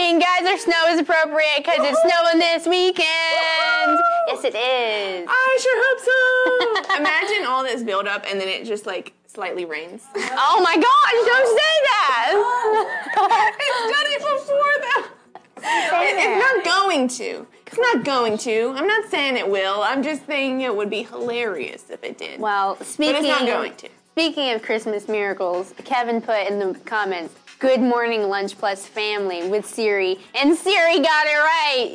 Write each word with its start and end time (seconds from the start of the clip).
Morning, 0.00 0.18
guys. 0.18 0.46
Our 0.50 0.56
snow 0.56 0.86
is 0.88 0.98
appropriate 0.98 1.58
because 1.58 1.76
it's 1.80 2.00
snowing 2.00 2.38
this 2.38 2.66
weekend. 2.66 3.04
Yes, 4.28 4.42
it 4.44 4.54
is. 4.54 5.28
I 5.28 5.58
sure 5.60 5.76
hope 5.84 6.86
so. 6.88 6.96
Imagine 6.96 7.46
all 7.46 7.62
this 7.62 7.82
buildup 7.82 8.24
and 8.26 8.40
then 8.40 8.48
it 8.48 8.64
just 8.64 8.86
like 8.86 9.12
slightly 9.26 9.66
rains. 9.66 10.02
Oh 10.16 10.62
my 10.64 10.74
gosh! 10.74 11.12
Don't 11.26 11.48
say 11.58 11.74
that. 11.90 12.32
it's 13.60 13.92
done 13.92 14.06
it 14.08 14.20
before 14.40 14.72
though. 14.80 15.04
It- 15.68 16.16
it's 16.16 16.56
not 16.56 16.64
going 16.64 17.06
to. 17.08 17.46
It's 17.66 17.78
not 17.78 18.02
going 18.02 18.38
to. 18.38 18.72
I'm 18.74 18.86
not 18.86 19.10
saying 19.10 19.36
it 19.36 19.50
will. 19.50 19.82
I'm 19.82 20.02
just 20.02 20.24
saying 20.26 20.62
it 20.62 20.74
would 20.74 20.88
be 20.88 21.02
hilarious 21.02 21.90
if 21.90 22.02
it 22.02 22.16
did. 22.16 22.40
Well, 22.40 22.78
speaking 22.82 23.16
but 23.16 23.20
it's 23.20 23.28
not 23.28 23.46
going 23.46 23.74
to. 23.74 23.88
Speaking 24.12 24.50
of 24.50 24.62
Christmas 24.62 25.08
miracles, 25.08 25.72
Kevin 25.84 26.20
put 26.20 26.46
in 26.48 26.58
the 26.58 26.78
comments, 26.80 27.32
"Good 27.60 27.80
morning, 27.82 28.26
Lunch 28.30 28.56
Plus 28.56 28.86
family" 28.86 29.46
with 29.46 29.66
Siri, 29.66 30.18
and 30.34 30.56
Siri 30.56 30.98
got 30.98 31.26
it 31.26 31.36
right. 31.36 31.90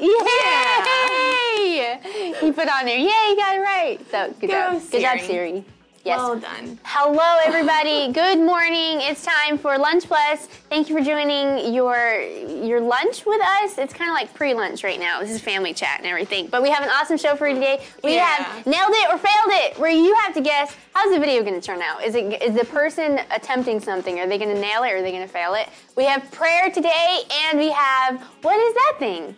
Yay! 1.58 2.34
He 2.40 2.52
put 2.52 2.70
on 2.70 2.86
there, 2.86 2.96
"Yay, 2.96 3.30
you 3.30 3.36
got 3.36 3.56
it 3.56 3.62
right." 3.62 4.00
So 4.12 4.32
good 4.40 4.52
Go, 4.52 4.74
job, 4.74 4.92
good 4.92 5.02
job, 5.02 5.20
Siri. 5.22 5.66
Yes. 6.06 6.20
Well 6.20 6.38
done. 6.38 6.80
Hello, 6.84 7.40
everybody. 7.44 8.12
Good 8.14 8.38
morning. 8.38 9.02
It's 9.02 9.26
time 9.26 9.58
for 9.58 9.76
Lunch 9.76 10.04
Plus. 10.06 10.46
Thank 10.70 10.88
you 10.88 10.96
for 10.96 11.04
joining 11.04 11.74
your 11.74 12.22
your 12.22 12.80
lunch 12.80 13.26
with 13.26 13.42
us. 13.42 13.80
It's 13.80 13.92
kind 13.92 14.12
of 14.12 14.14
like 14.14 14.32
pre-lunch 14.36 14.84
right 14.84 15.00
now. 15.00 15.20
This 15.22 15.32
is 15.32 15.42
family 15.42 15.74
chat 15.74 15.98
and 15.98 16.06
everything. 16.06 16.46
But 16.46 16.62
we 16.62 16.70
have 16.70 16.84
an 16.84 16.90
awesome 16.90 17.18
show 17.18 17.36
for 17.36 17.48
you 17.48 17.56
today. 17.56 17.84
We 18.04 18.14
Yeah. 18.14 18.26
have 18.26 18.68
nailed 18.68 18.92
it 18.94 19.10
or 19.12 19.18
failed 19.18 19.52
it, 19.64 19.80
where 19.80 19.90
you 19.90 20.14
have 20.18 20.36
to 20.36 20.42
guess 20.42 20.76
how's 20.94 21.12
the 21.12 21.20
video 21.20 21.42
going 21.42 21.60
to 21.60 21.66
turn 21.66 21.82
out. 21.82 22.04
Is 22.04 22.14
it 22.14 22.40
is 22.40 22.54
the 22.54 22.66
person 22.66 23.20
attempting 23.32 23.80
something? 23.80 24.20
Are 24.20 24.28
they 24.28 24.38
going 24.38 24.54
to 24.54 24.62
nail 24.62 24.84
it 24.84 24.92
or 24.92 24.98
are 24.98 25.02
they 25.02 25.12
going 25.12 25.26
to 25.28 25.34
fail 25.34 25.56
it? 25.56 25.70
We 25.96 26.06
have 26.06 26.30
prayer 26.32 26.70
today, 26.70 27.22
and 27.50 27.58
we 27.58 27.72
have 27.72 28.22
what 28.44 28.60
is 28.60 28.74
that 28.76 28.94
thing? 29.00 29.36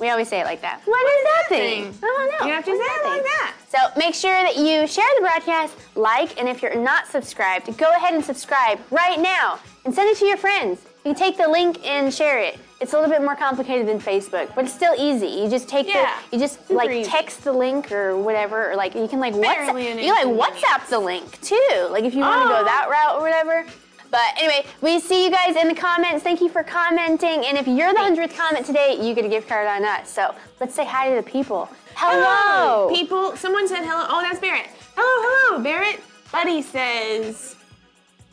We 0.00 0.10
always 0.10 0.28
say 0.28 0.40
it 0.40 0.44
like 0.44 0.60
that. 0.62 0.80
What 0.84 1.06
is 1.06 1.24
that 1.24 1.44
thing? 1.48 1.92
thing? 1.92 1.98
I 2.02 2.06
don't 2.06 2.40
know. 2.40 2.46
You 2.48 2.52
have 2.52 2.64
to 2.64 2.70
What 2.72 2.86
say 2.86 2.94
it 2.94 3.04
like 3.14 3.22
that. 3.22 3.54
So 3.68 3.78
make 3.98 4.14
sure 4.14 4.32
that 4.42 4.56
you 4.56 4.86
share 4.86 5.06
the 5.16 5.20
broadcast, 5.20 5.76
like, 5.94 6.38
and 6.38 6.48
if 6.48 6.62
you're 6.62 6.74
not 6.74 7.06
subscribed, 7.06 7.76
go 7.78 7.90
ahead 7.96 8.14
and 8.14 8.24
subscribe 8.24 8.80
right 8.90 9.20
now 9.20 9.58
and 9.84 9.94
send 9.94 10.08
it 10.10 10.16
to 10.18 10.26
your 10.26 10.36
friends. 10.36 10.80
You 11.04 11.12
can 11.12 11.14
take 11.14 11.36
the 11.36 11.46
link 11.48 11.78
and 11.86 12.12
share 12.12 12.40
it. 12.40 12.58
It's 12.80 12.92
a 12.92 12.96
little 12.98 13.10
bit 13.10 13.22
more 13.22 13.36
complicated 13.36 13.86
than 13.86 14.00
Facebook, 14.00 14.52
but 14.54 14.64
it's 14.64 14.74
still 14.74 14.94
easy. 14.98 15.26
You 15.28 15.48
just 15.48 15.68
take 15.68 15.86
Yeah, 15.86 16.12
the, 16.30 16.36
you 16.36 16.42
just 16.42 16.70
like 16.70 16.90
easy. 16.90 17.08
text 17.08 17.44
the 17.44 17.52
link 17.52 17.92
or 17.92 18.16
whatever, 18.16 18.72
or 18.72 18.76
like 18.76 18.94
you 18.94 19.06
can 19.06 19.20
like 19.20 19.32
WhatsApp, 19.34 19.80
you 20.02 20.12
can 20.12 20.38
like. 20.38 20.52
WhatsApp 20.54 20.88
the 20.88 20.98
link 20.98 21.40
too. 21.40 21.88
Like 21.90 22.04
if 22.04 22.14
you 22.14 22.20
want 22.20 22.42
to 22.42 22.48
go 22.48 22.60
Oh. 22.60 22.64
that 22.64 22.88
route 22.90 23.16
or 23.16 23.20
whatever. 23.20 23.64
But 24.14 24.40
anyway, 24.40 24.64
we 24.80 25.00
see 25.00 25.24
you 25.24 25.30
guys 25.32 25.56
in 25.56 25.66
the 25.66 25.74
comments. 25.74 26.22
Thank 26.22 26.40
you 26.40 26.48
for 26.48 26.62
commenting. 26.62 27.44
And 27.46 27.58
if 27.58 27.66
you're 27.66 27.92
the 27.92 27.98
hundredth 27.98 28.36
comment 28.36 28.64
today, 28.64 28.96
you 29.02 29.12
get 29.12 29.24
a 29.24 29.28
gift 29.28 29.48
card 29.48 29.66
on 29.66 29.84
us. 29.84 30.08
So 30.08 30.32
let's 30.60 30.72
say 30.72 30.84
hi 30.84 31.10
to 31.10 31.16
the 31.16 31.28
people. 31.28 31.68
Hello. 31.96 32.88
People, 32.94 33.36
someone 33.36 33.66
said 33.66 33.80
hello. 33.82 34.06
Oh, 34.08 34.22
that's 34.22 34.38
Barrett. 34.38 34.68
Hello, 34.94 35.50
hello, 35.50 35.64
Barrett. 35.64 36.00
Buddy 36.30 36.62
says, 36.62 37.56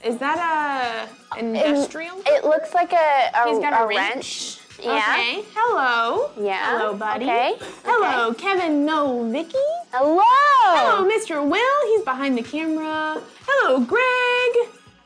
is 0.05 0.19
that 0.19 1.09
a 1.33 1.39
industrial? 1.39 2.21
It 2.27 2.43
looks 2.43 2.75
like 2.75 2.93
a, 2.93 3.31
a, 3.33 3.49
He's 3.49 3.57
got 3.57 3.73
a 3.73 3.83
a 3.83 3.87
wrench. 3.87 4.59
Yeah. 4.83 4.97
Okay. 5.13 5.43
Hello. 5.55 6.29
Yeah. 6.39 6.77
Hello, 6.77 6.95
buddy. 6.95 7.25
Okay. 7.25 7.55
Hello, 7.85 8.35
Kevin 8.35 8.85
No 8.85 9.27
Vicky. 9.31 9.57
Hello. 9.91 10.21
Hello, 10.23 11.09
Mr. 11.09 11.43
Will. 11.43 11.87
He's 11.87 12.05
behind 12.05 12.37
the 12.37 12.43
camera. 12.43 13.19
Hello, 13.47 13.79
Greg. 13.79 14.30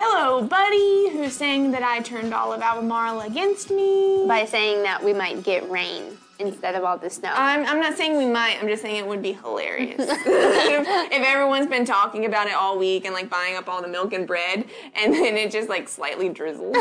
Hello, 0.08 0.44
Buddy, 0.44 1.10
who's 1.10 1.34
saying 1.34 1.72
that 1.72 1.82
I 1.82 2.00
turned 2.02 2.32
all 2.32 2.54
of 2.54 2.62
Albemarle 2.62 3.22
against 3.22 3.72
me. 3.72 4.24
By 4.28 4.46
saying 4.46 4.84
that 4.84 5.04
we 5.04 5.14
might 5.14 5.44
get 5.44 5.68
rain 5.68 6.16
instead 6.38 6.76
of 6.76 6.84
all 6.84 6.96
the 6.96 7.10
snow. 7.10 7.32
I'm, 7.34 7.66
I'm 7.66 7.80
not 7.80 7.98
saying 7.98 8.16
we 8.16 8.28
might. 8.28 8.60
I'm 8.62 8.68
just 8.68 8.84
saying 8.84 8.98
it 8.98 9.08
would 9.08 9.24
be 9.24 9.34
hilarious 9.34 9.96
if, 10.00 10.10
if 10.28 11.28
everyone's 11.28 11.66
been 11.66 11.86
talking 11.86 12.26
about 12.26 12.46
it 12.46 12.54
all 12.54 12.78
week 12.78 13.06
and 13.06 13.16
like 13.16 13.32
buying 13.32 13.56
up 13.56 13.68
all 13.68 13.82
the 13.82 13.88
milk 13.88 14.14
and 14.14 14.28
bread, 14.28 14.66
and 14.96 15.12
then 15.12 15.36
it 15.38 15.50
just 15.52 15.70
like 15.70 15.90
slightly 15.90 16.30
drizzles. 16.30 16.78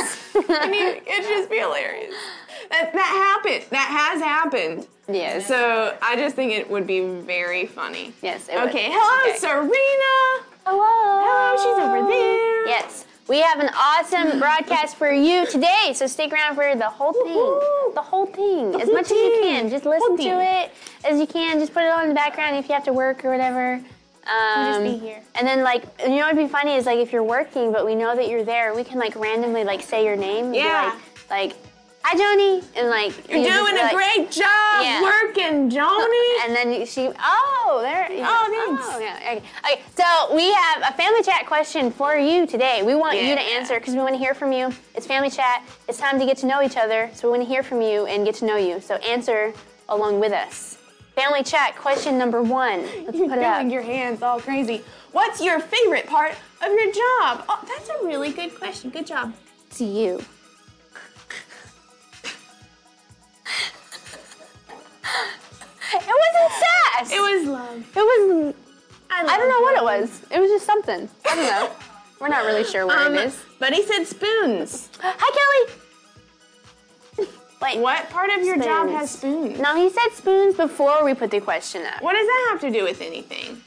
I 0.51 0.69
mean, 0.69 0.87
it'd 1.06 1.25
just 1.25 1.49
be 1.49 1.56
hilarious. 1.61 2.15
That 2.71 2.93
that 2.93 3.41
happened. 3.43 3.65
That 3.71 3.89
has 3.89 4.21
happened. 4.23 4.87
yes. 5.09 5.47
So 5.47 5.97
I 6.03 6.17
just 6.17 6.37
think 6.37 6.53
it 6.53 6.69
would 6.71 6.87
be 6.87 7.00
very 7.23 7.65
funny. 7.65 8.12
yes. 8.20 8.49
It 8.49 8.56
would. 8.56 8.69
Okay. 8.69 8.88
Hello, 8.91 9.31
Okay. 9.31 9.38
Serena. 9.38 10.47
Hello. 10.67 10.85
Hello, 11.25 11.56
she's 11.56 11.82
over 11.82 12.06
there. 12.11 12.67
Yes. 12.69 13.06
We 13.26 13.41
have 13.41 13.59
an 13.59 13.71
awesome 13.75 14.38
broadcast 14.38 14.97
for 14.97 15.11
you 15.11 15.47
today, 15.47 15.93
so 15.94 16.06
stick 16.06 16.31
around 16.31 16.56
for 16.56 16.76
the 16.76 16.91
whole 16.91 17.15
thing. 17.15 17.94
The 17.94 18.03
whole 18.03 18.26
thing. 18.26 18.75
as 18.75 18.85
whole 18.87 18.93
much 18.93 19.06
as 19.06 19.12
you 19.12 19.38
can. 19.43 19.71
Just 19.71 19.87
listen 19.87 20.17
to 20.19 20.23
thing. 20.23 20.41
it 20.41 20.73
as 21.05 21.19
you 21.19 21.26
can. 21.26 21.59
Just 21.59 21.73
put 21.73 21.85
it 21.85 21.91
on 21.91 22.03
in 22.03 22.09
the 22.11 22.15
background 22.15 22.56
if 22.56 22.69
you 22.69 22.75
have 22.75 22.85
to 22.85 22.93
work 22.93 23.25
or 23.25 23.31
whatever. 23.31 23.81
Um, 24.26 24.67
just 24.67 24.82
be 24.82 25.06
here. 25.06 25.23
And 25.37 25.47
then, 25.47 25.62
like, 25.62 25.85
you 26.00 26.11
know 26.11 26.26
what'd 26.26 26.37
be 26.37 26.49
funny 26.49 26.75
is, 26.75 26.85
like, 26.85 26.99
if 26.99 27.12
you're 27.12 27.23
working, 27.23 27.73
but 27.73 27.87
we 27.87 27.94
know 27.94 28.15
that 28.15 28.29
you're 28.29 28.44
there, 28.44 28.75
we 28.75 28.85
can, 28.85 28.99
like, 28.99 29.17
randomly, 29.17 29.65
like, 29.65 29.81
say 29.81 30.05
your 30.05 30.17
name. 30.17 30.47
and 30.47 30.55
be 30.55 30.59
Yeah. 30.59 30.99
Like, 31.31 31.55
like, 31.55 31.56
hi, 32.05 32.15
Joni. 32.17 32.62
And, 32.77 32.91
like, 32.91 33.29
You're 33.29 33.39
you 33.39 33.49
doing 33.49 33.77
a 33.79 33.83
like- 33.83 33.95
great 33.95 34.31
job 34.31 34.83
Yeah. 34.83 35.03
working, 35.03 35.71
Joni. 35.71 36.45
And 36.45 36.55
then 36.55 36.87
she, 36.87 37.11
oh, 37.23 37.81
there. 37.83 38.12
yeah. 38.12 38.27
Oh, 38.29 38.75
thanks. 38.77 38.89
Oh, 38.95 38.99
yeah, 38.99 39.17
okay. 39.17 39.43
okay. 39.65 39.83
So 39.97 40.35
we 40.35 40.53
have 40.53 40.83
a 40.83 40.93
family 40.97 41.23
chat 41.23 41.47
question 41.47 41.91
for 41.91 42.15
you 42.17 42.47
today. 42.47 42.83
We 42.83 42.95
want 42.95 43.21
you 43.21 43.35
to 43.35 43.41
answer 43.41 43.79
because 43.79 43.95
we 43.95 44.01
want 44.01 44.12
to 44.15 44.19
hear 44.19 44.35
from 44.35 44.53
you. 44.53 44.73
It's 44.95 45.06
family 45.06 45.31
chat. 45.31 45.62
It's 45.89 45.99
time 45.99 46.19
to 46.21 46.27
get 46.27 46.37
to 46.39 46.47
know 46.47 46.62
each 46.62 46.77
other. 46.77 47.11
So 47.15 47.29
we 47.29 47.39
want 47.39 47.49
to 47.49 47.53
hear 47.53 47.62
from 47.62 47.81
you 47.81 48.06
and 48.06 48.25
get 48.25 48.35
to 48.37 48.45
know 48.45 48.56
you. 48.56 48.81
So 48.81 48.97
answer 48.97 49.53
along 49.89 50.21
with 50.21 50.33
us. 50.33 50.79
Family 51.15 51.43
chat 51.45 51.77
question 51.77 52.19
number 52.19 52.43
one. 52.43 52.83
Let's 53.05 53.17
You're 53.17 53.29
put 53.29 53.39
it 53.39 53.45
up. 53.45 53.71
your 53.71 53.83
hands 53.83 54.21
all 54.21 54.41
crazy. 54.41 54.83
What's 55.12 55.41
your 55.41 55.61
favorite 55.61 56.06
part 56.06 56.33
of 56.61 56.73
your 56.73 56.87
job? 56.93 57.45
Oh, 57.49 57.61
that's 57.69 57.89
a 57.89 58.05
really 58.05 58.33
good 58.33 58.55
question. 58.59 58.91
Good 58.91 59.06
job. 59.06 59.33
To 59.77 59.85
you. 59.85 60.21
It 65.93 65.94
wasn't 65.94 66.52
sass. 66.62 67.12
It 67.12 67.20
was 67.20 67.46
love. 67.49 67.79
It 67.79 67.96
was. 67.96 68.55
I, 69.11 69.23
I 69.23 69.37
don't 69.38 69.49
know 69.49 69.61
what 69.61 69.76
it 69.76 69.85
was. 69.85 70.23
It 70.31 70.41
was 70.41 70.50
just 70.50 70.67
something. 70.67 71.08
I 71.31 71.35
don't 71.37 71.46
know. 71.46 71.70
We're 72.20 72.29
not 72.29 72.44
really 72.46 72.64
sure 72.64 72.87
what 72.87 72.99
Um, 72.99 73.14
it 73.14 73.26
is. 73.26 73.43
but 73.58 73.73
he 73.73 73.82
said 73.85 74.05
spoons. 74.05 74.88
Hi, 75.00 75.12
Kelly. 75.19 75.79
Wait. 77.62 77.79
What 77.81 78.11
part 78.11 78.31
of 78.31 78.44
your 78.44 78.58
job 78.58 78.88
has 78.91 79.11
spoons? 79.11 79.58
No, 79.58 79.75
he 79.76 79.88
said 79.91 80.08
spoons 80.12 80.55
before 80.55 81.02
we 81.05 81.14
put 81.14 81.31
the 81.31 81.41
question 81.41 81.82
up. 81.87 82.02
What 82.02 82.12
does 82.14 82.26
that 82.26 82.49
have 82.50 82.61
to 82.61 82.70
do 82.70 82.85
with 82.85 83.00
anything? 83.00 83.62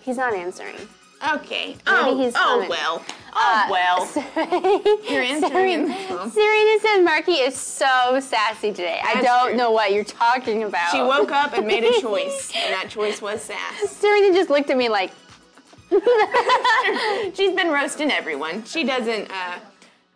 He's 0.00 0.16
not 0.16 0.34
answering. 0.34 0.76
Okay. 1.26 1.76
oh, 1.86 2.18
he's 2.22 2.34
oh 2.36 2.38
coming. 2.38 2.68
well. 2.68 3.04
Oh 3.34 3.66
well. 3.70 5.02
You're 5.10 5.22
answering. 5.22 5.86
Serena 6.30 6.80
says 6.80 7.04
Marky 7.04 7.32
is 7.32 7.56
so 7.56 8.18
sassy 8.20 8.70
today. 8.70 9.00
I 9.04 9.14
That's 9.14 9.26
don't 9.26 9.48
true. 9.48 9.56
know 9.56 9.70
what 9.72 9.92
you're 9.92 10.04
talking 10.04 10.62
about. 10.62 10.90
She 10.92 11.00
woke 11.00 11.30
up 11.32 11.52
and 11.54 11.66
made 11.66 11.84
a 11.84 12.00
choice, 12.00 12.52
and 12.56 12.72
that 12.72 12.88
choice 12.88 13.20
was 13.20 13.42
sass. 13.42 13.90
Serena 13.90 14.32
just 14.34 14.48
looked 14.50 14.70
at 14.70 14.76
me 14.76 14.88
like, 14.88 15.10
She's 17.34 17.54
been 17.54 17.68
roasting 17.70 18.10
everyone. 18.10 18.64
She 18.64 18.84
doesn't. 18.84 19.30
uh 19.30 19.58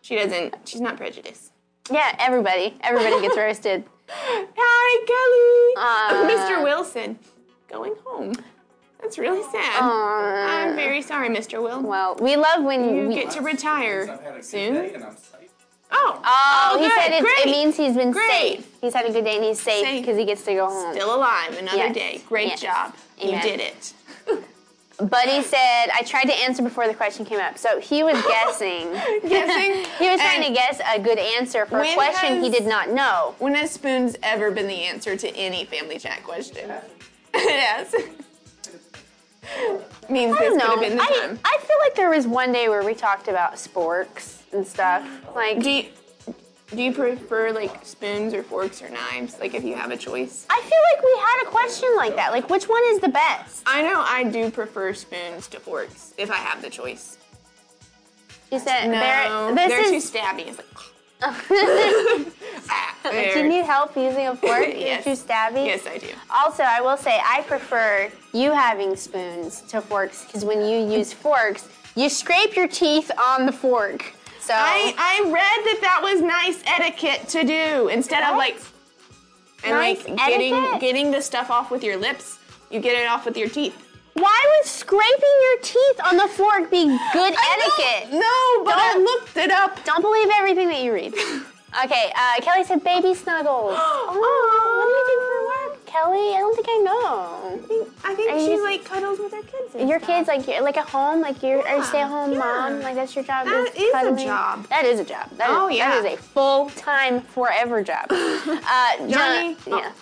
She 0.03 0.17
doesn't. 0.17 0.55
She's 0.65 0.81
not 0.81 0.97
prejudiced. 0.97 1.53
yeah, 1.91 2.15
everybody. 2.19 2.77
Everybody 2.83 3.21
gets 3.21 3.37
roasted. 3.37 3.85
Hi, 4.09 5.05
Kelly. 5.07 5.75
Uh, 5.77 6.31
Mr. 6.59 6.63
Wilson, 6.65 7.19
going 7.69 7.95
home. 8.05 8.33
That's 9.03 9.19
really 9.19 9.43
sad. 9.51 9.83
I'm 9.83 10.77
very 10.77 11.03
sorry, 11.03 11.29
Mr. 11.29 11.63
Will. 11.63 11.83
Well, 11.83 12.17
we 12.21 12.37
love 12.37 12.63
when 12.65 12.95
you 12.95 13.09
we. 13.09 13.15
get 13.15 13.23
to 13.23 13.29
I've 13.29 13.35
had 13.35 13.43
a 13.43 13.47
retire 13.47 14.43
soon. 14.43 14.75
day 14.75 14.95
and 14.95 15.05
I'm 15.05 15.13
psyched. 15.15 15.49
Oh, 15.93 16.21
oh, 16.25 16.71
Oh, 16.73 16.79
he 16.79 16.85
good, 16.89 16.93
said 17.03 17.13
it, 17.13 17.23
great. 17.23 17.47
it 17.47 17.51
means 17.51 17.77
he's 17.77 17.97
been 17.97 18.13
Great. 18.13 18.31
safe. 18.31 18.77
He's 18.81 18.95
had 18.95 19.07
a 19.07 19.13
good 19.13 19.25
day 19.25 19.37
and 19.37 19.45
he's 19.45 19.61
safe 19.61 19.85
Safe. 19.85 20.03
because 20.03 20.17
he 20.17 20.25
gets 20.25 20.43
to 20.45 20.55
go 20.55 20.67
home. 20.69 20.95
Still 20.95 21.15
alive, 21.17 21.59
another 21.59 21.77
Yes. 21.79 21.95
day. 21.95 22.21
Great 22.29 22.49
Yes. 22.49 22.61
job. 22.61 22.95
Amen. 23.21 23.35
You 23.35 23.41
did 23.43 23.61
it. 23.61 23.93
Buddy 25.01 25.43
said, 25.43 25.87
I 25.95 26.03
tried 26.05 26.25
to 26.27 26.35
answer 26.35 26.63
before 26.63 26.87
the 26.87 26.93
question 26.95 27.25
came 27.25 27.41
up. 27.41 27.57
So 27.59 27.81
he 27.81 28.03
was 28.05 28.21
guessing. 28.29 28.93
Guessing. 29.27 29.85
he 29.99 30.11
was 30.11 30.21
trying 30.21 30.45
And 30.45 30.45
to 30.45 30.53
guess 30.53 30.81
a 30.95 31.01
good 31.01 31.19
answer 31.19 31.65
for 31.67 31.79
a 31.79 31.81
when 31.81 31.95
question 31.95 32.43
he 32.43 32.51
did 32.51 32.67
not 32.67 32.91
know. 32.91 33.35
When 33.39 33.55
has 33.55 33.71
spoons 33.71 34.15
ever 34.23 34.51
been 34.51 34.67
the 34.69 34.83
answer 34.85 35.17
to 35.17 35.29
any 35.35 35.65
family 35.65 35.99
chat 35.99 36.23
question? 36.23 36.71
it 37.35 37.61
has. 37.61 37.95
Means 40.11 40.37
I 40.37 40.39
this 40.41 40.53
could 40.53 40.63
have 40.63 40.81
been 40.81 40.97
the 40.97 41.03
I, 41.03 41.07
time. 41.07 41.39
I 41.45 41.59
feel 41.61 41.77
like 41.85 41.95
there 41.95 42.11
was 42.11 42.27
one 42.27 42.53
day 42.53 42.69
where 42.69 42.85
we 42.85 42.95
talked 42.95 43.29
about 43.29 43.55
sporks 43.55 44.43
and 44.53 44.67
stuff. 44.67 45.07
Like, 45.35 45.63
Do 45.63 45.71
you, 45.71 45.85
do 46.75 46.83
you 46.83 46.93
prefer 46.93 47.53
like 47.53 47.85
spoons 47.85 48.35
or 48.35 48.43
forks 48.43 48.83
or 48.83 48.89
knives? 48.91 49.39
Like 49.39 49.55
if 49.55 49.65
you 49.65 49.75
have 49.75 49.91
a 49.91 49.97
choice? 49.97 50.47
I 50.51 50.61
feel 50.61 50.79
like 50.95 51.05
we 51.05 51.11
had 51.21 51.43
a 51.47 51.51
question 51.51 51.89
like 51.97 52.17
that. 52.17 52.33
Like, 52.33 52.51
which 52.51 52.65
one 52.65 52.83
is 52.87 53.01
the 53.01 53.09
best? 53.09 53.63
I 53.67 53.83
know 53.83 54.03
I 54.07 54.25
do 54.25 54.51
prefer 54.51 54.95
spoons 54.95 55.49
to 55.49 55.61
forks 55.61 56.15
if 56.19 56.31
I 56.31 56.37
have 56.37 56.63
the 56.63 56.71
choice. 56.71 57.19
She 58.51 58.59
said, 58.59 58.87
No, 58.87 59.55
there, 59.55 59.69
they're 59.69 59.91
this 59.91 60.11
too 60.13 60.19
stabby. 60.19 60.49
It's 60.49 60.59
like, 60.59 60.67
is. 60.75 60.91
Do 61.23 62.27
you 63.39 63.49
need 63.49 63.65
help 63.65 63.97
using 63.97 64.27
a 64.29 64.37
fork? 64.37 64.67
Yes. 64.81 65.05
You're 65.07 65.17
too 65.17 65.23
stabby? 65.23 65.67
Yes, 65.67 65.87
I 65.87 65.99
do. 65.99 66.09
Also, 66.31 66.63
I 66.63 66.81
will 66.81 66.97
say 66.97 67.21
I 67.25 67.43
prefer 67.43 68.11
you 68.33 68.53
having 68.53 68.97
spoons 68.97 69.61
to 69.63 69.81
forks 69.81 70.25
because 70.25 70.45
when 70.45 70.63
you 70.63 70.91
use 70.97 71.13
forks, 71.13 71.69
you 71.97 72.09
scrape 72.09 72.55
your 72.57 72.69
teeth 72.69 73.11
on 73.19 73.47
the 73.47 73.53
fork. 73.53 74.13
So 74.41 74.55
I, 74.55 74.95
I 74.97 75.23
read 75.31 75.65
that 75.65 75.79
that 75.83 76.01
was 76.03 76.23
nice 76.23 76.63
etiquette 76.67 77.29
to 77.29 77.45
do 77.45 77.89
instead 77.89 78.23
of 78.23 78.37
like 78.37 78.59
and 79.65 79.73
Nice 79.73 80.07
like 80.09 80.17
getting 80.17 80.55
etiquette? 80.55 80.81
getting 80.81 81.11
the 81.11 81.21
stuff 81.21 81.51
off 81.51 81.71
with 81.71 81.85
your 81.85 81.97
lips. 81.97 82.39
You 82.71 82.81
get 82.81 82.97
it 83.01 83.07
off 83.07 83.27
with 83.27 83.37
your 83.37 83.49
teeth. 83.49 83.77
Why 84.21 84.39
would 84.59 84.67
scraping 84.69 85.37
your 85.43 85.59
teeth 85.63 86.01
on 86.05 86.17
the 86.17 86.29
fork 86.29 86.71
be 86.71 86.85
good 87.13 87.35
etiquette? 87.53 88.13
No, 88.13 88.65
but 88.65 88.75
I 88.77 88.97
looked 88.99 89.37
it 89.37 89.51
up. 89.51 89.85
Don't 89.85 90.03
believe 90.03 90.29
everything 90.35 90.69
that 90.69 90.83
you 90.83 90.93
read. 90.93 91.15
Okay, 91.85 92.13
uh, 92.17 92.41
Kelly 92.41 92.65
said 92.65 92.83
baby 92.83 93.15
snuggles. 93.15 93.75
oh, 93.77 94.77
what 94.77 94.87
do 94.91 94.93
you 94.99 95.05
do 95.07 95.17
for 95.31 95.71
work, 95.71 95.87
Kelly? 95.87 96.35
I 96.35 96.39
don't 96.41 96.57
think 96.57 96.67
I 96.69 96.79
know. 96.79 97.95
I 98.05 98.13
think 98.17 98.33
Are 98.33 98.37
you 98.37 98.45
she 98.45 98.53
just- 98.55 98.65
like 98.65 98.85
cuddles 98.85 99.21
with 99.21 99.31
her 99.33 99.43
kids. 99.43 99.77
and 99.77 99.89
Your 99.89 100.01
stuff. 100.01 100.09
kids, 100.09 100.27
like, 100.27 100.49
you're, 100.49 100.63
like 100.65 100.77
at 100.77 100.89
home, 100.89 101.21
like 101.21 101.41
you're 101.45 101.61
a 101.65 101.81
stay-at-home 101.85 102.33
yeah. 102.33 102.39
mom, 102.41 102.81
like 102.81 102.97
that's 102.97 103.15
your 103.15 103.23
job. 103.23 103.47
That 103.47 103.69
is 103.77 103.95
a 104.21 104.25
job. 104.27 104.67
That 104.69 104.85
is 104.85 104.99
a 104.99 105.05
job. 105.05 105.31
That 105.37 105.47
Oh, 105.49 105.69
is- 105.69 105.77
yeah. 105.77 105.91
That 106.03 106.07
is 106.13 106.19
a 106.19 106.21
full-time, 106.21 107.21
forever 107.21 107.85
job. 107.85 108.07
Uh, 108.11 108.97
John- 109.09 109.09
Johnny? 109.09 109.57
yeah. 109.69 109.93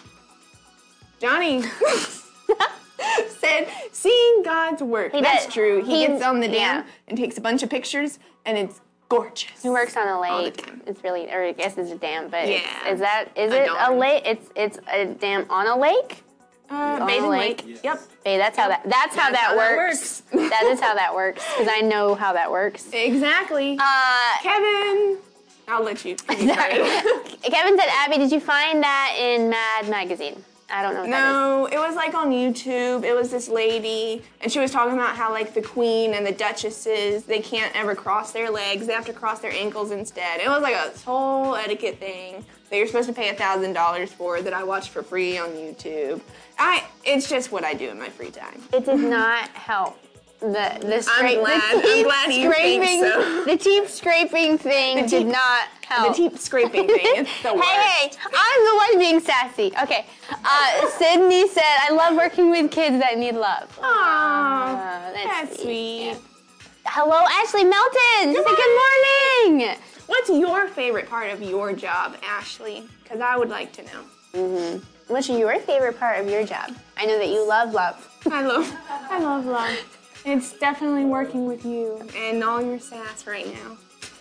Johnny 1.21 1.63
said, 3.41 3.69
"Seeing 3.93 4.43
God's 4.45 4.83
work." 4.83 5.13
He 5.13 5.21
That's 5.21 5.45
does. 5.47 5.55
true. 5.55 5.85
He, 5.85 6.01
He- 6.01 6.07
gets 6.07 6.23
on 6.23 6.41
the 6.41 6.49
dam 6.49 6.55
yeah. 6.55 6.85
and 7.09 7.17
takes 7.19 7.39
a 7.39 7.41
bunch 7.41 7.63
of 7.63 7.71
pictures, 7.71 8.19
and 8.45 8.57
it's 8.59 8.81
gorgeous. 9.09 9.63
He 9.63 9.71
works 9.71 9.97
on 9.97 10.07
a 10.09 10.13
the 10.15 10.21
lake. 10.21 10.57
time. 10.67 10.83
It's 10.87 11.03
really, 11.05 11.31
or 11.31 11.43
I 11.45 11.53
guess 11.53 11.79
it's 11.79 11.91
a 11.91 11.97
dam, 11.97 12.29
but 12.29 12.45
it's- 12.45 12.63
Yeah. 12.85 12.93
is 12.93 13.01
that 13.01 13.27
is 13.37 13.53
A 13.53 13.63
it 13.63 13.71
a 13.71 13.75
dam. 13.75 13.99
lake? 13.99 14.23
It's 14.27 14.51
it's 14.55 14.79
a 14.93 15.05
dam 15.07 15.47
on 15.51 15.67
a 15.67 15.77
lake. 15.79 16.23
Uh, 16.71 17.07
Bathing 17.07 17.25
a 17.25 17.29
Lake. 17.31 17.65
lake. 17.65 17.81
Yep. 17.83 18.01
Hey, 18.25 18.37
that's 18.37 18.59
how 18.59 18.69
that 18.69 18.83
that's 18.85 19.17
how 19.17 19.31
That's 19.31 19.33
that 19.33 19.49
how 19.51 19.57
that 19.57 19.77
works. 19.79 20.21
that 20.33 20.65
is 20.65 20.79
how 20.81 20.95
that 20.97 21.15
works 21.15 21.43
because 21.57 21.73
I 21.75 21.81
know 21.81 22.15
how 22.15 22.35
that 22.35 22.51
works. 22.51 22.93
Exactly. 22.93 23.79
Uh, 23.81 24.31
Kevin, 24.43 25.17
I'll 25.67 25.83
let 25.83 26.05
you. 26.05 26.11
you 26.11 26.17
sorry. 26.55 26.75
Kevin 27.43 27.79
said, 27.79 27.89
Abby, 27.91 28.19
did 28.19 28.31
you 28.31 28.41
find 28.41 28.83
that 28.83 29.15
in 29.19 29.49
Mad 29.49 29.89
Magazine? 29.89 30.45
I 30.71 30.83
don't 30.83 30.95
know 30.95 31.07
No, 31.07 31.67
it 31.67 31.79
was 31.79 31.97
like 31.97 32.15
on 32.15 32.31
YouTube. 32.31 33.05
It 33.05 33.15
was 33.15 33.31
this 33.31 33.49
lady, 33.49 34.23
and 34.41 34.53
she 34.53 34.59
was 34.59 34.71
talking 34.71 34.95
about 34.95 35.17
how 35.17 35.31
like 35.31 35.55
the 35.55 35.63
queen 35.63 36.15
and 36.15 36.27
the 36.27 36.33
duchesses 36.33 37.25
they 37.25 37.41
can't 37.41 37.75
ever 37.75 37.95
cross 37.95 38.33
their 38.33 38.51
legs; 38.51 38.87
they 38.87 38.93
have 38.93 39.07
to 39.07 39.13
cross 39.13 39.41
their 39.41 39.53
ankles 39.53 39.91
instead. 39.93 40.41
It 40.41 40.49
was 40.49 40.63
like 40.63 40.75
a 40.75 40.93
whole 41.01 41.55
etiquette 41.57 41.99
thing 41.99 42.45
that 42.69 42.77
you're 42.77 42.87
supposed 42.87 43.09
to 43.09 43.15
pay 43.15 43.31
a 43.31 43.35
thousand 43.35 43.73
dollars 43.73 44.13
for 44.13 44.43
that 44.43 44.53
I 44.53 44.63
watched 44.63 44.91
for 44.91 45.03
free 45.03 45.39
on 45.39 45.51
YouTube. 45.51 46.21
I, 46.59 46.85
it's 47.05 47.29
just 47.29 47.51
what 47.51 47.65
I 47.65 47.73
do 47.73 47.89
in 47.89 47.99
my 47.99 48.11
free 48.11 48.31
time. 48.31 48.63
It 48.73 48.85
did 48.85 48.99
not 48.99 49.49
help. 49.51 49.99
The 50.41 50.79
the 50.81 51.03
scrape, 51.03 51.41
glad- 51.41 51.83
the 51.83 51.89
I'm 51.91 52.03
glad 52.05 52.33
you 52.33 52.53
think 52.53 52.83
scraping, 52.85 53.01
so. 53.01 53.45
the 53.45 53.57
teeth 53.57 53.91
scraping 53.91 54.57
thing 54.57 55.03
The 55.03 55.09
did 55.09 55.27
not 55.27 55.67
help. 55.85 56.09
The 56.09 56.15
teeth 56.15 56.41
scraping 56.41 56.87
thing, 56.87 56.99
it's 57.03 57.43
the 57.43 57.55
worst. 57.55 57.67
Hey, 57.69 58.09
hey, 58.09 58.17
I'm 58.25 58.65
the 58.65 58.77
one 58.77 58.99
being 59.01 59.19
sassy. 59.21 59.73
Okay. 59.83 60.07
Uh, 60.31 60.89
Sydney 60.91 61.49
said, 61.49 61.63
I 61.81 61.91
love 61.93 62.15
working 62.17 62.51
with 62.51 62.71
kids 62.71 63.01
that 63.01 63.19
need 63.19 63.35
love. 63.35 63.77
Aw, 63.83 64.75
Uh, 64.77 65.13
that's 65.13 65.61
sweet. 65.61 66.17
Hello, 66.87 67.25
Ashley 67.43 67.65
Melton. 67.65 68.35
She 68.35 68.37
said, 68.37 68.57
Good 68.57 69.55
morning. 69.59 69.77
What's 70.07 70.31
your 70.31 70.69
favorite 70.69 71.09
part 71.11 71.31
of 71.31 71.43
your 71.43 71.73
job, 71.73 72.17
Ashley? 72.23 72.85
Because 73.03 73.21
I 73.21 73.37
would 73.37 73.49
like 73.51 73.73
to 73.73 73.83
know. 73.83 74.03
Mm-hmm. 74.35 75.13
What's 75.13 75.29
your 75.29 75.59
favorite 75.61 75.99
part 75.99 76.21
of 76.21 76.31
your 76.31 76.45
job? 76.47 76.71
I 76.97 77.07
know 77.07 77.19
that 77.19 77.29
you 77.29 77.47
love 77.47 77.73
love. 77.75 78.07
I 78.31 78.43
love, 78.43 78.73
I 78.89 79.19
love 79.19 79.45
love. 79.47 79.98
It's 80.31 80.53
definitely 80.59 81.07
working 81.07 81.47
with 81.47 81.65
you 81.65 82.07
and 82.15 82.45
all 82.45 82.61
your 82.61 82.79
sass 82.79 83.27
right 83.27 83.47
now. 83.47 83.79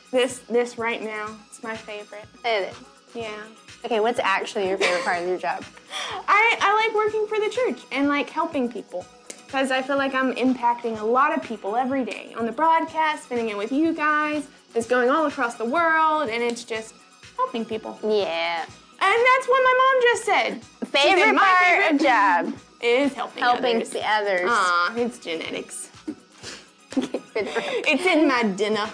This, 0.09 0.39
this 0.49 0.77
right 0.77 1.03
now, 1.03 1.35
it's 1.49 1.61
my 1.61 1.75
favorite. 1.75 2.23
It 2.45 2.69
is. 2.69 2.75
Yeah. 3.13 3.37
Okay, 3.83 3.99
what's 3.99 4.19
actually 4.19 4.69
your 4.69 4.77
favorite 4.77 5.03
part 5.03 5.21
of 5.21 5.27
your 5.27 5.37
job? 5.37 5.65
I, 6.29 6.57
I 6.61 6.73
like 6.87 6.95
working 6.95 7.27
for 7.27 7.37
the 7.39 7.49
church 7.49 7.85
and 7.91 8.07
like 8.07 8.29
helping 8.29 8.71
people 8.71 9.05
because 9.45 9.69
I 9.69 9.81
feel 9.81 9.97
like 9.97 10.13
I'm 10.13 10.33
impacting 10.35 10.97
a 10.97 11.03
lot 11.03 11.35
of 11.37 11.43
people 11.43 11.75
every 11.75 12.05
day 12.05 12.33
on 12.37 12.45
the 12.45 12.53
broadcast, 12.53 13.25
spending 13.25 13.49
it 13.49 13.57
with 13.57 13.73
you 13.73 13.93
guys. 13.93 14.47
It's 14.75 14.87
going 14.87 15.09
all 15.09 15.25
across 15.25 15.55
the 15.55 15.65
world 15.65 16.29
and 16.29 16.41
it's 16.41 16.63
just 16.63 16.93
helping 17.35 17.65
people. 17.65 17.99
Yeah. 18.01 18.63
And 18.63 18.69
that's 19.01 19.47
what 19.49 19.61
my 19.61 19.73
mom 19.77 20.01
just 20.03 20.23
said. 20.25 20.63
Said, 20.89 21.01
Favorite 21.01 21.33
"My 21.33 21.41
part 21.43 21.65
favorite 21.65 21.95
of 21.95 22.53
job? 22.55 22.61
is 22.81 23.13
helping 23.13 23.43
Helping 23.43 23.75
others. 23.77 23.89
the 23.89 24.07
others. 24.09 24.45
Aw, 24.49 24.95
it's 24.95 25.19
genetics. 25.19 25.91
Good 27.01 27.21
for- 27.21 27.39
It's 27.87 28.05
in 28.05 28.27
my 28.27 28.43
dinner. 28.43 28.87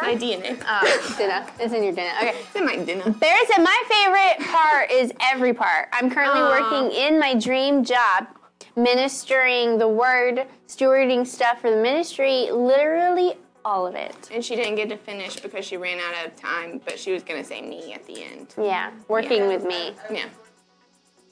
My 0.00 0.14
DNA. 0.14 0.56
Oh, 0.64 1.14
dinner. 1.18 1.44
It's 1.58 1.72
in 1.74 1.82
your 1.82 1.92
dinner. 1.92 2.12
Okay. 2.18 2.34
It's 2.38 2.54
in 2.54 2.64
my 2.64 2.76
dinner. 2.76 3.10
Barrett 3.10 3.48
said, 3.48 3.62
My 3.64 3.82
favorite 3.88 4.48
part 4.52 4.90
is 4.92 5.12
every 5.20 5.52
part. 5.52 5.88
I'm 5.92 6.08
currently 6.10 6.40
Aw. 6.40 6.48
working 6.50 6.96
in 6.96 7.18
my 7.18 7.34
dream 7.34 7.82
job, 7.84 8.28
ministering 8.76 9.76
the 9.78 9.88
word, 9.88 10.46
stewarding 10.68 11.26
stuff 11.26 11.60
for 11.60 11.70
the 11.70 11.76
ministry, 11.76 12.48
literally 12.52 13.34
all 13.64 13.86
of 13.86 13.96
it. 13.96 14.28
And 14.32 14.44
she 14.44 14.54
didn't 14.56 14.76
get 14.76 14.88
to 14.90 14.96
finish 14.96 15.36
because 15.36 15.64
she 15.64 15.76
ran 15.76 15.98
out 15.98 16.26
of 16.26 16.36
time, 16.36 16.80
but 16.84 16.98
she 16.98 17.12
was 17.12 17.22
gonna 17.24 17.44
say 17.44 17.60
me 17.60 17.92
at 17.92 18.06
the 18.06 18.22
end. 18.22 18.54
Yeah, 18.56 18.92
working 19.08 19.42
Yeah. 19.42 19.48
with 19.48 19.64
me. 19.64 19.94
Yeah. 20.10 20.26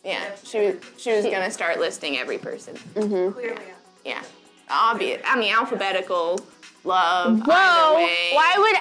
Yeah. 0.05 0.31
She 0.45 0.59
was 0.59 0.75
she 0.99 1.13
was 1.13 1.25
gonna 1.25 1.51
start 1.51 1.79
listing 1.79 2.19
every 2.19 2.39
person. 2.39 2.75
Mm-hmm. 2.95 3.33
Clearly. 3.33 3.63
Yeah. 4.05 4.23
Obvious. 4.69 5.23
I 5.25 5.39
mean, 5.39 5.53
alphabetical, 5.53 6.41
love. 6.85 7.41
Whoa! 7.47 7.97
way. 7.97 8.31
Why 8.33 8.55
would 8.59 8.77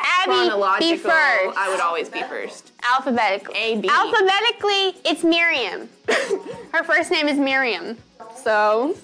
Abby 0.79 0.79
be 0.79 0.97
first? 0.97 1.57
I 1.57 1.69
would 1.69 1.79
always 1.79 2.09
be 2.09 2.21
first. 2.23 2.71
Alphabetically. 2.93 3.55
A, 3.55 3.77
B. 3.79 3.89
Alphabetically, 3.89 5.01
it's 5.05 5.23
Miriam. 5.23 5.89
Her 6.71 6.83
first 6.83 7.11
name 7.11 7.27
is 7.27 7.37
Miriam. 7.37 7.97
So. 8.35 8.95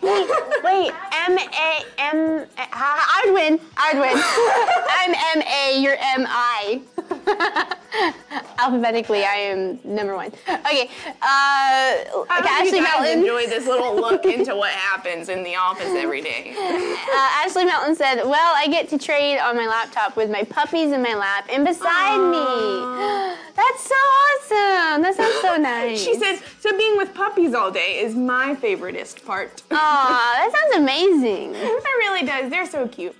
Wait, 0.00 0.30
wait, 0.62 0.92
M 1.12 1.36
A 1.36 1.84
M. 1.98 2.46
I 2.56 3.22
would 3.24 3.34
win. 3.34 3.60
I 3.76 3.94
would 3.94 4.00
win. 4.00 4.12
I'm 4.88 5.38
M 5.38 5.42
A. 5.42 5.80
You're 5.80 5.96
M 6.00 6.24
I. 6.28 6.80
Alphabetically, 8.58 9.24
I 9.24 9.34
am 9.34 9.78
number 9.84 10.14
one. 10.14 10.26
Okay. 10.48 10.90
Uh, 11.06 11.22
I 11.22 12.60
Ashley 12.60 12.80
Melton. 12.80 13.20
enjoy 13.20 13.46
this 13.46 13.66
little 13.66 13.94
look 13.96 14.24
into 14.36 14.54
what 14.56 14.70
happens 14.70 15.28
in 15.28 15.42
the 15.42 15.56
office 15.56 15.88
every 15.88 16.20
day. 16.20 16.54
Uh, 16.56 17.44
Ashley 17.44 17.64
Melton 17.64 17.94
said, 17.94 18.22
"Well, 18.24 18.52
I 18.56 18.66
get 18.68 18.88
to 18.90 18.98
trade 18.98 19.38
on 19.38 19.56
my 19.56 19.66
laptop 19.66 20.16
with 20.16 20.30
my 20.30 20.44
puppies 20.44 20.92
in 20.92 21.02
my 21.02 21.14
lap 21.14 21.46
and 21.50 21.64
beside 21.64 22.18
me. 22.18 23.36
That's 23.56 23.82
so 23.82 23.94
awesome. 23.94 25.02
That 25.02 25.14
sounds 25.16 25.40
so 25.40 25.56
nice. 25.60 26.00
She 26.00 26.14
says, 26.14 26.40
so 26.60 26.76
being 26.76 26.96
with 26.96 27.12
puppies 27.14 27.54
all 27.54 27.70
day 27.72 27.98
is 28.00 28.14
my 28.14 28.54
favoriteest 28.54 29.24
part. 29.24 29.62
Aw, 29.72 30.34
that 30.36 30.52
sounds 30.52 30.76
amazing. 30.82 31.54
It 31.54 31.84
really 31.98 32.24
does. 32.24 32.50
They're 32.50 32.66
so 32.66 32.86
cute. 32.86 33.16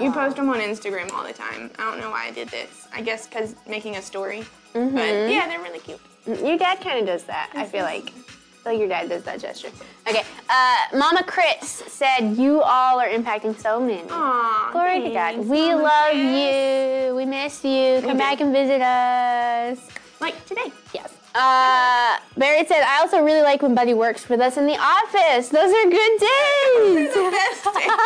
You 0.00 0.12
post 0.12 0.36
them 0.36 0.48
on 0.48 0.58
Instagram 0.60 1.10
all 1.12 1.24
the 1.24 1.32
time. 1.32 1.70
I 1.78 1.90
don't 1.90 2.00
know 2.00 2.10
why 2.10 2.26
I 2.26 2.30
did 2.30 2.48
this. 2.48 2.88
I 2.94 3.02
guess 3.02 3.26
because 3.26 3.54
making 3.66 3.96
a 3.96 4.02
story. 4.02 4.44
Mm-hmm. 4.74 4.94
But 4.94 5.30
yeah, 5.30 5.46
they're 5.48 5.60
really 5.60 5.80
cute. 5.80 6.00
Your 6.26 6.56
dad 6.56 6.80
kind 6.80 7.00
of 7.00 7.06
does 7.06 7.24
that. 7.24 7.50
I 7.54 7.66
feel 7.66 7.82
like. 7.84 8.04
I 8.06 8.64
feel 8.64 8.72
like 8.74 8.78
your 8.78 8.88
dad 8.88 9.08
does 9.08 9.24
that 9.24 9.40
gesture. 9.40 9.70
Okay, 10.08 10.22
uh, 10.48 10.96
Mama 10.96 11.24
Chris 11.26 11.82
said 11.88 12.36
you 12.36 12.62
all 12.62 13.00
are 13.00 13.08
impacting 13.08 13.58
so 13.58 13.80
many. 13.80 14.04
Aw, 14.08 14.68
Glory 14.70 15.00
to 15.02 15.10
God. 15.10 15.38
We 15.38 15.70
Mama 15.72 15.82
love 15.82 16.10
Chris. 16.12 17.06
you. 17.08 17.14
We 17.16 17.26
miss 17.26 17.64
you. 17.64 18.00
Come 18.02 18.12
do. 18.12 18.18
back 18.18 18.40
and 18.40 18.52
visit 18.52 18.80
us. 18.80 19.88
Like 20.20 20.46
today. 20.46 20.70
Yes. 20.94 21.12
Uh, 21.34 22.18
Barrett 22.36 22.68
said, 22.68 22.82
I 22.82 23.00
also 23.00 23.22
really 23.22 23.42
like 23.42 23.62
when 23.62 23.74
Buddy 23.74 23.94
works 23.94 24.28
with 24.28 24.40
us 24.40 24.56
in 24.56 24.66
the 24.66 24.76
office. 24.76 25.48
Those 25.48 25.72
are 25.72 25.84
good 25.90 26.20
days. 26.20 27.14
Best 27.14 27.64
days. 27.64 27.92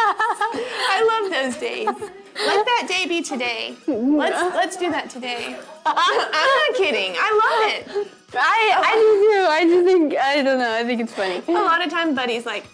I 0.89 1.21
love 1.21 1.33
those 1.33 1.61
days. 1.61 1.87
Let 1.87 2.67
that 2.67 2.85
day 2.87 3.07
be 3.09 3.23
today. 3.23 3.75
Let's 3.87 4.55
let's 4.55 4.77
do 4.77 4.91
that 4.91 5.09
today. 5.09 5.59
I'm 5.87 6.19
not 6.29 6.77
kidding. 6.77 7.15
I 7.19 7.31
love 7.43 8.05
it. 8.05 8.13
I, 8.35 8.73
I 8.77 8.95
do 8.95 9.33
too. 9.33 9.47
I 9.49 9.65
just 9.65 9.85
think, 9.87 10.15
I 10.17 10.43
don't 10.43 10.59
know, 10.59 10.75
I 10.75 10.85
think 10.85 11.01
it's 11.01 11.13
funny. 11.13 11.43
A 11.49 11.53
lot 11.53 11.85
of 11.85 11.91
time, 11.91 12.15
Buddy's 12.15 12.45
like, 12.45 12.67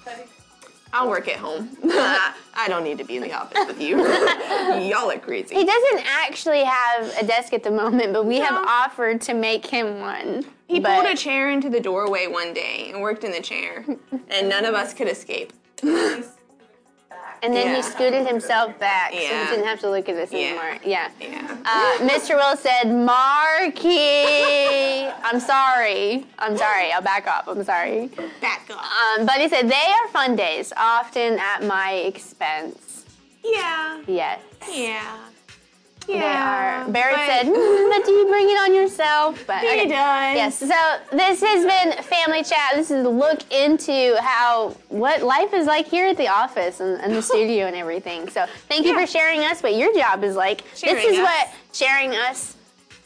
I'll 0.92 1.08
work 1.08 1.28
at 1.28 1.37
home. 1.37 1.68
Uh, 1.92 2.32
I 2.54 2.68
don't 2.68 2.84
need 2.84 2.99
to 2.99 3.04
be 3.04 3.16
in 3.16 3.22
the 3.22 3.32
office 3.32 3.66
with 3.66 3.80
you. 3.80 3.96
Y'all 4.90 5.11
are 5.11 5.18
crazy. 5.18 5.54
He 5.54 5.64
doesn't 5.64 6.02
actually 6.06 6.64
have 6.64 7.06
a 7.20 7.25
desk 7.26 7.52
at 7.52 7.62
the 7.62 7.70
moment, 7.70 8.12
but 8.12 8.26
we 8.26 8.38
have 8.38 8.54
offered 8.66 9.20
to 9.22 9.34
make 9.34 9.64
him 9.66 10.00
one. 10.00 10.44
He 10.68 10.80
But- 10.80 10.94
pulled 11.02 11.12
a 11.12 11.16
chair 11.16 11.50
into 11.50 11.70
the 11.70 11.80
doorway 11.80 12.26
one 12.26 12.52
day 12.52 12.90
and 12.92 13.00
worked 13.00 13.25
in 13.25 13.30
the 13.30 13.40
chair, 13.40 13.84
and 14.28 14.49
none 14.49 14.64
of 14.64 14.75
us 14.75 14.92
could 14.94 15.08
escape. 15.08 15.52
And 17.42 17.54
then 17.56 17.66
Yeah. 17.68 17.76
he 17.76 17.82
scooted 17.82 18.26
himself 18.26 18.78
back 18.78 19.12
so 19.12 19.18
Yeah. 19.18 19.44
he 19.44 19.50
didn't 19.50 19.66
have 19.66 19.80
to 19.80 19.90
look 19.90 20.08
at 20.08 20.16
us 20.16 20.30
Yeah. 20.32 20.38
anymore. 20.38 20.78
Yeah. 20.84 21.08
Yeah. 21.20 21.56
Uh, 21.66 21.99
Mr. 21.99 22.37
Will 22.37 22.56
said, 22.56 22.84
Marky. 22.88 23.99
I'm 25.25 25.40
sorry. 25.40 26.25
I'm 26.38 26.56
sorry. 26.56 26.92
I'll 26.92 27.02
back 27.02 27.26
up. 27.26 27.49
I'm 27.49 27.64
sorry. 27.64 28.06
Back 28.40 28.70
up. 28.70 28.84
Um, 29.18 29.26
Buddy 29.26 29.49
said, 29.49 29.68
they 29.68 29.75
are 29.92 30.08
fun 30.08 30.37
days, 30.37 30.72
often 30.76 31.38
at 31.40 31.64
my 31.64 31.92
expense. 31.92 33.04
Yeah. 33.44 34.00
Yes. 34.06 34.40
Yeah. 34.70 35.02
They 36.06 36.14
Yeah. 36.14 36.85
are. 36.87 36.90
Barrett 36.90 37.16
said, 37.26 37.47
"Mm, 37.47 37.90
but 37.90 38.04
do 38.04 38.12
you 38.12 38.26
bring 38.26 38.49
it 38.50 38.59
on 38.59 38.75
yourself? 38.75 39.42
But 39.47 39.59
He 39.59 39.87
does. 39.87 40.37
Yes. 40.37 40.59
So 40.59 40.66
this 41.16 41.40
has 41.40 41.64
been 41.64 42.02
Family 42.02 42.42
Chat. 42.42 42.73
This 42.75 42.90
is 42.90 43.04
a 43.04 43.09
look 43.09 43.40
into 43.52 44.16
how 44.21 44.75
what 44.88 45.23
life 45.23 45.54
is 45.54 45.66
like 45.66 45.87
here 45.87 46.06
at 46.09 46.16
the 46.16 46.28
office 46.28 46.80
and, 46.80 47.00
and 47.00 47.14
the 47.14 47.23
studio 47.32 47.66
and 47.66 47.76
everything. 47.76 48.28
So 48.28 48.47
thank 48.68 48.85
you 48.85 48.92
Yeah. 48.94 49.00
for 49.00 49.06
sharing 49.06 49.40
us 49.40 49.62
what 49.62 49.75
your 49.76 49.94
job 49.94 50.25
is 50.25 50.35
like. 50.37 50.62
Sharing 50.75 50.97
this 50.97 51.04
is 51.04 51.18
us. 51.18 51.25
what 51.25 51.49
sharing 51.73 52.14
us. 52.16 52.56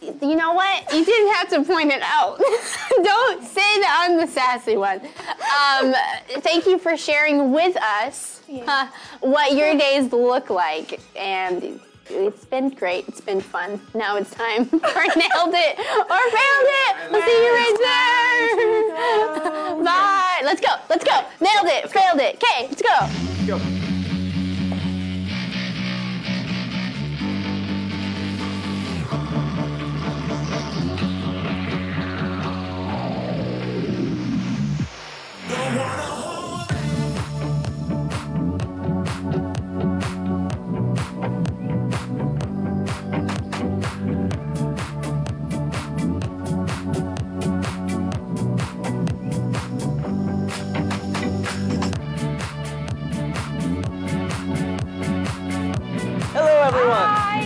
You 0.01 0.37
know 0.37 0.53
what? 0.53 0.93
You 0.93 1.05
didn't 1.05 1.33
have 1.35 1.49
to 1.51 1.65
point 1.65 1.91
it 1.91 2.03
out. 2.03 2.39
Don't 3.03 3.43
say 3.43 3.81
that 3.81 4.05
I'm 4.07 4.19
the 4.19 4.27
sassy 4.27 4.77
one. 4.77 5.01
Um, 5.01 5.95
thank 6.43 6.67
you 6.67 6.79
for 6.79 6.97
sharing 6.99 7.51
with 7.51 7.77
us 8.03 8.41
uh, 8.69 8.87
what 9.21 9.53
your 9.55 9.75
days 9.77 10.13
look 10.13 10.51
like, 10.51 11.01
and 11.17 11.81
it's 12.09 12.45
been 12.45 12.71
great. 12.71 13.09
It's 13.09 13.21
been 13.21 13.41
fun. 13.41 13.81
Now 13.95 14.17
it's 14.17 14.31
time 14.31 14.65
for 14.67 14.79
nailed 14.79 15.55
it 15.55 15.79
or 15.79 16.23
failed 16.35 16.69
it. 16.83 17.11
We'll 17.11 17.23
see 17.23 17.45
you 17.45 17.53
right 17.53 17.77
there. 19.77 19.85
Bye. 19.85 20.41
Let's 20.45 20.61
go. 20.61 20.75
Let's 20.89 21.05
go. 21.05 21.25
Nailed 21.41 21.67
it. 21.67 21.91
Failed 21.91 22.21
it. 22.21 22.37
Okay, 22.37 22.69
let's 22.69 22.83
go. 22.83 23.59
Go. 23.59 23.61
Hello, 35.49 36.16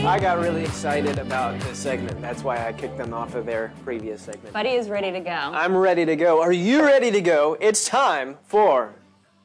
I 0.03 0.19
got 0.19 0.39
really 0.39 0.63
excited 0.65 1.19
about 1.19 1.61
this 1.61 1.79
segment. 1.79 2.21
That's 2.23 2.43
why 2.43 2.67
I 2.67 2.73
kicked 2.73 2.97
them 2.97 3.13
off 3.13 3.35
of 3.35 3.45
their 3.45 3.71
previous 3.85 4.23
segment. 4.23 4.53
Buddy 4.55 4.71
is 4.71 4.89
ready 4.89 5.13
to 5.13 5.21
go. 5.21 5.31
I'm 5.31 5.77
ready 5.77 6.05
to 6.07 6.17
go. 6.17 6.41
Are 6.41 6.53
you 6.53 6.83
ready 6.85 7.11
to 7.11 7.21
go? 7.21 7.57
It's 7.61 7.85
time 7.87 8.39
for 8.45 8.95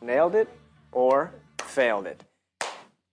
Nailed 0.02 0.34
It 0.34 0.48
or 0.94 1.32
Failed 1.62 2.08
It. 2.08 2.24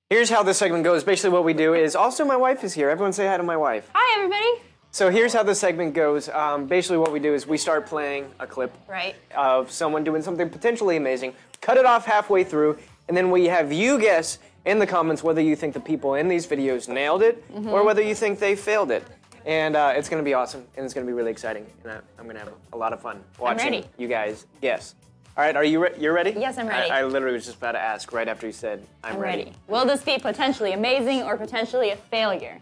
Here's 0.09 0.31
how 0.31 0.45
this 0.45 0.59
segment 0.59 0.85
goes. 0.85 1.03
Basically, 1.03 1.31
what 1.31 1.43
we 1.45 1.53
do 1.53 1.75
is 1.75 1.97
also, 1.97 2.25
my 2.25 2.37
wife 2.37 2.63
is 2.63 2.75
here. 2.75 2.89
Everyone 2.89 3.13
say 3.13 3.27
hi 3.27 3.37
to 3.37 3.43
my 3.43 3.57
wife. 3.57 3.91
Hi, 3.93 4.19
everybody. 4.19 4.63
So, 4.93 5.11
here's 5.11 5.33
how 5.33 5.43
the 5.43 5.55
segment 5.55 5.95
goes. 5.95 6.29
Um, 6.29 6.67
basically, 6.67 6.99
what 6.99 7.13
we 7.13 7.19
do 7.19 7.35
is 7.35 7.47
we 7.47 7.59
start 7.59 7.87
playing 7.87 8.31
a 8.39 8.47
clip 8.47 8.73
Right. 8.89 9.17
of 9.37 9.71
someone 9.71 10.05
doing 10.05 10.23
something 10.23 10.49
potentially 10.49 10.97
amazing, 10.97 11.35
cut 11.61 11.77
it 11.77 11.87
off 11.87 12.05
halfway 12.07 12.45
through, 12.45 12.79
and 13.09 13.17
then 13.17 13.31
we 13.33 13.47
have 13.47 13.73
you 13.73 13.99
guess 13.99 14.39
in 14.65 14.79
the 14.79 14.87
comments 14.87 15.23
whether 15.23 15.41
you 15.41 15.57
think 15.57 15.75
the 15.75 15.81
people 15.81 16.15
in 16.15 16.29
these 16.29 16.47
videos 16.47 16.89
nailed 16.89 17.23
it 17.23 17.43
Mm-hmm. 17.53 17.69
or 17.69 17.85
whether 17.85 18.03
you 18.03 18.15
think 18.15 18.39
they 18.39 18.55
failed 18.57 18.91
it. 18.91 19.05
And 19.45 19.75
uh, 19.75 19.93
it's 19.97 20.09
going 20.09 20.23
to 20.23 20.25
be 20.25 20.35
awesome, 20.35 20.65
and 20.77 20.85
it's 20.85 20.95
going 20.95 21.05
to 21.05 21.11
be 21.11 21.17
really 21.17 21.33
exciting, 21.33 21.67
and 21.83 21.93
I, 21.93 21.97
I'm 22.17 22.25
going 22.27 22.37
to 22.37 22.45
have 22.45 22.53
a 22.73 22.77
lot 22.77 22.93
of 22.93 23.01
fun 23.01 23.25
watching 23.41 23.85
you 23.99 24.07
guys 24.07 24.47
guess. 24.61 24.95
All 25.37 25.43
right, 25.43 25.57
are 25.57 25.65
you 25.65 25.83
re- 25.83 25.95
you're 25.99 26.13
ready? 26.13 26.31
Yes, 26.39 26.59
I'm 26.59 26.69
ready. 26.69 26.91
I, 26.91 27.01
I 27.01 27.05
literally 27.05 27.35
was 27.35 27.47
just 27.47 27.57
about 27.59 27.73
to 27.73 27.81
ask 27.81 28.13
right 28.13 28.29
after 28.29 28.47
you 28.47 28.53
said 28.53 28.87
I'm, 29.03 29.15
I'm 29.15 29.21
ready. 29.21 29.53
Will 29.67 29.85
this 29.85 30.03
be 30.05 30.17
potentially 30.19 30.75
amazing 30.75 31.23
or 31.23 31.37
potentially 31.37 31.91
a 31.91 31.97
failure? 31.97 32.61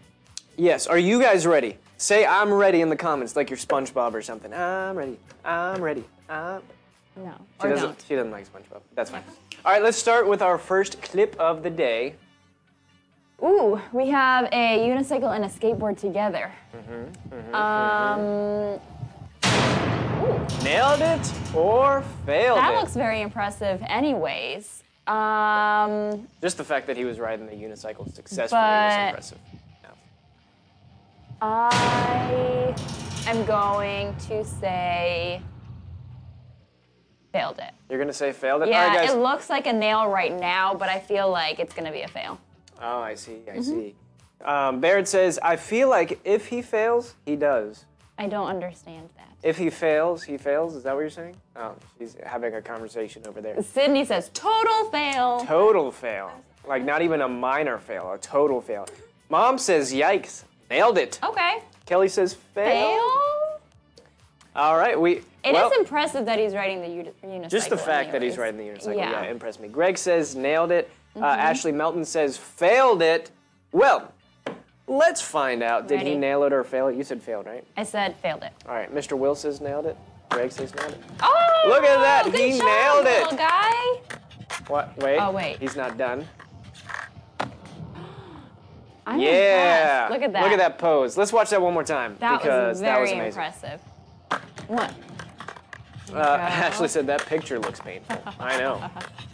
Yes, 0.57 0.87
are 0.87 0.97
you 0.97 1.21
guys 1.21 1.45
ready? 1.45 1.77
Say 1.97 2.25
I'm 2.25 2.51
ready 2.51 2.81
in 2.81 2.89
the 2.89 2.95
comments, 2.95 3.35
like 3.35 3.51
you're 3.51 3.57
SpongeBob 3.59 4.13
or 4.15 4.23
something. 4.23 4.51
I'm 4.51 4.95
ready. 4.95 5.19
I'm 5.45 5.81
ready. 5.83 6.03
I'm... 6.29 6.63
No. 7.15 7.33
She 7.61 7.67
doesn't. 7.67 7.85
don't. 7.85 8.05
She 8.07 8.15
doesn't 8.15 8.31
like 8.31 8.51
SpongeBob. 8.51 8.81
That's 8.95 9.11
fine. 9.11 9.23
All 9.63 9.71
right, 9.71 9.83
let's 9.83 9.97
start 9.97 10.27
with 10.27 10.41
our 10.41 10.57
first 10.57 11.01
clip 11.01 11.35
of 11.39 11.61
the 11.61 11.69
day. 11.69 12.15
Ooh, 13.43 13.79
we 13.91 14.09
have 14.09 14.45
a 14.51 14.79
unicycle 14.79 15.35
and 15.35 15.45
a 15.45 15.47
skateboard 15.47 15.99
together. 15.99 16.51
Mm-hmm, 16.75 17.55
Um, 17.55 18.79
Nailed 20.63 21.01
it 21.01 21.33
or 21.55 22.03
failed 22.25 22.57
that 22.57 22.73
it? 22.73 22.77
looks 22.77 22.93
very 22.93 23.21
impressive, 23.21 23.81
anyways. 23.87 24.83
Um, 25.07 26.27
Just 26.41 26.57
the 26.57 26.63
fact 26.63 26.87
that 26.87 26.97
he 26.97 27.05
was 27.05 27.19
riding 27.19 27.45
the 27.47 27.53
unicycle 27.53 28.13
successfully 28.13 28.61
was 28.61 29.07
impressive. 29.07 29.37
I 31.43 32.75
am 33.25 33.43
going 33.45 34.15
to 34.27 34.45
say 34.45 35.41
failed 37.31 37.59
it. 37.59 37.71
You're 37.89 37.99
gonna 37.99 38.13
say 38.13 38.31
failed 38.31 38.63
it. 38.63 38.69
Yeah, 38.69 38.95
right, 38.95 39.09
it 39.09 39.17
looks 39.17 39.49
like 39.49 39.67
a 39.67 39.73
nail 39.73 40.07
right 40.07 40.37
now, 40.37 40.73
but 40.73 40.89
I 40.89 40.99
feel 40.99 41.29
like 41.29 41.59
it's 41.59 41.73
gonna 41.73 41.91
be 41.91 42.01
a 42.01 42.07
fail. 42.07 42.39
oh, 42.81 42.99
I 42.99 43.15
see. 43.15 43.33
Mm-hmm. 43.47 43.57
I 43.57 43.61
see. 43.61 43.95
Um, 44.43 44.79
Barrett 44.79 45.07
says, 45.07 45.39
"I 45.43 45.55
feel 45.55 45.89
like 45.89 46.19
if 46.23 46.47
he 46.47 46.61
fails, 46.61 47.15
he 47.25 47.35
does." 47.35 47.85
I 48.17 48.27
don't 48.27 48.47
understand 48.47 49.09
that. 49.17 49.27
If 49.43 49.57
he 49.57 49.69
fails, 49.69 50.23
he 50.23 50.37
fails. 50.37 50.75
Is 50.75 50.83
that 50.83 50.93
what 50.93 51.01
you're 51.01 51.09
saying? 51.09 51.35
Oh, 51.55 51.73
she's 51.97 52.15
having 52.23 52.53
a 52.53 52.61
conversation 52.61 53.23
over 53.27 53.41
there. 53.41 53.61
Sydney 53.63 54.05
says 54.05 54.29
total 54.33 54.89
fail. 54.91 55.43
Total 55.45 55.91
fail. 55.91 56.31
Like 56.67 56.83
not 56.83 57.01
even 57.01 57.21
a 57.21 57.27
minor 57.27 57.77
fail, 57.79 58.11
a 58.11 58.17
total 58.19 58.61
fail. 58.61 58.87
Mom 59.29 59.57
says, 59.57 59.93
"Yikes, 59.93 60.43
nailed 60.69 60.97
it." 60.97 61.19
Okay. 61.23 61.63
Kelly 61.85 62.09
says, 62.09 62.33
"Fail." 62.33 62.97
Fail. 62.97 63.30
All 64.55 64.77
right, 64.77 64.99
we. 64.99 65.21
It 65.43 65.49
is 65.49 65.53
well, 65.53 65.71
impressive 65.79 66.25
that 66.25 66.37
he's 66.37 66.53
writing 66.53 66.81
the 66.81 66.87
uni- 66.87 67.11
unicycle. 67.25 67.49
Just 67.49 67.69
the 67.69 67.77
fact 67.77 68.11
that 68.11 68.21
he's 68.21 68.37
anyways. 68.37 68.53
riding 68.53 68.57
the 68.57 68.73
unicycle, 68.79 68.97
Yeah. 68.97 69.13
Mm-hmm. 69.13 69.23
yeah, 69.23 69.31
impressed 69.31 69.59
me. 69.59 69.69
Greg 69.69 69.97
says 69.97 70.35
nailed 70.35 70.71
it. 70.71 70.89
Uh, 71.15 71.25
Ashley 71.25 71.71
Melton 71.71 72.05
says 72.05 72.37
failed 72.37 73.01
it. 73.01 73.31
Well, 73.71 74.13
let's 74.87 75.21
find 75.21 75.63
out. 75.63 75.87
Did 75.87 76.01
he 76.01 76.15
nail 76.15 76.43
it 76.43 76.53
or 76.53 76.63
fail 76.63 76.87
it? 76.87 76.95
You 76.95 77.03
said 77.03 77.21
failed, 77.23 77.45
right? 77.47 77.65
I 77.77 77.83
said 77.83 78.15
failed 78.17 78.43
it. 78.43 78.51
All 78.67 78.75
right, 78.75 78.93
Mr. 78.93 79.17
Will 79.17 79.35
says 79.35 79.61
nailed 79.61 79.85
it. 79.87 79.97
Greg 80.29 80.51
says 80.51 80.73
nailed 80.75 80.93
it. 80.93 80.99
Oh! 81.21 81.63
Look 81.67 81.83
at 81.83 81.99
that, 82.01 82.25
he 82.35 82.57
job, 82.57 82.65
nailed 82.65 83.07
it. 83.07 83.21
Little 83.23 83.37
guy. 83.37 84.01
What? 84.67 84.95
Wait. 84.97 85.17
Oh, 85.17 85.31
wait. 85.31 85.59
He's 85.59 85.75
not 85.75 85.97
done. 85.97 86.27
I'm 89.07 89.19
Yeah. 89.19 90.03
impressed. 90.07 90.11
Look 90.11 90.21
at 90.23 90.33
that. 90.33 90.43
Look 90.43 90.51
at 90.51 90.59
that 90.59 90.77
pose. 90.77 91.17
Let's 91.17 91.33
watch 91.33 91.49
that 91.49 91.61
one 91.61 91.73
more 91.73 91.83
time 91.83 92.15
That 92.19 92.39
because 92.41 92.69
was 92.75 92.79
that 92.81 92.85
very 92.91 93.01
was 93.01 93.11
amazing. 93.11 93.27
impressive. 93.27 93.81
One. 94.67 94.93
Uh, 96.13 96.17
Ashley 96.39 96.87
said 96.87 97.07
that 97.07 97.25
picture 97.25 97.59
looks 97.59 97.79
painful. 97.79 98.17
I 98.39 98.59
know. 98.59 98.89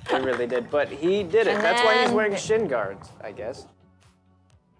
He 0.09 0.17
really 0.17 0.47
did, 0.47 0.69
but 0.69 0.89
he 0.89 1.23
did 1.23 1.47
it. 1.47 1.55
And 1.55 1.63
That's 1.63 1.83
why 1.83 2.01
he's 2.01 2.11
wearing 2.11 2.35
shin 2.35 2.67
guards, 2.67 3.09
I 3.21 3.31
guess. 3.31 3.65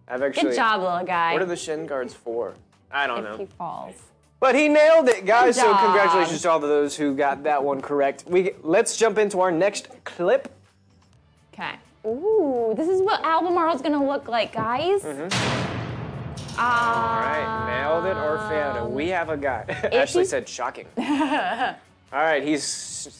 I've 0.07 0.21
actually. 0.21 0.50
Good 0.50 0.55
job, 0.55 0.81
little 0.81 1.05
guy. 1.05 1.33
What 1.33 1.41
are 1.41 1.45
the 1.45 1.55
shin 1.55 1.86
guards 1.86 2.13
for? 2.13 2.53
I 2.91 3.07
don't 3.07 3.19
if 3.19 3.24
know. 3.24 3.38
he 3.38 3.45
falls. 3.45 3.95
But 4.39 4.55
he 4.55 4.69
nailed 4.69 5.09
it, 5.09 5.25
guys. 5.25 5.55
So 5.55 5.75
congratulations 5.75 6.41
to 6.43 6.51
all 6.51 6.57
of 6.57 6.62
those 6.62 6.95
who 6.95 7.15
got 7.15 7.43
that 7.43 7.63
one 7.63 7.81
correct. 7.81 8.24
We 8.27 8.51
let's 8.62 8.95
jump 8.95 9.17
into 9.17 9.41
our 9.41 9.51
next 9.51 9.89
clip. 10.03 10.53
Okay. 11.53 11.74
Ooh, 12.05 12.74
this 12.77 12.88
is 12.88 13.01
what 13.01 13.24
Albemarle's 13.25 13.81
gonna 13.81 14.05
look 14.05 14.27
like, 14.27 14.53
guys. 14.53 15.03
Mm-hmm. 16.57 16.63
All 16.63 17.19
right, 17.19 17.67
nailed 17.81 18.05
it 18.05 18.17
or 18.17 18.37
failed 18.49 18.87
it. 18.87 18.91
We 18.93 19.09
have 19.09 19.29
a 19.29 19.37
guy. 19.37 19.63
Ashley 19.93 20.23
he- 20.23 20.27
said 20.27 20.47
shocking. 20.49 20.87
all 20.97 21.03
right, 22.11 22.43
he's 22.43 22.63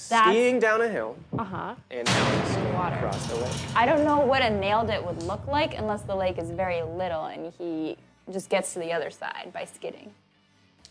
That's- 0.10 0.30
skiing 0.34 0.60
down 0.60 0.82
a 0.82 0.88
hill 0.88 1.16
Uh 1.38 1.44
huh. 1.44 1.76
and 1.92 2.06
now 2.08 2.26
he's 2.42 2.52
skiing 2.52 2.74
Water. 2.74 2.96
across 2.96 3.28
the 3.28 3.36
lake. 3.36 3.52
I 3.76 3.86
don't 3.86 4.04
know 4.04 4.20
what 4.20 4.42
a 4.42 4.50
nailed 4.50 4.90
it 4.90 5.04
would 5.06 5.22
look 5.24 5.46
like 5.48 5.78
unless 5.78 6.02
the 6.02 6.16
lake 6.16 6.38
is 6.38 6.50
very 6.52 6.82
little 6.82 7.26
and 7.26 7.54
he 7.58 7.98
just 8.32 8.50
gets 8.50 8.74
to 8.74 8.80
the 8.80 8.92
other 8.92 9.10
side 9.12 9.52
by 9.54 9.66
skidding. 9.66 10.12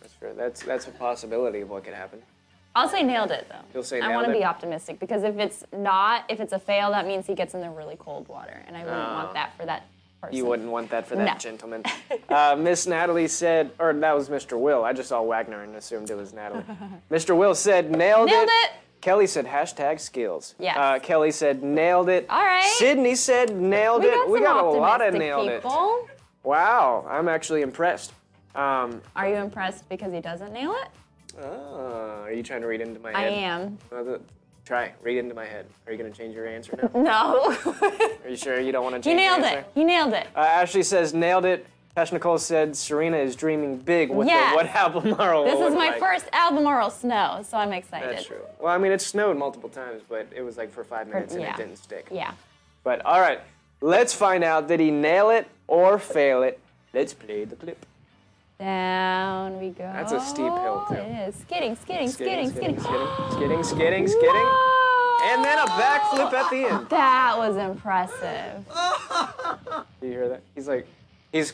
That's 0.01 0.15
true. 0.15 0.33
That's 0.37 0.63
that's 0.63 0.87
a 0.87 0.91
possibility 0.93 1.61
of 1.63 1.71
what 1.71 1.85
could 1.85 1.95
happen. 1.95 2.21
I'll 2.77 2.89
say 2.89 3.03
nailed 3.03 3.31
it 3.31 3.47
though. 3.49 3.65
You'll 3.75 3.83
say 3.83 4.01
I 4.01 4.15
want 4.15 4.27
to 4.27 4.33
be 4.33 4.45
optimistic 4.45 5.01
because 5.01 5.23
if 5.25 5.37
it's 5.39 5.65
not, 5.73 6.25
if 6.29 6.41
it's 6.41 6.53
a 6.53 6.59
fail, 6.59 6.91
that 6.93 7.07
means 7.07 7.27
he 7.27 7.35
gets 7.35 7.55
in 7.55 7.61
the 7.61 7.71
really 7.71 7.97
cold 7.99 8.29
water, 8.29 8.63
and 8.67 8.77
I 8.77 8.85
wouldn't 8.85 9.09
Oh. 9.09 9.15
want 9.15 9.33
that 9.35 9.57
for 9.57 9.65
that 9.67 9.85
person. 10.27 10.37
You 10.37 10.47
wouldn't 10.47 10.71
want 10.71 10.91
that 10.91 11.07
for 11.07 11.17
that 11.17 11.25
No. 11.25 11.39
gentleman. 11.39 11.83
Uh, 12.29 12.57
Miss 12.59 12.87
Natalie 12.87 13.29
said, 13.29 13.71
or 13.79 13.93
that 13.93 14.15
was 14.15 14.29
Mr. 14.29 14.59
Will. 14.59 14.85
I 14.85 14.93
just 14.93 15.09
saw 15.09 15.23
Wagner 15.23 15.63
and 15.63 15.75
assumed 15.77 16.11
it 16.11 16.17
was 16.17 16.33
Natalie. 16.33 16.65
Mr. 17.11 17.37
Will 17.37 17.55
said, 17.55 17.91
nailed, 17.91 18.29
Nailed 18.29 18.49
it. 18.51 18.71
Kelly 19.01 19.27
said, 19.29 19.47
hashtag 19.47 20.01
skills. 20.01 20.55
Yes. 20.59 20.77
Uh, 20.77 20.99
Kelly 20.99 21.31
said, 21.31 21.63
nailed 21.63 22.09
it. 22.09 22.27
All 22.29 22.43
right. 22.45 22.65
Sydney 22.79 23.15
said, 23.15 23.55
nailed 23.57 24.03
We 24.03 24.09
it. 24.09 24.29
we 24.29 24.41
got 24.41 24.65
a 24.65 24.69
lot 24.69 25.01
of 25.01 25.15
nailed 25.15 25.49
it. 25.49 25.65
Wow, 26.43 27.07
I'm 27.09 27.29
actually 27.29 27.63
impressed. 27.63 28.13
Um, 28.55 29.01
Are 29.15 29.29
you 29.29 29.37
impressed 29.37 29.89
because 29.89 30.13
he 30.13 30.21
doesn't 30.21 30.53
nail 30.53 30.73
it? 30.83 30.89
oh, 31.43 32.23
are 32.25 32.33
you 32.33 32.43
trying 32.43 32.63
to 32.63 32.67
read 32.67 32.81
into 32.81 32.99
my 33.01 33.13
I 33.15 33.21
head? 33.23 33.33
am. 33.35 33.79
Try, 34.67 34.93
read 35.01 35.19
into 35.19 35.33
my 35.35 35.45
head. 35.45 35.65
Are 35.87 35.93
you 35.93 35.99
going 35.99 36.13
to 36.13 36.19
change 36.19 36.35
your 36.35 36.49
answer 36.49 36.77
now? 36.93 37.01
No. 37.01 37.57
Are 38.25 38.29
you 38.29 38.37
sure 38.37 38.59
you 38.61 38.73
don't 38.73 38.83
want 38.83 38.97
to 38.97 39.01
change 39.01 39.17
nailed 39.17 39.39
your 39.39 39.47
it. 39.47 39.53
answer? 39.59 39.65
Nailed 39.77 39.77
it. 39.77 39.81
You 39.81 39.87
nailed 39.87 40.13
it. 40.13 40.27
Uh, 40.35 40.41
Ashley 40.41 40.83
says, 40.83 41.15
nailed 41.15 41.45
it. 41.45 41.65
Tash 41.95 42.11
Nicole 42.13 42.37
said, 42.37 42.77
Serena 42.77 43.17
is 43.17 43.37
dreaming 43.37 43.79
big 43.79 44.11
with 44.11 44.27
Yes. 44.27 44.51
the 44.51 44.57
what 44.57 44.67
Albemarle 44.67 45.45
This 45.45 45.55
will 45.55 45.69
is 45.69 45.71
look 45.71 45.79
my 45.79 45.91
like. 45.91 46.01
first 46.01 46.27
Albemarle 46.33 46.91
snow, 46.91 47.43
so 47.49 47.57
I'm 47.57 47.73
excited. 47.73 48.11
That's 48.11 48.27
true. 48.27 48.43
Well, 48.61 48.75
I 48.75 48.77
mean, 48.77 48.91
it 48.91 49.01
snowed 49.01 49.39
multiple 49.39 49.71
times, 49.71 50.03
but 50.07 50.27
it 50.35 50.43
was 50.43 50.57
like 50.59 50.73
for 50.73 50.83
five 50.85 51.07
minutes 51.09 51.33
and 51.33 51.43
yeah. 51.43 51.55
it 51.55 51.57
didn't 51.57 51.77
stick. 51.77 52.09
Yeah. 52.11 52.33
But 52.83 53.07
all 53.07 53.21
right, 53.21 53.41
let's 53.81 54.13
find 54.13 54.43
out 54.45 54.67
did 54.69 54.81
he 54.81 54.91
nail 54.91 55.31
it 55.31 55.47
or 55.69 55.99
fail 55.99 56.43
it? 56.43 56.59
Let's 56.93 57.15
play 57.15 57.45
the 57.45 57.57
clip. 57.57 57.87
Down 58.59 59.59
we 59.61 59.71
go. 59.71 59.85
That's 59.93 60.13
a 60.13 60.21
steep 60.21 60.47
hill, 60.47 60.87
too. 60.89 60.95
It 60.95 61.29
is. 61.29 61.35
Skidding, 61.37 61.77
skidding, 61.77 62.09
skidding, 62.09 62.51
skidding. 62.51 62.81
skidding, 62.81 63.07
skidding, 63.33 63.63
skidding, 63.65 64.09
skidding. 64.09 64.51
And 65.25 65.45
then 65.45 65.59
a 65.59 65.67
backflip 65.67 66.33
at 66.33 66.51
the 66.51 66.65
end. 66.71 66.89
That 66.89 67.35
was 67.37 67.57
impressive. 67.57 68.65
Did 70.01 70.07
you 70.07 70.13
hear 70.13 70.29
that? 70.29 70.43
He's 70.55 70.69
like, 70.69 70.87
he's. 71.33 71.53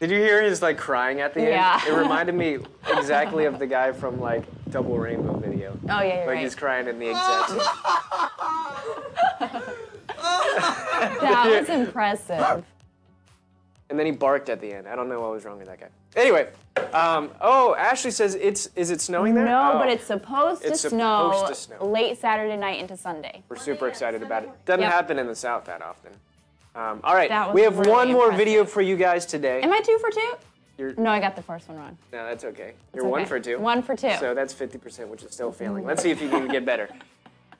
Did 0.00 0.10
you 0.10 0.18
hear 0.18 0.42
his 0.42 0.62
like 0.62 0.78
crying 0.78 1.20
at 1.20 1.34
the 1.34 1.40
end? 1.40 1.50
Yeah. 1.50 1.86
It 1.86 1.92
reminded 1.92 2.34
me 2.34 2.58
exactly 2.88 3.46
of 3.46 3.58
the 3.58 3.66
guy 3.66 3.92
from 3.92 4.20
like 4.20 4.44
Double 4.70 4.96
Rainbow 4.96 5.36
video. 5.38 5.76
Oh 5.90 6.00
yeah, 6.00 6.02
you're 6.02 6.16
Like 6.20 6.28
right. 6.28 6.38
he's 6.44 6.54
crying 6.54 6.86
in 6.86 6.98
the 6.98 7.10
exact. 7.10 7.52
That 11.20 11.46
was 11.60 11.68
impressive. 11.68 12.64
And 13.90 13.98
then 13.98 14.06
he 14.06 14.12
barked 14.12 14.48
at 14.48 14.60
the 14.60 14.72
end. 14.72 14.88
I 14.88 14.96
don't 14.96 15.08
know 15.08 15.20
what 15.20 15.30
was 15.32 15.44
wrong 15.44 15.58
with 15.58 15.66
that 15.68 15.80
guy. 15.80 15.88
Anyway, 16.16 16.48
um, 16.92 17.30
oh, 17.40 17.74
Ashley 17.76 18.10
says 18.10 18.34
it's 18.34 18.70
is 18.76 18.90
it 18.90 19.00
snowing 19.00 19.34
there? 19.34 19.44
No, 19.44 19.72
Oh, 19.74 19.78
but 19.78 19.88
it's 19.88 20.04
supposed 20.04 20.62
to, 20.62 20.68
It's 20.68 20.80
snow 20.82 21.32
supposed 21.32 21.46
to 21.48 21.54
snow. 21.54 21.86
late 21.86 22.18
Saturday 22.18 22.56
night 22.56 22.80
into 22.80 22.96
Sunday. 22.96 23.42
We're 23.48 23.56
super 23.56 23.88
excited 23.88 24.22
about 24.22 24.44
it. 24.44 24.50
Doesn't 24.64 24.82
Yep. 24.82 24.92
happen 24.92 25.18
in 25.18 25.26
the 25.26 25.34
South 25.34 25.64
that 25.66 25.82
often. 25.82 26.12
Um, 26.74 27.00
all 27.04 27.14
right, 27.14 27.28
That 27.28 27.48
was 27.48 27.54
we 27.54 27.62
have 27.62 27.78
really 27.78 27.90
one 27.90 28.12
more 28.12 28.24
impressive. 28.26 28.38
video 28.46 28.64
for 28.64 28.80
you 28.82 28.96
guys 28.96 29.26
today. 29.26 29.60
Am 29.62 29.72
I 29.72 29.80
two 29.80 29.98
for 29.98 30.10
two? 30.10 30.32
You're, 30.76 30.94
No, 30.94 31.10
I 31.10 31.18
got 31.18 31.34
the 31.34 31.42
first 31.42 31.68
one 31.68 31.76
wrong. 31.78 31.98
no, 32.12 32.24
that's 32.24 32.44
okay. 32.44 32.74
You're 32.94 33.04
It's 33.04 33.10
one 33.10 33.20
okay. 33.22 33.28
for 33.28 33.40
two. 33.40 33.58
One 33.58 33.82
for 33.82 33.96
two. 33.96 34.14
So 34.20 34.32
that's 34.32 34.54
50%, 34.54 35.08
which 35.08 35.24
is 35.24 35.32
still 35.32 35.50
failing. 35.50 35.84
Let's 35.84 36.02
see 36.02 36.10
if 36.12 36.22
you 36.22 36.28
can 36.28 36.46
get 36.48 36.64
better. 36.64 36.88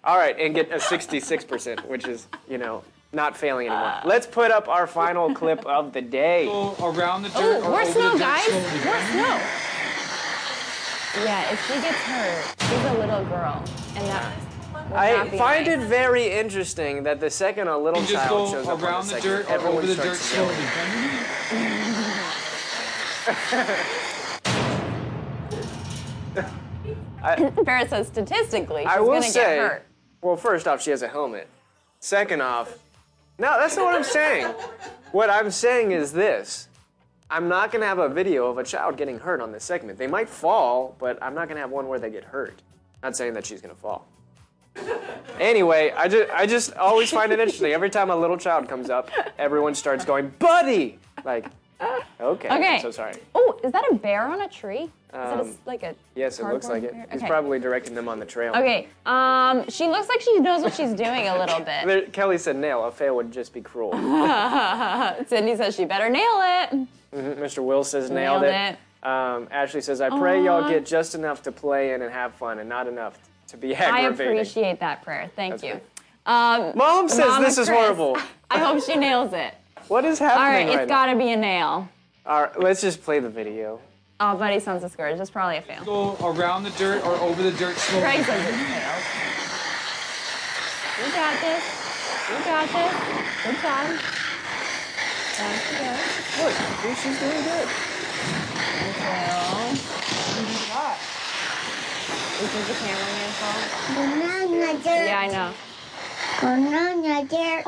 All 0.04 0.16
right, 0.16 0.38
and 0.38 0.54
get 0.54 0.70
a 0.70 0.78
66%, 0.78 1.84
which 1.88 2.06
is, 2.06 2.28
you 2.48 2.58
know, 2.58 2.84
not 3.12 3.36
failing 3.36 3.66
anymore. 3.68 3.82
Ah. 3.84 4.02
Let's 4.04 4.26
put 4.26 4.50
up 4.50 4.68
our 4.68 4.86
final 4.86 5.32
clip 5.40 5.64
of 5.66 5.92
the 5.92 6.02
day. 6.02 6.46
Around 6.46 7.22
the 7.22 7.30
oh, 7.34 7.40
dirt 7.40 7.62
Oh, 7.62 7.64
or 7.64 7.70
more 7.70 7.82
over 7.82 7.92
snow, 7.92 8.18
guys. 8.18 8.44
slowly. 8.44 8.84
More 8.84 9.00
snow. 9.10 9.40
Yeah, 11.24 11.52
if 11.52 11.66
she 11.66 11.72
gets 11.80 11.96
hurt, 11.96 12.54
she's 12.60 12.84
a 12.84 12.94
little 12.98 13.24
girl, 13.24 13.64
and 13.96 14.06
that. 14.06 14.32
would 14.74 14.92
I 14.92 15.12
not 15.16 15.30
be 15.32 15.38
find 15.38 15.66
nice. 15.66 15.78
it 15.78 15.80
very 15.86 16.30
interesting 16.30 17.02
that 17.04 17.18
the 17.18 17.30
second 17.30 17.66
a 17.68 17.76
little 17.76 18.02
You 18.02 18.08
child 18.08 18.50
shows 18.50 18.68
up 18.68 18.78
on 18.78 18.84
around 18.84 19.06
the 19.08 19.14
the 19.14 19.20
segment, 19.20 19.46
dirt 19.46 19.50
or 19.50 19.54
everyone 19.54 19.78
over 19.78 19.86
the 19.86 19.94
dirt 19.96 20.16
starts 20.16 20.34
yelling. 20.34 20.54
slowly. 20.54 21.68
Barrett 27.64 27.90
says 27.90 28.06
statistically, 28.08 28.82
she's 28.82 28.90
I 28.90 29.00
will 29.00 29.08
gonna 29.14 29.22
say, 29.22 29.40
get 29.40 29.58
hurt. 29.58 29.86
well, 30.22 30.36
first 30.36 30.68
off, 30.68 30.82
she 30.82 30.90
has 30.90 31.02
a 31.02 31.08
helmet. 31.08 31.48
Second 32.00 32.42
off, 32.42 32.78
no, 33.38 33.56
that's 33.58 33.76
not 33.76 33.84
what 33.86 33.94
I'm 33.94 34.04
saying. 34.04 34.46
What 35.12 35.30
I'm 35.30 35.50
saying 35.50 35.92
is 35.92 36.12
this. 36.12 36.68
I'm 37.30 37.48
not 37.48 37.70
going 37.70 37.82
to 37.82 37.86
have 37.86 37.98
a 37.98 38.08
video 38.08 38.46
of 38.46 38.58
a 38.58 38.64
child 38.64 38.96
getting 38.96 39.18
hurt 39.18 39.40
on 39.40 39.52
this 39.52 39.64
segment. 39.64 39.98
They 39.98 40.06
might 40.06 40.28
fall, 40.28 40.96
but 40.98 41.22
I'm 41.22 41.34
not 41.34 41.48
going 41.48 41.56
to 41.56 41.60
have 41.60 41.70
one 41.70 41.86
where 41.88 41.98
they 41.98 42.10
get 42.10 42.24
hurt. 42.24 42.62
Not 43.02 43.16
saying 43.16 43.34
that 43.34 43.46
she's 43.46 43.60
going 43.60 43.74
to 43.74 43.80
fall. 43.80 44.06
Anyway, 45.38 45.92
I 45.96 46.08
just, 46.08 46.30
I 46.30 46.46
just 46.46 46.74
always 46.74 47.10
find 47.10 47.32
it 47.32 47.38
interesting. 47.38 47.72
Every 47.72 47.90
time 47.90 48.10
a 48.10 48.16
little 48.16 48.36
child 48.36 48.68
comes 48.68 48.90
up, 48.90 49.10
everyone 49.38 49.74
starts 49.74 50.04
going, 50.04 50.32
buddy! 50.38 50.98
Like, 51.24 51.46
okay, 51.80 52.02
Okay. 52.20 52.48
I'm 52.48 52.80
so 52.80 52.90
sorry. 52.90 53.14
Oh, 53.34 53.58
is 53.62 53.72
that 53.72 53.84
a 53.90 53.94
bear 53.94 54.22
on 54.26 54.40
a 54.42 54.48
tree? 54.48 54.78
Is 54.84 54.90
that 55.12 55.38
a 55.38 55.42
Um, 55.42 55.58
like 55.66 55.82
a? 55.82 55.94
Yes, 56.14 56.38
it 56.38 56.44
looks 56.46 56.68
like 56.68 56.82
it. 56.82 56.92
bear? 56.92 57.06
He's 57.10 57.20
Okay. 57.22 57.28
probably 57.30 57.58
directing 57.58 57.94
them 57.94 58.08
on 58.08 58.18
the 58.18 58.26
trail. 58.26 58.52
Okay. 58.54 58.88
Um, 59.06 59.68
she 59.68 59.86
looks 59.86 60.08
like 60.08 60.20
she 60.20 60.38
knows 60.40 60.62
what 60.62 60.74
she's 60.74 60.92
doing 60.92 61.28
a 61.28 61.38
little 61.38 61.60
bit. 61.60 61.86
There- 61.86 62.02
Kelly 62.02 62.38
said 62.38 62.56
nail. 62.56 62.84
A 62.84 62.90
fail 62.92 63.16
would 63.16 63.32
just 63.32 63.52
be 63.54 63.60
cruel. 63.60 63.92
Cindy 65.26 65.56
says 65.56 65.74
she 65.74 65.84
better 65.84 66.08
nail 66.10 66.22
it. 66.42 66.86
Mr. 67.14 67.58
Will 67.64 67.84
says 67.84 68.10
nailed, 68.10 68.42
Nailed 68.42 68.54
it. 69.02 69.06
Um, 69.08 69.48
Ashley 69.50 69.80
says, 69.80 70.00
I 70.00 70.10
pray 70.10 70.44
y'all 70.44 70.68
get 70.68 70.84
just 70.84 71.14
enough 71.14 71.42
to 71.44 71.52
play 71.52 71.92
in 71.94 72.02
and 72.02 72.12
have 72.12 72.34
fun 72.34 72.58
and 72.58 72.68
not 72.68 72.86
enough 72.88 73.16
to 73.48 73.56
be 73.56 73.74
aggravated. 73.74 74.20
I 74.20 74.40
appreciate 74.40 74.80
that 74.80 75.02
prayer. 75.02 75.30
Thank 75.36 75.52
That's 75.52 75.62
you. 75.62 75.80
Um, 76.26 76.72
Mom 76.74 77.08
says 77.08 77.20
Mama 77.26 77.44
this 77.46 77.56
is 77.56 77.68
Chris, 77.68 77.78
horrible. 77.80 78.18
I 78.50 78.58
hope 78.58 78.82
she 78.84 78.96
nails 78.96 79.32
it. 79.32 79.54
What 79.88 80.04
is 80.04 80.18
happening 80.18 80.68
right, 80.68 80.68
right, 80.68 80.82
it's 80.82 80.88
now? 80.88 81.06
got 81.06 81.12
to 81.12 81.18
be 81.18 81.32
a 81.32 81.36
nail. 81.36 81.88
All 82.26 82.42
right, 82.42 82.60
let's 82.60 82.82
just 82.82 83.02
play 83.02 83.20
the 83.20 83.30
video. 83.30 83.80
Oh, 84.20 84.36
Buddy 84.36 84.60
sounds 84.60 84.82
discouraged. 84.82 85.18
That's 85.18 85.30
probably 85.30 85.56
a 85.56 85.62
fail. 85.62 85.82
Go 85.84 86.16
around 86.20 86.64
the 86.64 86.70
dirt 86.70 87.02
or 87.06 87.14
over 87.16 87.42
the 87.42 87.52
dirt 87.52 87.76
slowly. 87.76 88.02
Greg 88.02 88.24
says 88.24 88.46
it's 88.46 88.56
failed. 88.68 89.02
You 90.98 91.12
got 91.14 91.40
this. 91.40 91.64
You 92.28 92.36
got 92.44 92.68
this. 92.68 92.92
Good 93.44 93.56
job. 93.62 93.86
That's 95.38 95.64
good. 95.72 95.96
Look, 96.42 96.52
see, 96.52 96.94
she's 97.00 97.18
doing 97.20 97.42
good. 97.44 97.68
Thank 98.68 98.98
you. 98.98 99.48
Isn't 102.38 102.66
the 102.68 102.74
cameraman 102.74 103.32
fault? 103.40 103.64
Banana 103.96 104.72
dirt. 104.82 105.06
Yeah, 105.06 105.18
I 105.18 105.28
know. 105.28 105.50
Banana 106.40 107.24
dirt. 107.24 107.64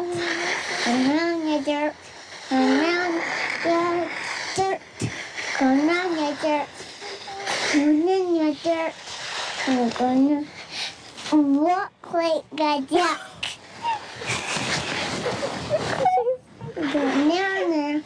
Banana 0.84 1.64
dirt. 1.64 1.94
Banana 2.50 3.22
dirt. 4.56 4.80
Banana 5.60 6.36
dirt. 6.42 6.68
Banana 7.72 8.54
dirt. 8.64 8.92
I'm 9.68 9.88
gonna 9.90 10.46
walk 11.30 11.92
like 12.12 12.42
a 12.60 12.80
duck. 12.90 13.20
Banana. 16.74 18.02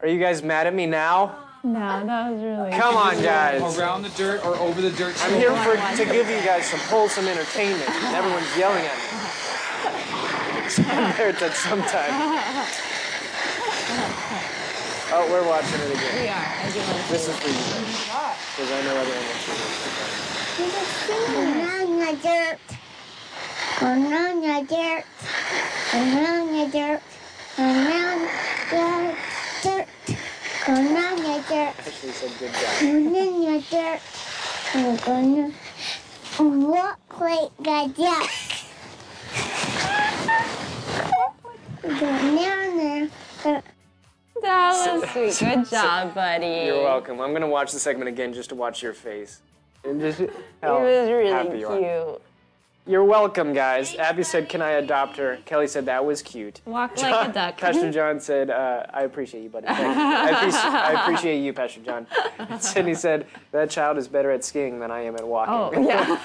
Are 0.00 0.08
you 0.08 0.20
guys 0.20 0.42
mad 0.44 0.66
at 0.68 0.74
me 0.74 0.86
now? 0.86 1.36
No, 1.64 2.04
that 2.06 2.30
was 2.30 2.42
really. 2.42 2.70
Come 2.78 2.94
on, 2.96 3.20
guys. 3.22 3.76
Around 3.78 4.02
the 4.02 4.10
dirt 4.10 4.44
or 4.44 4.54
over 4.56 4.80
the 4.80 4.90
dirt 4.90 5.16
I'm 5.24 5.34
here 5.34 5.50
for 5.64 5.74
to 5.96 6.04
give 6.04 6.28
you 6.28 6.36
guys 6.44 6.66
some 6.66 6.78
wholesome 6.80 7.26
entertainment. 7.26 7.88
and 7.88 8.14
Everyone's 8.14 8.56
yelling 8.56 8.84
at 8.84 8.96
me. 8.96 10.03
there 11.16 11.28
it's 11.30 11.42
at 11.42 11.54
some 11.54 11.80
time. 11.82 12.10
Oh, 15.12 15.26
we're 15.30 15.46
watching 15.46 15.78
it 15.80 15.88
We 15.88 15.94
again. 15.94 16.34
are. 16.34 16.42
I 16.42 16.70
do 16.72 16.78
want 16.80 16.98
to 16.98 17.12
This 17.12 17.26
see 17.26 17.30
is 17.30 17.38
for 17.38 17.48
you 17.48 17.54
guys. 17.54 18.38
Because 18.56 18.70
I 18.72 18.82
know 18.82 18.96
everyone 18.96 19.26
wants 19.30 19.44
to 19.46 19.52
Banana 21.30 22.10
dirt. 22.16 22.58
Banana 23.78 24.64
dirt. 24.66 25.04
Banana 25.92 26.62
dirt. 26.70 27.02
Banana 27.56 28.28
dirt. 29.62 29.88
Banana 30.66 31.34
dirt. 31.48 31.74
Ashley 31.78 32.10
said 32.10 32.32
good 32.40 32.52
job. 32.52 32.80
Banana 32.80 33.60
dirt. 33.70 34.00
I'm 34.74 34.96
gonna 34.96 36.66
walk 36.66 36.98
like 37.20 37.52
a 37.60 37.88
duck. 37.88 38.30
Banana. 41.82 43.08
That 43.42 43.62
was 44.42 45.10
sweet. 45.38 45.48
Good 45.54 45.68
job, 45.70 46.14
buddy. 46.14 46.66
You're 46.66 46.82
welcome. 46.82 47.20
I'm 47.20 47.32
gonna 47.32 47.48
watch 47.48 47.72
the 47.72 47.78
segment 47.78 48.08
again 48.08 48.32
just 48.32 48.48
to 48.50 48.54
watch 48.54 48.82
your 48.82 48.92
face. 48.92 49.40
And 49.84 50.00
just 50.00 50.20
It 50.20 50.32
how 50.62 50.80
was 50.82 51.08
really 51.10 51.30
happy 51.30 51.58
you 51.58 51.68
are. 51.68 51.78
cute. 51.78 52.22
You're 52.86 53.04
welcome, 53.04 53.54
guys. 53.54 53.94
Abby 53.96 54.22
said, 54.22 54.48
"Can 54.50 54.60
I 54.60 54.72
adopt 54.72 55.16
her?" 55.16 55.38
Kelly 55.46 55.66
said, 55.66 55.86
"That 55.86 56.04
was 56.04 56.20
cute." 56.20 56.60
Walk 56.66 57.00
like 57.00 57.28
a 57.30 57.32
duck. 57.32 57.56
Pastor 57.56 57.90
John 57.90 58.20
said, 58.20 58.50
uh, 58.50 58.84
"I 58.92 59.02
appreciate 59.04 59.42
you, 59.42 59.48
buddy. 59.48 59.66
Thank 59.66 59.96
you. 59.96 60.02
I, 60.02 60.28
appreciate, 60.30 60.64
I 60.64 60.92
appreciate 61.02 61.38
you, 61.40 61.52
Pastor 61.54 61.80
John." 61.80 62.06
And 62.38 62.62
Sydney 62.62 62.94
said, 62.94 63.26
"That 63.52 63.70
child 63.70 63.96
is 63.96 64.06
better 64.08 64.30
at 64.30 64.44
skiing 64.44 64.80
than 64.80 64.90
I 64.90 65.00
am 65.02 65.14
at 65.14 65.26
walking." 65.26 65.86
Oh, 65.86 65.88
yeah. 65.88 66.18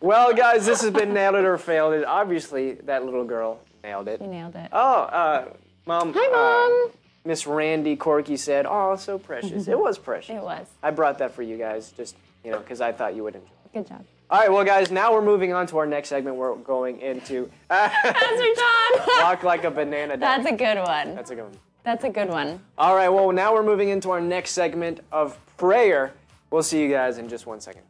Well, 0.00 0.32
guys, 0.32 0.64
this 0.64 0.80
has 0.82 0.90
been 0.92 1.12
nailed 1.12 1.34
it 1.36 1.44
or 1.44 1.58
failed 1.58 1.92
it. 1.94 2.04
Obviously, 2.04 2.74
that 2.86 3.04
little 3.04 3.24
girl 3.24 3.60
nailed 3.82 4.08
it. 4.08 4.20
You 4.20 4.26
nailed 4.28 4.56
it. 4.56 4.68
Oh, 4.72 5.02
uh, 5.02 5.48
mom. 5.86 6.12
Hi, 6.16 6.28
Mom. 6.32 6.92
Miss 7.24 7.46
Randy 7.46 7.96
Corky 7.96 8.38
said, 8.38 8.64
"Oh, 8.66 8.96
so 8.96 9.18
precious. 9.18 9.68
it 9.68 9.78
was 9.78 9.98
precious. 9.98 10.36
It 10.36 10.42
was. 10.42 10.66
I 10.82 10.90
brought 10.90 11.18
that 11.18 11.32
for 11.34 11.42
you 11.42 11.58
guys, 11.58 11.92
just 11.92 12.16
you 12.42 12.50
know, 12.50 12.58
because 12.60 12.80
I 12.80 12.92
thought 12.92 13.14
you 13.14 13.24
would 13.24 13.34
enjoy." 13.34 13.46
it. 13.66 13.72
Good 13.74 13.86
job. 13.88 14.04
All 14.30 14.38
right, 14.38 14.50
well, 14.50 14.64
guys, 14.64 14.90
now 14.90 15.12
we're 15.12 15.20
moving 15.22 15.52
on 15.52 15.66
to 15.66 15.78
our 15.78 15.86
next 15.86 16.08
segment. 16.08 16.36
We're 16.36 16.54
going 16.54 17.00
into 17.00 17.50
Pastor 17.68 18.44
John. 18.56 19.06
walk 19.18 19.42
like 19.42 19.64
a 19.64 19.70
banana. 19.70 20.16
That's 20.16 20.46
a 20.46 20.52
good 20.52 20.78
one. 20.78 21.14
That's 21.14 21.30
a 21.30 21.34
good 21.34 21.42
one. 21.44 21.58
That's 21.82 22.04
a 22.04 22.10
good 22.10 22.28
one. 22.28 22.60
All 22.78 22.94
right, 22.94 23.08
well, 23.08 23.32
now 23.32 23.52
we're 23.52 23.62
moving 23.64 23.88
into 23.88 24.10
our 24.12 24.20
next 24.20 24.52
segment 24.52 25.00
of 25.12 25.36
prayer. 25.56 26.12
We'll 26.50 26.62
see 26.62 26.80
you 26.80 26.88
guys 26.88 27.18
in 27.18 27.28
just 27.28 27.46
one 27.46 27.60
second. 27.60 27.82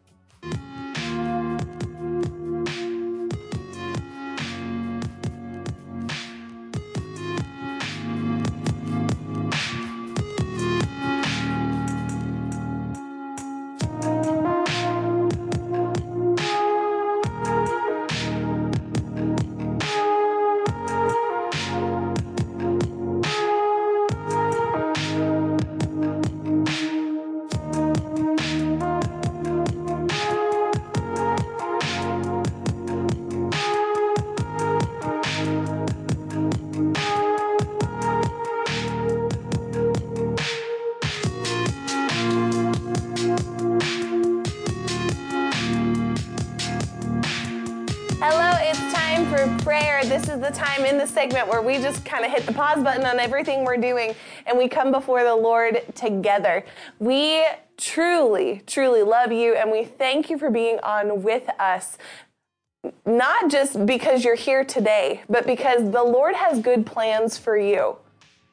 Segment 51.11 51.49
where 51.49 51.63
we 51.63 51.75
just 51.79 52.05
kind 52.05 52.25
of 52.25 52.31
hit 52.31 52.47
the 52.47 52.53
pause 52.53 52.83
button 52.83 53.05
on 53.05 53.19
everything 53.19 53.65
we're 53.65 53.77
doing 53.77 54.15
and 54.47 54.57
we 54.57 54.69
come 54.69 54.91
before 54.91 55.25
the 55.25 55.35
Lord 55.35 55.83
together. 55.95 56.65
We 56.99 57.45
truly, 57.77 58.63
truly 58.67 59.03
love 59.03 59.33
you 59.33 59.55
and 59.55 59.71
we 59.71 59.85
thank 59.85 60.31
you 60.31 60.39
for 60.39 60.51
being 60.51 60.79
on 60.81 61.23
with 61.23 61.49
us. 61.59 61.99
Not 63.05 63.51
just 63.51 63.85
because 63.85 64.25
you're 64.25 64.35
here 64.35 64.65
today, 64.65 65.23
but 65.29 65.47
because 65.47 65.91
the 65.91 66.03
Lord 66.03 66.35
has 66.35 66.61
good 66.61 66.87
plans 66.87 67.37
for 67.37 67.59
you. 67.59 67.97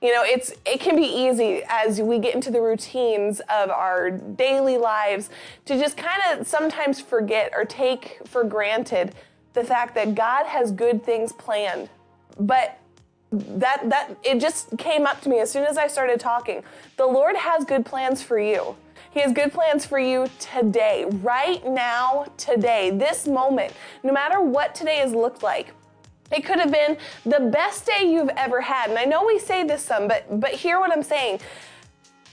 You 0.01 0.13
know, 0.13 0.23
it's 0.23 0.53
it 0.65 0.79
can 0.79 0.95
be 0.95 1.05
easy 1.05 1.63
as 1.67 1.99
we 1.99 2.19
get 2.19 2.35
into 2.35 2.51
the 2.51 2.61
routines 2.61 3.39
of 3.49 3.71
our 3.71 4.11
daily 4.11 4.77
lives 4.77 5.29
to 5.65 5.79
just 5.79 5.97
kind 5.97 6.21
of 6.31 6.45
sometimes 6.45 7.01
forget 7.01 7.51
or 7.55 7.65
take 7.65 8.19
for 8.25 8.43
granted 8.43 9.15
the 9.53 9.63
fact 9.63 9.95
that 9.95 10.13
God 10.13 10.45
has 10.45 10.71
good 10.71 11.03
things 11.03 11.31
planned. 11.31 11.89
But 12.39 12.80
that 13.32 13.89
that 13.89 14.15
it 14.23 14.39
just 14.39 14.78
came 14.78 15.06
up 15.06 15.21
to 15.21 15.30
me 15.30 15.39
as 15.39 15.52
soon 15.52 15.65
as 15.65 15.78
I 15.78 15.88
started 15.88 16.19
talking. 16.19 16.63
The 16.95 17.06
Lord 17.06 17.36
has 17.36 17.65
good 17.65 17.86
plans 17.86 18.21
for 18.21 18.39
you. 18.39 18.76
He 19.12 19.21
has 19.21 19.32
good 19.32 19.52
plans 19.52 19.86
for 19.86 20.00
you 20.00 20.28
today, 20.39 21.06
right 21.23 21.65
now, 21.65 22.26
today, 22.38 22.91
this 22.91 23.28
moment. 23.28 23.73
No 24.04 24.13
matter 24.13 24.41
what 24.41 24.76
today 24.76 24.97
has 24.97 25.13
looked 25.13 25.41
like, 25.41 25.73
it 26.32 26.45
could 26.45 26.60
have 26.60 26.71
been 26.71 26.97
the 27.26 27.39
best 27.52 27.86
day 27.86 28.06
you've 28.06 28.30
ever 28.38 28.62
had. 28.62 28.89
And 28.89 29.00
I 29.00 29.06
know 29.06 29.26
we 29.26 29.39
say 29.39 29.63
this 29.63 29.82
some, 29.82 30.08
but 30.08 30.39
but 30.39 30.52
hear 30.52 30.80
what 30.80 30.91
I'm 30.91 31.04
saying. 31.04 31.39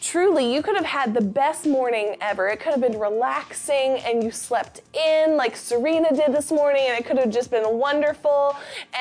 Truly, 0.04 0.52
you 0.52 0.62
could 0.62 0.76
have 0.76 0.84
had 0.84 1.14
the 1.14 1.22
best 1.22 1.64
morning 1.64 2.16
ever. 2.20 2.48
It 2.48 2.60
could 2.60 2.72
have 2.72 2.80
been 2.82 2.98
relaxing 2.98 4.00
and 4.04 4.22
you 4.22 4.30
slept 4.30 4.82
in 4.92 5.38
like 5.38 5.56
Serena 5.56 6.14
did 6.14 6.30
this 6.30 6.52
morning, 6.52 6.82
and 6.88 6.98
it 6.98 7.06
could 7.06 7.16
have 7.16 7.30
just 7.30 7.50
been 7.50 7.78
wonderful 7.78 8.54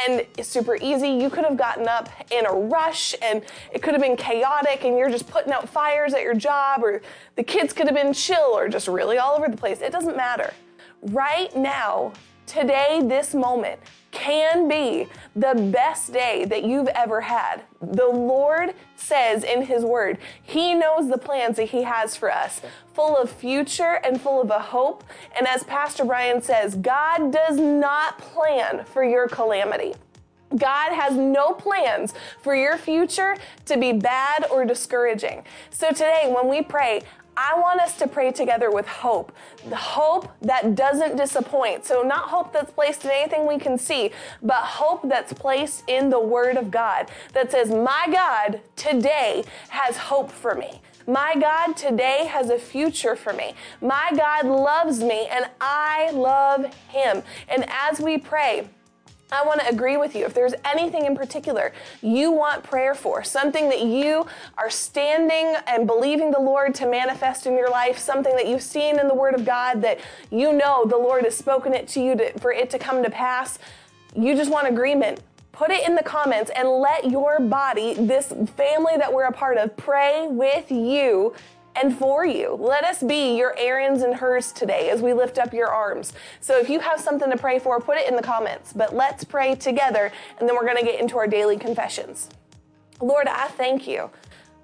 and 0.07 0.25
super 0.41 0.77
easy. 0.77 1.09
You 1.09 1.29
could 1.29 1.43
have 1.43 1.57
gotten 1.57 1.89
up 1.89 2.07
in 2.31 2.45
a 2.45 2.53
rush 2.53 3.15
and 3.21 3.43
it 3.73 3.81
could 3.81 3.93
have 3.93 4.01
been 4.01 4.15
chaotic, 4.15 4.85
and 4.85 4.97
you're 4.97 5.09
just 5.09 5.29
putting 5.29 5.51
out 5.51 5.67
fires 5.67 6.13
at 6.13 6.21
your 6.21 6.35
job, 6.35 6.81
or 6.81 7.01
the 7.35 7.43
kids 7.43 7.73
could 7.73 7.87
have 7.87 7.95
been 7.95 8.13
chill 8.13 8.57
or 8.57 8.69
just 8.69 8.87
really 8.87 9.17
all 9.17 9.35
over 9.35 9.49
the 9.49 9.57
place. 9.57 9.81
It 9.81 9.91
doesn't 9.91 10.15
matter. 10.15 10.53
Right 11.01 11.53
now, 11.53 12.13
today, 12.45 13.01
this 13.03 13.35
moment, 13.35 13.81
can 14.13 14.67
be 14.67 15.07
the 15.35 15.55
best 15.73 16.13
day 16.13 16.45
that 16.45 16.63
you've 16.63 16.87
ever 16.89 17.19
had. 17.21 17.63
The 17.81 18.07
Lord 18.07 18.73
says 18.95 19.43
in 19.43 19.63
His 19.63 19.83
Word, 19.83 20.19
He 20.41 20.73
knows 20.73 21.09
the 21.09 21.17
plans 21.17 21.57
that 21.57 21.69
He 21.69 21.81
has 21.83 22.15
for 22.15 22.31
us, 22.31 22.61
full 22.93 23.17
of 23.17 23.29
future 23.29 23.99
and 24.03 24.21
full 24.21 24.41
of 24.41 24.49
a 24.51 24.59
hope. 24.59 25.03
And 25.37 25.47
as 25.47 25.63
Pastor 25.63 26.05
Brian 26.05 26.41
says, 26.41 26.75
God 26.75 27.33
does 27.33 27.57
not 27.57 28.19
plan 28.19 28.85
for 28.85 29.03
your 29.03 29.27
calamity. 29.27 29.95
God 30.55 30.93
has 30.93 31.15
no 31.15 31.51
plans 31.51 32.13
for 32.41 32.55
your 32.55 32.77
future 32.77 33.35
to 33.65 33.77
be 33.77 33.91
bad 33.93 34.45
or 34.51 34.65
discouraging. 34.65 35.43
So 35.71 35.89
today, 35.89 36.31
when 36.33 36.47
we 36.47 36.61
pray, 36.61 37.01
I 37.35 37.59
want 37.59 37.79
us 37.79 37.97
to 37.97 38.07
pray 38.07 38.31
together 38.31 38.71
with 38.71 38.87
hope. 38.87 39.31
The 39.69 39.75
hope 39.75 40.29
that 40.41 40.75
doesn't 40.75 41.15
disappoint. 41.15 41.85
So, 41.85 42.01
not 42.01 42.29
hope 42.29 42.53
that's 42.53 42.71
placed 42.71 43.05
in 43.05 43.11
anything 43.11 43.47
we 43.47 43.57
can 43.57 43.77
see, 43.77 44.11
but 44.41 44.57
hope 44.57 45.07
that's 45.07 45.33
placed 45.33 45.83
in 45.87 46.09
the 46.09 46.19
Word 46.19 46.57
of 46.57 46.71
God 46.71 47.09
that 47.33 47.51
says, 47.51 47.69
My 47.69 48.07
God 48.11 48.61
today 48.75 49.43
has 49.69 49.97
hope 49.97 50.31
for 50.31 50.55
me. 50.55 50.81
My 51.07 51.35
God 51.35 51.75
today 51.75 52.25
has 52.27 52.49
a 52.49 52.57
future 52.57 53.15
for 53.15 53.33
me. 53.33 53.53
My 53.81 54.11
God 54.15 54.45
loves 54.45 55.01
me 55.01 55.27
and 55.29 55.45
I 55.59 56.11
love 56.11 56.73
Him. 56.87 57.23
And 57.49 57.65
as 57.69 57.99
we 57.99 58.17
pray, 58.17 58.69
I 59.33 59.43
want 59.43 59.61
to 59.61 59.67
agree 59.67 59.97
with 59.97 60.15
you. 60.15 60.25
If 60.25 60.33
there's 60.33 60.53
anything 60.63 61.05
in 61.05 61.15
particular 61.15 61.73
you 62.01 62.31
want 62.31 62.63
prayer 62.63 62.93
for, 62.93 63.23
something 63.23 63.67
that 63.69 63.81
you 63.81 64.27
are 64.57 64.69
standing 64.69 65.55
and 65.67 65.87
believing 65.87 66.31
the 66.31 66.39
Lord 66.39 66.75
to 66.75 66.87
manifest 66.87 67.47
in 67.47 67.53
your 67.53 67.69
life, 67.69 67.97
something 67.97 68.35
that 68.35 68.47
you've 68.47 68.61
seen 68.61 68.99
in 68.99 69.07
the 69.07 69.15
Word 69.15 69.33
of 69.33 69.43
God 69.43 69.81
that 69.81 69.99
you 70.29 70.53
know 70.53 70.85
the 70.85 70.97
Lord 70.97 71.23
has 71.23 71.35
spoken 71.35 71.73
it 71.73 71.87
to 71.89 72.01
you 72.01 72.15
to, 72.15 72.39
for 72.39 72.51
it 72.51 72.69
to 72.69 72.79
come 72.79 73.03
to 73.03 73.09
pass, 73.09 73.57
you 74.15 74.35
just 74.35 74.51
want 74.51 74.67
agreement. 74.67 75.21
Put 75.51 75.69
it 75.69 75.87
in 75.87 75.95
the 75.95 76.03
comments 76.03 76.51
and 76.55 76.67
let 76.67 77.09
your 77.09 77.39
body, 77.39 77.93
this 77.93 78.33
family 78.55 78.97
that 78.97 79.11
we're 79.11 79.25
a 79.25 79.31
part 79.31 79.57
of, 79.57 79.75
pray 79.77 80.27
with 80.27 80.71
you 80.71 81.33
and 81.75 81.97
for 81.97 82.25
you. 82.25 82.55
Let 82.59 82.83
us 82.83 83.01
be 83.01 83.35
your 83.35 83.55
Aaron's 83.57 84.01
and 84.01 84.15
Hurs 84.15 84.51
today 84.51 84.89
as 84.89 85.01
we 85.01 85.13
lift 85.13 85.37
up 85.37 85.53
your 85.53 85.69
arms. 85.69 86.13
So 86.41 86.59
if 86.59 86.69
you 86.69 86.79
have 86.79 86.99
something 86.99 87.29
to 87.29 87.37
pray 87.37 87.59
for, 87.59 87.79
put 87.79 87.97
it 87.97 88.07
in 88.07 88.15
the 88.15 88.21
comments. 88.21 88.73
But 88.73 88.95
let's 88.95 89.23
pray 89.23 89.55
together, 89.55 90.11
and 90.39 90.47
then 90.47 90.55
we're 90.55 90.65
going 90.65 90.77
to 90.77 90.83
get 90.83 90.99
into 90.99 91.17
our 91.17 91.27
daily 91.27 91.57
confessions. 91.57 92.29
Lord, 93.01 93.27
I 93.27 93.47
thank 93.47 93.87
you 93.87 94.09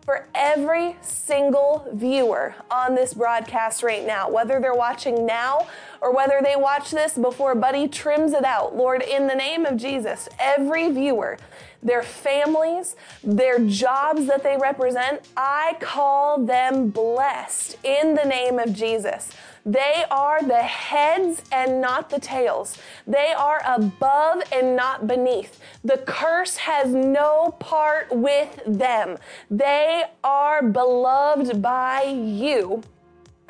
for 0.09 0.27
every 0.33 0.95
single 1.01 1.87
viewer 1.93 2.55
on 2.71 2.95
this 2.95 3.13
broadcast 3.13 3.83
right 3.83 4.07
now, 4.07 4.27
whether 4.27 4.59
they're 4.59 4.73
watching 4.73 5.25
now 5.25 5.67
or 6.01 6.15
whether 6.15 6.39
they 6.43 6.55
watch 6.55 6.89
this 6.89 7.13
before 7.13 7.53
Buddy 7.53 7.87
trims 7.87 8.33
it 8.33 8.43
out. 8.43 8.75
Lord, 8.75 9.03
in 9.03 9.27
the 9.27 9.35
name 9.35 9.67
of 9.67 9.77
Jesus, 9.77 10.27
every 10.39 10.89
viewer, 10.89 11.37
their 11.81 12.03
families, 12.03 12.95
their 13.23 13.59
jobs 13.59 14.25
that 14.27 14.43
they 14.43 14.57
represent, 14.57 15.21
I 15.37 15.77
call 15.79 16.43
them 16.45 16.89
blessed 16.89 17.77
in 17.83 18.15
the 18.15 18.25
name 18.25 18.59
of 18.59 18.73
Jesus. 18.73 19.31
They 19.65 20.03
are 20.09 20.41
the 20.41 20.63
heads 20.63 21.43
and 21.51 21.81
not 21.81 22.09
the 22.09 22.19
tails. 22.19 22.77
They 23.05 23.33
are 23.37 23.61
above 23.65 24.43
and 24.51 24.75
not 24.75 25.07
beneath. 25.07 25.59
The 25.83 25.97
curse 25.97 26.57
has 26.57 26.93
no 26.93 27.55
part 27.59 28.11
with 28.11 28.61
them. 28.65 29.17
They 29.51 30.05
are 30.23 30.63
beloved 30.63 31.61
by 31.61 32.03
you. 32.03 32.83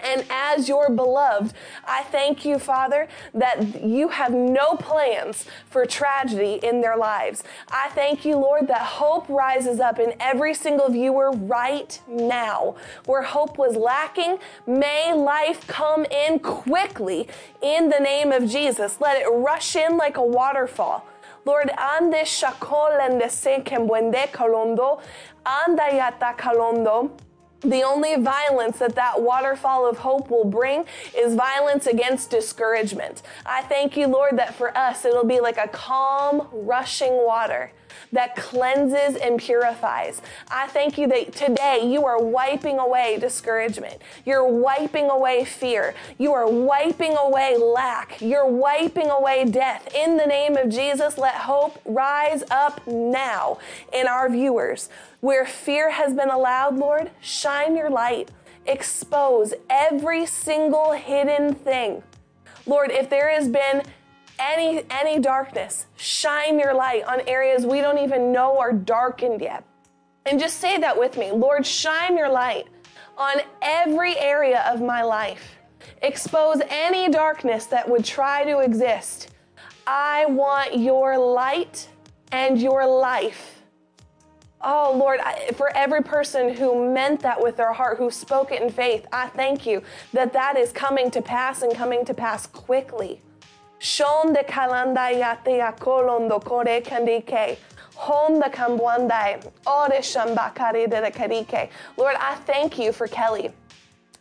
And 0.03 0.25
as 0.29 0.67
your 0.67 0.89
beloved, 0.89 1.53
I 1.85 2.03
thank 2.03 2.45
you, 2.45 2.59
Father, 2.59 3.07
that 3.33 3.83
you 3.83 4.09
have 4.09 4.33
no 4.33 4.75
plans 4.75 5.45
for 5.69 5.85
tragedy 5.85 6.59
in 6.63 6.81
their 6.81 6.97
lives. 6.97 7.43
I 7.71 7.89
thank 7.89 8.25
you, 8.25 8.37
Lord, 8.37 8.67
that 8.67 8.81
hope 8.81 9.27
rises 9.29 9.79
up 9.79 9.99
in 9.99 10.13
every 10.19 10.53
single 10.53 10.89
viewer 10.89 11.31
right 11.31 11.99
now. 12.07 12.75
Where 13.05 13.23
hope 13.23 13.57
was 13.57 13.75
lacking, 13.75 14.39
may 14.65 15.13
life 15.13 15.67
come 15.67 16.05
in 16.05 16.39
quickly 16.39 17.27
in 17.61 17.89
the 17.89 17.99
name 17.99 18.31
of 18.31 18.49
Jesus. 18.49 18.99
Let 19.01 19.21
it 19.21 19.27
rush 19.29 19.75
in 19.75 19.97
like 19.97 20.17
a 20.17 20.25
waterfall. 20.25 21.05
Lord, 21.45 21.69
ande 21.77 22.25
shakol 22.25 22.99
and 22.99 23.21
sekem 23.21 23.87
buende 23.87 24.29
kalondo, 24.31 25.01
anda 25.45 25.83
yata 25.83 26.37
kalondo. 26.37 27.11
The 27.61 27.83
only 27.83 28.15
violence 28.15 28.79
that 28.79 28.95
that 28.95 29.21
waterfall 29.21 29.89
of 29.89 29.97
hope 29.97 30.29
will 30.29 30.45
bring 30.45 30.85
is 31.15 31.35
violence 31.35 31.87
against 31.87 32.29
discouragement. 32.29 33.21
I 33.45 33.63
thank 33.63 33.97
you, 33.97 34.07
Lord, 34.07 34.37
that 34.37 34.55
for 34.55 34.75
us 34.77 35.03
it'll 35.03 35.25
be 35.25 35.41
like 35.41 35.57
a 35.57 35.67
calm, 35.67 36.47
rushing 36.53 37.25
water 37.25 37.71
that 38.11 38.35
cleanses 38.35 39.15
and 39.15 39.39
purifies. 39.39 40.21
I 40.49 40.67
thank 40.67 40.97
you 40.97 41.07
that 41.07 41.33
today 41.33 41.81
you 41.83 42.05
are 42.05 42.21
wiping 42.21 42.79
away 42.79 43.17
discouragement. 43.19 44.01
You're 44.25 44.47
wiping 44.47 45.09
away 45.09 45.45
fear. 45.45 45.93
You 46.17 46.33
are 46.33 46.49
wiping 46.49 47.15
away 47.17 47.57
lack. 47.57 48.21
You're 48.21 48.47
wiping 48.47 49.09
away 49.09 49.45
death. 49.45 49.93
In 49.95 50.17
the 50.17 50.25
name 50.25 50.57
of 50.57 50.69
Jesus, 50.69 51.17
let 51.17 51.35
hope 51.35 51.79
rise 51.85 52.43
up 52.51 52.85
now 52.87 53.59
in 53.93 54.07
our 54.07 54.29
viewers. 54.29 54.89
Where 55.21 55.45
fear 55.45 55.91
has 55.91 56.13
been 56.13 56.29
allowed, 56.29 56.77
Lord, 56.77 57.11
shine 57.21 57.75
your 57.75 57.89
light. 57.89 58.29
Expose 58.65 59.53
every 59.69 60.25
single 60.25 60.91
hidden 60.91 61.55
thing. 61.55 62.03
Lord, 62.65 62.91
if 62.91 63.09
there 63.09 63.29
has 63.31 63.49
been 63.49 63.83
any 64.39 64.83
any 64.89 65.19
darkness, 65.19 65.85
shine 65.97 66.57
your 66.57 66.73
light 66.73 67.03
on 67.05 67.21
areas 67.27 67.65
we 67.65 67.81
don't 67.81 67.97
even 67.97 68.31
know 68.31 68.57
are 68.57 68.73
darkened 68.73 69.41
yet. 69.41 69.63
And 70.25 70.39
just 70.39 70.57
say 70.57 70.77
that 70.77 70.97
with 70.97 71.17
me. 71.17 71.31
Lord, 71.31 71.65
shine 71.65 72.17
your 72.17 72.29
light 72.29 72.67
on 73.17 73.41
every 73.61 74.17
area 74.17 74.63
of 74.67 74.81
my 74.81 75.01
life. 75.01 75.55
Expose 76.01 76.61
any 76.69 77.09
darkness 77.09 77.65
that 77.67 77.89
would 77.89 78.05
try 78.05 78.43
to 78.45 78.59
exist. 78.59 79.31
I 79.85 80.25
want 80.27 80.77
your 80.77 81.17
light 81.17 81.89
and 82.31 82.61
your 82.61 82.85
life. 82.85 83.61
Oh, 84.61 84.93
Lord, 84.95 85.19
for 85.55 85.75
every 85.75 86.03
person 86.03 86.53
who 86.53 86.93
meant 86.93 87.21
that 87.21 87.41
with 87.41 87.57
their 87.57 87.71
heart, 87.71 87.97
who 87.97 88.11
spoke 88.11 88.51
it 88.51 88.61
in 88.61 88.69
faith, 88.69 89.05
I 89.11 89.27
thank 89.27 89.65
you 89.65 89.81
that 90.11 90.33
that 90.33 90.57
is 90.57 90.71
coming 90.71 91.09
to 91.11 91.21
pass 91.21 91.61
and 91.61 91.73
coming 91.73 92.03
to 92.05 92.13
pass 92.13 92.45
quickly. 92.45 93.21
Shonde 93.79 94.45
kalanda 94.45 95.09
yate 95.11 95.61
akolondo 95.61 96.43
kore 96.43 96.81
kandike. 96.81 97.57
Honda 97.95 98.49
kambwandai. 98.49 99.45
Ore 99.65 99.99
shambakari 100.01 100.89
de 100.89 101.11
karike. 101.11 101.69
Lord, 101.97 102.15
I 102.19 102.35
thank 102.35 102.77
you 102.77 102.91
for 102.91 103.07
Kelly. 103.07 103.51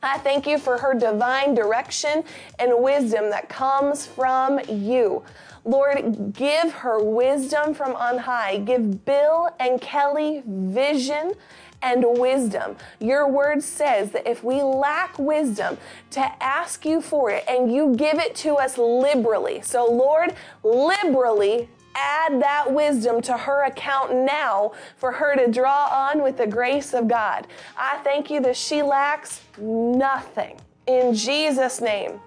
I 0.02 0.18
thank 0.18 0.46
you 0.46 0.58
for 0.58 0.78
her 0.78 0.94
divine 0.94 1.54
direction 1.54 2.22
and 2.60 2.72
wisdom 2.82 3.30
that 3.30 3.48
comes 3.48 4.06
from 4.06 4.60
you. 4.68 5.24
Lord, 5.64 6.32
give 6.34 6.72
her 6.72 7.02
wisdom 7.02 7.74
from 7.74 7.96
on 7.96 8.18
high. 8.18 8.58
Give 8.58 9.04
Bill 9.04 9.50
and 9.58 9.80
Kelly 9.80 10.42
vision 10.46 11.34
and 11.82 12.04
wisdom. 12.18 12.76
Your 13.00 13.28
word 13.28 13.62
says 13.62 14.10
that 14.12 14.28
if 14.28 14.42
we 14.42 14.62
lack 14.62 15.18
wisdom, 15.18 15.78
to 16.10 16.42
ask 16.42 16.84
you 16.84 17.00
for 17.00 17.30
it 17.30 17.44
and 17.48 17.72
you 17.72 17.94
give 17.94 18.18
it 18.18 18.34
to 18.36 18.54
us 18.54 18.78
liberally. 18.78 19.60
So, 19.62 19.90
Lord, 19.90 20.34
liberally 20.62 21.68
add 21.94 22.40
that 22.40 22.72
wisdom 22.72 23.20
to 23.22 23.36
her 23.36 23.64
account 23.64 24.14
now 24.14 24.72
for 24.96 25.12
her 25.12 25.36
to 25.36 25.50
draw 25.50 25.86
on 25.86 26.22
with 26.22 26.36
the 26.36 26.46
grace 26.46 26.94
of 26.94 27.08
God. 27.08 27.46
I 27.76 27.98
thank 27.98 28.30
you 28.30 28.40
that 28.42 28.56
she 28.56 28.82
lacks 28.82 29.42
nothing. 29.58 30.58
In 30.86 31.14
Jesus' 31.14 31.80
name. 31.80 32.20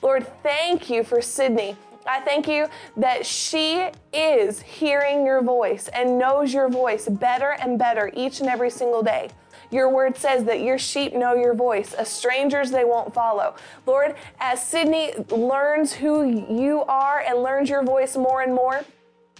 Lord, 0.00 0.26
thank 0.42 0.90
you 0.90 1.04
for 1.04 1.22
Sydney. 1.22 1.76
I 2.06 2.20
thank 2.20 2.48
you 2.48 2.66
that 2.96 3.24
she 3.26 3.88
is 4.12 4.60
hearing 4.60 5.24
your 5.24 5.42
voice 5.42 5.88
and 5.88 6.18
knows 6.18 6.52
your 6.52 6.68
voice 6.68 7.08
better 7.08 7.56
and 7.60 7.78
better 7.78 8.10
each 8.14 8.40
and 8.40 8.48
every 8.48 8.70
single 8.70 9.02
day. 9.02 9.30
Your 9.70 9.88
word 9.88 10.16
says 10.18 10.44
that 10.44 10.60
your 10.60 10.78
sheep 10.78 11.14
know 11.14 11.34
your 11.34 11.54
voice. 11.54 11.94
A 11.96 12.04
strangers 12.04 12.70
they 12.70 12.84
won't 12.84 13.14
follow. 13.14 13.54
Lord, 13.86 14.16
as 14.38 14.62
Sydney 14.62 15.14
learns 15.30 15.94
who 15.94 16.24
you 16.24 16.82
are 16.82 17.20
and 17.20 17.42
learns 17.42 17.70
your 17.70 17.82
voice 17.82 18.16
more 18.16 18.42
and 18.42 18.54
more, 18.54 18.84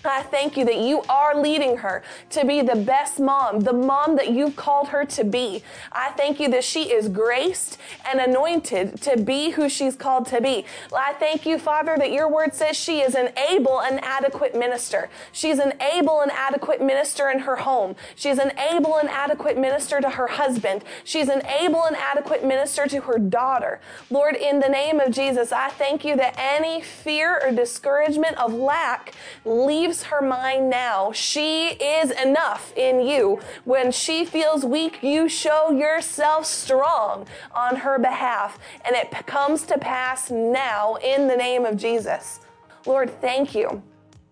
I 0.04 0.22
thank 0.22 0.56
you 0.56 0.64
that 0.64 0.78
you 0.78 1.02
are 1.08 1.34
leading 1.40 1.78
her 1.78 2.02
to 2.30 2.44
be 2.44 2.62
the 2.62 2.76
best 2.76 3.20
mom, 3.20 3.60
the 3.60 3.72
mom 3.72 4.16
that 4.16 4.30
you've 4.30 4.56
called 4.56 4.88
her 4.88 5.04
to 5.04 5.24
be. 5.24 5.62
I 5.92 6.10
thank 6.10 6.40
you 6.40 6.48
that 6.50 6.64
she 6.64 6.92
is 6.92 7.08
graced 7.08 7.78
and 8.10 8.20
anointed 8.20 9.00
to 9.02 9.16
be 9.16 9.50
who 9.50 9.68
she's 9.68 9.94
called 9.94 10.26
to 10.26 10.40
be. 10.40 10.64
I 10.94 11.12
thank 11.14 11.46
you, 11.46 11.58
Father, 11.58 11.96
that 11.98 12.12
your 12.12 12.28
word 12.28 12.54
says 12.54 12.76
she 12.76 13.00
is 13.00 13.14
an 13.14 13.30
able 13.50 13.80
and 13.80 14.02
adequate 14.02 14.56
minister. 14.56 15.08
She's 15.30 15.58
an 15.58 15.74
able 15.80 16.20
and 16.20 16.32
adequate 16.32 16.80
minister 16.82 17.30
in 17.30 17.40
her 17.40 17.56
home. 17.56 17.94
She's 18.16 18.38
an 18.38 18.52
able 18.58 18.96
and 18.96 19.08
adequate 19.08 19.56
minister 19.56 20.00
to 20.00 20.10
her 20.10 20.26
husband. 20.26 20.84
She's 21.04 21.28
an 21.28 21.46
able 21.46 21.84
and 21.84 21.96
adequate 21.96 22.44
minister 22.44 22.86
to 22.86 23.00
her 23.02 23.18
daughter. 23.18 23.80
Lord, 24.10 24.34
in 24.34 24.60
the 24.60 24.68
name 24.68 25.00
of 25.00 25.12
Jesus, 25.12 25.52
I 25.52 25.68
thank 25.68 26.04
you 26.04 26.16
that 26.16 26.34
any 26.38 26.80
fear 26.80 27.40
or 27.42 27.52
discouragement 27.52 28.36
of 28.38 28.52
lack 28.52 29.14
leaves 29.44 29.91
her 30.04 30.22
mind 30.22 30.70
now. 30.70 31.12
She 31.12 31.68
is 31.68 32.10
enough 32.10 32.72
in 32.76 33.00
you. 33.00 33.40
When 33.64 33.92
she 33.92 34.24
feels 34.24 34.64
weak, 34.64 35.02
you 35.02 35.28
show 35.28 35.70
yourself 35.70 36.46
strong 36.46 37.26
on 37.54 37.76
her 37.76 37.98
behalf. 37.98 38.58
And 38.84 38.96
it 38.96 39.10
comes 39.26 39.64
to 39.66 39.78
pass 39.78 40.30
now 40.30 40.94
in 40.96 41.28
the 41.28 41.36
name 41.36 41.66
of 41.66 41.76
Jesus. 41.76 42.40
Lord, 42.86 43.10
thank 43.20 43.54
you. 43.54 43.82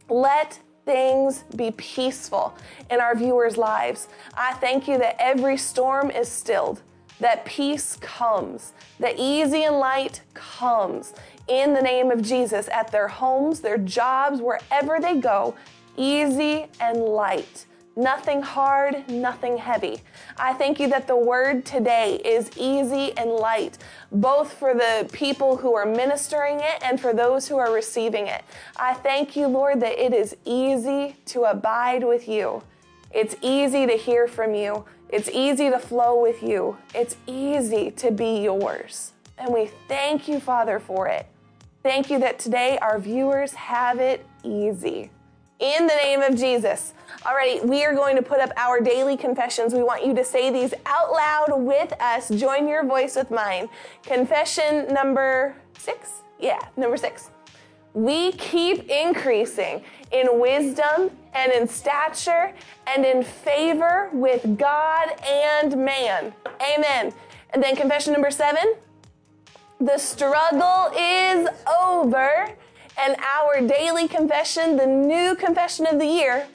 Let 0.09 0.59
things 0.85 1.45
be 1.55 1.71
peaceful 1.73 2.55
in 2.91 3.01
our 3.01 3.15
viewers' 3.15 3.57
lives. 3.57 4.09
I 4.35 4.55
thank 4.55 4.89
you 4.89 4.99
that 4.99 5.17
every 5.19 5.57
storm 5.57 6.11
is 6.11 6.29
stilled, 6.29 6.83
that 7.21 7.45
peace 7.45 7.97
comes, 8.01 8.73
that 8.99 9.15
easy 9.19 9.65
and 9.65 9.79
light 9.79 10.23
comes 10.35 11.15
in 11.49 11.75
the 11.75 11.83
name 11.83 12.11
of 12.11 12.23
Jesus 12.23 12.69
at 12.69 12.91
their 12.91 13.09
homes, 13.09 13.61
their 13.61 13.79
jobs, 13.79 14.41
wherever 14.41 15.01
they 15.01 15.17
go, 15.17 15.55
easy 15.97 16.67
and 16.81 16.99
light 16.99 17.67
Nothing 17.97 18.41
hard, 18.41 19.09
nothing 19.11 19.59
heavy. 19.59 20.01
I 20.39 20.55
thank 20.55 20.79
you 20.79 20.89
that 20.89 21.09
the 21.09 21.17
word 21.17 21.67
today 21.67 22.17
is 22.25 22.51
easy 22.57 23.13
and 23.19 23.31
light, 23.31 23.79
both 24.13 24.53
for 24.53 24.75
the 24.75 25.09
people 25.13 25.57
who 25.57 25.75
are 25.75 25.85
ministering 25.85 26.61
it 26.61 26.83
and 26.83 27.01
for 27.01 27.13
those 27.13 27.49
who 27.49 27.59
are 27.59 27.73
receiving 27.73 28.29
it. 28.29 28.43
I 28.77 28.95
thank 28.95 29.37
you, 29.37 29.49
Lord, 29.49 29.81
that 29.81 30.03
it 30.03 30.15
is 30.15 30.37
easy 30.45 31.17
to 31.27 31.43
abide 31.45 32.05
with 32.05 32.29
you. 32.29 32.63
It's 33.11 33.35
easy 33.43 33.87
to 33.87 33.95
hear 33.95 34.29
from 34.29 34.55
you. 34.55 34.85
It's 35.13 35.29
easy 35.29 35.71
to 35.71 35.79
flow 35.81 36.21
with 36.21 36.41
you. 36.41 36.77
It's 36.95 37.17
easy 37.27 37.91
to 37.93 38.13
be 38.13 38.43
yours. 38.43 39.13
And 39.39 39.53
we 39.53 39.71
thank 39.89 40.29
you, 40.29 40.39
Father, 40.39 40.79
for 40.79 41.09
it. 41.09 41.27
Thank 41.83 42.11
you 42.11 42.21
that 42.21 42.39
today 42.39 42.79
our 42.79 42.99
viewers 43.01 43.53
have 43.55 43.99
it 43.99 44.25
easy. 44.45 45.11
In 45.59 45.87
the 45.89 45.95
name 45.95 46.23
of 46.23 46.37
Jesus. 46.37 46.95
Alrighty, 47.23 47.65
we 47.65 47.85
are 47.85 47.95
going 47.95 48.15
to 48.17 48.23
put 48.23 48.39
up 48.39 48.53
our 48.57 48.81
daily 48.81 49.17
confessions. 49.17 49.75
We 49.75 49.83
want 49.83 50.07
you 50.07 50.15
to 50.15 50.25
say 50.25 50.51
these 50.51 50.75
out 50.87 51.13
loud 51.13 51.61
with 51.61 51.93
us. 52.01 52.29
Join 52.29 52.69
your 52.69 52.85
voice 52.85 53.17
with 53.17 53.31
mine. 53.31 53.69
Confession 54.05 54.95
number 54.95 55.57
six? 55.77 56.23
Yeah, 56.39 56.61
number 56.77 56.97
six. 56.97 57.31
We 57.95 58.33
keep 58.33 58.89
increasing 58.89 59.83
in 60.13 60.39
wisdom 60.39 61.11
and 61.35 61.53
in 61.53 61.69
stature 61.69 62.53
and 62.87 63.05
in 63.05 63.23
favor 63.23 64.11
with 64.13 64.59
God 64.59 65.09
and 65.27 65.77
man. 65.77 66.33
Amen. 66.75 67.13
And 67.53 67.63
then 67.63 67.77
confession 67.77 68.13
number 68.13 68.31
seven. 68.31 68.75
The 69.81 69.97
struggle 69.97 70.93
is 70.99 71.49
over, 71.81 72.51
and 72.99 73.17
our 73.19 73.67
daily 73.67 74.09
confession, 74.09 74.77
the 74.77 74.87
new 74.87 75.35
confession 75.35 75.87
of 75.87 75.99
the 75.99 76.07
year, 76.07 76.47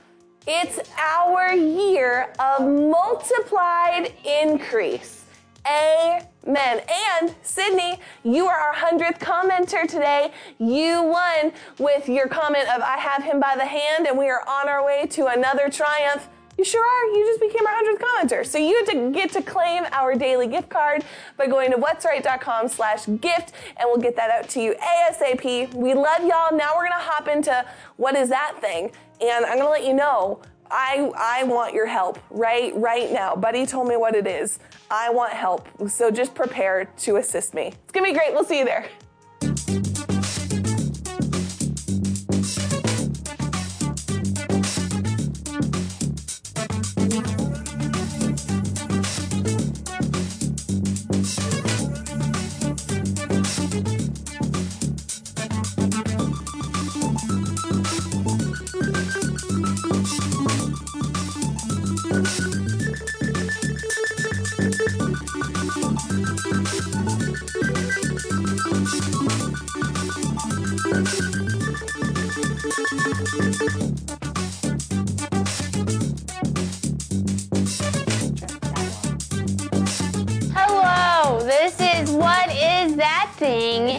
it's 0.47 0.79
our 0.97 1.53
year 1.53 2.31
of 2.39 2.61
multiplied 2.67 4.13
increase. 4.23 5.24
Amen. 5.67 6.81
And 7.17 7.35
Sydney, 7.41 7.99
you 8.23 8.45
are 8.47 8.57
our 8.57 8.75
100th 8.75 9.19
commenter 9.19 9.87
today. 9.87 10.31
You 10.59 11.01
won 11.03 11.51
with 11.79 12.07
your 12.07 12.27
comment 12.27 12.69
of 12.69 12.81
I 12.81 12.97
have 12.97 13.23
him 13.23 13.39
by 13.39 13.55
the 13.55 13.65
hand, 13.65 14.05
and 14.05 14.17
we 14.17 14.29
are 14.29 14.47
on 14.47 14.69
our 14.69 14.85
way 14.85 15.07
to 15.11 15.27
another 15.27 15.69
triumph. 15.69 16.29
You 16.57 16.63
sure 16.63 16.85
are. 16.85 17.17
You 17.17 17.25
just 17.25 17.41
became 17.41 17.65
our 17.67 17.73
100th 17.73 17.99
commenter. 17.99 18.45
So 18.45 18.57
you 18.57 19.11
get 19.11 19.31
to 19.31 19.41
claim 19.41 19.85
our 19.91 20.15
daily 20.15 20.47
gift 20.47 20.69
card 20.69 21.03
by 21.35 21.47
going 21.47 21.71
to 21.71 21.77
what'sright.com 21.77 22.67
slash 22.69 23.07
gift, 23.19 23.53
and 23.77 23.85
we'll 23.85 23.97
get 23.97 24.15
that 24.15 24.29
out 24.29 24.47
to 24.49 24.61
you 24.61 24.75
ASAP. 24.75 25.73
We 25.73 25.93
love 25.95 26.21
y'all. 26.21 26.55
Now 26.55 26.75
we're 26.75 26.87
going 26.87 26.91
to 26.91 27.05
hop 27.05 27.27
into 27.27 27.65
what 27.97 28.15
is 28.15 28.29
that 28.29 28.55
thing? 28.61 28.91
And 29.19 29.45
I'm 29.45 29.57
going 29.57 29.65
to 29.65 29.69
let 29.69 29.85
you 29.85 29.93
know 29.93 30.41
I, 30.71 31.11
I 31.17 31.43
want 31.43 31.73
your 31.73 31.85
help 31.85 32.19
right 32.29 32.73
right 32.75 33.11
now. 33.11 33.35
Buddy 33.35 33.65
told 33.65 33.87
me 33.87 33.97
what 33.97 34.15
it 34.15 34.27
is. 34.27 34.59
I 34.89 35.09
want 35.09 35.33
help. 35.33 35.67
So 35.89 36.11
just 36.11 36.33
prepare 36.35 36.85
to 36.97 37.17
assist 37.17 37.53
me. 37.53 37.67
It's 37.67 37.91
to 38.05 38.11
be 38.11 38.17
great. 38.17 38.33
We'll 38.33 38.43
see 38.43 38.59
you 38.59 38.65
there. 38.65 40.14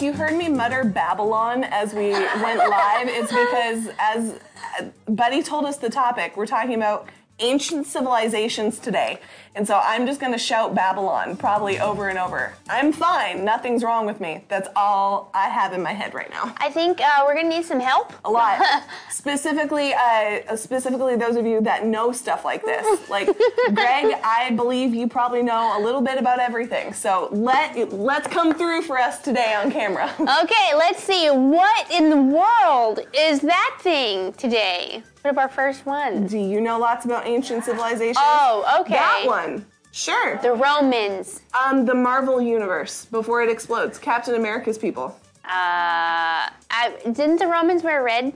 You 0.07 0.13
heard 0.13 0.37
me 0.37 0.49
mutter 0.49 0.85
Babylon 0.85 1.65
as 1.65 1.93
we 1.93 2.13
went 2.13 2.59
live, 2.59 3.09
it's 3.09 3.33
because 3.33 3.89
as 3.99 4.39
uh, 4.79 4.85
Buddy 5.09 5.43
told 5.43 5.65
us 5.65 5.79
the 5.79 5.91
topic, 5.91 6.37
we're 6.37 6.47
talking 6.47 6.77
about 6.77 7.09
ancient 7.41 7.89
civilizations 7.89 8.79
today. 8.79 9.19
And 9.57 9.67
so 9.67 9.81
I'm 9.83 10.07
just 10.07 10.21
going 10.21 10.33
to 10.33 10.39
shout 10.39 10.75
Babylon 10.75 11.35
probably 11.35 11.81
over 11.81 12.09
and 12.11 12.19
over. 12.19 12.53
I'm 12.69 12.93
fine. 12.93 13.43
Nothing's 13.43 13.83
wrong 13.83 14.05
with 14.05 14.21
me. 14.21 14.45
That's 14.49 14.69
all 14.77 15.31
I 15.33 15.49
have 15.49 15.73
in 15.73 15.83
my 15.83 15.93
head 15.95 16.13
right 16.13 16.29
now. 16.31 16.55
I 16.59 16.71
think 16.71 17.01
uh, 17.01 17.25
we're 17.25 17.35
gonna 17.35 17.49
need 17.49 17.65
some 17.65 17.81
help. 17.81 18.13
A 18.25 18.31
lot. 18.31 18.61
specifically, 19.11 19.95
uh, 19.95 20.57
specifically 20.57 21.17
those 21.17 21.37
of 21.37 21.47
you 21.47 21.61
that 21.63 21.87
know 21.87 22.13
stuff 22.13 22.45
like 22.45 22.63
this. 22.65 22.87
Like 23.17 23.29
Greg, 23.73 24.15
I 24.25 24.53
believe 24.57 24.95
you 24.95 25.09
probably 25.09 25.43
know 25.43 25.79
a 25.79 25.81
little 25.83 26.01
bit 26.03 26.19
about 26.19 26.39
everything. 26.39 26.93
So 26.93 27.29
let 27.31 27.93
let's 27.93 28.27
come 28.27 28.53
through 28.53 28.83
for 28.83 28.99
us 28.99 29.21
today 29.23 29.55
on 29.55 29.71
camera. 29.71 30.13
Okay, 30.47 30.75
let's 30.77 31.03
see. 31.03 31.31
What 31.31 31.91
in 31.91 32.11
the 32.11 32.17
world 32.21 33.01
is 33.15 33.41
that 33.41 33.79
thing 33.81 34.33
today? 34.35 35.03
Put 35.23 35.31
up 35.31 35.39
our 35.39 35.49
first 35.49 35.87
one. 35.87 36.27
Do 36.27 36.39
you 36.39 36.61
know 36.61 36.79
lots 36.79 37.05
about 37.05 37.27
ancient 37.27 37.65
civilizations? 37.69 38.19
Oh, 38.21 38.81
okay. 38.81 38.95
That 38.95 39.25
one. 39.27 39.46
Sure. 39.93 40.39
The 40.43 40.53
Romans. 40.53 41.41
Um, 41.59 41.87
the 41.87 41.95
Marvel 41.95 42.41
universe 42.41 43.07
before 43.07 43.43
it 43.43 43.49
explodes. 43.49 43.99
Captain 43.99 44.35
America's 44.35 44.77
people. 44.77 45.19
Uh, 45.45 46.51
I, 46.71 46.93
didn't 47.05 47.39
the 47.39 47.47
Romans 47.47 47.83
wear 47.83 48.03
red? 48.03 48.33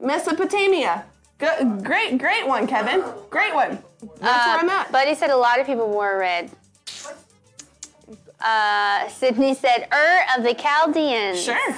Mesopotamia. 0.00 1.04
Go, 1.38 1.78
great, 1.82 2.18
great 2.18 2.46
one, 2.46 2.66
Kevin. 2.66 3.04
Great 3.30 3.54
one. 3.54 3.78
That's 4.20 4.46
where 4.46 4.58
I'm 4.58 4.68
at. 4.68 4.90
Buddy 4.90 5.14
said 5.14 5.30
a 5.30 5.36
lot 5.36 5.60
of 5.60 5.66
people 5.66 5.88
wore 5.88 6.18
red. 6.18 6.50
Uh, 8.40 9.08
Sydney 9.08 9.54
said 9.54 9.86
Ur 9.92 10.20
of 10.36 10.44
the 10.44 10.54
Chaldeans. 10.54 11.42
Sure. 11.42 11.74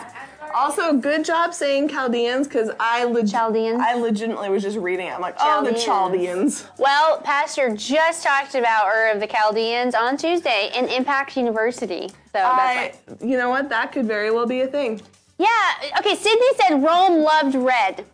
Also, 0.55 0.93
good 0.95 1.25
job 1.25 1.55
saying 1.55 1.89
Chaldeans 1.89 2.47
because 2.49 2.71
I 2.79 3.05
leg- 3.05 3.29
Chaldeans? 3.31 3.81
I 3.81 3.95
legitimately 3.95 4.51
was 4.51 4.63
just 4.63 4.77
reading 4.79 5.07
it. 5.07 5.11
I'm 5.15 5.21
like, 5.21 5.37
oh, 5.41 5.65
the 5.65 5.73
Chaldeans. 5.79 6.67
Well, 6.79 7.21
Pastor 7.21 7.75
just 7.77 8.23
talked 8.23 8.55
about 8.55 8.87
Ur 8.87 9.11
of 9.13 9.21
the 9.21 9.27
Chaldeans 9.27 9.95
on 9.95 10.17
Tuesday 10.17 10.71
in 10.75 10.87
Impact 10.89 11.37
University. 11.37 12.09
So 12.09 12.15
that's 12.33 12.45
I, 12.59 12.95
why. 13.07 13.27
you 13.27 13.37
know 13.37 13.51
what? 13.51 13.69
That 13.69 13.93
could 13.93 14.07
very 14.07 14.31
well 14.31 14.47
be 14.47 14.61
a 14.63 14.67
thing. 14.67 15.01
Yeah. 15.39 15.47
Uh, 15.95 15.99
okay. 16.01 16.15
Sydney 16.15 16.47
said 16.57 16.83
Rome 16.83 17.23
loved 17.23 17.55
red. 17.55 18.05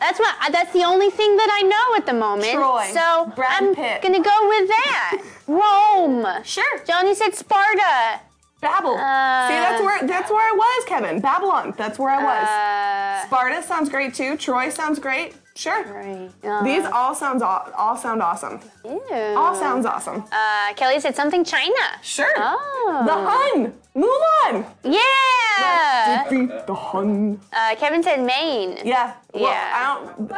That's 0.00 0.18
what. 0.18 0.34
Uh, 0.42 0.50
that's 0.50 0.72
the 0.72 0.84
only 0.84 1.10
thing 1.10 1.36
that 1.36 1.48
I 1.52 1.62
know 1.66 1.96
at 1.96 2.06
the 2.06 2.12
moment. 2.14 2.52
Troy, 2.52 2.88
So 2.92 3.32
Brad 3.36 3.62
I'm 3.62 3.74
Pitt. 3.74 4.02
gonna 4.02 4.22
go 4.22 4.48
with 4.48 4.68
that. 4.68 5.22
Rome. 5.46 6.26
Sure. 6.44 6.84
Johnny 6.86 7.14
said 7.14 7.34
Sparta. 7.34 8.20
Babel. 8.60 8.94
Uh, 8.94 9.48
See, 9.48 9.54
that's 9.54 9.80
where 9.82 10.06
that's 10.06 10.30
where 10.30 10.40
I 10.46 10.52
was, 10.56 10.84
Kevin. 10.86 11.20
Babylon. 11.20 11.74
That's 11.76 11.98
where 11.98 12.10
I 12.10 12.22
was. 12.24 12.48
Uh, 12.48 13.26
Sparta 13.26 13.62
sounds 13.62 13.88
great 13.88 14.14
too. 14.14 14.36
Troy 14.36 14.68
sounds 14.70 14.98
great. 14.98 15.34
Sure. 15.54 15.82
right. 15.92 16.30
Uh, 16.44 16.62
These 16.62 16.84
all 16.84 17.14
sounds 17.16 17.42
all, 17.42 17.68
all 17.76 17.96
sound 17.96 18.22
awesome. 18.22 18.60
ew. 18.84 19.00
All 19.36 19.54
sounds 19.56 19.86
awesome. 19.86 20.22
Uh, 20.30 20.72
Kelly 20.74 21.00
said 21.00 21.16
something 21.16 21.44
China. 21.44 21.74
Sure. 22.02 22.32
Oh. 22.36 23.02
The 23.06 23.12
Hun. 23.12 23.72
Mulan. 23.96 24.64
Yeah. 24.84 26.24
Defeat 26.24 26.66
the 26.66 26.74
Hun. 26.74 27.40
Uh, 27.52 27.74
Kevin 27.76 28.02
said 28.04 28.24
Maine. 28.24 28.78
Yeah. 28.84 29.14
Well, 29.34 29.42
Yeah. 29.42 29.72
I 29.74 30.14
don't. 30.16 30.30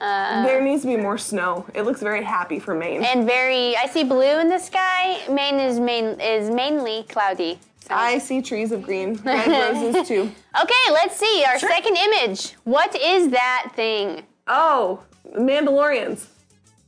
Uh, 0.00 0.42
there 0.46 0.62
needs 0.62 0.82
to 0.82 0.88
be 0.88 0.96
more 0.96 1.18
snow. 1.18 1.66
It 1.74 1.82
looks 1.82 2.00
very 2.00 2.22
happy 2.24 2.58
for 2.58 2.74
Maine. 2.74 3.04
And 3.04 3.26
very, 3.26 3.76
I 3.76 3.86
see 3.86 4.02
blue 4.04 4.38
in 4.40 4.48
the 4.48 4.58
sky. 4.58 5.20
Maine 5.30 5.56
is 5.60 5.78
main 5.78 6.18
is 6.20 6.48
mainly 6.50 7.02
cloudy. 7.08 7.58
So. 7.86 7.94
I 7.94 8.18
see 8.18 8.40
trees 8.40 8.72
of 8.72 8.82
green, 8.82 9.14
red 9.24 9.46
roses 9.74 10.08
too. 10.08 10.30
Okay, 10.62 10.92
let's 10.92 11.16
see 11.16 11.44
our 11.46 11.58
Sure. 11.58 11.68
second 11.68 11.96
image. 11.96 12.52
What 12.64 12.94
is 12.96 13.30
that 13.30 13.72
thing? 13.74 14.22
Oh, 14.46 15.02
Mandalorians. 15.36 16.26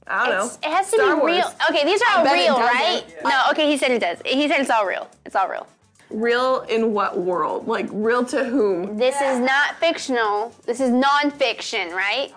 I 0.07 0.27
don't 0.27 0.35
It's- 0.35 0.59
know. 0.63 0.69
It 0.71 0.75
has 0.75 0.91
to 0.91 0.97
Star 0.97 1.15
be 1.17 1.21
Wars. 1.21 1.33
real. 1.33 1.53
Okay, 1.71 1.85
these 1.85 2.01
are 2.03 2.19
all 2.19 2.25
real, 2.25 2.59
right? 2.59 3.05
No, 3.25 3.47
okay, 3.51 3.71
he 3.71 3.77
said 3.77 3.91
it 3.91 4.01
does. 4.01 4.19
He 4.25 4.49
said 4.49 4.61
it's 4.61 4.71
all 4.71 4.87
real. 4.87 5.09
It's 5.27 5.37
all 5.37 5.49
real. 5.49 5.67
Real 6.11 6.61
in 6.63 6.93
what 6.93 7.19
world? 7.19 7.67
Like 7.69 7.87
real 7.91 8.25
to 8.27 8.45
whom? 8.45 8.97
This 8.99 9.21
is 9.21 9.39
not 9.39 9.77
fictional. 9.81 10.53
This 10.67 10.81
is 10.81 10.91
non-fiction, 10.91 11.91
right? 11.93 12.33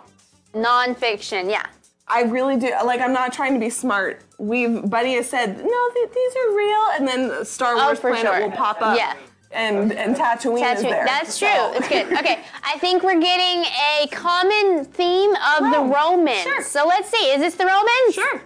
Non-fiction, 0.56 1.50
yeah. 1.50 1.66
I 2.08 2.24
really 2.24 2.58
do. 2.58 2.72
Like, 2.86 3.02
I'm 3.02 3.14
not 3.14 3.34
trying 3.34 3.54
to 3.54 3.60
be 3.60 3.70
smart. 3.70 4.22
We've 4.38 4.90
Buddy 4.90 5.14
has 5.14 5.30
said 5.30 5.58
no, 5.58 5.90
th- 5.94 6.10
these 6.14 6.36
are 6.36 6.56
real, 6.56 6.86
and 6.94 7.08
then 7.08 7.46
Star 7.46 7.74
oh, 7.74 7.86
Wars 7.86 7.98
oh, 7.98 8.02
for 8.02 8.12
Planet 8.12 8.34
sure. 8.34 8.42
will 8.42 8.56
pop 8.56 8.82
up. 8.82 8.98
Yeah. 8.98 9.16
and 9.52 9.92
and 9.92 10.16
Tatooine, 10.16 10.76
is 10.76 10.82
there. 10.82 11.06
That's 11.06 11.40
true. 11.40 11.48
So- 11.48 11.74
It's 11.76 11.88
good. 11.88 12.06
Okay, 12.14 12.40
I 12.64 12.78
think 12.78 13.02
we're 13.04 13.20
getting 13.20 13.66
a 14.00 14.08
common 14.12 14.86
theme 14.86 15.34
of 15.58 15.72
the 15.72 15.94
Romans. 15.94 16.42
Sure. 16.42 16.62
So 16.62 16.86
let's 16.88 17.10
see. 17.10 17.32
Is 17.32 17.40
this 17.40 17.56
the 17.56 17.66
Romans? 17.66 18.14
Sure, 18.14 18.42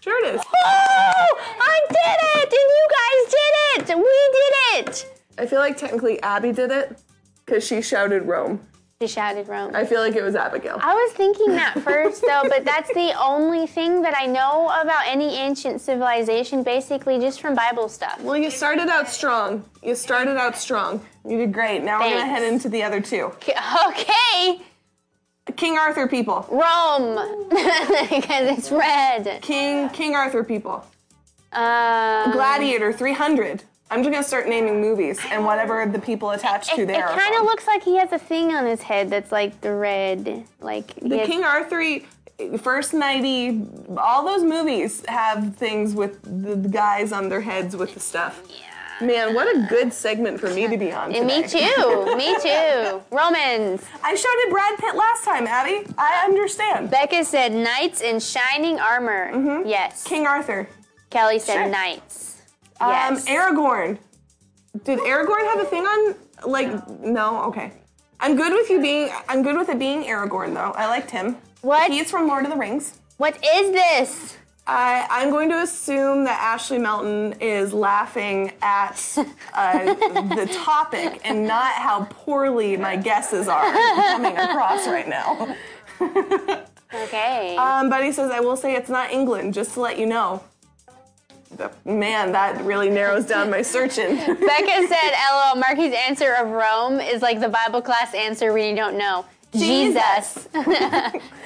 sure 0.00 0.24
it 0.24 0.34
is. 0.34 0.40
Oh, 0.44 1.38
I 1.60 1.80
did 1.88 2.18
it, 2.36 2.52
and 2.52 2.68
you 2.78 2.86
guys 2.98 3.32
did 3.32 3.90
it. 3.90 3.96
We 3.96 4.84
did 4.84 4.88
it. 4.88 5.14
I 5.38 5.46
feel 5.46 5.60
like 5.60 5.76
technically 5.76 6.20
Abby 6.22 6.52
did 6.52 6.70
it 6.70 7.00
because 7.46 7.66
she 7.66 7.80
shouted 7.80 8.24
Rome. 8.24 8.60
She 9.00 9.06
shouted 9.06 9.46
Rome. 9.46 9.76
I 9.76 9.84
feel 9.84 10.00
like 10.00 10.16
it 10.16 10.24
was 10.24 10.34
Abigail. 10.34 10.76
I 10.82 10.92
was 10.92 11.12
thinking 11.12 11.52
that 11.54 11.78
first, 11.84 12.20
though, 12.20 12.42
but 12.48 12.64
that's 12.64 12.92
the 12.94 13.12
only 13.16 13.64
thing 13.64 14.02
that 14.02 14.12
I 14.18 14.26
know 14.26 14.66
about 14.70 15.06
any 15.06 15.36
ancient 15.36 15.80
civilization, 15.80 16.64
basically 16.64 17.20
just 17.20 17.40
from 17.40 17.54
Bible 17.54 17.88
stuff. 17.88 18.20
Well, 18.20 18.36
you 18.36 18.50
started 18.50 18.88
out 18.88 19.08
strong. 19.08 19.64
You 19.84 19.94
started 19.94 20.36
out 20.36 20.56
strong. 20.56 21.00
You 21.24 21.36
did 21.38 21.52
great. 21.52 21.84
Now 21.84 22.00
we're 22.00 22.12
gonna 22.18 22.26
head 22.26 22.42
into 22.42 22.68
the 22.68 22.82
other 22.82 23.00
two. 23.00 23.30
Okay, 23.88 24.62
King 25.54 25.78
Arthur 25.78 26.08
people. 26.08 26.44
Rome, 26.50 27.48
because 27.50 28.58
it's 28.58 28.72
red. 28.72 29.40
King 29.42 29.90
King 29.90 30.16
Arthur 30.16 30.42
people. 30.42 30.84
Um, 31.52 32.32
Gladiator 32.32 32.92
300. 32.92 33.62
I'm 33.90 34.02
just 34.02 34.12
gonna 34.12 34.22
start 34.24 34.48
naming 34.48 34.80
movies 34.80 35.18
and 35.30 35.44
whatever 35.44 35.86
the 35.86 35.98
people 35.98 36.30
attached 36.30 36.74
to 36.74 36.82
It, 36.82 36.86
there. 36.86 37.06
are 37.06 37.18
kind 37.18 37.34
of 37.36 37.44
looks 37.44 37.66
like 37.66 37.82
he 37.82 37.96
has 37.96 38.12
a 38.12 38.18
thing 38.18 38.54
on 38.54 38.66
his 38.66 38.82
head 38.82 39.08
that's 39.10 39.32
like 39.32 39.60
the 39.62 39.72
red, 39.74 40.44
like 40.60 40.94
The 40.96 41.18
has- 41.18 41.26
King 41.28 41.44
Arthur, 41.44 42.00
First 42.58 42.94
Nighty, 42.94 43.62
all 43.96 44.24
those 44.24 44.44
movies 44.44 45.02
have 45.08 45.56
things 45.56 45.94
with 45.94 46.20
the 46.22 46.68
guys 46.68 47.12
on 47.12 47.28
their 47.28 47.40
heads 47.40 47.74
with 47.76 47.94
the 47.94 48.00
stuff. 48.00 48.42
Yeah. 48.48 49.06
Man, 49.06 49.32
what 49.34 49.46
a 49.56 49.60
good 49.68 49.92
segment 49.92 50.38
for 50.40 50.50
me 50.50 50.66
to 50.68 50.76
be 50.76 50.92
on. 50.92 51.14
And 51.14 51.26
me 51.26 51.42
too. 51.46 52.16
me 52.16 52.36
too. 52.42 53.00
Romans. 53.12 53.84
I 54.02 54.14
shouted 54.14 54.46
Brad 54.50 54.76
Pitt 54.78 54.96
last 54.96 55.24
time, 55.24 55.46
Abby. 55.46 55.86
I 55.96 56.24
understand. 56.24 56.90
Becca 56.90 57.24
said 57.24 57.52
knights 57.52 58.00
in 58.00 58.18
shining 58.20 58.78
armor. 58.80 59.32
Mm-hmm. 59.32 59.68
Yes. 59.68 60.02
King 60.04 60.26
Arthur. 60.26 60.68
Kelly 61.10 61.38
said 61.38 61.54
Sure. 61.54 61.68
knights. 61.68 62.27
Um, 62.80 62.90
Yes. 62.90 63.24
Aragorn. 63.26 63.98
Did 64.84 64.98
Aragorn 65.00 65.44
have 65.50 65.60
a 65.60 65.64
thing 65.64 65.84
on? 65.84 66.14
Like, 66.46 66.88
no. 67.00 67.42
Okay. 67.44 67.72
I'm 68.20 68.36
good 68.36 68.52
with 68.52 68.68
you 68.70 68.80
being. 68.80 69.10
I'm 69.28 69.42
good 69.42 69.56
with 69.56 69.68
it 69.68 69.78
being 69.78 70.04
Aragorn 70.04 70.54
though. 70.54 70.72
I 70.76 70.86
liked 70.86 71.10
him. 71.10 71.36
What? 71.62 71.90
He's 71.90 72.10
from 72.10 72.28
Lord 72.28 72.44
of 72.44 72.50
the 72.50 72.56
Rings. 72.56 72.98
What 73.16 73.36
is 73.44 73.72
this? 73.72 74.36
I, 74.66 75.06
I'm 75.08 75.30
going 75.30 75.48
to 75.48 75.62
assume 75.62 76.24
that 76.24 76.38
Ashley 76.40 76.78
Melton 76.78 77.32
is 77.40 77.72
laughing 77.72 78.52
at 78.60 79.16
uh, 79.54 79.84
the 80.34 80.46
topic 80.62 81.22
and 81.24 81.46
not 81.48 81.72
how 81.72 82.06
poorly 82.10 82.76
my 82.76 82.94
guesses 82.94 83.48
are 83.48 83.72
coming 83.72 84.36
across 84.36 84.86
right 84.86 85.08
now. 85.08 85.56
Okay. 86.94 87.54
Um, 87.56 87.90
Buddy 87.90 88.12
says, 88.12 88.30
I 88.30 88.40
will 88.40 88.56
say 88.56 88.74
it's 88.74 88.88
not 88.88 89.10
England, 89.10 89.52
just 89.52 89.74
to 89.74 89.80
let 89.80 89.98
you 89.98 90.06
know. 90.06 90.42
The- 91.56 91.70
Man, 91.84 92.32
that 92.32 92.62
really 92.64 92.90
narrows 92.90 93.24
down 93.26 93.50
my 93.50 93.62
searching. 93.62 94.16
Becca 94.16 94.86
said, 94.88 95.12
"LOL." 95.32 95.56
Marky's 95.56 95.94
answer 95.94 96.34
of 96.34 96.48
Rome 96.50 97.00
is 97.00 97.22
like 97.22 97.40
the 97.40 97.48
Bible 97.48 97.80
class 97.82 98.14
answer 98.14 98.52
when 98.52 98.68
you 98.70 98.76
don't 98.76 98.98
know. 98.98 99.24
Jesus. 99.56 100.46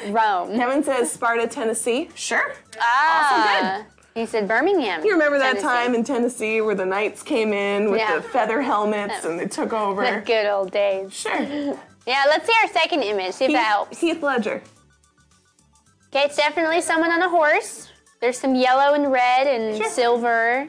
Rome. 0.08 0.54
Kevin 0.56 0.82
says 0.82 1.12
Sparta, 1.12 1.46
Tennessee. 1.46 2.08
Sure. 2.16 2.52
Ah. 2.80 3.84
He 4.14 4.26
said 4.26 4.46
Birmingham. 4.48 5.04
You 5.04 5.12
remember 5.12 5.38
that 5.38 5.52
Tennessee. 5.60 5.66
time 5.66 5.94
in 5.94 6.02
Tennessee 6.04 6.60
where 6.60 6.74
the 6.74 6.84
knights 6.84 7.22
came 7.22 7.52
in 7.52 7.90
with 7.90 8.00
Yeah. 8.00 8.16
the 8.16 8.22
feather 8.22 8.60
helmets 8.60 9.24
and 9.24 9.38
they 9.38 9.46
took 9.46 9.72
over? 9.72 10.02
The 10.02 10.08
over? 10.16 10.20
good 10.20 10.46
old 10.46 10.70
days. 10.72 11.14
Sure. 11.14 11.78
Yeah, 12.04 12.24
let's 12.26 12.44
see 12.48 12.52
our 12.60 12.68
second 12.72 13.04
image. 13.04 13.32
See 13.34 13.44
if 13.44 13.52
that 13.52 13.64
helps. 13.64 14.00
Heath 14.00 14.20
Ledger. 14.20 14.60
Okay, 16.08 16.24
it's 16.24 16.34
definitely 16.36 16.80
someone 16.80 17.12
on 17.12 17.22
a 17.22 17.28
horse. 17.28 17.91
There's 18.22 18.38
some 18.38 18.54
yellow 18.54 18.94
and 18.94 19.10
red 19.10 19.48
and 19.48 19.76
Sure. 19.76 19.90
silver. 19.90 20.68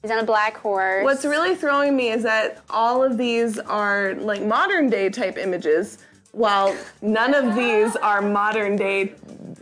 He's 0.00 0.12
on 0.12 0.20
a 0.20 0.24
black 0.24 0.56
horse. 0.58 1.02
What's 1.02 1.24
really 1.24 1.56
throwing 1.56 1.96
me 1.96 2.10
is 2.10 2.22
that 2.22 2.62
all 2.70 3.02
of 3.02 3.18
these 3.18 3.58
are 3.58 4.14
like 4.14 4.42
modern 4.42 4.88
day 4.88 5.08
type 5.10 5.36
images, 5.38 5.98
while 6.30 6.72
none 7.02 7.34
of 7.34 7.56
these 7.56 7.96
are 7.96 8.22
modern 8.22 8.76
day 8.76 9.12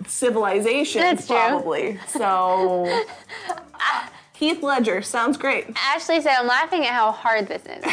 civilizations, 0.06 1.02
That's 1.02 1.26
true. 1.26 1.36
probably. 1.36 1.98
So, 2.06 3.02
Heath 4.34 4.62
Ledger 4.62 5.00
sounds 5.00 5.38
great. 5.38 5.68
Ashley 5.74 6.20
said, 6.20 6.36
I'm 6.38 6.46
laughing 6.46 6.82
at 6.84 6.92
how 6.92 7.12
hard 7.12 7.48
this 7.48 7.62
is. 7.62 7.82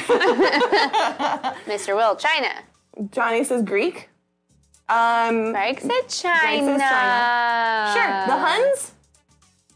Mr. 1.65 1.95
Will, 1.95 2.17
China. 2.17 2.49
Johnny 3.11 3.45
says 3.45 3.61
Greek. 3.63 4.09
Um, 4.89 5.53
Greg 5.53 5.79
said 5.79 6.09
China. 6.09 6.77
China. 6.77 7.93
Sure. 7.93 8.25
The 8.27 8.37
Huns. 8.45 8.91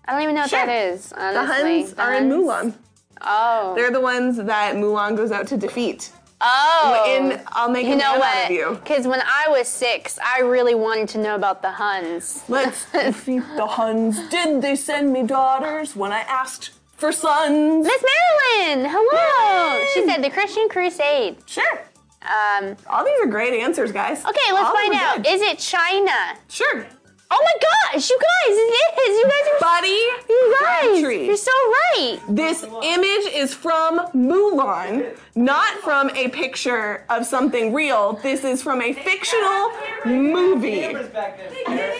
I 0.07 0.13
don't 0.13 0.21
even 0.21 0.35
know 0.35 0.41
what 0.41 0.49
Sure. 0.49 0.65
that 0.65 0.69
is, 0.93 1.09
The 1.09 1.21
honestly. 1.21 1.81
Huns 1.81 1.93
are 1.95 2.13
in 2.13 2.29
Mulan. 2.29 2.73
Oh. 3.21 3.73
They're 3.75 3.91
the 3.91 3.99
ones 4.01 4.37
that 4.37 4.75
Mulan 4.75 5.17
goes 5.17 5.31
out 5.31 5.47
to 5.47 5.57
defeat. 5.57 6.11
oh. 6.39 7.03
In 7.07 7.41
I'll 7.47 7.69
make 7.69 7.87
you 7.87 7.93
a 7.93 7.97
know 7.97 8.17
what? 8.19 8.35
out 8.37 8.45
of 8.45 8.51
you. 8.51 8.77
Because 8.83 9.07
when 9.07 9.21
I 9.21 9.49
was 9.49 9.67
six, 9.67 10.17
I 10.23 10.41
really 10.41 10.75
wanted 10.75 11.09
to 11.09 11.17
know 11.17 11.35
about 11.35 11.61
the 11.61 11.71
Huns. 11.71 12.43
Let's 12.47 12.89
defeat 12.91 13.43
the 13.55 13.65
Huns. 13.65 14.19
Did 14.29 14.61
they 14.61 14.75
send 14.75 15.11
me 15.11 15.23
daughters 15.23 15.95
when 15.95 16.11
I 16.11 16.19
asked 16.21 16.71
for 16.95 17.11
sons? 17.11 17.85
Miss 17.85 18.03
Marilyn, 18.11 18.89
hello. 18.89 19.79
Yay. 19.79 19.87
She 19.93 20.05
said 20.07 20.23
the 20.23 20.29
Christian 20.29 20.69
Crusade. 20.69 21.37
Sure. 21.47 21.81
Um, 22.21 22.75
All 22.89 23.05
these 23.05 23.19
are 23.21 23.27
great 23.27 23.53
answers, 23.59 23.91
guys. 23.91 24.19
okay, 24.25 24.51
let's 24.51 24.67
All 24.69 24.75
find 24.75 24.93
out. 24.93 25.17
good. 25.23 25.27
Is 25.27 25.41
it 25.41 25.59
China? 25.59 26.37
Sure. 26.49 26.85
Oh 27.29 27.41
my 27.43 27.93
gosh, 27.93 28.09
you 28.09 28.17
guys, 28.17 28.55
it 28.57 29.09
is. 29.09 29.17
You 29.17 29.25
guys 29.25 29.53
are. 29.53 29.59
Buddy, 29.59 29.89
You 30.29 30.55
guys, 30.61 30.81
Crabtree. 31.01 31.25
you're 31.25 31.35
so 31.35 31.51
right. 31.51 32.19
This 32.29 32.63
image 32.63 33.33
is 33.33 33.53
from 33.53 33.99
Mulan, 34.15 35.17
not 35.35 35.73
from 35.79 36.09
a 36.11 36.29
picture 36.29 37.03
of 37.09 37.25
something 37.25 37.73
real. 37.73 38.13
This 38.23 38.43
is 38.45 38.63
from 38.63 38.81
a 38.81 38.93
fictional 38.93 39.71
movie. 40.05 40.93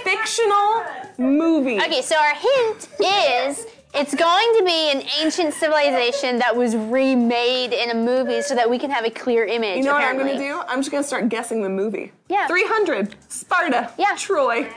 Fictional 0.04 0.84
movie. 1.18 1.78
Okay, 1.82 2.02
so 2.02 2.16
our 2.16 2.34
hint 2.36 2.88
is 3.00 3.68
it's 3.94 4.16
going 4.16 4.54
to 4.60 4.64
be 4.66 4.92
an 4.92 5.04
ancient 5.22 5.54
civilization 5.54 6.38
that 6.40 6.56
was 6.56 6.76
remade 6.76 7.74
in 7.74 7.90
a 7.90 7.96
movie 7.96 8.42
so 8.42 8.56
that 8.56 8.70
we 8.70 8.80
can 8.80 8.90
have 8.92 9.04
a 9.06 9.10
clear 9.10 9.44
image. 9.46 9.78
You 9.80 9.84
know 9.84 9.94
what 9.94 10.04
I'm 10.04 10.18
gonna 10.18 10.38
do? 10.38 10.62
I'm 10.68 10.80
just 10.80 10.92
gonna 10.92 11.04
start 11.04 11.28
guessing 11.30 11.64
the 11.64 11.70
movie. 11.70 12.12
Yeah. 12.30 12.48
300, 12.48 13.16
Sparta, 13.30 13.92
Yeah. 13.98 14.16
Troy. 14.18 14.70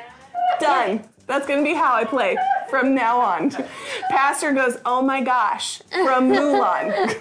Done. 0.60 1.04
That's 1.26 1.46
gonna 1.46 1.62
be 1.62 1.74
how 1.74 1.94
I 1.94 2.04
play 2.04 2.36
from 2.68 2.94
now 2.94 3.20
on. 3.20 3.50
Pastor 4.08 4.52
goes, 4.52 4.78
oh 4.84 5.00
my 5.00 5.22
gosh, 5.22 5.80
from 5.90 6.30
Mulan. 6.30 7.14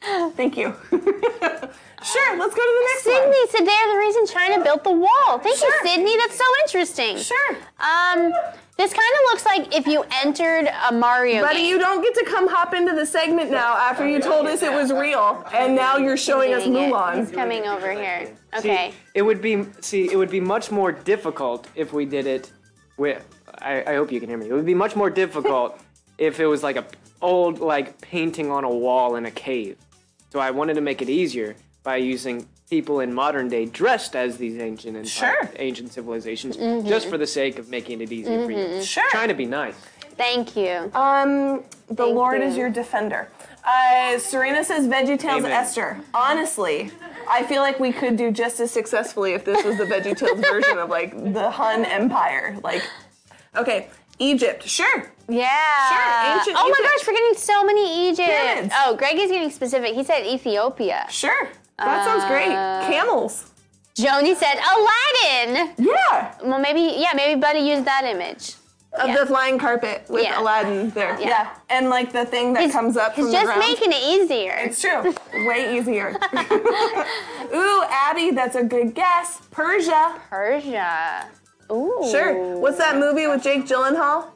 Thank 0.36 0.56
you. 0.56 0.74
sure, 2.04 2.36
let's 2.38 2.54
go 2.54 2.60
to 2.62 2.74
the 2.78 2.86
next 2.92 3.02
Sydney 3.04 3.26
one. 3.28 3.48
said 3.48 3.66
they're 3.66 3.92
the 3.92 3.98
reason 3.98 4.26
China 4.26 4.62
built 4.64 4.84
the 4.84 4.90
wall. 4.92 5.38
Thank 5.38 5.58
Sure. 5.58 5.68
you, 5.84 5.90
Sydney. 5.90 6.16
That's 6.16 6.36
so 6.36 6.44
interesting. 6.66 7.16
Sure. 7.18 7.56
Um, 7.78 8.32
this 8.76 8.92
kind 8.92 9.12
of 9.14 9.20
looks 9.32 9.44
like 9.44 9.74
if 9.74 9.86
you 9.88 10.04
entered 10.22 10.68
a 10.88 10.92
Mario 10.92 11.42
Buddy, 11.42 11.58
game. 11.60 11.68
you 11.70 11.78
don't 11.78 12.00
get 12.02 12.14
to 12.14 12.24
come 12.24 12.48
hop 12.48 12.74
into 12.74 12.94
the 12.94 13.04
segment 13.04 13.50
now 13.50 13.74
after 13.76 14.06
you 14.08 14.20
told 14.20 14.46
us 14.46 14.62
it 14.62 14.72
was 14.72 14.92
real, 14.92 15.44
and 15.52 15.74
now 15.74 15.96
you're 15.96 16.16
showing 16.16 16.54
us 16.54 16.62
Mulan. 16.62 17.14
it. 17.16 17.18
He's 17.18 17.30
coming 17.32 17.64
over 17.64 17.90
here. 17.92 18.28
See, 18.54 18.58
Okay. 18.70 18.92
it 19.14 19.22
would 19.22 19.42
be 19.42 19.64
see, 19.80 20.10
it 20.12 20.16
would 20.16 20.30
be 20.30 20.40
much 20.40 20.70
more 20.70 20.92
difficult 20.92 21.66
if 21.74 21.92
we 21.92 22.04
did 22.04 22.26
it 22.26 22.52
with. 22.96 23.24
I, 23.60 23.82
I 23.84 23.94
hope 23.96 24.12
you 24.12 24.20
can 24.20 24.28
hear 24.28 24.38
me. 24.38 24.48
It 24.48 24.52
would 24.52 24.64
be 24.66 24.74
much 24.74 24.94
more 24.94 25.10
difficult 25.10 25.80
if 26.18 26.38
it 26.38 26.46
was 26.46 26.62
like 26.62 26.76
a 26.76 26.84
old 27.20 27.58
like 27.58 28.00
painting 28.00 28.48
on 28.52 28.62
a 28.62 28.70
wall 28.70 29.16
in 29.16 29.26
a 29.26 29.30
cave. 29.32 29.76
So 30.30 30.38
I 30.38 30.52
wanted 30.52 30.74
to 30.74 30.80
make 30.82 31.02
it 31.02 31.08
easier 31.08 31.56
by 31.82 31.96
using 31.96 32.46
people 32.70 33.00
in 33.00 33.14
modern 33.14 33.48
day 33.48 33.64
dressed 33.64 34.14
as 34.14 34.36
these 34.36 34.58
ancient 34.60 34.96
and 34.96 35.08
Sure. 35.08 35.50
ancient 35.56 35.92
civilizations, 35.92 36.56
Mm-hmm. 36.56 36.86
just 36.88 37.08
for 37.08 37.16
the 37.16 37.26
sake 37.26 37.58
of 37.58 37.68
making 37.70 38.00
it 38.00 38.12
easier 38.12 38.44
for 38.44 38.50
you. 38.52 38.82
Sure. 38.82 39.08
Trying 39.10 39.28
to 39.28 39.34
be 39.34 39.46
nice. 39.46 39.74
Thank 40.16 40.56
you. 40.56 40.90
Um, 40.94 41.62
the 41.88 41.94
Thank 41.94 42.14
Lord 42.14 42.40
you. 42.42 42.48
is 42.48 42.56
your 42.56 42.68
defender. 42.70 43.28
Uh, 43.64 44.18
Serena 44.18 44.64
says 44.64 44.86
VeggieTales 44.86 45.38
Amen. 45.38 45.52
Esther. 45.52 45.98
Honestly, 46.12 46.90
I 47.28 47.44
feel 47.44 47.62
like 47.62 47.78
we 47.78 47.92
could 47.92 48.16
do 48.16 48.30
just 48.30 48.60
as 48.60 48.70
successfully 48.70 49.32
if 49.32 49.44
this 49.44 49.64
was 49.64 49.76
the 49.78 49.84
VeggieTales 49.84 50.40
version 50.42 50.78
of 50.78 50.88
like 50.90 51.12
the 51.32 51.50
Hun 51.50 51.84
Empire. 51.84 52.56
Like, 52.62 52.82
okay, 53.56 53.88
Egypt, 54.18 54.66
sure. 54.66 55.10
Yeah. 55.28 56.38
ancient 56.38 56.56
oh 56.58 56.68
my 56.68 56.78
gosh, 56.88 57.06
we're 57.06 57.12
getting 57.12 57.34
so 57.34 57.62
many 57.64 58.08
Egypt. 58.10 58.28
Pyramids. 58.28 58.74
Oh, 58.78 58.96
Greg 58.96 59.18
is 59.18 59.30
getting 59.30 59.50
specific. 59.50 59.94
He 59.94 60.02
said 60.02 60.26
Ethiopia. 60.26 61.06
Sure. 61.10 61.48
That 61.78 62.04
sounds 62.04 62.24
great. 62.26 62.48
Uh, 62.54 62.86
Camels. 62.86 63.50
Joni 63.96 64.34
said 64.36 64.56
Aladdin. 64.58 65.74
Yeah. 65.78 66.34
Well, 66.42 66.60
maybe 66.60 66.94
yeah, 67.00 67.10
maybe 67.14 67.40
Buddy 67.40 67.60
used 67.60 67.84
that 67.84 68.04
image. 68.04 68.54
of 68.94 69.08
Yeah. 69.08 69.18
the 69.18 69.26
flying 69.26 69.58
carpet 69.58 70.04
with 70.08 70.22
Yeah. 70.24 70.40
Aladdin 70.40 70.90
there. 70.90 71.16
Yeah. 71.20 71.48
And 71.68 71.90
like 71.90 72.10
the 72.12 72.24
thing 72.24 72.54
that 72.54 72.60
He's- 72.62 72.72
comes 72.72 72.96
up 72.96 73.14
from 73.14 73.24
He's 73.24 73.32
the 73.32 73.38
just 73.38 73.46
ground. 73.46 73.60
making 73.60 73.92
it 73.92 74.02
easier. 74.02 74.54
It's 74.64 74.80
true. 74.80 75.14
Way 75.46 75.76
easier. 75.78 76.16
Ooh, 77.54 77.84
Abby, 77.90 78.30
that's 78.30 78.56
a 78.56 78.64
good 78.64 78.94
guess. 78.94 79.40
Persia. 79.50 80.14
Persia. 80.30 81.26
Ooh. 81.70 82.08
Sure. 82.10 82.56
What's 82.58 82.78
that 82.78 82.96
movie 82.96 83.26
with 83.26 83.42
Jake 83.42 83.66
Gyllenhaal? 83.66 84.28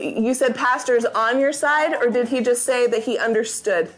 You 0.00 0.34
said 0.34 0.54
pastor's 0.54 1.06
on 1.06 1.40
your 1.40 1.52
side, 1.54 1.94
or 1.94 2.10
did 2.10 2.28
he 2.28 2.42
just 2.42 2.64
say 2.64 2.86
that 2.86 3.02
he 3.04 3.16
understood? 3.18 3.90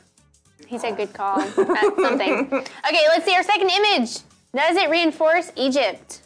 He 0.66 0.78
said 0.78 0.96
good 0.96 1.12
call. 1.12 1.38
That's 1.38 1.56
something. 1.56 2.50
Okay, 2.86 3.04
let's 3.08 3.24
see 3.24 3.34
our 3.34 3.42
second 3.42 3.70
image. 3.70 4.18
Does 4.54 4.76
it 4.76 4.88
reinforce 4.88 5.50
Egypt? 5.56 6.20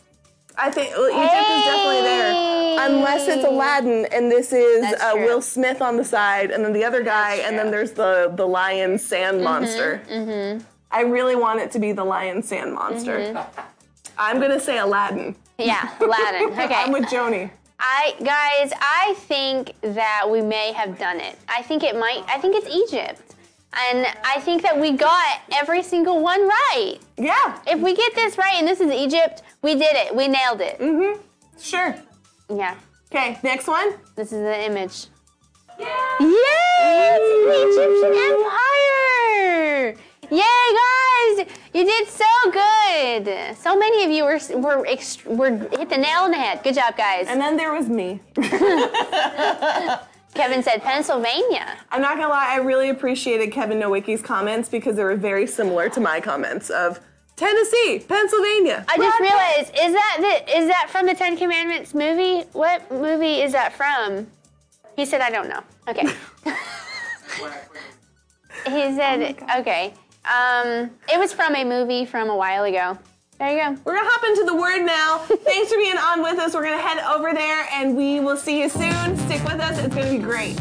I 0.57 0.71
think 0.71 0.91
well, 0.97 1.09
Egypt 1.09 1.51
is 1.51 1.65
definitely 1.65 2.01
there, 2.03 2.87
unless 2.91 3.29
it's 3.29 3.45
Aladdin 3.45 4.07
and 4.13 4.31
this 4.31 4.53
is 4.53 4.85
uh. 5.01 5.13
Will 5.15 5.41
Smith 5.41 5.81
on 5.81 5.97
the 5.97 6.05
side, 6.05 6.51
and 6.51 6.65
then 6.65 6.73
the 6.73 6.85
other 6.85 7.03
guy, 7.03 7.37
and 7.37 7.57
then 7.59 7.71
there's 7.71 7.93
the 7.93 8.33
the 8.35 8.47
lion 8.47 8.99
sand 8.99 9.43
monster. 9.43 10.03
Mm-hmm. 10.11 10.65
I 10.91 11.03
really 11.03 11.37
want 11.37 11.61
it 11.61 11.71
to 11.73 11.79
be 11.79 11.93
the 11.93 12.05
lion 12.05 12.43
sand 12.43 12.75
monster. 12.75 13.19
Mm-hmm. 13.19 13.61
I'm 14.19 14.41
gonna 14.41 14.59
say 14.61 14.79
Aladdin. 14.79 15.37
Yeah, 15.59 15.89
Aladdin. 16.01 16.53
Okay. 16.59 16.75
I'm 16.75 16.93
with 16.93 17.05
Joni. 17.05 17.51
I 17.79 18.15
guys, 18.19 18.73
I 18.81 19.15
think 19.17 19.75
that 19.83 20.29
we 20.29 20.41
may 20.43 20.73
have 20.73 20.99
done 20.99 21.21
it. 21.21 21.39
I 21.49 21.63
think 21.63 21.85
it 21.85 21.97
might. 21.97 22.25
I 22.27 22.39
think 22.39 22.57
it's 22.57 22.69
Egypt, 22.69 23.37
and 23.73 24.07
I 24.25 24.41
think 24.41 24.63
that 24.63 24.79
we 24.79 24.93
got 24.93 25.41
every 25.53 25.83
single 25.83 26.21
one 26.23 26.41
right. 26.49 26.99
Yeah, 27.17 27.59
If 27.67 27.81
we 27.81 27.95
get 27.95 28.15
this 28.15 28.39
right, 28.39 28.55
and 28.59 28.67
this 28.67 28.81
is 28.81 28.91
Egypt, 28.91 29.43
we 29.63 29.75
did 29.75 29.95
it. 29.95 30.15
We 30.15 30.29
nailed 30.29 30.61
it. 30.61 30.79
Mhm. 30.79 31.19
Sure. 31.61 31.95
Yeah. 32.49 32.75
Okay, 33.13 33.39
next 33.43 33.67
one. 33.67 33.95
This 34.17 34.33
is 34.33 34.41
the 34.41 34.65
image. 34.65 35.07
Yay! 35.79 35.87
It's 36.21 37.29
the 37.47 37.57
Egyptian 37.69 38.13
Empire! 38.33 39.97
Yay, 40.31 40.67
guys! 40.83 41.47
You 41.73 41.85
did 41.85 42.09
so 42.09 42.25
good. 42.51 43.57
So 43.57 43.77
many 43.79 44.05
of 44.05 44.11
you 44.11 44.25
were 44.25 44.41
were 44.57 44.79
were 45.27 45.51
hit 45.79 45.89
the 45.89 45.97
nail 45.97 46.23
on 46.23 46.31
the 46.33 46.37
head. 46.39 46.63
Good 46.63 46.75
job, 46.75 46.97
guys. 46.97 47.27
And 47.29 47.41
then 47.41 47.57
there 47.57 47.73
was 47.73 47.89
me. 47.89 48.21
Kevin 50.35 50.63
said 50.63 50.83
Pennsylvania. 50.83 51.77
I'm 51.91 52.01
not 52.01 52.17
gonna 52.17 52.29
lie, 52.29 52.49
I 52.51 52.57
really 52.57 52.91
appreciated 52.91 53.51
Kevin 53.53 53.79
Nowicki's 53.79 54.23
comments 54.23 54.69
because 54.69 54.97
they 54.97 55.05
were 55.05 55.17
very 55.17 55.47
similar 55.47 55.89
to 55.91 56.01
my 56.01 56.21
comments 56.21 56.71
of 56.71 57.01
Tennessee, 57.37 58.05
Pennsylvania. 58.07 58.85
I 58.89 58.97
just 58.97 59.21
realized 59.21 59.71
is 59.71 59.93
that 59.93 60.17
the, 60.19 60.59
is 60.59 60.69
that 60.69 60.89
from 60.91 61.07
the 61.07 61.15
Ten 61.15 61.37
Commandments 61.37 61.95
movie? 61.95 62.43
What 62.53 62.91
movie 62.91 63.41
is 63.43 63.53
that 63.53 63.73
from? 63.73 64.27
He 64.97 65.07
said 65.07 65.21
I 65.21 65.31
don't 65.31 65.49
know. 65.49 65.63
Okay. 65.87 66.07
he 68.67 68.95
said 68.97 69.37
okay. 69.57 69.95
Um, 70.25 70.91
it 71.11 71.19
was 71.19 71.33
from 71.33 71.55
a 71.55 71.65
movie 71.65 72.05
from 72.05 72.29
a 72.29 72.37
while 72.37 72.65
ago. 72.65 72.99
There 73.39 73.53
you 73.53 73.77
go. 73.77 73.81
We're 73.85 73.95
gonna 73.95 74.09
hop 74.11 74.25
into 74.25 74.45
the 74.45 74.57
word 74.57 74.85
now. 74.85 75.19
Thanks 75.45 75.71
for 75.73 75.79
being 75.79 75.97
on 75.97 76.23
with 76.23 76.39
us. 76.41 76.55
We're 76.55 76.65
gonna 76.65 76.83
head 76.83 76.99
over 77.15 77.33
there 77.33 77.69
and 77.73 77.97
we 77.97 78.19
will 78.19 78.37
see 78.37 78.61
you 78.61 78.69
soon. 78.69 79.17
Stick 79.17 79.45
with 79.45 79.61
us, 79.61 79.79
it's 79.79 79.95
gonna 79.95 80.11
be 80.11 80.19
great. 80.19 80.61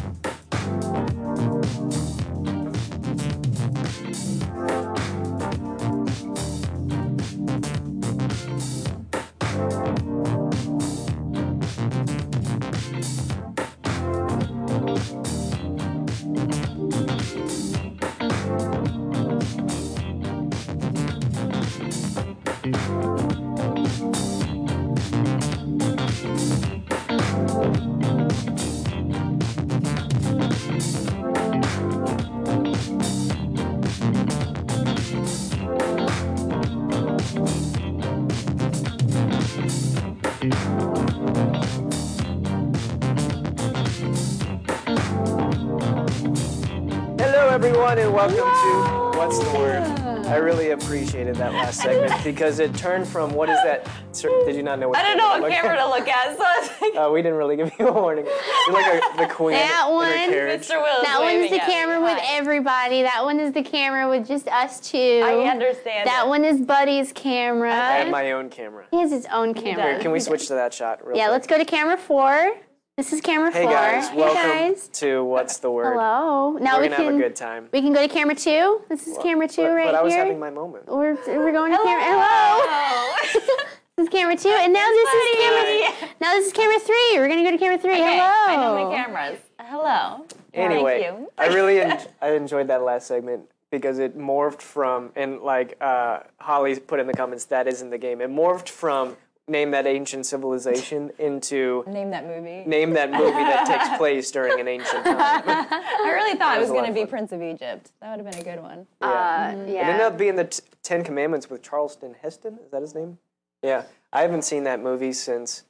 Appreciated 50.81 51.35
that 51.35 51.53
last 51.53 51.81
segment 51.81 52.13
because 52.23 52.59
it 52.59 52.73
turned 52.75 53.07
from 53.07 53.33
what 53.33 53.49
is 53.49 53.61
that? 53.63 53.87
Sir, 54.11 54.29
did 54.45 54.55
you 54.55 54.63
not 54.63 54.79
know 54.79 54.89
what 54.89 54.97
I 54.97 55.03
don't 55.03 55.17
know 55.17 55.27
what 55.27 55.41
look 55.41 55.51
camera 55.51 55.73
at? 55.77 55.83
to 55.83 55.89
look 55.89 56.07
at, 56.07 56.37
so 56.37 56.43
I 56.43 56.59
was 56.59 56.81
like, 56.81 56.95
Uh, 56.95 57.11
we 57.11 57.21
didn't 57.21 57.37
really 57.37 57.55
give 57.55 57.71
you 57.79 57.87
a 57.87 57.91
warning. 57.93 58.25
You're 58.67 58.73
like 58.73 59.03
a, 59.03 59.17
the 59.17 59.27
queen 59.33 59.53
That 59.57 59.87
one. 59.89 60.07
Mr. 60.09 60.81
Will. 60.81 61.03
That 61.03 61.19
one's 61.21 61.49
the 61.49 61.59
camera 61.59 62.01
with 62.01 62.19
everybody. 62.23 63.03
That 63.03 63.23
one 63.23 63.39
is 63.39 63.53
the 63.53 63.63
camera 63.63 64.09
with 64.09 64.27
just 64.27 64.47
us 64.47 64.79
two. 64.79 65.21
I 65.25 65.49
understand. 65.49 66.07
That 66.07 66.23
it. 66.25 66.29
one 66.29 66.43
is 66.45 66.61
Buddy's 66.61 67.11
camera. 67.13 67.71
I 67.71 67.97
have 67.97 68.09
my 68.09 68.31
own 68.31 68.49
camera. 68.49 68.85
he 68.91 68.99
has 68.99 69.11
his 69.11 69.25
own 69.31 69.53
camera. 69.53 69.93
does. 69.93 70.01
Can 70.01 70.11
we 70.11 70.19
switch 70.19 70.47
to 70.47 70.53
that 70.55 70.73
shot 70.73 71.05
real 71.05 71.17
Yeah, 71.17 71.25
quick? 71.25 71.31
let's 71.33 71.47
go 71.47 71.57
to 71.57 71.65
camera 71.65 71.97
four. 71.97 72.55
This 72.97 73.13
is 73.13 73.21
camera 73.21 73.51
Hey 73.51 73.61
four. 73.61 73.73
guys, 73.73 74.09
hey 74.09 74.17
welcome 74.17 74.41
guys. 74.73 74.87
to 74.87 75.23
What's 75.23 75.57
the 75.59 75.69
Word. 75.69 75.93
Hello. 75.93 76.53
Now 76.53 76.77
We're 76.77 76.81
we 76.81 76.87
gonna 76.87 76.95
can 76.95 77.05
have 77.05 77.13
a 77.13 77.17
good 77.19 77.35
time. 77.35 77.69
we 77.71 77.79
can 77.81 77.93
go 77.93 78.01
to 78.01 78.11
camera 78.11 78.33
two. 78.33 78.81
This 78.89 79.05
is 79.05 79.15
camera 79.19 79.47
two 79.47 79.61
but, 79.61 79.69
right 79.69 79.83
here. 79.83 79.91
but 79.91 79.99
I 79.99 80.01
was 80.01 80.13
here. 80.13 80.23
having 80.23 80.39
my 80.39 80.49
moment. 80.49 80.87
we're, 80.87 81.13
we're 81.27 81.51
going 81.51 81.71
to 81.73 81.77
camera. 81.77 82.03
Hello. 82.03 83.39
this 83.97 84.03
is 84.05 84.09
camera 84.09 84.35
two, 84.35 84.49
and 84.49 84.73
now 84.73 84.87
this 84.89 85.13
is 85.13 85.35
camera. 85.37 86.11
Now 86.19 86.33
this 86.33 86.47
is 86.47 86.53
camera 86.53 86.79
three. 86.79 87.09
We're 87.19 87.27
gonna 87.27 87.43
go 87.43 87.51
to 87.51 87.57
camera 87.59 87.77
three. 87.77 87.91
Okay, 87.91 88.17
Hello. 88.17 88.31
I 88.47 88.55
know 88.55 88.89
my 88.89 88.95
cameras. 88.95 89.39
Hello. 89.59 90.25
Anyway, 90.55 91.03
Thank 91.03 91.19
you. 91.19 91.31
I 91.37 91.47
really 91.53 91.79
en- 91.81 91.99
I 92.19 92.31
enjoyed 92.31 92.67
that 92.69 92.81
last 92.81 93.05
segment 93.05 93.43
because 93.69 93.99
it 93.99 94.17
morphed 94.17 94.61
from 94.63 95.11
and 95.15 95.41
like 95.41 95.77
uh, 95.81 96.21
Holly 96.39 96.79
put 96.79 96.99
in 96.99 97.05
the 97.05 97.13
comments 97.13 97.45
that 97.45 97.67
isn't 97.67 97.91
the 97.91 97.99
game. 97.99 98.21
It 98.21 98.31
morphed 98.31 98.69
from 98.69 99.17
name 99.49 99.71
that 99.71 99.87
ancient 99.87 100.25
civilization 100.25 101.09
into 101.19 101.83
Name 101.87 102.11
that 102.11 102.25
movie. 102.27 102.63
name 102.65 102.91
that 102.93 103.11
movie 103.11 103.31
that 103.31 103.65
takes 103.65 103.97
place 103.97 104.29
during 104.31 104.59
an 104.59 104.67
ancient 104.67 105.05
time. 105.05 105.43
I 105.45 106.11
really 106.13 106.37
thought 106.37 106.57
it 106.57 106.59
was 106.59 106.69
was 106.69 106.73
going 106.77 106.87
to 106.87 106.93
be 106.93 107.01
fun. 107.01 107.09
Prince 107.09 107.31
of 107.31 107.41
Egypt. 107.41 107.91
That 108.01 108.17
would 108.17 108.25
have 108.25 108.31
been 108.33 108.41
a 108.41 108.55
good 108.55 108.61
one. 108.61 108.85
Uh, 109.01 109.53
It 109.65 109.75
ended 109.75 110.01
up 110.01 110.17
being 110.17 110.35
the 110.35 110.45
t- 110.45 110.61
Ten 110.83 111.03
Commandments 111.03 111.49
with 111.49 111.61
Charleston 111.63 112.15
Heston. 112.21 112.59
Is 112.65 112.71
that 112.71 112.81
his 112.81 112.93
name? 112.93 113.17
Yeah, 113.63 113.83
I 114.11 114.21
haven't 114.21 114.43
seen 114.43 114.65
that 114.65 114.81
movie 114.81 115.13
since 115.13 115.63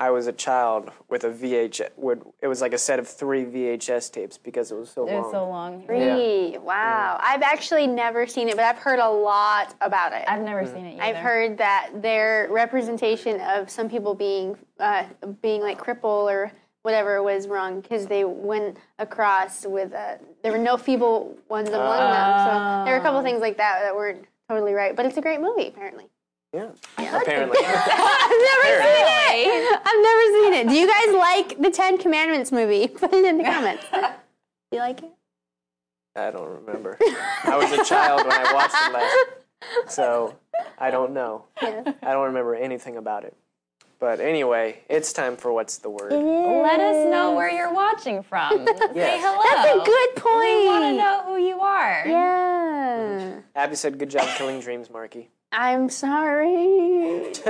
I 0.00 0.08
was 0.10 0.26
a 0.26 0.32
child 0.32 0.90
with 1.10 1.24
a 1.24 1.30
VHS. 1.30 1.90
Would 1.96 2.22
it 2.40 2.48
was 2.48 2.62
like 2.62 2.72
a 2.72 2.78
set 2.78 2.98
of 2.98 3.06
three 3.06 3.44
VHS 3.44 4.10
tapes 4.10 4.38
because 4.38 4.72
it 4.72 4.74
was 4.76 4.90
so 4.90 5.06
It 5.06 5.12
long. 5.12 5.22
was 5.22 5.30
so 5.30 5.46
long. 5.46 5.82
Three. 5.84 6.56
Wow. 6.56 7.18
I've 7.22 7.42
actually 7.42 7.86
never 7.86 8.26
seen 8.26 8.48
it, 8.48 8.56
but 8.56 8.64
I've 8.64 8.78
heard 8.78 8.98
a 8.98 9.10
lot 9.10 9.74
about 9.82 10.14
it. 10.14 10.24
I've 10.26 10.40
never 10.40 10.64
seen 10.66 10.86
it 10.86 10.94
either. 10.94 11.02
I've 11.02 11.16
heard 11.16 11.58
that 11.58 11.90
their 12.00 12.48
representation 12.50 13.40
of 13.42 13.68
some 13.68 13.90
people 13.90 14.14
being 14.14 14.56
uh, 14.78 15.04
being 15.42 15.60
like 15.60 15.78
cripple 15.78 16.24
or 16.32 16.50
whatever 16.82 17.22
was 17.22 17.46
wrong 17.46 17.82
because 17.82 18.06
they 18.06 18.24
went 18.24 18.78
across 18.98 19.66
with 19.66 19.92
uh, 19.92 20.14
there 20.42 20.50
were 20.50 20.56
no 20.58 20.78
feeble 20.78 21.36
ones 21.50 21.68
among 21.68 21.98
them. 21.98 22.38
So 22.46 22.84
there 22.86 22.94
were 22.94 23.00
a 23.00 23.02
couple 23.02 23.20
things 23.22 23.42
like 23.42 23.58
that 23.58 23.80
that 23.82 23.94
weren't 23.94 24.24
totally 24.48 24.72
right. 24.72 24.96
But 24.96 25.04
it's 25.04 25.18
a 25.18 25.20
great 25.20 25.42
movie, 25.42 25.68
apparently. 25.68 26.06
Yeah, 26.52 26.70
apparently. 26.98 27.58
I've 27.64 28.42
never 28.42 28.82
seen 28.82 29.06
it. 29.06 29.80
I've 29.84 30.02
never 30.02 30.24
seen 30.34 30.52
it. 30.54 30.68
Do 30.68 30.74
you 30.74 30.86
guys 30.88 31.14
like 31.14 31.62
the 31.62 31.70
Ten 31.70 31.96
Commandments 31.96 32.50
movie? 32.50 32.88
Put 32.88 33.12
it 33.12 33.24
in 33.24 33.38
the 33.38 33.44
comments. 33.44 33.84
Do 33.92 34.76
you 34.76 34.78
like 34.78 35.02
it? 35.02 35.10
I 36.16 36.30
don't 36.32 36.48
remember. 36.48 36.98
I 37.44 37.56
was 37.56 37.70
a 37.72 37.84
child 37.84 38.26
when 38.26 38.32
I 38.32 38.52
watched 38.52 38.74
it 38.74 38.92
last, 38.92 39.94
so 39.94 40.36
I 40.76 40.90
don't 40.90 41.12
know. 41.12 41.44
Yes. 41.62 41.94
I 42.02 42.12
don't 42.12 42.26
remember 42.26 42.56
anything 42.56 42.96
about 42.96 43.24
it. 43.24 43.36
But 44.00 44.18
anyway, 44.18 44.80
it's 44.88 45.12
time 45.12 45.36
for 45.36 45.52
what's 45.52 45.78
the 45.78 45.90
word. 45.90 46.10
Let 46.12 46.80
us 46.80 47.10
know 47.10 47.34
where 47.34 47.50
you're 47.50 47.72
watching 47.72 48.22
from. 48.24 48.66
Say 48.66 49.20
hello. 49.20 49.42
That's 49.44 49.82
a 49.82 49.84
good 49.84 50.16
point. 50.16 50.58
We 50.58 50.66
want 50.66 50.84
to 50.84 50.96
know 50.96 51.22
who 51.26 51.36
you 51.36 51.60
are. 51.60 52.02
Yeah. 52.06 53.40
Abby 53.54 53.76
said, 53.76 53.98
"Good 53.98 54.10
job 54.10 54.26
killing 54.36 54.58
dreams, 54.60 54.90
Marky." 54.90 55.30
I'm 55.52 55.88
sorry. 55.88 57.32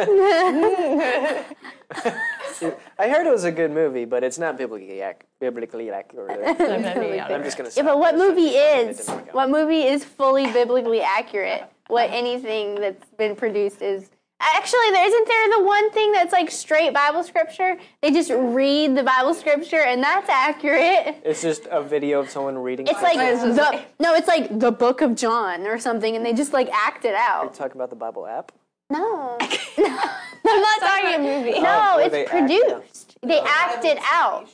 I 2.99 3.09
heard 3.09 3.27
it 3.27 3.31
was 3.31 3.45
a 3.45 3.53
good 3.53 3.71
movie, 3.73 4.07
but 4.07 4.25
it's 4.25 4.39
not 4.39 4.57
biblically 4.57 5.01
ac- 5.01 5.19
biblically 5.39 5.91
accurate. 5.91 6.61
I'm 6.61 7.43
just 7.43 7.59
gonna. 7.59 7.71
Yeah, 7.77 7.83
but 7.83 7.99
what 7.99 8.17
movie 8.17 8.49
is? 8.49 8.99
didn't 8.99 9.15
work 9.15 9.29
out. 9.29 9.35
What 9.35 9.51
movie 9.51 9.83
is 9.83 10.03
fully 10.05 10.51
biblically 10.51 11.03
accurate? 11.03 11.65
What 11.89 12.11
anything 12.11 12.77
that's 12.77 13.05
been 13.19 13.37
produced 13.37 13.83
is 13.83 14.09
Actually, 14.43 14.91
there 14.93 15.07
isn't 15.07 15.29
there 15.29 15.49
the 15.59 15.65
one 15.65 15.91
thing 15.91 16.13
that's 16.13 16.33
like 16.33 16.51
straight 16.51 16.95
Bible 16.95 17.23
scripture? 17.23 17.77
They 18.03 18.11
just 18.11 18.31
read 18.35 18.97
the 18.97 19.03
Bible 19.03 19.35
scripture, 19.35 19.81
and 19.81 20.03
that's 20.03 20.29
accurate. 20.31 21.21
It's 21.25 21.43
just 21.43 21.67
a 21.71 21.83
video 21.83 22.21
of 22.21 22.31
someone 22.31 22.57
reading. 22.59 22.87
It's 22.87 23.03
like 23.03 23.17
something. 23.39 23.55
the 23.57 23.83
no, 23.99 24.15
it's 24.15 24.29
like 24.29 24.59
the 24.59 24.73
Book 24.73 25.03
of 25.03 25.15
John 25.15 25.67
or 25.67 25.79
something, 25.79 26.17
and 26.17 26.25
they 26.25 26.33
just 26.33 26.53
like 26.55 26.71
act 26.73 27.05
it 27.05 27.15
out. 27.15 27.45
You 27.45 27.51
Talk 27.51 27.75
about 27.75 27.91
the 27.91 27.97
Bible 27.97 28.27
app. 28.27 28.53
No, 28.89 29.37
I'm 29.41 30.61
not 30.61 30.81
talking. 30.81 31.15
a 31.15 31.19
movie. 31.19 31.61
No, 31.61 31.81
Oh, 31.93 31.97
where 31.97 32.09
they 32.09 32.23
it's 32.23 32.33
act 32.33 32.51
it 32.51 32.63
out. 32.73 32.79
produced. 32.81 33.19
They 33.23 33.41
act 33.41 33.85
it 33.85 33.99
out. 34.11 34.49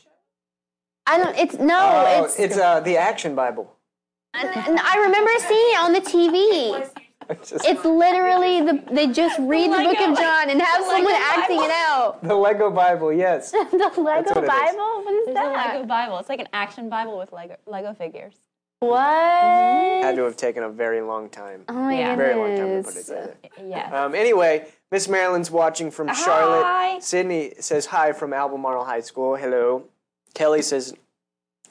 I 1.06 1.18
don't. 1.18 1.36
It's 1.38 1.54
no. 1.54 1.78
Oh, 1.80 2.24
it's. 2.24 2.38
it's 2.40 2.58
uh, 2.58 2.80
the 2.80 2.96
Action 2.96 3.36
Bible. 3.36 3.72
and 4.34 4.80
I 4.80 4.98
remember 4.98 5.30
seeing 5.38 5.74
it 5.74 5.78
on 5.80 5.92
the 5.92 6.00
TV. 6.00 7.05
It's 7.30 7.50
just 7.50 7.64
It's 7.66 7.84
literally 8.04 8.60
the 8.62 8.82
they 8.92 9.08
just 9.08 9.38
read 9.40 9.70
the 9.72 9.76
Book 9.78 9.98
of 10.00 10.16
John 10.16 10.50
and 10.50 10.60
have 10.62 10.84
someone 10.84 11.04
Lego 11.04 11.16
acting 11.24 11.58
it 11.62 11.70
out. 11.70 12.22
the 12.22 12.34
Lego 12.34 12.70
Bible. 12.70 13.12
Yes. 13.12 13.50
the 13.52 13.58
Lego 13.96 14.02
what 14.02 14.36
it 14.38 14.42
is. 14.44 14.48
Bible? 14.48 15.02
What 15.04 15.14
is 15.14 15.26
There's 15.26 15.36
a 15.36 15.40
that? 15.40 15.74
Lego 15.74 15.86
Bible. 15.86 16.18
It's 16.18 16.28
like 16.28 16.40
an 16.40 16.48
action 16.52 16.88
Bible 16.88 17.18
with 17.18 17.32
Lego 17.32 17.56
Lego 17.66 17.94
figures. 17.94 18.34
What? 18.80 19.00
Had 20.04 20.16
to 20.16 20.22
have 20.22 20.36
taken 20.36 20.62
a 20.62 20.68
very 20.68 21.00
long 21.00 21.28
time. 21.30 21.64
Oh 21.68 21.72
my 21.72 21.98
Yeah. 21.98 22.14
Very 22.14 22.34
long 22.34 22.56
time 22.56 22.82
to 22.82 22.82
put 22.82 22.96
it 22.96 23.06
goodness. 23.06 23.06
together. 23.06 23.36
Yeah. 23.68 24.04
Um, 24.04 24.14
anyway, 24.14 24.66
Miss 24.92 25.08
Marilyn's 25.08 25.50
watching 25.50 25.90
from 25.90 26.14
Charlotte. 26.14 26.62
Hi. 26.62 26.98
Sydney 27.00 27.54
says 27.58 27.86
hi 27.86 28.12
from 28.12 28.32
Albemarle 28.32 28.84
High 28.84 29.00
School. 29.00 29.34
Hello. 29.36 29.84
Kelly 30.34 30.62
says 30.62 30.94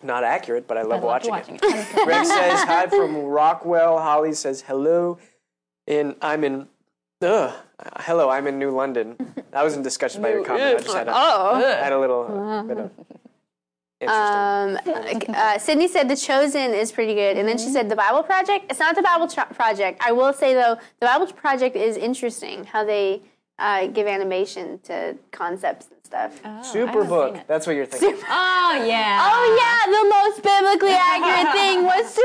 not 0.03 0.23
accurate, 0.23 0.67
but 0.67 0.77
I 0.77 0.81
love 0.81 1.03
I 1.03 1.07
loved 1.07 1.27
watching, 1.27 1.31
watching 1.31 1.55
it. 1.55 1.61
it. 1.63 2.07
Rex 2.07 2.27
says 2.27 2.63
hi 2.63 2.87
from 2.87 3.15
Rockwell. 3.17 3.99
Holly 3.99 4.33
says 4.33 4.61
hello. 4.61 5.17
And 5.87 6.15
I'm 6.21 6.43
in. 6.43 6.67
Ugh. 7.21 7.53
Hello, 7.97 8.29
I'm 8.29 8.47
in 8.47 8.59
New 8.59 8.71
London. 8.71 9.15
I 9.53 9.63
wasn't 9.63 9.83
disgusted 9.83 10.21
by 10.21 10.29
your 10.29 10.43
comment. 10.43 10.77
I 10.79 10.81
just 10.83 10.95
had 10.95 11.07
a, 11.07 11.11
Oh. 11.13 11.55
had 11.59 11.91
a 11.93 11.99
little 11.99 12.23
uh, 12.23 12.63
bit 12.63 12.77
of 12.77 12.91
interesting. 13.99 15.29
Um, 15.29 15.35
uh, 15.35 15.57
Sydney 15.57 15.87
said 15.87 16.07
The 16.09 16.15
Chosen 16.15 16.73
is 16.73 16.91
pretty 16.91 17.13
good, 17.13 17.37
and 17.37 17.47
then 17.47 17.57
she 17.57 17.69
said 17.69 17.89
The 17.89 17.95
Bible 17.95 18.23
Project. 18.23 18.65
It's 18.69 18.79
not 18.79 18.95
the 18.95 19.01
Bible 19.01 19.27
Project. 19.27 20.01
I 20.05 20.11
will 20.11 20.33
say 20.33 20.53
though, 20.53 20.77
the 20.99 21.05
Bible 21.05 21.27
Project 21.27 21.75
is 21.75 21.97
interesting. 21.97 22.63
How 22.65 22.83
they 22.83 23.21
uh, 23.59 23.87
give 23.87 24.07
animation 24.07 24.79
to 24.83 25.17
concepts 25.31 25.87
and 26.15 26.33
stuff. 26.33 26.73
Superbook. 26.73 27.45
That's 27.47 27.67
what 27.67 27.75
you're 27.75 27.85
thinking. 27.85 28.21
Oh 28.29 28.83
yeah. 28.87 29.19
Oh 29.21 29.43
yeah, 29.59 29.91
the 29.91 30.09
most 30.09 30.43
biblically 30.43 30.93
accurate 30.93 31.53
thing 31.59 31.83
was 31.83 32.17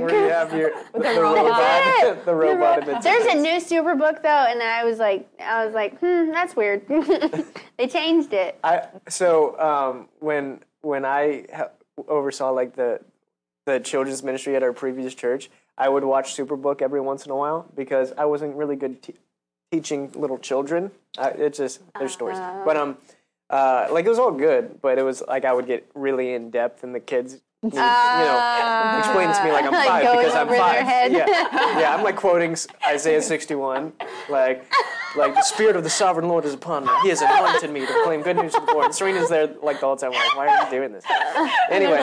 Where 0.00 0.24
you 0.24 0.30
have 0.30 0.52
your 0.52 0.70
the, 0.92 1.20
robot. 1.20 1.46
robot, 1.46 2.24
the 2.24 2.34
robot 2.34 2.88
imitation. 2.88 3.02
There's 3.02 3.26
a 3.26 3.34
new 3.36 3.60
Superbook 3.60 4.22
though, 4.22 4.28
and 4.28 4.62
I 4.62 4.84
was 4.84 4.98
like, 4.98 5.28
I 5.40 5.64
was 5.64 5.74
like, 5.74 5.98
hmm, 6.00 6.30
that's 6.30 6.56
weird. 6.56 6.86
they 7.78 7.86
changed 7.88 8.32
it. 8.32 8.58
I 8.64 8.88
so 9.08 9.58
um, 9.60 10.08
when 10.20 10.60
when 10.82 11.04
I 11.04 11.46
ha- 11.54 11.70
oversaw 12.08 12.50
like 12.50 12.74
the 12.76 13.00
the 13.66 13.80
children's 13.80 14.22
ministry 14.22 14.56
at 14.56 14.62
our 14.62 14.72
previous 14.72 15.14
church, 15.14 15.50
I 15.78 15.88
would 15.88 16.04
watch 16.04 16.36
Superbook 16.36 16.82
every 16.82 17.00
once 17.00 17.24
in 17.24 17.30
a 17.32 17.36
while 17.36 17.70
because 17.74 18.12
I 18.18 18.24
wasn't 18.26 18.56
really 18.56 18.76
good 18.76 19.02
te- 19.02 19.14
teaching 19.74 20.10
little 20.14 20.38
children. 20.38 20.90
I, 21.18 21.30
it's 21.30 21.58
just 21.58 21.80
their 21.98 22.08
stories, 22.08 22.38
but 22.64 22.76
um, 22.76 22.96
uh, 23.50 23.88
like 23.90 24.04
it 24.04 24.08
was 24.08 24.18
all 24.18 24.30
good, 24.30 24.80
but 24.80 24.98
it 24.98 25.02
was 25.02 25.22
like 25.26 25.44
I 25.44 25.52
would 25.52 25.66
get 25.66 25.88
really 25.94 26.34
in 26.34 26.50
depth, 26.50 26.84
and 26.84 26.94
the 26.94 27.00
kids. 27.00 27.40
you 27.62 27.70
know, 27.70 28.96
explain 28.98 29.32
to 29.32 29.44
me 29.44 29.50
like 29.50 29.64
I'm 29.64 29.72
five 29.72 30.02
because 30.02 30.34
I'm 30.34 30.48
five. 30.48 31.12
Yeah, 31.12 31.26
yeah. 31.80 31.94
I'm 31.96 32.04
like 32.04 32.16
quoting 32.16 32.54
Isaiah 32.86 33.22
61, 33.22 33.94
like, 34.28 34.70
like 35.16 35.34
the 35.34 35.42
spirit 35.42 35.74
of 35.74 35.82
the 35.82 35.88
sovereign 35.88 36.28
Lord 36.28 36.44
is 36.44 36.52
upon 36.52 36.84
me. 36.84 36.92
He 37.02 37.08
has 37.08 37.22
anointed 37.22 37.70
me 37.70 37.80
to 37.80 37.86
proclaim 37.86 38.20
good 38.20 38.36
news 38.36 38.52
to 38.52 38.60
the 38.60 38.66
poor. 38.66 38.84
And 38.84 38.94
Serena's 38.94 39.30
there 39.30 39.46
like 39.62 39.80
the 39.80 39.86
whole 39.86 39.96
time. 39.96 40.12
Like, 40.12 40.36
why 40.36 40.48
are 40.48 40.64
you 40.64 40.70
doing 40.70 40.92
this? 40.92 41.04
Anyway, 41.70 41.96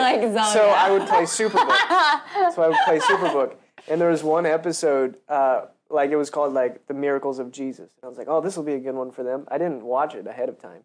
so. 0.52 0.68
I 0.70 0.90
would 0.90 1.06
play 1.06 1.22
Superbook. 1.22 2.54
so 2.54 2.62
I 2.62 2.68
would 2.68 2.82
play 2.84 2.98
Superbook, 2.98 3.54
and 3.88 4.00
there 4.00 4.10
was 4.10 4.24
one 4.24 4.46
episode. 4.46 5.16
Uh, 5.28 5.66
like 5.92 6.10
it 6.10 6.16
was 6.16 6.30
called 6.30 6.54
like 6.54 6.86
the 6.86 6.94
miracles 6.94 7.38
of 7.38 7.52
Jesus. 7.52 7.90
And 7.96 8.04
I 8.04 8.08
was 8.08 8.18
like, 8.18 8.28
oh, 8.28 8.40
this 8.40 8.56
will 8.56 8.64
be 8.64 8.74
a 8.74 8.80
good 8.80 8.94
one 8.94 9.10
for 9.10 9.22
them. 9.22 9.46
I 9.48 9.58
didn't 9.58 9.82
watch 9.82 10.14
it 10.14 10.26
ahead 10.26 10.48
of 10.48 10.60
time, 10.60 10.82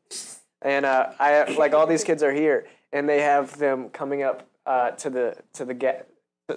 and 0.61 0.85
uh, 0.85 1.11
I 1.19 1.51
like 1.53 1.73
all 1.73 1.87
these 1.87 2.03
kids 2.03 2.21
are 2.23 2.33
here, 2.33 2.67
and 2.91 3.07
they 3.07 3.21
have 3.21 3.57
them 3.57 3.89
coming 3.89 4.23
up 4.23 4.47
uh, 4.65 4.91
to 4.91 5.09
the 5.09 5.37
to 5.53 5.65
the 5.65 5.73
ga- 5.73 6.03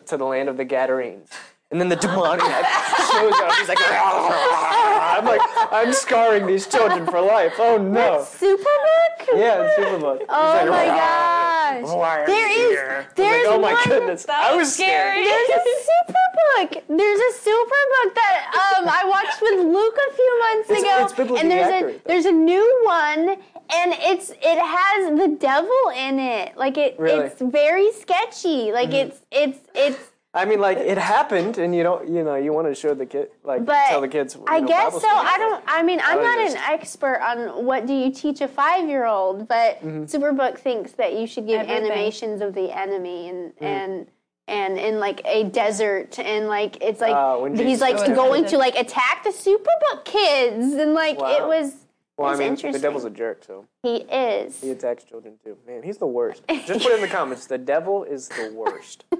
to 0.06 0.16
the 0.16 0.24
land 0.24 0.48
of 0.48 0.56
the 0.56 0.64
Gadarenes. 0.64 1.28
And 1.70 1.80
then 1.80 1.88
the 1.88 1.96
demoniac 1.96 2.66
shows 3.12 3.32
up. 3.32 3.52
He's 3.52 3.68
like, 3.68 3.78
ah! 3.80 5.18
I'm 5.18 5.24
like, 5.24 5.40
I'm 5.70 5.92
scarring 5.92 6.46
these 6.46 6.66
children 6.66 7.06
for 7.06 7.20
life. 7.20 7.54
Oh 7.58 7.78
no. 7.78 8.26
Superbook? 8.28 9.38
Yeah, 9.38 9.62
it's 9.62 9.78
Superbook. 9.78 10.20
Oh 10.28 10.66
my 10.68 10.88
ah! 10.88 11.80
gosh. 11.80 11.94
Why 11.94 12.26
there 12.26 12.50
is. 12.50 12.70
Here? 12.70 13.06
There's 13.14 13.46
like, 13.46 13.56
oh 13.56 13.60
my 13.60 13.84
goodness. 13.84 14.26
I 14.28 14.56
was 14.56 14.74
scared. 14.74 15.24
There's 15.24 15.48
a 15.48 15.60
Superbook. 15.86 16.82
There's 16.88 17.20
a 17.20 17.32
Superbook 17.38 18.14
that 18.14 18.76
um, 18.78 18.88
I 18.88 19.04
watched 19.06 19.40
with 19.40 19.60
Luke 19.60 19.96
a 20.10 20.12
few 20.14 20.38
months 20.40 20.70
It's- 20.70 20.82
ago, 20.82 21.04
it's 21.04 21.12
biblically 21.12 21.40
and 21.40 21.50
there's 21.50 21.68
accurate, 21.68 21.94
a 21.94 21.98
though. 21.98 22.12
there's 22.12 22.24
a 22.26 22.32
new 22.32 22.82
one, 22.84 23.28
and 23.28 23.94
it's 23.98 24.30
it 24.30 24.58
has 24.58 25.18
the 25.18 25.36
devil 25.38 25.92
in 25.96 26.18
it. 26.18 26.56
Like 26.56 26.76
it, 26.76 26.98
Really? 26.98 27.26
it's 27.26 27.40
very 27.40 27.92
sketchy. 27.92 28.72
Like 28.72 28.90
mm-hmm. 28.90 29.10
it's 29.10 29.22
it's 29.30 29.58
it's. 29.74 30.09
I 30.32 30.44
mean, 30.44 30.60
like 30.60 30.78
it 30.78 30.96
happened, 30.96 31.58
and 31.58 31.74
you 31.74 31.82
don't, 31.82 32.08
you 32.08 32.22
know, 32.22 32.36
you 32.36 32.52
want 32.52 32.68
to 32.68 32.74
show 32.74 32.94
the 32.94 33.04
kid, 33.04 33.30
like, 33.42 33.64
But 33.64 33.88
tell 33.88 34.00
the 34.00 34.06
kids. 34.06 34.36
you 34.36 34.44
I 34.46 34.60
know, 34.60 34.68
guess 34.68 34.84
Bible 34.86 35.00
so. 35.00 35.08
stories. 35.08 35.28
I 35.28 35.38
don't. 35.38 35.64
I 35.66 35.82
mean, 35.82 36.00
I'm 36.04 36.18
was 36.18 36.24
not 36.24 36.38
just- 36.38 36.56
an 36.56 36.62
expert 36.72 37.20
on 37.20 37.64
what 37.64 37.86
do 37.86 37.92
you 37.94 38.12
teach 38.12 38.40
a 38.40 38.46
five 38.46 38.88
year 38.88 39.06
old, 39.06 39.48
but 39.48 39.80
Mm-hmm. 39.84 40.04
Superbook 40.04 40.58
thinks 40.58 40.92
that 40.92 41.14
you 41.14 41.26
should 41.26 41.46
give 41.48 41.60
Everything. 41.62 41.84
animations 41.90 42.42
of 42.42 42.54
the 42.54 42.70
enemy 42.76 43.28
and 43.28 43.50
Mm-hmm. 43.56 43.64
and 43.64 44.06
and 44.46 44.78
in 44.78 44.98
like 45.00 45.20
a 45.24 45.44
desert 45.44 46.18
and 46.18 46.46
like 46.48 46.76
it's 46.80 47.00
like 47.00 47.12
Uh, 47.14 47.44
he's 47.62 47.80
like 47.80 47.96
goes 47.96 48.08
going 48.10 48.44
to- 48.44 48.50
to 48.50 48.58
like 48.58 48.76
attack 48.76 49.24
the 49.24 49.30
Superbook 49.30 50.04
kids 50.04 50.74
and 50.74 50.94
like 50.94 51.16
it 51.18 51.44
was. 51.46 51.74
Well, 52.16 52.28
I 52.28 52.36
mean, 52.36 52.54
the 52.54 52.78
devil's 52.78 53.06
a 53.06 53.10
jerk, 53.10 53.44
so 53.44 53.64
He 53.82 53.96
is. 54.02 54.60
he 54.60 54.70
attacks 54.70 55.04
children 55.04 55.38
too. 55.42 55.56
Man, 55.66 55.82
he's 55.82 55.96
the 55.96 56.06
worst. 56.06 56.42
Just 56.66 56.82
put 56.82 56.92
it 56.92 56.96
in 56.96 57.00
the 57.00 57.08
comments. 57.08 57.46
The 57.46 57.56
devil 57.56 58.04
is 58.04 58.28
the 58.28 58.52
worst. 58.54 59.04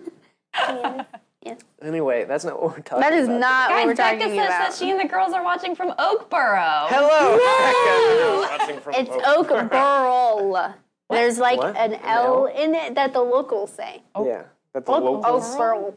Yeah. 0.55 1.05
Anyway, 1.83 2.27
that's 2.27 2.45
not 2.45 2.61
what 2.63 2.77
we're 2.77 2.83
talking 2.83 2.99
about. 2.99 3.11
That 3.11 3.13
is 3.15 3.27
about. 3.27 3.41
not 3.41 3.71
what 3.71 3.77
Guys, 3.79 3.87
we're 3.87 3.95
Becca 3.95 4.19
talking 4.25 4.39
says 4.39 4.49
that 4.49 4.75
she 4.75 4.91
and 4.91 5.01
the 5.01 5.07
girls 5.09 5.33
are 5.33 5.43
watching 5.43 5.75
from 5.75 5.89
Oakboro. 5.93 6.87
Hello. 6.91 7.39
Becca. 8.59 8.81
From 8.83 8.95
It's 8.95 9.11
Oakboro. 9.11 10.75
There's 11.09 11.39
like 11.39 11.57
What? 11.57 11.77
an 11.79 11.95
An 11.95 12.01
L 12.05 12.47
L? 12.47 12.47
in 12.47 12.75
it 12.75 12.95
that 12.97 13.15
the 13.15 13.23
locals 13.23 13.73
say. 13.73 14.03
Yeah, 14.15 14.43
that 14.75 14.85
the 14.85 14.93
Oak- 14.93 15.03
locals, 15.03 15.57
Oakboro. 15.57 15.95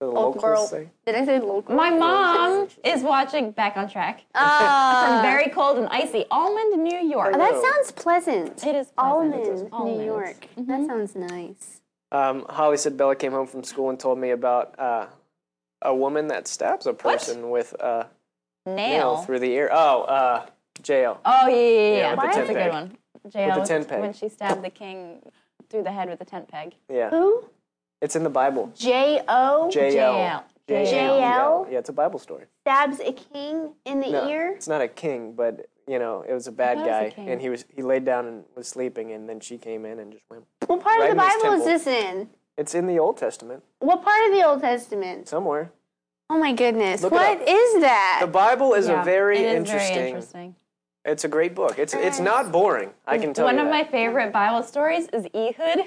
the 0.00 0.06
Oakboro. 0.06 0.14
locals 0.14 0.70
say. 0.70 0.88
Did 1.04 1.14
I 1.14 1.24
say 1.26 1.40
local? 1.40 1.74
My 1.74 1.90
mom 1.90 2.68
is 2.82 3.02
watching 3.02 3.50
Back 3.50 3.76
on 3.76 3.90
Track 3.90 4.24
Ah. 4.34 5.20
from 5.20 5.30
very 5.30 5.50
cold 5.50 5.76
and 5.76 5.88
icy 5.90 6.24
Almond, 6.30 6.82
New 6.82 6.98
York. 6.98 7.32
Oh, 7.34 7.38
That 7.38 7.60
sounds 7.62 7.92
pleasant. 7.92 8.64
It 8.66 8.74
is 8.74 8.86
pleasant. 8.86 8.92
Almond, 8.96 9.34
New 9.44 9.68
Almonds. 9.72 10.04
York. 10.04 10.46
That 10.56 10.86
sounds 10.86 11.14
nice. 11.14 11.82
Um, 12.12 12.46
Holly 12.48 12.76
said 12.76 12.96
Bella 12.96 13.16
came 13.16 13.32
home 13.32 13.46
from 13.46 13.64
school 13.64 13.90
and 13.90 13.98
told 13.98 14.18
me 14.18 14.30
about 14.30 14.78
uh, 14.78 15.06
a 15.82 15.94
woman 15.94 16.28
that 16.28 16.46
stabs 16.48 16.86
a 16.86 16.92
person 16.94 17.50
with 17.50 17.72
a 17.80 18.06
nail 18.64 18.74
Nail. 18.76 19.16
through 19.18 19.40
the 19.40 19.50
ear. 19.52 19.70
Oh, 19.72 20.02
uh, 20.02 20.46
Jael. 20.86 21.20
Oh 21.24 21.48
yeah, 21.48 21.56
yeah, 21.56 21.70
yeah. 21.70 21.96
Yeah, 21.96 22.10
with 22.10 22.20
the 22.20 22.26
That's 22.26 22.36
tent 22.36 22.50
a 22.50 22.54
good 22.54 22.72
one. 22.72 22.98
Jael 23.34 23.60
the 23.60 23.66
tent 23.66 23.88
peg. 23.88 24.00
when 24.00 24.12
she 24.12 24.28
stabbed 24.28 24.62
the 24.62 24.70
king 24.70 25.20
through 25.68 25.82
the 25.82 25.90
head 25.92 26.08
with 26.08 26.20
a 26.20 26.24
tent 26.24 26.48
peg. 26.48 26.74
Yeah, 26.88 27.10
Who? 27.10 27.44
it's 28.00 28.14
in 28.14 28.22
the 28.22 28.30
Bible. 28.30 28.72
J 28.76 29.22
O 29.26 29.68
J 29.70 29.96
JL. 29.96 30.30
L. 30.30 30.44
JL? 30.68 31.72
Yeah, 31.72 31.78
it's 31.78 31.88
a 31.88 31.92
Bible 31.92 32.18
story. 32.18 32.44
stabs 32.62 33.00
a 33.00 33.12
king 33.12 33.72
in 33.84 34.00
the 34.00 34.10
No, 34.10 34.28
ear. 34.28 34.52
it's 34.56 34.68
not 34.68 34.80
a 34.80 34.88
king, 34.88 35.32
but 35.32 35.66
you 35.88 35.98
know, 35.98 36.24
it 36.28 36.32
was 36.32 36.46
a 36.46 36.52
bad 36.52 36.78
thought 36.78 36.86
it 36.86 37.04
was 37.04 37.12
a 37.12 37.16
guy, 37.16 37.22
and 37.32 37.40
he 37.40 37.48
was 37.48 37.64
he 37.74 37.82
laid 37.82 38.04
down 38.04 38.26
and 38.26 38.44
was 38.56 38.66
sleeping, 38.68 39.12
and 39.12 39.28
then 39.28 39.40
she 39.40 39.56
came 39.58 39.84
in 39.84 39.98
and 39.98 40.12
just 40.12 40.24
went. 40.30 40.44
What 40.66 40.80
part 40.80 40.98
right 41.00 41.10
of 41.10 41.16
the 41.16 41.22
Bible 41.22 41.52
is 41.60 41.64
this 41.64 41.86
in? 41.86 42.28
It's 42.58 42.74
in 42.74 42.86
the 42.86 42.98
Old 42.98 43.18
Testament 43.18 43.62
What 43.80 44.02
part 44.02 44.24
of 44.26 44.32
the 44.32 44.42
Old 44.46 44.60
Testament? 44.62 45.28
somewhere. 45.28 45.70
Oh 46.30 46.38
my 46.38 46.52
goodness. 46.52 47.02
Look 47.02 47.12
it 47.12 47.14
What 47.14 47.36
up. 47.42 47.42
is 47.46 47.80
that? 47.82 48.18
The 48.22 48.26
Bible 48.26 48.74
is 48.74 48.88
Yeah, 48.88 49.02
a 49.02 49.04
very 49.04 49.38
it 49.38 49.46
is 49.46 49.56
interesting. 49.58 49.94
Very 49.94 50.08
interesting. 50.08 50.56
It's 51.04 51.22
a 51.24 51.28
great 51.28 51.54
book. 51.54 51.78
It's 51.78 51.94
it's 51.94 52.18
not 52.18 52.50
boring. 52.50 52.90
I 53.06 53.18
can 53.18 53.32
tell 53.32 53.44
One 53.44 53.54
you 53.56 53.58
One 53.64 53.66
of 53.68 53.72
my 53.72 53.84
favorite 53.84 54.32
Bible 54.32 54.62
stories 54.64 55.06
is 55.12 55.26
Ehud, 55.34 55.84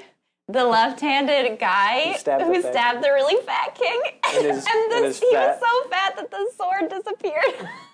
the 0.48 0.64
left-handed 0.64 1.60
guy 1.60 2.14
Who 2.14 2.18
stabbed 2.20 2.44
who 2.46 2.62
the 2.62 2.70
stabbed 2.72 3.04
the 3.04 3.10
really 3.12 3.44
fat 3.46 3.76
king, 3.76 4.00
And 4.34 4.46
his- 4.46 4.66
and 4.74 4.94
and 4.94 5.14
he 5.14 5.32
fat- 5.34 5.60
was 5.60 5.60
so 5.60 5.90
fat 5.90 6.16
that 6.16 6.32
the 6.32 6.50
sword 6.56 6.90
disappeared. 6.90 7.68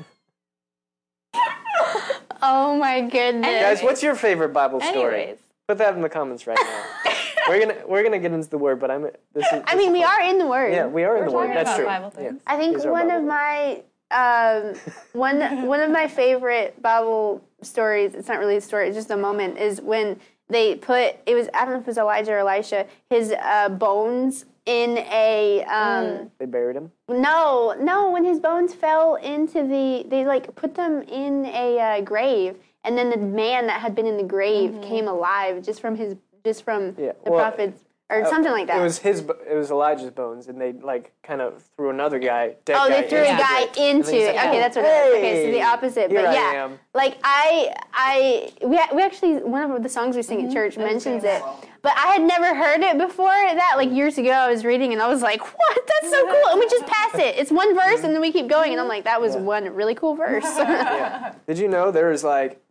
oh 2.42 2.78
my 2.78 3.02
goodness. 3.02 3.62
Guys, 3.62 3.84
what's 3.84 4.04
your 4.04 4.16
favorite 4.16 4.50
Bible 4.50 4.80
story? 4.82 5.22
Anyways, 5.24 5.38
Put 5.68 5.80
that 5.80 5.96
in 5.96 6.02
the 6.02 6.10
comments 6.10 6.46
right 6.46 6.60
now. 6.62 7.12
we're 7.50 7.60
gonna 7.60 7.88
we're 7.88 8.04
gonna 8.04 8.20
get 8.20 8.32
into 8.32 8.50
the 8.50 8.58
word, 8.58 8.80
but 8.80 8.92
I'm 8.92 9.04
this 9.34 9.52
is. 9.52 9.64
I 9.66 9.76
mean, 9.76 9.92
we 9.92 10.04
are 10.04 10.22
in 10.22 10.38
the 10.38 10.46
Word. 10.46 10.74
Yeah, 10.74 10.86
we 10.86 11.04
are 11.04 11.18
in 11.18 11.24
We're 11.24 11.30
the 11.30 11.36
word. 11.36 11.56
That's 11.56 11.76
true. 11.76 11.86
Bible 11.86 12.14
Yeah. 12.20 12.32
I 12.46 12.58
think 12.58 12.76
These 12.76 12.86
one 12.86 13.08
Bible 13.08 13.18
of 13.18 13.24
words. 13.24 13.28
my 13.28 13.84
um, 14.12 14.76
one 15.14 15.66
one 15.66 15.80
of 15.80 15.90
my 15.90 16.08
favorite 16.08 16.80
Bible 16.82 17.44
stories. 17.64 18.14
It's 18.14 18.28
not 18.28 18.40
really 18.40 18.58
a 18.58 18.62
story; 18.62 18.88
it's 18.88 18.96
just 18.96 19.10
a 19.10 19.18
moment. 19.18 19.58
Is 19.58 19.82
when 19.82 20.20
they 20.50 20.76
put 20.76 21.16
it 21.26 21.34
was 21.36 21.48
I 21.54 21.66
don't 21.66 21.74
know 21.74 21.80
if 21.80 21.84
it 21.84 21.88
was 21.88 21.98
Elijah 21.98 22.34
or 22.34 22.40
Elisha 22.40 22.86
his 23.10 23.32
uh, 23.32 23.70
bones 23.70 24.46
in 24.66 24.98
a 24.98 25.64
um, 25.66 26.32
They 26.40 26.46
buried 26.46 26.76
him. 26.76 26.92
no 27.08 27.76
no 27.80 28.12
when 28.12 28.26
his 28.26 28.40
bones 28.40 28.74
fell 28.74 29.16
into 29.16 29.64
the 29.64 30.06
they 30.10 30.26
like 30.26 30.54
put 30.56 30.76
them 30.76 31.02
in 31.04 31.46
a 31.46 31.80
uh, 31.80 32.02
grave 32.02 32.58
and 32.84 32.98
then 32.98 33.10
the 33.10 33.18
man 33.18 33.68
that 33.68 33.82
had 33.82 33.96
been 33.96 34.06
in 34.06 34.18
the 34.18 34.24
grave 34.24 34.80
came 34.82 35.08
alive 35.08 35.64
just 35.64 35.82
from 35.82 35.96
his 35.96 36.16
just 36.44 36.64
from 36.64 36.96
Yeah, 36.98 37.14
the 37.24 37.32
well, 37.32 37.40
prophets 37.40 37.82
or 38.10 38.24
oh, 38.24 38.30
something 38.30 38.52
like 38.52 38.68
that. 38.68 38.80
It 38.80 38.84
was 38.84 39.00
his. 39.00 39.22
It 39.50 39.56
was 39.56 39.72
Elijah's 39.72 40.12
bones, 40.12 40.48
and 40.48 40.62
they 40.62 40.74
like 40.74 41.12
kind 41.24 41.42
of 41.42 41.64
threw 41.76 41.90
another 41.90 42.20
guy. 42.20 42.56
Dead 42.64 42.76
Oh, 42.80 42.88
guy 42.88 43.02
they 43.02 43.10
threw 43.10 43.20
into 43.20 43.34
a 43.34 43.38
guy 43.38 43.66
grave. 43.66 43.78
And 43.78 43.98
into 43.98 44.12
then 44.12 44.20
he's 44.20 44.24
it. 44.30 44.36
like, 44.36 44.46
Okay, 44.48 44.58
oh, 44.58 44.60
that's 44.60 44.76
what 44.76 44.86
it 44.86 44.90
is. 44.90 45.16
Okay, 45.16 45.46
so 45.46 45.52
the 45.52 45.64
opposite. 45.64 46.12
here 46.12 46.22
But 46.22 46.30
I 46.30 46.34
yeah, 46.34 46.64
am." 46.66 46.80
like 46.94 47.18
I, 47.24 47.74
I, 47.94 48.52
we, 48.62 48.80
we 48.96 49.02
actually 49.02 49.38
one 49.38 49.72
of 49.72 49.82
the 49.82 49.90
songs 49.90 50.16
we 50.16 50.22
sing 50.22 50.46
at 50.46 50.54
church 50.54 50.78
mentions 50.78 51.24
it, 51.24 51.42
but 51.82 51.94
I 51.98 52.08
had 52.14 52.22
never 52.22 52.54
heard 52.54 52.82
it 52.82 52.98
before 53.00 53.26
that. 53.26 53.74
Like 53.78 53.92
years 53.92 54.18
ago, 54.20 54.32
I 54.32 54.52
was 54.52 54.64
reading 54.64 54.94
and 54.94 55.02
I 55.02 55.08
was 55.08 55.24
like, 55.24 55.42
"What? 55.42 55.88
That's 55.88 56.14
so 56.14 56.26
cool!" 56.26 56.52
And 56.52 56.60
we 56.60 56.68
just 56.70 56.86
pass 56.86 57.16
it. 57.16 57.38
It's 57.38 57.52
one 57.52 57.74
verse, 57.74 58.04
and 58.04 58.14
then 58.14 58.22
we 58.22 58.32
keep 58.32 58.48
going, 58.48 58.72
and 58.72 58.80
I'm 58.80 58.88
like, 58.88 59.06
"That 59.06 59.20
was 59.20 59.36
one 59.36 59.66
really 59.74 59.96
cool 59.96 60.16
verse." 60.16 60.44
Yeah. 60.44 61.34
Did 61.48 61.58
you 61.58 61.68
know 61.68 61.90
there 61.92 62.12
is 62.12 62.24
like, 62.24 62.62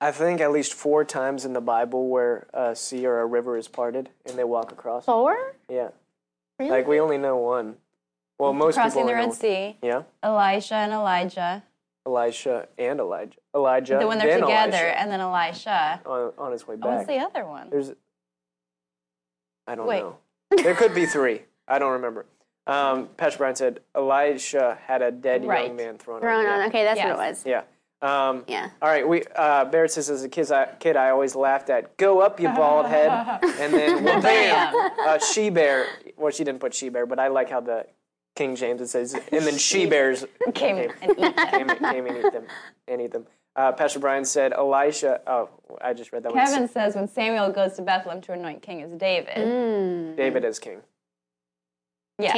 I 0.00 0.12
think 0.12 0.40
at 0.40 0.52
least 0.52 0.74
four 0.74 1.04
times 1.04 1.44
in 1.44 1.52
the 1.54 1.60
Bible 1.60 2.08
where 2.08 2.46
a 2.54 2.76
sea 2.76 3.06
or 3.06 3.20
a 3.20 3.26
river 3.26 3.56
is 3.56 3.66
parted 3.66 4.10
and 4.26 4.38
they 4.38 4.44
walk 4.44 4.70
across? 4.70 5.04
Four? 5.06 5.54
Yeah. 5.68 5.88
Really? 6.58 6.70
Like 6.70 6.86
we 6.86 7.00
only 7.00 7.18
know 7.18 7.36
one. 7.36 7.76
Well, 8.38 8.52
most 8.52 8.74
Crossing 8.74 9.02
people 9.02 9.08
the 9.08 9.14
Red 9.14 9.32
Sea, 9.32 9.76
Yeah. 9.82 10.02
Elisha 10.22 10.74
and 10.76 10.92
Elijah. 10.92 11.64
Elisha 12.06 12.68
and 12.78 13.00
Elijah. 13.00 13.36
Elijah. 13.54 13.98
The 13.98 14.06
when 14.06 14.18
they're 14.18 14.38
together, 14.40 14.76
Elisha 14.76 14.98
and 15.00 15.10
then 15.10 15.20
Elisha. 15.20 16.00
on, 16.06 16.32
on 16.38 16.52
his 16.52 16.66
way 16.66 16.76
back. 16.76 16.98
was 16.98 17.06
back. 17.06 17.06
the 17.08 17.18
other 17.18 17.44
one? 17.48 17.68
There's. 17.70 17.92
I 19.66 19.74
don't 19.74 19.86
Wait. 19.86 20.00
know. 20.00 20.16
There 20.62 20.74
could 20.74 20.94
be 20.94 21.04
three. 21.06 21.42
I 21.66 21.78
don't 21.78 21.92
remember. 21.92 22.24
Um, 22.66 23.08
Pastor 23.16 23.38
Brian 23.38 23.56
said 23.56 23.80
Elisha 23.94 24.78
had 24.86 25.02
a 25.02 25.10
dead 25.10 25.44
Right. 25.44 25.66
young 25.66 25.76
man 25.76 25.98
thrown, 25.98 26.20
Thrown 26.20 26.46
on. 26.46 26.60
on. 26.60 26.68
Okay, 26.68 26.84
that's 26.84 26.98
Yes. 26.98 27.16
what 27.16 27.24
it 27.26 27.28
was. 27.30 27.44
Yeah. 27.44 27.62
Um, 28.00 28.44
Yeah. 28.46 28.70
All 28.80 28.88
right. 28.88 29.06
We 29.06 29.24
uh, 29.34 29.64
Barrett 29.66 29.90
says 29.90 30.08
as 30.08 30.22
a 30.22 30.28
kid 30.28 30.50
I, 30.52 30.66
kid, 30.78 30.96
I 30.96 31.10
always 31.10 31.34
laughed 31.34 31.68
at 31.68 31.96
"Go 31.96 32.20
up, 32.20 32.38
you 32.38 32.48
bald 32.48 32.86
head," 32.86 33.10
and 33.60 33.72
then 33.74 34.04
well, 34.04 34.22
bam, 34.22 34.90
uh, 35.04 35.18
she 35.18 35.50
bear. 35.50 35.86
Well, 36.16 36.30
she 36.30 36.44
didn't 36.44 36.60
put 36.60 36.74
she 36.74 36.88
bear, 36.90 37.06
but 37.06 37.18
I 37.18 37.28
like 37.28 37.50
how 37.50 37.60
the 37.60 37.86
King 38.36 38.54
James 38.54 38.80
it 38.80 38.86
says, 38.86 39.14
and 39.14 39.44
then 39.44 39.58
she 39.58 39.86
bears 39.86 40.24
Came 40.54 40.76
came, 40.88 40.90
and 41.02 41.10
eat 41.10 41.18
them. 41.18 41.34
came, 41.34 41.68
came 41.68 42.06
and 42.06 42.16
eat 42.24 42.32
them 42.32 42.44
and 42.86 43.00
eat 43.02 43.10
them. 43.12 43.26
Uh, 43.56 43.72
Pastor 43.72 43.98
Brian 43.98 44.24
said 44.24 44.52
Elisha. 44.52 45.20
Oh, 45.26 45.48
I 45.80 45.92
just 45.92 46.12
read 46.12 46.22
that 46.22 46.32
one. 46.32 46.46
Kevin 46.46 46.68
says 46.68 46.94
when 46.94 47.08
Samuel 47.08 47.50
goes 47.50 47.72
to 47.72 47.82
Bethlehem 47.82 48.20
to 48.20 48.32
anoint 48.32 48.62
king 48.62 48.78
is 48.80 48.92
David. 48.92 49.34
Mm. 49.34 50.16
David 50.16 50.44
is 50.44 50.60
king. 50.60 50.82
Yeah. 52.20 52.32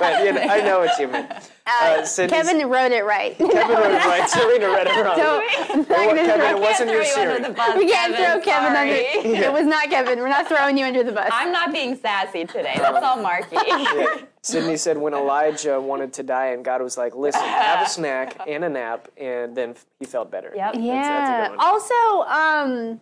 But 0.00 0.24
you 0.24 0.32
know, 0.32 0.40
I 0.40 0.60
know 0.62 0.80
what 0.80 0.98
you 0.98 1.06
mean. 1.08 1.26
Uh, 1.64 2.04
Sydney's- 2.04 2.48
Kevin 2.48 2.68
wrote 2.68 2.90
it 2.90 3.04
right. 3.04 3.36
Kevin 3.38 3.54
wrote 3.76 3.92
it 3.92 4.04
right. 4.04 4.28
Serena 4.30 4.68
read 4.68 4.86
it 4.88 5.04
wrong. 5.04 5.16
Don't- 5.16 5.44
It 5.70 5.88
wa- 5.88 6.14
Kevin, 6.14 6.56
it 6.56 6.60
wasn't 6.60 6.90
your 6.90 7.04
Throw 7.04 7.22
you 7.22 7.30
under 7.30 7.48
the 7.48 7.54
bus, 7.54 7.76
we 7.76 7.88
can't 7.88 8.16
throw 8.16 8.40
Kevin 8.40 8.74
sorry. 8.74 9.06
under. 9.18 9.44
It 9.46 9.52
was 9.52 9.64
not 9.66 9.88
Kevin. 9.90 10.18
We're 10.18 10.28
not 10.28 10.48
throwing 10.48 10.76
you 10.76 10.86
under 10.86 11.04
the 11.04 11.12
bus. 11.12 11.28
I'm 11.32 11.52
not 11.52 11.72
being 11.72 11.94
sassy 11.96 12.46
today. 12.46 12.74
That's 12.78 13.04
all 13.04 13.22
Marky. 13.22 13.56
Yeah. 13.64 14.22
Sydney 14.42 14.76
said 14.76 14.98
when 14.98 15.14
Elijah 15.14 15.80
wanted 15.80 16.12
to 16.14 16.22
die, 16.22 16.46
and 16.46 16.64
God 16.64 16.80
was 16.82 16.96
like, 16.96 17.14
"Listen, 17.14 17.42
have 17.42 17.86
a 17.86 17.90
snack 17.90 18.40
and 18.48 18.64
a 18.64 18.68
nap," 18.68 19.08
and 19.16 19.54
then 19.54 19.74
he 20.00 20.06
felt 20.06 20.30
better. 20.30 20.52
Yep. 20.56 20.74
Yeah. 20.78 21.02
that's 21.02 21.30
a 21.30 21.50
good 21.50 21.58
one. 21.58 21.66
Also, 21.66 22.30
um, 22.30 23.00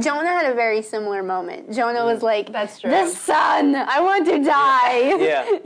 Jonah 0.00 0.28
had 0.28 0.50
a 0.50 0.54
very 0.54 0.82
similar 0.82 1.22
moment. 1.22 1.72
Jonah 1.72 2.04
was 2.04 2.22
like, 2.22 2.52
That's 2.52 2.80
true. 2.80 2.90
The 2.90 3.06
sun, 3.08 3.74
I 3.74 4.00
want 4.00 4.26
to 4.26 4.42
die. 4.44 5.16
Yeah. 5.18 5.44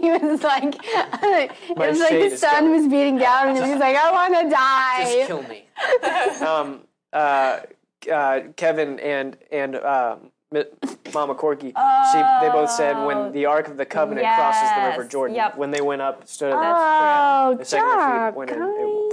he 0.00 0.10
was 0.10 0.42
like, 0.42 0.76
it 0.84 1.76
My 1.76 1.88
was 1.88 1.98
like 1.98 2.30
the 2.30 2.36
sun 2.36 2.70
was 2.70 2.86
beating 2.86 3.18
down, 3.18 3.48
and 3.48 3.64
he 3.64 3.70
was 3.70 3.80
like, 3.80 3.96
I 3.96 4.12
want 4.12 4.34
to 4.34 4.50
die. 4.50 5.14
Just 5.16 5.26
kill 5.26 5.42
me. 5.42 5.66
um, 6.46 6.80
uh, 7.12 7.60
uh, 8.10 8.40
Kevin 8.56 9.00
and 9.00 9.36
and 9.50 9.76
uh, 9.76 10.16
Mama 11.12 11.34
Corky, 11.34 11.68
she, 11.68 12.18
they 12.40 12.48
both 12.52 12.70
said 12.70 13.04
when 13.04 13.32
the 13.32 13.46
Ark 13.46 13.68
of 13.68 13.76
the 13.76 13.84
Covenant 13.84 14.26
crosses 14.26 14.70
the 14.76 14.90
River 14.90 15.04
Jordan, 15.08 15.34
Yep. 15.36 15.56
when 15.56 15.70
they 15.70 15.80
went 15.80 16.02
up, 16.02 16.26
stood 16.28 16.52
at 16.52 16.58
oh, 16.58 17.56
The 17.58 17.64
second 17.64 17.88
defeat 17.88 17.98
job, 17.98 18.34
winner, 18.36 18.52
it- 18.52 18.58
guys. 18.58 19.05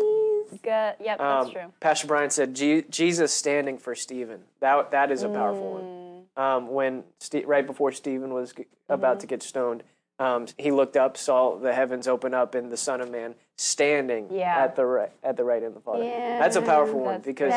Good. 0.64 0.96
Yep, 1.02 1.18
that's 1.20 1.22
Um, 1.48 1.52
true. 1.52 1.74
Pastor 1.80 2.08
Brian 2.08 2.30
said 2.30 2.54
Je- 2.54 2.84
Jesus 2.84 3.32
standing 3.34 3.78
for 3.78 3.94
Stephen. 3.96 4.44
That 4.62 4.92
that 4.92 5.12
is 5.12 5.24
a 5.24 5.30
powerful 5.30 5.64
Mm. 5.64 5.74
one. 5.74 6.28
Um, 6.36 6.68
when 6.74 7.04
Ste- 7.20 7.46
right 7.46 7.66
before 7.66 7.92
Stephen 7.92 8.34
was 8.34 8.54
g- 8.54 8.66
about 8.90 9.14
Mm-hmm. 9.18 9.20
to 9.20 9.28
get 9.28 9.44
stoned, 9.44 9.84
um, 10.20 10.48
he 10.58 10.72
looked 10.72 10.98
up, 10.98 11.18
saw 11.18 11.56
the 11.58 11.74
heavens 11.74 12.08
open 12.08 12.34
up, 12.34 12.56
and 12.56 12.72
the 12.72 12.78
Son 12.78 13.02
of 13.02 13.12
Man 13.12 13.36
standing 13.58 14.28
Yeah. 14.32 14.58
at 14.64 14.76
the 14.76 14.86
right 14.86 15.12
at 15.24 15.38
the 15.38 15.44
right 15.44 15.62
hand 15.62 15.76
of 15.76 15.76
the 15.76 15.82
Father. 15.82 16.04
Yeah, 16.06 16.40
that's 16.40 16.56
a 16.56 16.62
powerful 16.62 17.00
one 17.00 17.20
that's- 17.22 17.26
because 17.26 17.54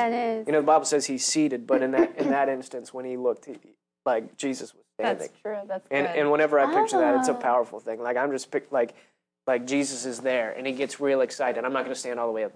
you 0.46 0.52
know 0.52 0.60
the 0.60 0.66
Bible 0.66 0.84
says 0.84 1.06
he's 1.06 1.24
seated, 1.24 1.66
but 1.66 1.82
in 1.82 1.92
that 1.92 2.16
in 2.16 2.28
that 2.30 2.48
instance 2.48 2.92
when 2.92 3.04
he 3.04 3.16
looked, 3.16 3.46
he, 3.46 3.58
like 4.04 4.36
Jesus 4.36 4.74
was 4.74 4.82
standing. 4.98 5.18
That's 5.18 5.40
true. 5.42 5.58
That's 5.66 5.86
good. 5.88 5.94
And 5.96 6.06
and 6.08 6.30
whenever 6.30 6.58
I 6.58 6.66
picture 6.74 6.98
that, 6.98 7.14
Ah. 7.14 7.18
it's 7.20 7.28
a 7.28 7.34
powerful 7.34 7.80
thing. 7.80 8.02
Like 8.02 8.16
I'm 8.16 8.30
just 8.32 8.50
pic- 8.50 8.70
like 8.72 8.94
like 9.46 9.64
Jesus 9.64 10.04
is 10.04 10.20
there, 10.20 10.52
and 10.56 10.66
he 10.66 10.72
gets 10.72 10.98
real 11.00 11.20
excited. 11.20 11.64
I'm 11.64 11.72
not 11.72 11.84
going 11.84 11.94
to 11.94 11.98
stand 12.00 12.18
all 12.18 12.26
the 12.26 12.32
way 12.32 12.42
up 12.44 12.52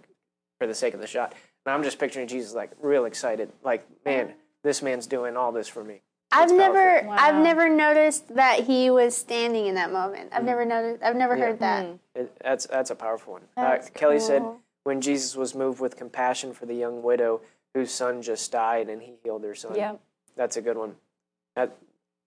for 0.61 0.67
the 0.67 0.75
sake 0.75 0.95
of 0.95 1.01
the 1.01 1.07
shot. 1.07 1.35
And 1.67 1.75
I'm 1.75 1.83
just 1.83 1.99
picturing 1.99 2.29
Jesus 2.29 2.55
like 2.55 2.71
real 2.81 3.07
excited. 3.07 3.51
Like 3.65 3.85
man, 4.05 4.35
this 4.63 4.83
man's 4.83 5.07
doing 5.07 5.37
all 5.37 5.51
this 5.51 5.67
for 5.67 5.83
me. 5.83 6.03
I've 6.33 6.49
That's 6.49 6.53
never, 6.53 7.01
powerful. 7.01 7.13
I've 7.13 7.43
never 7.43 7.69
noticed 7.69 8.37
that 8.37 8.61
he 8.61 8.89
was 8.89 9.17
standing 9.17 9.67
in 9.67 9.75
that 9.75 9.93
moment. 9.93 10.31
I've 10.33 10.45
never 10.45 10.65
noticed. 10.65 11.03
I've 11.03 11.17
never 11.17 11.37
heard 11.37 11.59
that. 11.59 11.87
It, 12.15 12.33
that's 12.41 12.67
that's 12.67 12.91
a 12.91 12.95
powerful 12.95 13.33
one. 13.33 13.43
Uh, 13.57 13.63
That's 13.63 13.91
Kelly 13.91 14.21
said 14.21 14.45
when 14.85 15.01
Jesus 15.01 15.35
was 15.35 15.57
moved 15.57 15.81
with 15.81 15.97
compassion 15.97 16.53
for 16.53 16.67
the 16.67 16.75
young 16.75 17.03
widow 17.03 17.41
whose 17.75 17.91
son 17.91 18.23
just 18.23 18.53
died, 18.53 18.89
and 18.89 19.03
he 19.03 19.15
healed 19.25 19.45
her 19.45 19.55
son. 19.55 19.75
Yep. 19.75 20.01
that's 20.37 20.57
a 20.57 20.63
good 20.63 20.77
one. 20.77 20.97
That, 21.57 21.77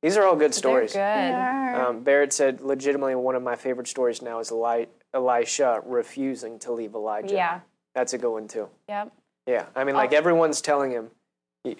these 0.02 0.16
are 0.18 0.26
all 0.26 0.36
good 0.36 0.54
stories. 0.54 0.94
They're 0.94 1.28
stories. 1.28 1.82
good. 1.82 1.90
Um, 1.90 2.04
Barrett 2.04 2.32
said, 2.32 2.62
legitimately, 2.62 3.16
one 3.16 3.36
of 3.36 3.44
my 3.44 3.56
favorite 3.56 3.88
stories 3.88 4.22
now 4.22 4.40
is 4.40 4.52
Eli- 4.52 4.86
Elisha 5.14 5.82
refusing 5.86 6.60
to 6.60 6.72
leave 6.72 6.94
Elijah. 6.94 7.34
Yeah. 7.34 7.60
That's 7.96 8.14
a 8.14 8.18
good 8.18 8.32
one, 8.32 8.48
too. 8.48 8.70
Yep. 8.89 9.12
Yeah. 9.48 9.66
I 9.76 9.84
mean, 9.84 9.96
like, 9.96 10.14
everyone's 10.14 10.62
telling 10.62 10.91
him, 10.91 11.10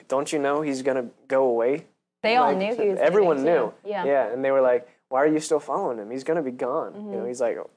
don't 0.08 0.32
you 0.32 0.40
know 0.40 0.62
he's 0.62 0.82
going 0.82 0.98
to 0.98 1.10
go 1.28 1.46
away? 1.46 1.86
They 2.22 2.36
all 2.38 2.56
knew 2.56 2.76
he 2.76 2.90
was. 2.90 3.00
Everyone 3.00 3.44
knew. 3.44 3.74
Yeah. 3.86 4.06
Yeah. 4.06 4.32
And 4.32 4.44
they 4.46 4.52
were 4.52 4.62
like, 4.62 4.88
why 5.10 5.22
are 5.24 5.28
you 5.28 5.40
still 5.40 5.60
following 5.60 5.98
him? 5.98 6.10
He's 6.10 6.24
going 6.24 6.38
to 6.38 6.44
be 6.44 6.52
gone. 6.52 6.94
You 6.94 7.00
Mm-hmm. 7.02 7.12
know, 7.12 7.26
he's 7.26 7.42
like, 7.42 7.58
"Oh, 7.58 7.70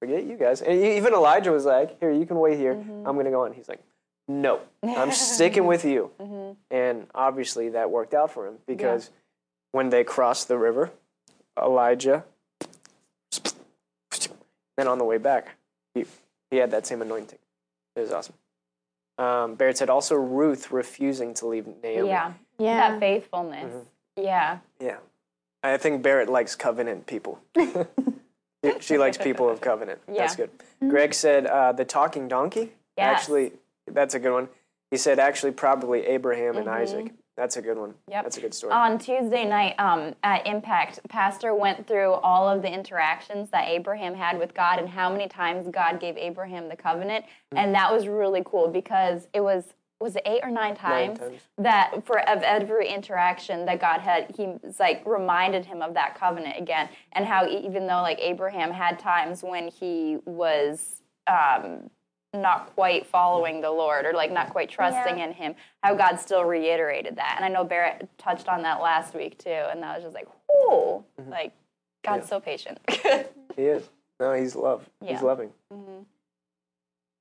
forget 0.00 0.24
you 0.24 0.36
guys. 0.36 0.62
And 0.62 0.80
even 0.82 1.12
Elijah 1.12 1.50
was 1.52 1.64
like, 1.64 1.98
here, 2.00 2.10
you 2.12 2.24
can 2.26 2.38
wait 2.38 2.58
here. 2.58 2.74
Mm-hmm. 2.74 3.06
I'm 3.06 3.14
going 3.14 3.24
to 3.24 3.30
go 3.32 3.44
on. 3.44 3.52
He's 3.52 3.68
like, 3.68 3.82
no, 4.28 4.60
I'm 4.82 5.10
sticking 5.10 5.66
with 5.72 5.84
you. 5.84 6.10
Mm-hmm. 6.20 6.52
And 6.70 7.06
obviously 7.14 7.70
that 7.70 7.90
worked 7.90 8.14
out 8.14 8.30
for 8.30 8.46
him 8.46 8.54
because 8.66 9.10
when 9.72 9.90
they 9.90 10.04
crossed 10.04 10.46
the 10.48 10.58
river, 10.58 10.90
Elijah, 11.60 12.24
then 14.76 14.86
on 14.88 14.98
the 14.98 15.04
way 15.04 15.18
back, 15.18 15.56
he, 15.94 16.04
he 16.50 16.58
had 16.58 16.70
that 16.70 16.86
same 16.86 17.02
anointing. 17.02 17.38
It 17.98 18.02
was 18.02 18.12
awesome. 18.12 18.34
Um, 19.18 19.54
Barrett 19.56 19.76
said 19.78 19.90
also 19.90 20.14
Ruth 20.14 20.70
refusing 20.70 21.34
to 21.34 21.46
leave 21.46 21.66
Naomi. 21.82 22.08
Yeah. 22.08 22.32
Yeah. 22.58 22.90
That 22.90 23.00
faithfulness. 23.00 23.64
Mm-hmm. 23.74 24.22
Yeah. 24.22 24.58
Yeah. 24.80 24.96
I 25.62 25.76
think 25.76 26.02
Barrett 26.02 26.28
likes 26.28 26.54
covenant 26.54 27.06
people. 27.06 27.40
She- 28.64 28.80
she 28.80 28.98
likes 28.98 29.16
people 29.16 29.48
of 29.48 29.60
covenant. 29.60 30.00
Yeah. 30.08 30.14
That's 30.26 30.36
Yeah. 30.36 30.46
good. 30.80 30.90
Greg 30.90 31.14
said 31.14 31.46
uh, 31.46 31.70
the 31.72 31.84
talking 31.84 32.26
donkey. 32.26 32.72
Yes. 32.96 33.20
Actually, 33.20 33.52
that's 33.86 34.14
a 34.14 34.18
good 34.18 34.32
one. 34.32 34.48
He 34.90 34.96
said 34.96 35.20
actually 35.20 35.52
probably 35.52 36.04
Abraham 36.06 36.56
and 36.56 36.68
Isaac. 36.68 37.12
That's 37.38 37.56
a 37.56 37.62
good 37.62 37.78
one. 37.78 37.94
Yep. 38.10 38.24
That's 38.24 38.36
a 38.36 38.40
good 38.40 38.52
story. 38.52 38.72
On 38.72 38.98
Tuesday 38.98 39.44
night 39.44 39.76
um, 39.78 40.12
at 40.24 40.44
Impact, 40.44 40.98
Pastor 41.08 41.54
went 41.54 41.86
through 41.86 42.14
all 42.14 42.48
of 42.48 42.62
the 42.62 42.68
interactions 42.72 43.48
that 43.50 43.68
Abraham 43.68 44.12
had 44.12 44.40
with 44.40 44.54
God 44.54 44.80
and 44.80 44.88
how 44.88 45.08
many 45.08 45.28
times 45.28 45.68
God 45.70 46.00
gave 46.00 46.16
Abraham 46.16 46.68
the 46.68 46.76
covenant, 46.76 47.24
Mm-hmm. 47.24 47.58
and 47.58 47.74
that 47.74 47.90
was 47.92 48.08
really 48.08 48.42
cool 48.44 48.68
because 48.68 49.28
it 49.32 49.40
was 49.40 49.64
was 50.00 50.14
it 50.16 50.22
eight 50.26 50.40
or 50.44 50.50
nine 50.50 50.76
times, 50.76 51.18
times. 51.18 51.40
that 51.58 52.04
for 52.06 52.20
of 52.28 52.42
every 52.42 52.88
interaction 52.88 53.64
that 53.66 53.80
God 53.80 54.00
had, 54.00 54.32
he 54.36 54.46
was 54.62 54.78
like 54.78 55.02
reminded 55.06 55.64
him 55.64 55.80
of 55.82 55.94
that 55.94 56.14
covenant 56.18 56.56
again, 56.58 56.88
and 57.12 57.24
how 57.24 57.46
even 57.48 57.86
though 57.86 58.02
like 58.02 58.18
Abraham 58.20 58.72
had 58.72 58.98
times 58.98 59.42
when 59.44 59.68
he 59.68 60.18
was. 60.24 61.02
Um, 61.28 61.90
not 62.34 62.74
quite 62.74 63.06
following 63.06 63.60
the 63.60 63.70
Lord 63.70 64.04
or 64.04 64.12
like 64.12 64.30
not 64.30 64.50
quite 64.50 64.68
trusting 64.68 65.18
Yeah. 65.18 65.26
in 65.26 65.32
Him, 65.32 65.54
how 65.82 65.94
God 65.94 66.16
still 66.16 66.44
reiterated 66.44 67.16
that. 67.16 67.34
And 67.36 67.44
I 67.44 67.48
know 67.48 67.64
Barrett 67.64 68.08
touched 68.18 68.48
on 68.48 68.62
that 68.62 68.80
last 68.80 69.14
week 69.14 69.38
too, 69.38 69.50
and 69.50 69.82
that 69.82 69.96
was 69.96 70.04
just 70.04 70.14
like, 70.14 70.28
whoo, 70.48 71.04
mm-hmm. 71.20 71.30
like 71.30 71.52
God's 72.04 72.28
so 72.28 72.40
patient. 72.40 72.78
He 73.56 73.64
is. 73.64 73.88
No, 74.20 74.34
he's 74.34 74.54
love. 74.54 74.88
He's 75.00 75.10
Yeah. 75.10 75.20
loving. 75.20 75.50
Mm-hmm. 75.72 76.02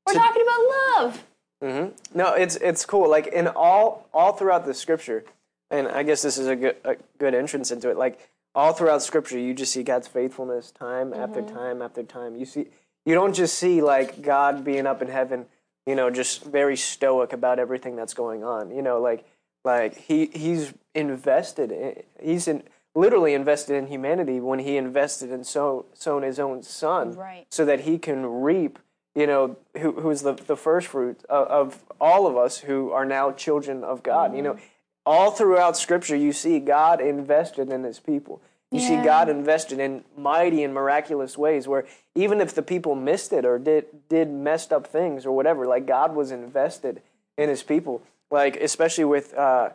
We're 0.05 0.13
talking 0.13 0.43
about 0.43 0.99
love. 0.99 1.23
hmm 1.59 2.17
No, 2.17 2.33
it's 2.33 2.57
it's 2.57 2.85
cool. 2.85 3.09
Like 3.09 3.25
in 3.27 3.47
all 3.47 4.07
all 4.13 4.33
throughout 4.33 4.65
the 4.65 4.75
scripture, 4.75 5.25
and 5.71 5.87
I 5.87 6.03
guess 6.03 6.21
this 6.21 6.37
is 6.37 6.45
a 6.45 6.55
good 6.55 6.75
a 6.83 6.95
good 7.17 7.33
entrance 7.33 7.71
into 7.71 7.89
it. 7.89 7.97
Like 7.97 8.29
all 8.53 8.71
throughout 8.71 9.01
scripture, 9.01 9.39
you 9.39 9.55
just 9.55 9.73
see 9.73 9.81
God's 9.81 10.07
faithfulness 10.07 10.69
time 10.69 11.11
after 11.11 11.41
mm-hmm. 11.41 11.55
time 11.55 11.81
after 11.81 12.03
time. 12.03 12.35
You 12.35 12.45
see, 12.45 12.67
you 13.07 13.15
don't 13.15 13.33
just 13.33 13.57
see 13.57 13.81
like 13.81 14.21
God 14.21 14.65
being 14.65 14.85
up 14.85 15.01
in 15.01 15.07
heaven, 15.07 15.45
you 15.85 15.95
know, 15.95 16.09
just 16.09 16.43
very 16.43 16.75
stoic 16.75 17.31
about 17.31 17.57
everything 17.57 17.95
that's 17.95 18.13
going 18.13 18.43
on. 18.43 18.69
You 18.69 18.81
know, 18.81 18.99
like 18.99 19.25
like 19.63 19.95
he 19.95 20.25
he's 20.27 20.73
invested. 20.93 21.71
In, 21.71 22.03
he's 22.21 22.47
in, 22.47 22.63
literally 22.93 23.33
invested 23.33 23.77
in 23.77 23.87
humanity 23.87 24.41
when 24.41 24.59
he 24.59 24.75
invested 24.75 25.31
in 25.31 25.45
so 25.45 25.85
sown 25.93 26.23
his 26.23 26.37
own 26.37 26.61
son, 26.63 27.13
Right. 27.13 27.45
so 27.49 27.63
that 27.63 27.81
he 27.81 27.97
can 27.97 28.25
reap 28.25 28.77
you 29.15 29.25
know, 29.25 29.57
who, 29.79 29.93
who's 29.93 30.21
the, 30.21 30.33
the 30.33 30.55
first 30.55 30.85
fruit 30.85 31.23
of, 31.27 31.47
of 31.47 31.83
all 31.99 32.27
of 32.27 32.37
us 32.37 32.59
who 32.59 32.91
are 32.91 33.03
now 33.03 33.31
children 33.31 33.83
of 33.83 34.03
God. 34.03 34.35
You 34.35 34.43
know, 34.43 34.53
mm-hmm. 34.53 34.63
all 35.07 35.31
throughout 35.31 35.75
Scripture, 35.75 36.15
you 36.15 36.31
see 36.31 36.59
God 36.59 37.01
invested 37.01 37.71
in 37.71 37.83
His 37.83 37.99
people. 37.99 38.43
You 38.71 38.81
see 38.81 38.97
God 38.97 39.29
invested 39.29 39.79
in 39.79 40.03
mighty 40.17 40.63
and 40.63 40.73
miraculous 40.73 41.37
ways 41.37 41.67
where 41.67 41.85
even 42.15 42.41
if 42.41 42.53
the 42.53 42.61
people 42.61 42.95
missed 42.95 43.31
it 43.31 43.45
or 43.45 43.57
did 43.57 43.85
did 44.09 44.29
messed 44.29 44.73
up 44.73 44.85
things 44.87 45.25
or 45.25 45.31
whatever, 45.31 45.65
like 45.65 45.85
God 45.85 46.13
was 46.15 46.31
invested 46.31 47.01
in 47.37 47.47
His 47.49 47.63
people. 47.63 48.01
Like 48.29 48.57
especially 48.57 49.05
with 49.05 49.33
uh, 49.35 49.69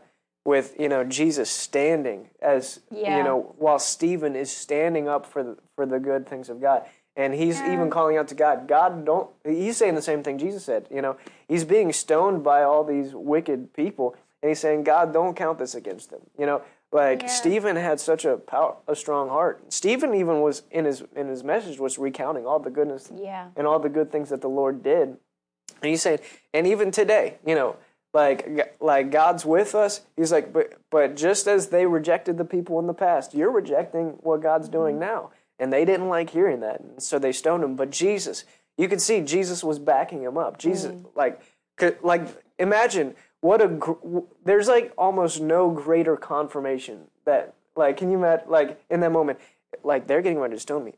with 0.44 0.74
you 0.78 0.88
know 0.90 1.04
Jesus 1.04 1.48
standing 1.48 2.28
as 2.42 2.80
Yeah. 2.90 3.16
you 3.16 3.24
know 3.24 3.54
while 3.56 3.78
Stephen 3.78 4.36
is 4.36 4.50
standing 4.54 5.08
up 5.08 5.24
for 5.24 5.42
the, 5.42 5.56
for 5.74 5.86
the 5.86 5.98
good 5.98 6.28
things 6.28 6.50
of 6.50 6.60
God. 6.60 6.84
And 7.14 7.34
he's 7.34 7.60
even 7.60 7.90
calling 7.90 8.16
out 8.16 8.28
to 8.28 8.34
God. 8.34 8.66
God, 8.66 9.04
don't. 9.04 9.28
He's 9.44 9.76
saying 9.76 9.96
the 9.96 10.02
same 10.02 10.22
thing 10.22 10.38
Jesus 10.38 10.64
said. 10.64 10.86
You 10.90 11.02
know, 11.02 11.16
he's 11.46 11.62
being 11.64 11.92
stoned 11.92 12.42
by 12.42 12.62
all 12.62 12.84
these 12.84 13.14
wicked 13.14 13.74
people, 13.74 14.16
and 14.42 14.48
he's 14.48 14.60
saying, 14.60 14.84
God, 14.84 15.12
don't 15.12 15.36
count 15.36 15.58
this 15.58 15.74
against 15.74 16.08
them. 16.10 16.20
You 16.38 16.46
know, 16.46 16.62
like 16.92 17.28
Stephen 17.28 17.76
had 17.76 17.98
such 17.98 18.24
a 18.26 18.36
power, 18.36 18.76
a 18.86 18.94
strong 18.94 19.28
heart. 19.30 19.72
Stephen 19.72 20.14
even 20.14 20.42
was 20.42 20.62
in 20.70 20.84
his 20.84 21.02
in 21.16 21.28
his 21.28 21.42
message 21.42 21.78
was 21.78 21.98
recounting 21.98 22.46
all 22.46 22.58
the 22.58 22.70
goodness 22.70 23.10
Yeah. 23.14 23.48
and 23.56 23.66
all 23.66 23.78
the 23.78 23.88
good 23.88 24.12
things 24.12 24.28
that 24.28 24.42
the 24.42 24.48
Lord 24.48 24.82
did. 24.82 25.08
And 25.08 25.90
he's 25.90 26.02
saying, 26.02 26.20
and 26.52 26.66
even 26.66 26.90
today, 26.90 27.38
you 27.46 27.54
know, 27.54 27.76
like 28.12 28.76
like 28.80 29.10
God's 29.10 29.44
with 29.46 29.74
us. 29.74 30.02
He's 30.16 30.30
like, 30.30 30.52
but 30.52 30.74
but 30.90 31.16
just 31.16 31.46
as 31.46 31.68
they 31.68 31.86
rejected 31.86 32.36
the 32.36 32.44
people 32.44 32.78
in 32.78 32.86
the 32.86 32.94
past, 32.94 33.34
you're 33.34 33.50
rejecting 33.50 34.18
what 34.20 34.42
God's 34.42 34.68
doing 34.68 34.96
mm-hmm. 34.96 35.04
now. 35.04 35.30
And 35.58 35.72
they 35.72 35.84
didn't 35.84 36.08
like 36.08 36.30
hearing 36.30 36.60
that, 36.60 36.80
and 36.80 37.02
so 37.02 37.18
they 37.18 37.30
stoned 37.32 37.62
him. 37.62 37.76
But 37.76 37.90
Jesus, 37.90 38.44
you 38.76 38.88
could 38.88 39.00
see 39.00 39.20
Jesus 39.20 39.62
was 39.62 39.78
backing 39.78 40.22
him 40.22 40.36
up. 40.36 40.58
Jesus, 40.58 40.90
mm. 40.92 41.06
like, 41.14 41.40
could, 41.76 41.98
like 42.02 42.26
imagine 42.58 43.14
what 43.42 43.60
a 43.60 43.68
gr- 43.68 44.20
there's 44.44 44.68
like 44.68 44.92
almost 44.96 45.40
no 45.42 45.70
greater 45.70 46.16
confirmation 46.16 47.08
that 47.26 47.54
like 47.76 47.98
can 47.98 48.10
you 48.10 48.16
imagine 48.16 48.46
like 48.48 48.82
in 48.90 49.00
that 49.00 49.12
moment 49.12 49.38
like 49.84 50.06
they're 50.06 50.22
getting 50.22 50.38
ready 50.38 50.54
to 50.54 50.60
stone 50.60 50.84
me. 50.84 50.94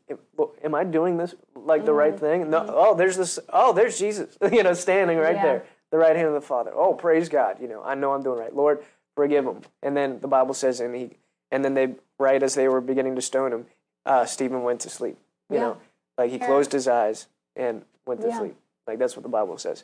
Am, 0.63 0.75
I 0.75 0.83
doing 0.83 1.17
this 1.17 1.33
like 1.55 1.85
the 1.85 1.93
right 1.93 2.17
thing? 2.17 2.49
No. 2.49 2.65
Oh, 2.67 2.95
there's 2.95 3.17
this. 3.17 3.39
Oh, 3.49 3.73
there's 3.73 3.97
Jesus. 3.97 4.37
you 4.51 4.63
know, 4.63 4.73
standing 4.73 5.17
right 5.17 5.35
Yeah. 5.35 5.43
there, 5.43 5.65
the 5.91 5.97
right 5.97 6.15
hand 6.15 6.27
of 6.27 6.33
the 6.33 6.41
Father. 6.41 6.71
Oh, 6.73 6.93
praise 6.93 7.29
God. 7.29 7.57
You 7.61 7.67
know, 7.67 7.83
I 7.83 7.95
know 7.95 8.13
I'm 8.13 8.21
doing 8.21 8.37
right. 8.39 8.53
Lord, 8.55 8.83
forgive 9.15 9.45
him. 9.45 9.61
And 9.81 9.95
then 9.95 10.19
the 10.19 10.27
Bible 10.27 10.53
says, 10.53 10.81
and 10.81 10.93
he, 10.95 11.11
and 11.51 11.63
then 11.63 11.73
they, 11.73 11.95
right 12.19 12.41
as 12.43 12.55
they 12.55 12.67
were 12.67 12.81
beginning 12.81 13.15
to 13.15 13.21
stone 13.21 13.53
him, 13.53 13.65
uh, 14.05 14.25
Stephen 14.25 14.63
went 14.63 14.81
to 14.81 14.89
sleep. 14.89 15.17
You 15.49 15.59
know, 15.59 15.77
like 16.17 16.31
he 16.31 16.39
closed 16.39 16.71
his 16.71 16.87
eyes 16.87 17.27
and 17.55 17.83
went 18.05 18.21
to 18.21 18.27
Yeah. 18.27 18.39
sleep. 18.39 18.55
Like 18.87 18.99
that's 18.99 19.15
what 19.15 19.23
the 19.23 19.29
Bible 19.29 19.57
says. 19.57 19.83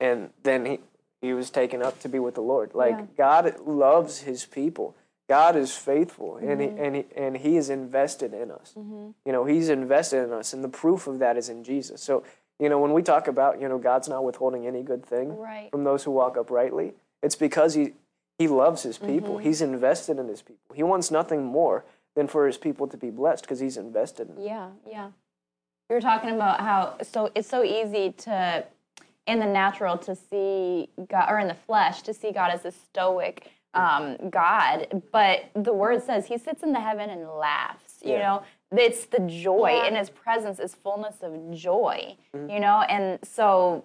And 0.00 0.30
then 0.42 0.64
he 0.64 0.80
he 1.20 1.34
was 1.34 1.50
taken 1.50 1.82
up 1.82 2.00
to 2.00 2.08
be 2.08 2.18
with 2.18 2.34
the 2.34 2.40
Lord. 2.40 2.74
Like 2.74 3.16
God 3.16 3.60
loves 3.66 4.20
His 4.20 4.44
people. 4.44 4.96
God 5.28 5.54
is 5.54 5.76
faithful, 5.76 6.38
and 6.38 6.60
he, 6.60 6.66
mm-hmm. 6.66 6.82
and 6.84 6.96
he, 6.96 7.04
and 7.14 7.36
He 7.36 7.56
is 7.56 7.70
invested 7.70 8.34
in 8.34 8.50
us. 8.50 8.74
Mm-hmm. 8.76 9.10
You 9.24 9.32
know, 9.32 9.44
He's 9.44 9.68
invested 9.68 10.24
in 10.24 10.32
us, 10.32 10.52
and 10.52 10.64
the 10.64 10.68
proof 10.68 11.06
of 11.06 11.20
that 11.20 11.36
is 11.36 11.48
in 11.48 11.62
Jesus. 11.62 12.02
So, 12.02 12.24
you 12.58 12.68
know, 12.68 12.80
when 12.80 12.92
we 12.92 13.02
talk 13.02 13.28
about 13.28 13.60
you 13.60 13.68
know 13.68 13.78
God's 13.78 14.08
not 14.08 14.24
withholding 14.24 14.66
any 14.66 14.82
good 14.82 15.06
thing 15.06 15.36
Right. 15.36 15.70
from 15.70 15.84
those 15.84 16.02
who 16.04 16.10
walk 16.10 16.36
uprightly, 16.36 16.94
it's 17.22 17.36
because 17.36 17.74
He 17.74 17.92
He 18.38 18.48
loves 18.48 18.82
His 18.82 18.98
people. 18.98 19.36
Mm-hmm. 19.36 19.46
He's 19.46 19.60
invested 19.62 20.18
in 20.18 20.26
His 20.26 20.42
people. 20.42 20.74
He 20.74 20.82
wants 20.82 21.10
nothing 21.10 21.44
more 21.44 21.84
than 22.16 22.26
for 22.26 22.46
His 22.46 22.56
people 22.56 22.88
to 22.88 22.96
be 22.96 23.10
blessed 23.10 23.42
because 23.42 23.60
He's 23.60 23.76
invested 23.76 24.30
in 24.30 24.34
them. 24.34 24.44
Yeah, 24.44 24.68
yeah. 24.88 25.10
We 25.88 25.94
were 25.94 26.00
talking 26.00 26.30
about 26.30 26.60
how 26.60 26.96
so 27.02 27.30
it's 27.36 27.48
so 27.48 27.62
easy 27.62 28.12
to 28.24 28.64
in 29.26 29.38
the 29.38 29.46
natural 29.46 29.98
to 29.98 30.14
see 30.14 30.88
God 31.08 31.26
or 31.30 31.38
in 31.38 31.48
the 31.48 31.54
flesh 31.54 32.02
to 32.02 32.14
see 32.14 32.32
God 32.32 32.50
as 32.50 32.64
a 32.64 32.72
stoic 32.72 33.50
um, 33.74 34.16
God, 34.30 35.02
but 35.12 35.50
the 35.54 35.72
word 35.72 36.02
says 36.02 36.26
he 36.26 36.38
sits 36.38 36.62
in 36.62 36.72
the 36.72 36.80
heaven 36.80 37.08
and 37.10 37.28
laughs. 37.28 38.00
You 38.02 38.14
Yeah. 38.14 38.20
know, 38.20 38.42
it's 38.72 39.06
the 39.06 39.20
joy 39.20 39.82
in 39.86 39.94
his 39.94 40.10
presence 40.10 40.58
is 40.58 40.74
fullness 40.74 41.22
of 41.22 41.52
joy. 41.52 42.16
You 42.48 42.58
know, 42.60 42.80
and 42.88 43.18
so 43.22 43.84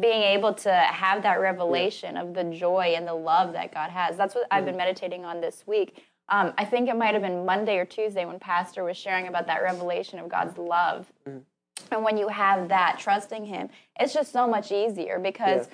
being 0.00 0.22
able 0.22 0.54
to 0.54 0.72
have 0.72 1.22
that 1.22 1.38
revelation 1.40 2.16
of 2.16 2.34
the 2.34 2.44
joy 2.44 2.94
and 2.96 3.06
the 3.06 3.14
love 3.14 3.52
that 3.52 3.72
God 3.72 3.90
has. 3.90 4.16
That's 4.16 4.34
what 4.34 4.46
I've 4.50 4.64
been 4.64 4.76
meditating 4.76 5.24
on 5.24 5.40
this 5.40 5.64
week. 5.66 6.02
Um, 6.28 6.52
I 6.58 6.64
think 6.64 6.88
it 6.88 6.96
might 6.96 7.12
have 7.14 7.22
been 7.22 7.44
Monday 7.46 7.76
or 7.78 7.84
Tuesday 7.84 8.24
when 8.24 8.40
Pastor 8.40 8.82
was 8.82 8.96
sharing 8.96 9.28
about 9.28 9.46
that 9.46 9.62
revelation 9.62 10.18
of 10.18 10.28
God's 10.28 10.58
love. 10.58 11.12
And 11.92 12.04
when 12.04 12.16
you 12.16 12.28
have 12.28 12.68
that, 12.68 12.98
trusting 12.98 13.44
Him, 13.44 13.68
it's 13.98 14.14
just 14.14 14.32
so 14.32 14.46
much 14.46 14.72
easier 14.72 15.18
because 15.18 15.68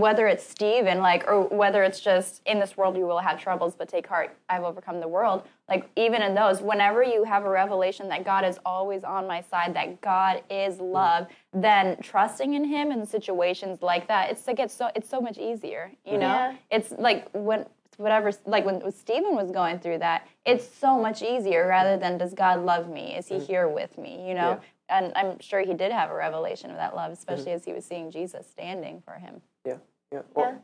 whether 0.00 0.26
it's 0.26 0.44
Stephen, 0.46 0.98
like, 0.98 1.26
or 1.26 1.44
whether 1.44 1.82
it's 1.82 2.00
just 2.00 2.42
in 2.46 2.60
this 2.60 2.76
world 2.76 2.96
you 2.96 3.06
will 3.06 3.18
have 3.18 3.40
troubles, 3.40 3.74
but 3.74 3.88
take 3.88 4.06
heart, 4.06 4.36
I've 4.48 4.62
overcome 4.62 5.00
the 5.00 5.08
world. 5.08 5.42
Like, 5.68 5.88
even 5.96 6.22
in 6.22 6.34
those, 6.34 6.60
whenever 6.60 7.02
you 7.02 7.24
have 7.24 7.44
a 7.44 7.48
revelation 7.48 8.08
that 8.08 8.24
God 8.24 8.44
is 8.44 8.58
always 8.64 9.04
on 9.04 9.26
my 9.26 9.40
side, 9.40 9.74
that 9.74 10.00
God 10.00 10.42
is 10.50 10.80
love, 10.80 11.24
mm. 11.24 11.62
then 11.62 11.96
trusting 12.02 12.54
in 12.54 12.64
Him 12.64 12.92
in 12.92 13.06
situations 13.06 13.82
like 13.82 14.06
that, 14.08 14.30
it's 14.30 14.46
like 14.46 14.58
it's 14.58 14.74
so 14.74 14.90
it's 14.94 15.08
so 15.08 15.20
much 15.20 15.38
easier. 15.38 15.90
You 16.04 16.12
mm-hmm. 16.12 16.20
know, 16.20 16.26
Yeah. 16.26 16.54
it's 16.70 16.92
like 16.92 17.28
when 17.32 17.66
whatever 17.96 18.30
like 18.44 18.66
when 18.66 18.90
Stephen 18.92 19.34
was 19.34 19.50
going 19.50 19.78
through 19.78 19.98
that, 19.98 20.26
it's 20.44 20.68
so 20.68 20.98
much 20.98 21.22
easier 21.22 21.66
rather 21.66 21.96
than 21.96 22.18
does 22.18 22.34
God 22.34 22.64
love 22.64 22.88
me? 22.88 23.16
Is 23.16 23.28
He 23.28 23.36
mm. 23.36 23.46
here 23.46 23.68
with 23.68 23.96
me? 23.98 24.28
You 24.28 24.34
know. 24.34 24.60
And 24.88 25.12
I'm 25.16 25.38
sure 25.40 25.60
he 25.60 25.74
did 25.74 25.92
have 25.92 26.10
a 26.10 26.14
revelation 26.14 26.70
of 26.70 26.76
that 26.76 26.94
love, 26.94 27.12
especially 27.12 27.52
as 27.52 27.64
he 27.64 27.72
was 27.72 27.84
seeing 27.84 28.10
Jesus 28.10 28.46
standing 28.46 29.02
for 29.04 29.14
him. 29.14 29.40
Yeah, 29.64 29.78
yeah. 30.12 30.22
Well, 30.34 30.62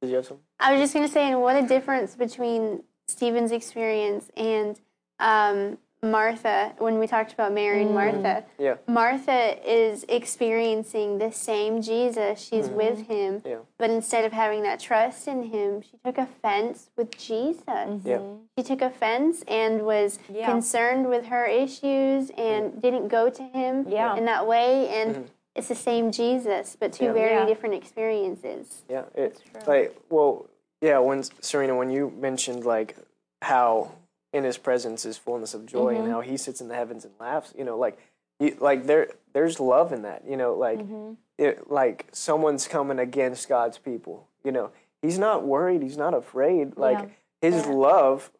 Did 0.00 0.10
you 0.10 0.16
have 0.16 0.26
some? 0.26 0.38
I 0.58 0.72
was 0.72 0.80
just 0.80 0.94
gonna 0.94 1.08
say, 1.08 1.30
and 1.30 1.40
what 1.40 1.56
a 1.56 1.66
difference 1.66 2.16
between 2.16 2.82
Stephen's 3.06 3.52
experience 3.52 4.30
and 4.36 4.80
um, 5.20 5.78
Martha 6.02 6.74
when 6.78 6.98
we 6.98 7.06
talked 7.06 7.32
about 7.32 7.52
Mary 7.52 7.82
and 7.82 7.90
mm. 7.90 7.94
Martha. 7.94 8.44
Yeah. 8.58 8.76
Martha 8.86 9.56
is 9.68 10.04
experiencing 10.08 11.18
the 11.18 11.32
same 11.32 11.82
Jesus. 11.82 12.40
She's 12.40 12.66
mm-hmm. 12.66 12.76
with 12.76 13.06
him, 13.06 13.42
Yeah. 13.44 13.58
but 13.78 13.90
instead 13.90 14.24
of 14.24 14.32
having 14.32 14.62
that 14.62 14.78
trust 14.78 15.26
in 15.26 15.44
him, 15.44 15.82
she 15.82 15.98
took 16.04 16.18
offense 16.18 16.90
with 16.96 17.16
Jesus. 17.16 17.64
Mm-hmm. 17.66 18.08
Yeah. 18.08 18.20
She 18.58 18.64
took 18.64 18.82
offense 18.82 19.42
and 19.48 19.82
was 19.82 20.18
Yeah. 20.32 20.46
concerned 20.46 21.08
with 21.08 21.26
her 21.26 21.46
issues 21.46 22.30
and 22.30 22.72
mm. 22.72 22.80
didn't 22.80 23.08
go 23.08 23.30
to 23.30 23.42
him 23.42 23.86
Yeah. 23.88 24.16
in 24.16 24.24
that 24.26 24.46
way. 24.46 24.88
And 24.88 25.14
mm-hmm. 25.14 25.24
it's 25.54 25.68
the 25.68 25.74
same 25.74 26.12
Jesus, 26.12 26.76
but 26.78 26.92
two 26.92 27.06
Yeah. 27.06 27.12
very 27.12 27.34
Yeah. 27.36 27.46
different 27.46 27.74
experiences. 27.74 28.84
Yeah, 28.88 29.04
it, 29.14 29.40
like 29.66 29.96
well, 30.10 30.46
yeah. 30.80 30.98
When 30.98 31.22
Serena, 31.40 31.74
when 31.74 31.90
you 31.90 32.10
mentioned 32.10 32.64
like 32.64 32.96
how 33.42 33.92
in 34.36 34.44
His 34.44 34.58
presence 34.58 35.04
is 35.04 35.16
fullness 35.18 35.54
of 35.54 35.66
joy, 35.66 35.94
Mm-hmm. 35.94 36.04
and 36.04 36.12
how 36.12 36.20
He 36.20 36.36
sits 36.36 36.60
in 36.60 36.68
the 36.68 36.74
heavens 36.74 37.04
and 37.04 37.14
laughs, 37.18 37.52
you 37.58 37.64
know, 37.64 37.76
like, 37.78 37.98
you, 38.38 38.56
like 38.60 38.86
there, 38.86 39.08
there's 39.32 39.58
love 39.58 39.92
in 39.92 40.02
that, 40.02 40.22
you 40.28 40.36
know, 40.36 40.54
like, 40.54 40.78
Mm-hmm. 40.78 41.12
it, 41.38 41.70
like 41.70 42.06
someone's 42.12 42.68
coming 42.68 42.98
against 42.98 43.48
God's 43.48 43.78
people, 43.78 44.28
you 44.44 44.52
know, 44.52 44.70
He's 45.02 45.18
not 45.18 45.44
worried, 45.44 45.82
He's 45.82 45.96
not 45.96 46.14
afraid, 46.14 46.76
like 46.76 47.10
His 47.42 47.66
love. 47.66 48.30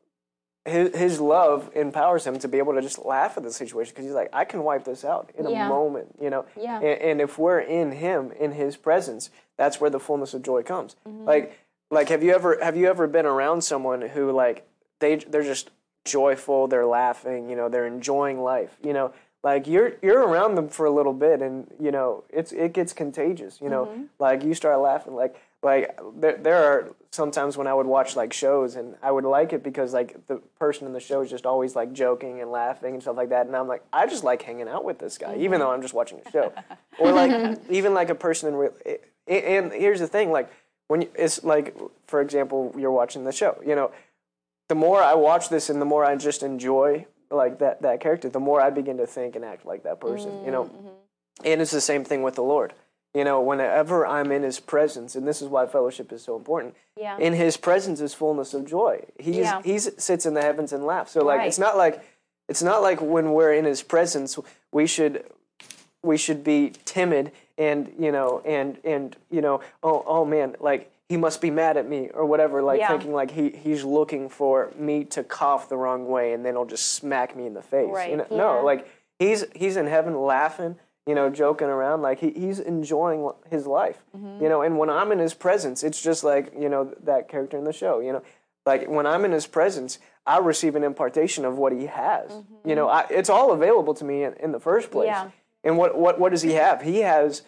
His, 0.65 0.97
his 0.97 1.21
love 1.21 1.71
empowers 1.77 2.27
him 2.27 2.41
to 2.41 2.49
be 2.49 2.59
able 2.59 2.75
to 2.75 2.83
just 2.83 2.99
laugh 3.05 3.37
at 3.37 3.45
the 3.45 3.53
situation 3.53 3.93
because 3.93 4.05
he's 4.05 4.15
like, 4.15 4.31
I 4.33 4.45
can 4.45 4.65
wipe 4.65 4.83
this 4.85 5.05
out 5.05 5.31
in 5.39 5.49
Yeah. 5.49 5.67
a 5.67 5.69
moment, 5.69 6.17
you 6.21 6.29
know. 6.29 6.45
Yeah. 6.61 6.79
And, 6.79 7.01
and 7.03 7.21
if 7.21 7.39
we're 7.39 7.61
in 7.61 7.93
Him, 7.93 8.33
in 8.33 8.51
His 8.51 8.77
presence, 8.77 9.31
that's 9.57 9.81
where 9.81 9.91
the 9.91 10.01
fullness 10.01 10.35
of 10.35 10.43
joy 10.43 10.65
comes. 10.65 10.97
Mm-hmm. 11.07 11.25
Like, 11.25 11.57
like 11.89 12.09
have 12.09 12.25
you 12.25 12.35
ever 12.35 12.59
have 12.61 12.77
you 12.77 12.89
ever 12.89 13.07
been 13.07 13.27
around 13.27 13.63
someone 13.63 14.01
who 14.03 14.33
like 14.33 14.67
they 14.99 15.15
they're 15.15 15.45
just 15.45 15.71
joyful, 16.07 16.67
they're 16.69 16.87
laughing, 16.87 17.51
you 17.51 17.57
know, 17.57 17.69
they're 17.69 17.87
enjoying 17.87 18.41
life, 18.43 18.77
you 18.83 18.93
know. 18.93 19.13
Like 19.45 19.69
you're 19.69 19.93
you're 20.03 20.27
around 20.27 20.57
them 20.57 20.69
for 20.69 20.87
a 20.87 20.91
little 20.91 21.13
bit, 21.13 21.41
and 21.41 21.69
you 21.79 21.93
know 21.93 22.25
it's 22.31 22.51
it 22.51 22.73
gets 22.73 22.93
contagious. 22.93 23.61
You 23.61 23.69
know, 23.69 23.85
Mm-hmm. 23.87 24.03
like 24.19 24.43
you 24.43 24.55
start 24.55 24.81
laughing. 24.81 25.15
Like 25.15 25.37
like 25.63 25.97
there, 26.19 26.37
there 26.37 26.57
are 26.65 26.89
sometimes 27.13 27.57
when 27.57 27.69
I 27.69 27.75
would 27.75 27.87
watch 27.87 28.17
like 28.17 28.33
shows 28.33 28.75
and 28.75 28.97
I 29.03 29.13
would 29.13 29.25
like 29.25 29.53
it 29.53 29.63
because 29.63 29.93
like 29.95 30.27
the 30.27 30.37
person 30.59 30.87
in 30.89 30.93
the 30.95 31.01
show 31.01 31.21
is 31.21 31.31
just 31.31 31.47
always 31.47 31.77
like 31.77 31.93
joking 31.93 32.41
and 32.41 32.51
laughing 32.51 32.95
and 32.95 33.03
stuff 33.03 33.17
like 33.17 33.29
that, 33.29 33.47
and 33.47 33.55
I'm 33.55 33.69
like, 33.69 33.85
I 33.93 34.07
just 34.09 34.25
like 34.25 34.43
hanging 34.43 34.69
out 34.69 34.85
with 34.85 34.99
this 34.99 35.17
guy, 35.17 35.37
even 35.37 35.61
though 35.61 35.71
I'm 35.71 35.83
just 35.83 35.95
watching 35.95 36.19
a 36.27 36.31
show, 36.33 36.53
or 36.99 37.13
like 37.13 37.59
even 37.71 37.95
like 37.95 38.11
a 38.11 38.17
person 38.17 38.49
in 38.49 38.57
real. 38.57 38.73
And 39.29 39.71
here's 39.73 40.01
the 40.01 40.09
thing, 40.09 40.33
like 40.33 40.51
when 40.89 41.03
you, 41.03 41.09
it's 41.15 41.43
like, 41.45 41.77
for 42.09 42.21
example, 42.21 42.75
you're 42.77 42.91
watching 42.93 43.23
the 43.25 43.33
show, 43.33 43.61
you 43.65 43.75
know, 43.77 43.91
the 44.69 44.75
more 44.75 45.03
I 45.03 45.15
watch 45.15 45.49
this 45.49 45.71
and 45.71 45.81
the 45.81 45.85
more 45.85 46.05
I 46.05 46.17
just 46.17 46.43
enjoy 46.43 47.07
like 47.31 47.59
that 47.59 47.83
that 47.83 48.01
character, 48.01 48.29
the 48.29 48.41
more 48.41 48.61
I 48.61 48.71
begin 48.71 48.99
to 48.99 49.07
think 49.07 49.37
and 49.37 49.45
act 49.45 49.67
like 49.67 49.85
that 49.85 50.01
person, 50.01 50.45
you 50.45 50.51
know. 50.51 50.65
Mm-hmm, 50.65 50.77
mm-hmm. 50.77 50.89
And 51.45 51.61
it's 51.61 51.71
the 51.71 51.81
same 51.81 52.05
thing 52.05 52.23
with 52.23 52.35
the 52.35 52.43
Lord. 52.43 52.73
You 53.15 53.25
know, 53.25 53.41
whenever 53.41 54.07
I'm 54.07 54.31
in 54.31 54.43
His 54.43 54.61
presence, 54.61 55.17
and 55.17 55.27
this 55.27 55.41
is 55.41 55.49
why 55.49 55.67
fellowship 55.67 56.13
is 56.13 56.23
so 56.23 56.37
important. 56.37 56.75
Yeah. 56.99 57.17
In 57.19 57.33
His 57.33 57.57
presence 57.57 58.01
is 58.01 58.13
fullness 58.13 58.53
of 58.53 58.67
joy. 58.67 59.05
He's 59.19 59.37
Yeah. 59.37 59.63
He 59.63 59.79
sits 59.79 60.27
in 60.27 60.35
the 60.35 60.43
heavens 60.43 60.73
and 60.73 60.85
laughs. 60.85 61.13
So 61.13 61.25
like, 61.25 61.39
Right. 61.39 61.49
it's 61.49 61.59
not 61.59 61.77
like 61.77 62.03
it's 62.49 62.63
not 62.63 62.83
like 62.83 63.01
when 63.01 63.33
we're 63.33 63.55
in 63.55 63.65
His 63.65 63.83
presence, 63.83 64.39
we 64.71 64.87
should 64.87 65.25
we 66.03 66.17
should 66.17 66.45
be 66.45 66.73
timid 66.85 67.33
and 67.59 67.93
you 67.99 68.13
know 68.13 68.43
and 68.45 68.79
and 68.85 69.17
you 69.31 69.41
know 69.41 69.61
oh 69.83 70.05
oh 70.07 70.25
man 70.25 70.55
like 70.61 70.93
he 71.09 71.17
must 71.17 71.41
be 71.41 71.51
mad 71.51 71.77
at 71.77 71.89
me 71.89 72.09
or 72.13 72.25
whatever 72.27 72.63
like 72.63 72.81
Yeah. 72.81 72.89
thinking 72.89 73.13
like 73.13 73.31
he 73.31 73.51
he's 73.51 73.85
looking 73.85 74.29
for 74.29 74.73
me 74.77 75.05
to 75.05 75.23
cough 75.23 75.69
the 75.69 75.77
wrong 75.77 76.09
way 76.09 76.33
and 76.33 76.45
then 76.45 76.55
he'll 76.55 76.65
just 76.65 76.95
smack 76.95 77.37
me 77.37 77.47
in 77.47 77.55
the 77.55 77.63
face 77.63 77.89
Right. 77.91 78.11
you 78.11 78.17
know 78.17 78.27
no 78.31 78.65
like 78.65 78.89
he's 79.19 79.45
he's 79.55 79.77
in 79.77 79.87
heaven 79.87 80.21
laughing 80.21 80.77
you 81.07 81.15
know 81.15 81.31
joking 81.31 81.69
around 81.69 82.03
like 82.03 82.19
he, 82.19 82.31
he's 82.31 82.59
enjoying 82.59 83.31
his 83.51 83.67
life 83.67 84.03
Mm-hmm. 84.17 84.43
you 84.43 84.49
know 84.49 84.63
and 84.63 84.77
when 84.79 84.91
i'm 84.91 85.13
in 85.13 85.19
his 85.21 85.35
presence 85.35 85.85
it's 85.85 86.03
just 86.03 86.25
like 86.25 86.53
you 86.59 86.69
know 86.69 86.93
that 87.05 87.29
character 87.29 87.57
in 87.57 87.65
the 87.65 87.73
show 87.73 88.01
you 88.01 88.13
know 88.13 88.23
like 88.67 88.89
when 88.89 89.07
i'm 89.07 89.25
in 89.25 89.31
his 89.31 89.47
presence 89.47 90.01
i 90.27 90.39
receive 90.39 90.75
an 90.75 90.83
impartation 90.83 91.45
of 91.45 91.57
what 91.57 91.73
he 91.73 91.87
has 91.87 92.33
you 92.65 92.75
know 92.75 92.89
I, 92.89 93.07
it's 93.11 93.31
all 93.31 93.53
available 93.53 93.95
to 93.95 94.05
me 94.05 94.25
in, 94.25 94.33
in 94.35 94.51
the 94.51 94.61
first 94.61 94.91
place 94.91 95.09
Mm-hmm. 95.11 95.27
Yeah. 95.29 95.71
and 95.71 95.79
what, 95.79 95.97
what, 95.97 96.19
what 96.21 96.31
does 96.33 96.43
he 96.43 96.53
have? 96.55 96.83
He 96.83 96.99
has 97.01 97.43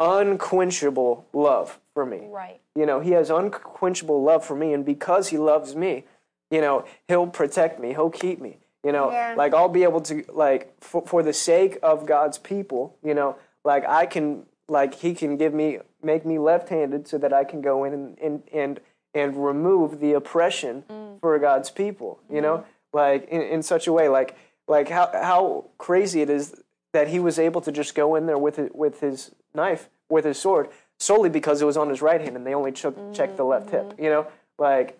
unquenchable 0.00 1.26
love 1.32 1.78
for 1.94 2.04
me. 2.04 2.26
Right. 2.30 2.60
You 2.76 2.86
know, 2.86 3.00
he 3.00 3.12
has 3.12 3.30
unquenchable 3.30 4.22
love 4.22 4.44
for 4.44 4.56
me, 4.56 4.72
and 4.72 4.84
because 4.84 5.28
he 5.28 5.38
loves 5.38 5.76
me, 5.76 6.04
you 6.50 6.60
know, 6.60 6.84
he'll 7.08 7.26
protect 7.26 7.78
me, 7.80 7.90
he'll 7.90 8.10
keep 8.10 8.40
me. 8.40 8.58
You 8.84 8.92
know, 8.92 9.10
Yeah. 9.10 9.34
like 9.36 9.54
I'll 9.54 9.70
be 9.70 9.82
able 9.82 10.02
to, 10.02 10.24
like, 10.28 10.74
for, 10.80 11.06
for 11.06 11.22
the 11.22 11.32
sake 11.32 11.78
of 11.82 12.04
God's 12.04 12.36
people, 12.36 12.96
you 13.02 13.14
know, 13.14 13.36
like 13.64 13.88
I 13.88 14.04
can, 14.04 14.44
like, 14.68 14.94
he 14.94 15.14
can 15.14 15.38
give 15.38 15.54
me, 15.54 15.78
make 16.02 16.26
me 16.26 16.38
left 16.38 16.68
handed 16.68 17.08
so 17.08 17.16
that 17.18 17.32
I 17.32 17.44
can 17.44 17.62
go 17.62 17.84
in 17.84 17.94
and, 17.94 18.18
and, 18.18 18.42
and, 18.52 18.80
and 19.14 19.42
remove 19.42 20.00
the 20.00 20.12
oppression 20.12 20.84
mm. 20.90 21.18
for 21.20 21.38
God's 21.38 21.70
people, 21.70 22.20
you 22.28 22.42
know, 22.42 22.58
mm-hmm. 22.58 22.96
like 22.96 23.28
in, 23.30 23.40
in 23.40 23.62
such 23.62 23.86
a 23.86 23.92
way, 23.92 24.08
like, 24.08 24.36
like 24.68 24.90
how, 24.90 25.10
how 25.14 25.64
crazy 25.78 26.20
it 26.20 26.28
is 26.28 26.54
that 26.92 27.08
he 27.08 27.18
was 27.18 27.38
able 27.38 27.62
to 27.62 27.72
just 27.72 27.94
go 27.94 28.14
in 28.16 28.26
there 28.26 28.38
with 28.38 28.56
his, 28.56 28.70
with 28.74 29.00
his 29.00 29.30
knife, 29.54 29.88
with 30.10 30.26
his 30.26 30.38
sword, 30.38 30.68
solely 30.98 31.28
because 31.28 31.60
it 31.60 31.64
was 31.64 31.76
on 31.76 31.88
his 31.88 32.02
right 32.02 32.20
hand 32.20 32.36
and 32.36 32.46
they 32.46 32.54
only 32.54 32.72
took, 32.72 32.96
checked 33.14 33.36
the 33.36 33.44
left 33.44 33.70
hip. 33.70 33.94
You 33.98 34.10
know, 34.10 34.26
like, 34.58 34.98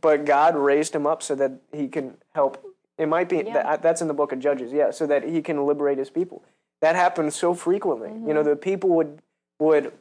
but 0.00 0.24
God 0.24 0.56
raised 0.56 0.94
him 0.94 1.06
up 1.06 1.22
so 1.22 1.34
that 1.36 1.52
he 1.72 1.88
can 1.88 2.16
help. 2.34 2.64
It 2.98 3.08
might 3.08 3.28
be 3.28 3.42
that, 3.42 3.82
that's 3.82 4.02
in 4.02 4.08
the 4.08 4.14
book 4.14 4.32
of 4.32 4.40
Judges, 4.40 4.72
yeah, 4.72 4.90
so 4.90 5.06
that 5.06 5.24
he 5.24 5.40
can 5.40 5.64
liberate 5.64 5.96
his 5.96 6.10
people. 6.10 6.42
That 6.80 6.96
happens 6.96 7.36
so 7.36 7.54
frequently. 7.54 8.10
You 8.10 8.34
know, 8.34 8.40
mm-hmm. 8.40 8.50
the 8.50 8.56
people 8.56 8.90
would 8.90 9.20
would 9.58 9.92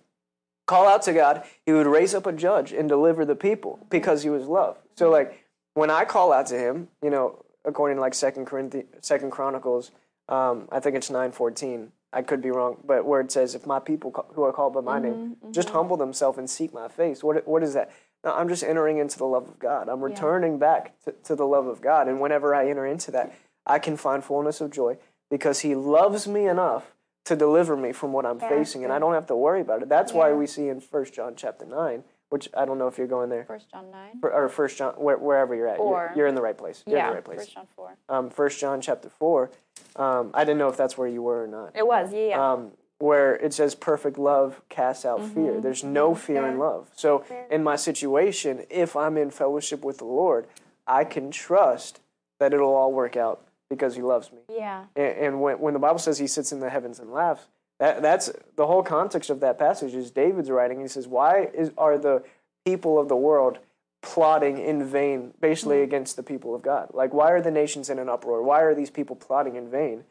call 0.66 0.88
out 0.88 1.02
to 1.04 1.14
God, 1.14 1.44
he 1.66 1.74
would 1.74 1.88
raise 1.88 2.14
up 2.14 2.26
a 2.26 2.32
judge 2.32 2.72
and 2.72 2.88
deliver 2.88 3.26
the 3.26 3.36
people 3.36 3.74
mm-hmm. 3.74 3.90
because 3.90 4.24
he 4.24 4.30
was 4.30 4.46
love. 4.46 4.78
So 4.96 5.06
mm-hmm. 5.06 5.14
like 5.14 5.46
when 5.74 5.90
I 5.90 6.06
call 6.06 6.32
out 6.32 6.48
to 6.48 6.58
him, 6.58 6.90
you 7.04 7.10
know, 7.10 7.44
according 7.66 7.98
to 7.98 8.02
like 8.02 8.14
Second 8.14 8.46
Corinthians, 8.46 8.88
Second 9.02 9.32
Chronicles, 9.32 9.92
um, 10.28 10.68
I 10.72 10.80
think 10.80 10.96
it's 10.96 11.10
nine 11.10 11.32
fourteen. 11.32 11.92
I 12.12 12.22
could 12.24 12.42
be 12.42 12.50
wrong, 12.52 12.78
but 12.84 13.06
where 13.06 13.22
it 13.22 13.32
says, 13.32 13.54
"If 13.56 13.66
my 13.68 13.80
people 13.80 14.12
ca- 14.12 14.26
who 14.34 14.44
are 14.44 14.52
called 14.52 14.74
by 14.74 14.82
my 14.82 15.00
name 15.00 15.38
just 15.52 15.70
humble 15.70 15.96
themselves 15.98 16.38
and 16.40 16.50
seek 16.50 16.74
my 16.74 16.88
face," 16.88 17.24
what 17.24 17.48
what 17.48 17.62
is 17.64 17.74
that? 17.74 17.92
No, 18.24 18.34
I'm 18.34 18.50
just 18.50 18.64
entering 18.64 18.98
into 18.98 19.18
the 19.18 19.26
love 19.28 19.48
of 19.48 19.60
God. 19.60 19.88
I'm 19.88 20.04
returning 20.04 20.58
back 20.58 21.00
to, 21.06 21.12
to 21.24 21.36
the 21.36 21.46
love 21.48 21.68
of 21.68 21.82
God, 21.82 22.08
and 22.08 22.20
whenever 22.20 22.54
I 22.56 22.68
enter 22.68 22.86
into 22.86 23.12
that, 23.12 23.32
I 23.66 23.80
can 23.80 23.96
find 23.96 24.24
fullness 24.24 24.60
of 24.60 24.72
joy 24.72 24.98
because 25.30 25.60
He 25.60 25.76
loves 25.76 26.28
me 26.28 26.48
enough 26.48 26.94
to 27.26 27.36
deliver 27.36 27.78
me 27.78 27.92
from 27.92 28.12
what 28.12 28.26
I'm 28.26 28.40
facing, 28.40 28.84
and 28.84 28.92
I 28.92 28.98
don't 28.98 29.14
have 29.14 29.28
to 29.28 29.36
worry 29.36 29.62
about 29.62 29.84
it. 29.84 29.90
That's 29.90 30.12
why 30.14 30.34
we 30.34 30.48
see 30.48 30.68
in 30.68 30.80
First 30.82 31.14
John 31.14 31.36
chapter 31.36 31.66
nine, 31.66 32.04
which 32.30 32.50
I 32.58 32.66
don't 32.66 32.80
know 32.80 32.88
if 32.88 32.98
you're 32.98 33.08
going 33.08 33.30
there 33.30 33.44
First 33.46 33.70
John 33.70 33.92
nine. 33.92 34.20
or- 34.24 34.34
or 34.34 34.50
First 34.50 34.78
John, 34.78 34.96
where, 34.96 35.18
wherever 35.18 35.54
you're 35.54 35.68
at, 35.68 35.78
you're, 35.78 36.12
you're 36.16 36.28
in 36.28 36.34
the 36.36 36.42
right 36.42 36.58
place. 36.58 36.84
You're 36.88 36.98
in 36.98 37.04
Yeah. 37.04 37.10
the 37.10 37.16
right 37.16 37.24
place. 37.24 37.40
First 37.42 37.54
John 37.54 37.68
four. 37.76 37.96
Um, 38.10 38.30
First 38.32 38.60
John 38.60 38.82
chapter 38.82 39.10
four. 39.10 39.52
Um, 40.00 40.32
I 40.34 40.44
didn't 40.46 40.58
know 40.60 40.70
if 40.70 40.78
that's 40.78 40.98
where 40.98 41.08
you 41.08 41.22
were 41.22 41.44
or 41.44 41.48
not. 41.48 41.76
It 41.76 41.86
was. 41.86 42.14
Yeah. 42.14 42.20
yeah. 42.30 42.52
Um, 42.54 42.72
where 43.00 43.36
it 43.36 43.54
says 43.54 43.76
perfect 43.76 44.18
love 44.18 44.62
casts 44.70 45.06
out 45.06 45.20
Mm-hmm. 45.20 45.34
fear. 45.34 45.62
There's 45.62 45.84
no 45.84 46.16
fear 46.16 46.46
in 46.48 46.58
love. 46.58 46.90
So 46.96 47.24
in 47.50 47.64
my 47.64 47.76
situation, 47.78 48.66
if 48.70 48.96
I'm 48.96 49.18
in 49.18 49.30
fellowship 49.32 49.84
with 49.86 50.00
the 50.00 50.06
Lord, 50.06 50.48
I 50.88 51.04
can 51.06 51.32
trust 51.32 52.02
that 52.40 52.54
it'll 52.54 52.74
all 52.74 52.92
work 52.92 53.16
out 53.16 53.46
because 53.70 53.96
He 53.96 54.02
loves 54.02 54.32
me. 54.32 54.40
yeah. 54.50 54.86
And, 54.96 55.18
and 55.18 55.42
when, 55.42 55.60
when 55.60 55.74
the 55.74 55.80
Bible 55.80 56.00
says 56.00 56.18
He 56.18 56.28
sits 56.28 56.52
in 56.52 56.60
the 56.60 56.70
heavens 56.70 57.00
and 57.00 57.12
laughs, 57.12 57.46
that, 57.80 58.02
that's 58.02 58.32
the 58.58 58.68
whole 58.68 58.84
context 58.84 59.30
of 59.30 59.40
that 59.42 59.58
passage. 59.60 59.94
Is 59.94 60.12
David's 60.12 60.50
writing? 60.52 60.82
He 60.82 60.88
says, 60.90 61.08
"Why 61.08 61.48
is, 61.54 61.72
are 61.78 61.98
the 61.98 62.24
people 62.66 63.00
of 63.00 63.08
the 63.08 63.16
world 63.16 63.60
plotting 64.02 64.58
in 64.58 64.84
vain, 64.86 65.34
basically 65.42 65.82
against 65.82 66.16
the 66.16 66.24
people 66.24 66.56
of 66.56 66.62
God? 66.62 66.90
Like, 66.94 67.14
why 67.14 67.32
are 67.32 67.42
the 67.42 67.52
nations 67.52 67.90
in 67.90 68.00
an 68.00 68.10
uproar? 68.10 68.42
Why 68.44 68.62
are 68.62 68.74
these 68.76 68.90
people 68.90 69.16
plotting 69.16 69.56
in 69.56 69.70
vain? 69.70 70.04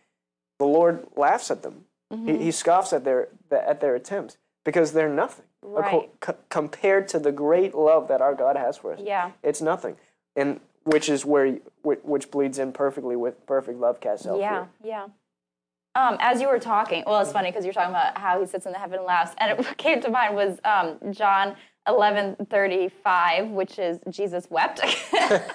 The 0.59 0.66
Lord 0.66 1.07
laughs 1.16 1.51
at 1.51 1.62
them. 1.62 1.84
He, 2.24 2.36
he 2.39 2.51
scoffs 2.51 2.93
at 2.95 3.05
their 3.05 3.28
at 3.51 3.80
their 3.82 3.95
attempts 3.95 4.39
because 4.64 4.93
they're 4.93 5.11
nothing 5.11 5.45
Right. 5.62 6.09
co- 6.20 6.36
compared 6.49 7.09
to 7.09 7.18
the 7.18 7.32
great 7.32 7.74
love 7.74 8.09
that 8.09 8.20
our 8.22 8.34
God 8.34 8.57
has 8.57 8.78
for 8.78 8.95
us. 8.95 9.01
Yeah. 9.03 9.32
it's 9.43 9.61
nothing, 9.61 9.97
and 10.36 10.61
which 10.84 11.09
is 11.11 11.26
where 11.26 11.45
you- 11.47 11.62
which, 11.82 11.99
which 12.03 12.30
bleeds 12.30 12.59
in 12.59 12.72
perfectly 12.72 13.14
with 13.16 13.45
perfect 13.47 13.78
love 13.78 14.01
casts 14.01 14.26
out 14.26 14.39
Yeah, 14.39 14.64
fear. 14.82 14.91
yeah. 14.91 15.07
Um, 15.95 16.16
as 16.20 16.41
you 16.41 16.49
were 16.49 16.59
talking, 16.61 17.03
well, 17.07 17.20
it's 17.20 17.32
funny 17.32 17.51
because 17.51 17.64
you're 17.64 17.74
talking 17.74 17.91
about 17.91 18.16
how 18.16 18.41
he 18.41 18.47
sits 18.47 18.64
in 18.66 18.72
the 18.72 18.78
heaven 18.78 18.99
and 18.99 19.07
laughs, 19.07 19.34
and 19.39 19.59
it 19.59 19.76
came 19.78 20.01
to 20.01 20.09
mind 20.11 20.34
was 20.34 20.59
um, 20.64 21.12
John 21.12 21.57
eleven 21.89 22.36
thirty 22.51 22.89
five, 22.89 23.49
which 23.49 23.78
is 23.78 23.99
Jesus 24.11 24.47
wept. 24.51 24.80
but 25.12 25.49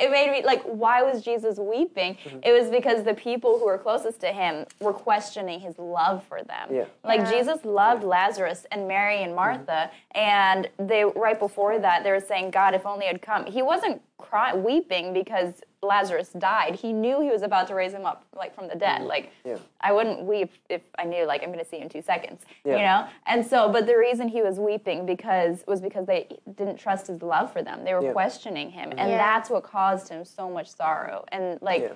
it 0.00 0.10
made 0.10 0.30
me 0.30 0.44
like, 0.44 0.62
why 0.64 1.02
was 1.02 1.22
Jesus 1.22 1.58
weeping? 1.58 2.16
Mm-hmm. 2.24 2.38
It 2.42 2.52
was 2.52 2.68
because 2.70 3.04
the 3.04 3.14
people 3.14 3.58
who 3.58 3.66
were 3.66 3.78
closest 3.78 4.20
to 4.20 4.28
him 4.28 4.66
were 4.80 4.92
questioning 4.92 5.60
his 5.60 5.78
love 5.78 6.24
for 6.24 6.42
them. 6.42 6.68
Yeah. 6.70 6.84
Like 7.04 7.28
Jesus 7.30 7.64
loved 7.64 8.04
Lazarus 8.04 8.66
and 8.70 8.88
Mary 8.88 9.22
and 9.22 9.34
Martha, 9.34 9.90
and 10.12 10.68
they 10.78 11.04
right 11.04 11.38
before 11.38 11.78
that 11.78 12.04
they 12.04 12.10
were 12.10 12.20
saying, 12.20 12.50
God, 12.50 12.74
if 12.74 12.84
only 12.84 13.06
had 13.06 13.22
come. 13.22 13.46
He 13.46 13.62
wasn't 13.62 14.02
crying, 14.18 14.62
weeping 14.62 15.12
because 15.12 15.62
Lazarus 15.82 16.28
died. 16.38 16.76
He 16.76 16.92
knew 16.92 17.20
he 17.20 17.28
was 17.30 17.42
about 17.42 17.66
to 17.68 17.74
raise 17.74 17.92
him 17.92 18.06
up, 18.06 18.24
like 18.36 18.54
from 18.54 18.68
the 18.68 18.76
dead. 18.76 19.02
Like 19.02 19.32
Yeah. 19.44 19.58
I 19.80 19.92
wouldn't 19.92 20.22
weep 20.24 20.52
if 20.68 20.82
I 20.96 21.04
knew, 21.04 21.26
like 21.26 21.42
I'm 21.42 21.48
going 21.52 21.58
to 21.58 21.68
see 21.68 21.78
you 21.78 21.82
in 21.82 21.88
two 21.88 22.02
seconds. 22.02 22.42
You 22.64 22.78
know. 22.78 23.08
And 23.26 23.44
so, 23.44 23.68
but 23.70 23.86
the 23.86 23.96
reason 23.98 24.28
he 24.28 24.42
was 24.42 24.60
weeping 24.60 25.06
because 25.06 25.64
was 25.66 25.80
because 25.80 26.06
they 26.06 26.28
didn't 26.56 26.76
trust 26.76 27.08
his 27.08 27.20
love 27.20 27.52
for 27.52 27.62
them. 27.62 27.84
They 27.84 27.94
were 27.94 28.02
Yeah. 28.02 28.12
questioning 28.12 28.70
him, 28.70 28.90
and 28.96 29.10
Yeah. 29.10 29.18
that's 29.18 29.50
what 29.50 29.64
caused 29.64 30.08
him 30.08 30.24
so 30.24 30.48
much 30.48 30.68
sorrow. 30.68 31.24
And 31.32 31.60
like, 31.60 31.82
Yeah. 31.82 31.92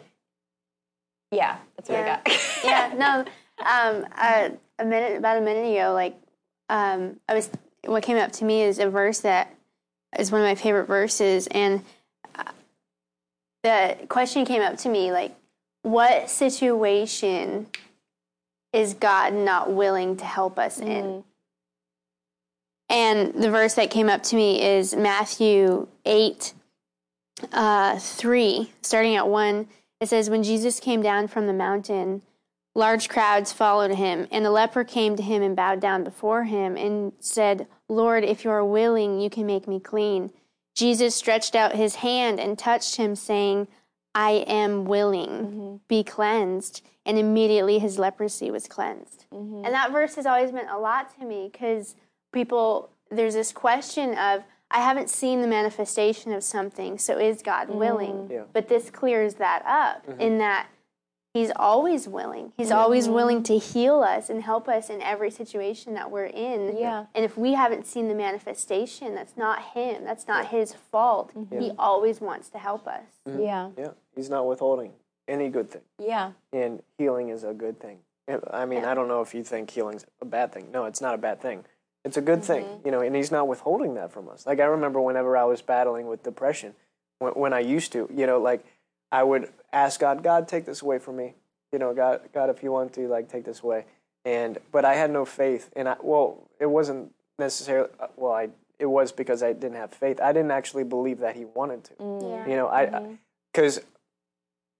yeah, 1.31 1.57
that's 1.77 1.89
what 1.89 1.99
Yeah. 1.99 2.21
I 2.25 2.29
got. 2.31 2.39
yeah, 2.65 2.95
no. 2.97 3.25
Um, 3.65 4.07
uh, 4.17 4.49
a 4.81 4.85
minute, 4.85 5.17
about 5.17 5.37
a 5.39 5.41
minute 5.41 5.71
ago, 5.73 5.93
like, 5.95 6.17
um, 6.69 7.21
I 7.29 7.35
was. 7.35 7.51
What 7.85 8.03
came 8.03 8.17
up 8.17 8.33
to 8.33 8.45
me 8.45 8.63
is 8.63 8.81
a 8.81 8.91
verse 8.91 9.21
that 9.21 9.55
is 10.19 10.33
one 10.33 10.41
of 10.41 10.47
my 10.47 10.57
favorite 10.57 10.87
verses, 10.87 11.47
and 11.53 11.85
the 13.67 14.07
question 14.07 14.45
came 14.45 14.63
up 14.63 14.77
to 14.79 14.89
me 14.89 15.11
like, 15.11 15.35
what 15.83 16.31
situation 16.31 17.67
is 18.73 18.95
God 18.95 19.35
not 19.35 19.73
willing 19.73 20.17
to 20.19 20.25
help 20.25 20.57
us 20.59 20.79
in? 20.79 21.25
And 22.89 23.35
the 23.35 23.51
verse 23.51 23.75
that 23.75 23.91
came 23.91 24.09
up 24.09 24.23
to 24.25 24.37
me 24.37 24.63
is 24.63 24.95
Matthew 24.95 25.89
8, 26.05 26.55
uh, 27.53 27.99
3, 27.99 28.73
starting 28.83 29.17
at 29.17 29.27
1. 29.27 29.67
It 30.01 30.09
says, 30.09 30.31
When 30.31 30.45
Jesus 30.45 30.79
came 30.79 31.03
down 31.03 31.27
from 31.27 31.49
the 31.49 31.53
mountain, 31.53 32.23
large 32.77 33.09
crowds 33.09 33.53
followed 33.53 33.97
him, 33.97 34.29
and 34.31 34.47
a 34.47 34.51
leper 34.51 34.85
came 34.85 35.17
to 35.17 35.23
him 35.23 35.43
and 35.43 35.57
bowed 35.57 35.81
down 35.81 36.05
before 36.05 36.45
him 36.45 36.77
and 36.77 37.13
said, 37.19 37.67
Lord, 37.89 38.23
if 38.23 38.45
you 38.45 38.51
are 38.51 38.65
willing, 38.65 39.19
you 39.19 39.31
can 39.31 39.47
make 39.47 39.67
me 39.67 39.81
clean. 39.81 40.31
Jesus 40.77 41.17
stretched 41.17 41.57
out 41.57 41.75
his 41.75 41.97
hand 41.97 42.39
and 42.39 42.57
touched 42.57 42.97
him, 42.97 43.17
saying, 43.17 43.67
I 44.15 44.45
am 44.47 44.85
willing, 44.85 45.29
mm-hmm. 45.29 45.77
be 45.89 46.05
cleansed. 46.05 46.83
and 47.07 47.19
immediately 47.19 47.79
his 47.79 47.99
leprosy 47.99 48.51
was 48.51 48.67
cleansed. 48.67 49.27
Mm-hmm. 49.33 49.65
And 49.65 49.73
that 49.73 49.93
verse 49.93 50.17
has 50.17 50.27
always 50.27 50.53
meant 50.53 50.69
a 50.69 50.79
lot 50.79 51.17
to 51.19 51.25
me 51.25 51.49
because 51.51 51.95
people, 52.33 52.91
there's 53.11 53.35
this 53.35 53.53
question 53.53 54.19
of, 54.19 54.43
I 54.71 54.81
haven't 54.81 55.09
seen 55.09 55.41
the 55.41 55.47
manifestation 55.47 56.33
of 56.33 56.43
something, 56.43 56.99
so 56.99 57.17
is 57.17 57.41
God 57.41 57.69
mm-hmm. 57.69 57.79
willing? 57.79 58.29
Yeah. 58.31 58.43
But 58.53 58.69
this 58.69 58.91
clears 58.91 59.35
that 59.35 59.63
up 59.65 60.21
in 60.21 60.39
that 60.39 60.67
He's 61.37 61.53
always 61.55 62.09
willing. 62.09 62.53
He's 62.57 62.71
always 62.71 63.05
mm-hmm. 63.05 63.15
willing 63.15 63.43
to 63.45 63.59
heal 63.59 64.01
us 64.01 64.31
and 64.31 64.43
help 64.43 64.69
us 64.69 64.89
in 64.89 65.03
every 65.03 65.31
situation 65.31 65.93
that 65.95 66.11
we're 66.11 66.25
in. 66.25 66.79
Yeah. 66.79 67.07
And 67.15 67.25
if 67.25 67.37
we 67.37 67.53
haven't 67.53 67.87
seen 67.87 68.09
the 68.09 68.15
manifestation, 68.15 69.15
that's 69.15 69.37
not 69.37 69.63
Him. 69.75 70.05
That's 70.05 70.27
not 70.27 70.47
His 70.47 70.73
fault. 70.73 71.35
Mm-hmm. 71.37 71.61
He 71.61 71.73
always 71.79 72.21
wants 72.21 72.49
to 72.51 72.59
help 72.59 72.87
us. 72.87 73.05
Mm-hmm. 73.29 73.43
Yeah. 73.43 73.71
Yeah, 73.77 73.91
he's 74.15 74.31
not 74.31 74.47
withholding 74.47 74.93
any 75.29 75.49
good 75.49 75.71
thing, 75.71 75.83
Yeah. 75.99 76.33
and 76.53 76.83
healing 76.97 77.29
is 77.29 77.45
a 77.45 77.53
good 77.53 77.81
thing. 77.81 77.99
I 78.53 78.65
mean, 78.65 78.85
I 78.85 78.95
don't 78.95 79.09
know 79.09 79.21
if 79.21 79.35
you 79.35 79.45
think 79.45 79.71
healing's 79.71 80.05
a 80.21 80.25
bad 80.25 80.53
thing. 80.53 80.71
No, 80.73 80.85
it's 80.87 81.01
not 81.01 81.15
a 81.15 81.19
bad 81.19 81.41
thing. 81.41 81.65
It's 82.05 82.17
a 82.17 82.21
good 82.21 82.45
thing, 82.45 82.65
you 82.85 82.91
know, 82.91 83.01
and 83.01 83.15
he's 83.15 83.31
not 83.31 83.47
withholding 83.47 83.95
that 83.95 84.13
from 84.13 84.29
us. 84.29 84.47
Like 84.47 84.61
I 84.61 84.65
remember 84.65 85.01
whenever 85.01 85.37
I 85.37 85.45
was 85.45 85.63
battling 85.63 86.07
with 86.07 86.23
depression, 86.23 86.75
when, 87.19 87.33
when 87.33 87.53
I 87.53 87.61
used 87.61 87.93
to, 87.93 88.09
you 88.15 88.27
know, 88.27 88.41
like 88.41 88.65
I 89.13 89.23
would 89.23 89.53
ask 89.73 90.01
God, 90.01 90.23
God, 90.23 90.49
take 90.49 90.67
this 90.67 90.83
away 90.83 90.99
from 90.99 91.17
me. 91.17 91.35
You 91.73 91.79
know, 91.79 91.95
God, 91.95 92.21
God, 92.33 92.51
if 92.51 92.63
you 92.63 92.73
want 92.73 92.93
to, 92.95 93.09
like, 93.09 93.29
take 93.29 93.45
this 93.45 93.61
away. 93.61 93.85
And 94.27 94.59
but 94.73 94.85
I 94.85 94.95
had 94.95 95.13
no 95.13 95.25
faith, 95.25 95.71
and 95.77 95.89
I 95.89 95.97
well, 96.03 96.49
it 96.59 96.67
wasn't 96.67 97.13
necessarily 97.39 97.89
uh, 98.01 98.09
well, 98.17 98.33
I 98.33 98.49
it 98.79 98.87
was 98.87 99.13
because 99.13 99.41
I 99.41 99.53
didn't 99.53 99.77
have 99.77 99.93
faith. 99.93 100.21
I 100.21 100.33
didn't 100.33 100.51
actually 100.51 100.83
believe 100.83 101.21
that 101.21 101.37
He 101.37 101.45
wanted 101.45 101.85
to. 101.85 101.93
Mm. 101.95 102.23
Yeah. 102.23 102.49
You 102.49 102.57
know, 102.57 102.69
I 102.69 103.19
because 103.53 103.79
mm-hmm. 103.79 103.89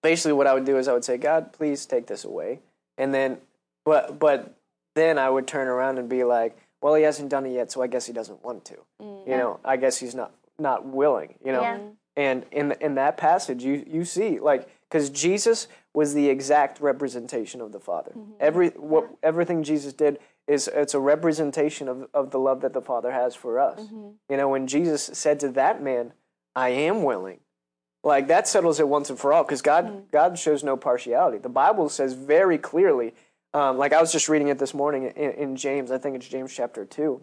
basically 0.03 0.33
what 0.33 0.49
I 0.49 0.55
would 0.55 0.65
do 0.65 0.79
is 0.79 0.89
I 0.89 0.93
would 0.93 1.05
say, 1.05 1.17
God, 1.17 1.53
please 1.53 1.87
take 1.87 2.09
this 2.09 2.25
away, 2.25 2.59
and 2.99 3.15
then 3.15 3.39
but 3.85 4.19
but 4.19 4.53
then 4.97 5.17
I 5.17 5.31
would 5.31 5.47
turn 5.47 5.69
around 5.69 5.99
and 5.99 6.09
be 6.09 6.25
like, 6.25 6.57
well, 6.83 6.95
He 6.95 7.05
hasn't 7.05 7.29
done 7.29 7.47
it 7.47 7.53
yet, 7.53 7.71
so 7.71 7.83
I 7.83 7.87
guess 7.87 8.05
He 8.05 8.13
doesn't 8.13 8.45
want 8.45 8.65
to. 8.65 8.79
Mm. 9.01 9.29
You 9.29 9.37
know, 9.37 9.61
I 9.65 9.77
guess 9.77 9.97
He's 9.99 10.17
not 10.17 10.33
not 10.59 10.85
willing. 10.85 11.37
You 11.45 11.53
know, 11.53 11.61
Yeah. 11.63 11.77
Mm-hmm. 11.77 11.89
And 12.17 12.45
in 12.51 12.73
in 12.81 12.95
that 12.95 13.17
passage, 13.17 13.63
you 13.63 13.85
you 13.87 14.05
see 14.05 14.39
like 14.39 14.69
because 14.89 15.11
Jesus 15.11 15.69
was 15.95 16.15
the 16.15 16.29
exact 16.29 16.81
representation 16.81 17.61
of 17.61 17.73
the 17.73 17.81
Father. 17.81 18.13
Mm-hmm. 18.17 18.33
Every 18.41 18.69
what 18.71 19.11
everything 19.23 19.63
Jesus 19.63 19.93
did 19.93 20.19
is 20.47 20.69
it's 20.69 20.95
a 20.95 21.01
representation 21.01 21.89
of 21.89 22.09
of 22.15 22.31
the 22.31 22.39
love 22.39 22.61
that 22.63 22.73
the 22.73 22.83
Father 22.83 23.13
has 23.13 23.35
for 23.35 23.59
us. 23.59 23.81
Mm-hmm. 23.81 24.09
You 24.31 24.37
know, 24.37 24.49
when 24.49 24.67
Jesus 24.67 25.11
said 25.13 25.41
to 25.41 25.49
that 25.51 25.83
man, 25.83 26.13
"I 26.55 26.71
am 26.71 27.03
willing," 27.03 27.41
like 28.03 28.29
that 28.29 28.49
settles 28.49 28.81
it 28.81 28.89
once 28.89 29.11
and 29.11 29.19
for 29.19 29.33
all 29.33 29.43
because 29.43 29.63
God 29.63 29.87
mm-hmm. 29.87 30.01
God 30.11 30.39
shows 30.39 30.65
no 30.65 30.77
partiality. 30.77 31.39
The 31.39 31.49
Bible 31.49 31.89
says 31.89 32.15
very 32.15 32.59
clearly. 32.59 33.15
Um, 33.55 33.79
like 33.79 33.95
I 33.95 34.01
was 34.01 34.13
just 34.13 34.29
reading 34.29 34.49
it 34.49 34.59
this 34.59 34.75
morning 34.75 35.05
in, 35.05 35.31
in 35.33 35.57
James. 35.57 35.91
I 35.91 35.97
think 35.97 36.17
it's 36.17 36.29
James 36.29 36.53
chapter 36.55 36.85
two 36.85 37.23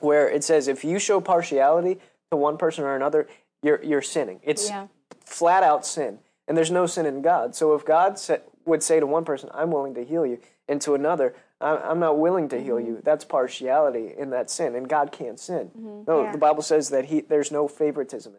where 0.00 0.28
it 0.28 0.44
says 0.44 0.68
if 0.68 0.84
you 0.84 0.98
show 0.98 1.20
partiality 1.20 1.98
to 2.30 2.36
one 2.36 2.56
person 2.56 2.84
or 2.84 2.96
another, 2.96 3.28
you're 3.66 3.82
you're 3.82 4.02
sinning. 4.02 4.40
It's 4.42 4.70
Yeah. 4.70 4.86
flat 5.24 5.62
out 5.62 5.84
sin, 5.84 6.20
and 6.46 6.56
there's 6.56 6.70
no 6.70 6.86
sin 6.86 7.04
in 7.04 7.20
God. 7.20 7.54
So 7.54 7.74
if 7.74 7.84
God 7.84 8.18
sa- 8.18 8.44
would 8.64 8.82
say 8.82 9.00
to 9.00 9.06
one 9.06 9.24
person, 9.24 9.50
"I'm 9.52 9.70
willing 9.70 9.94
to 9.94 10.04
heal 10.04 10.24
you," 10.24 10.38
and 10.68 10.80
to 10.82 10.94
another, 10.94 11.34
"I'm, 11.60 11.78
I'm 11.82 11.98
not 11.98 12.18
willing 12.18 12.48
to 12.50 12.60
heal 12.60 12.78
you," 12.78 12.94
mm-hmm. 12.94 13.08
that's 13.08 13.24
partiality 13.24 14.14
in 14.16 14.30
that 14.30 14.50
sin, 14.50 14.74
and 14.74 14.88
God 14.88 15.10
can't 15.10 15.38
sin. 15.38 15.70
Mm-hmm. 15.76 16.04
No, 16.06 16.30
the 16.30 16.38
Bible 16.38 16.62
says 16.62 16.88
that 16.90 17.06
He 17.06 17.20
there's 17.20 17.50
no 17.50 17.68
favoritism. 17.68 18.34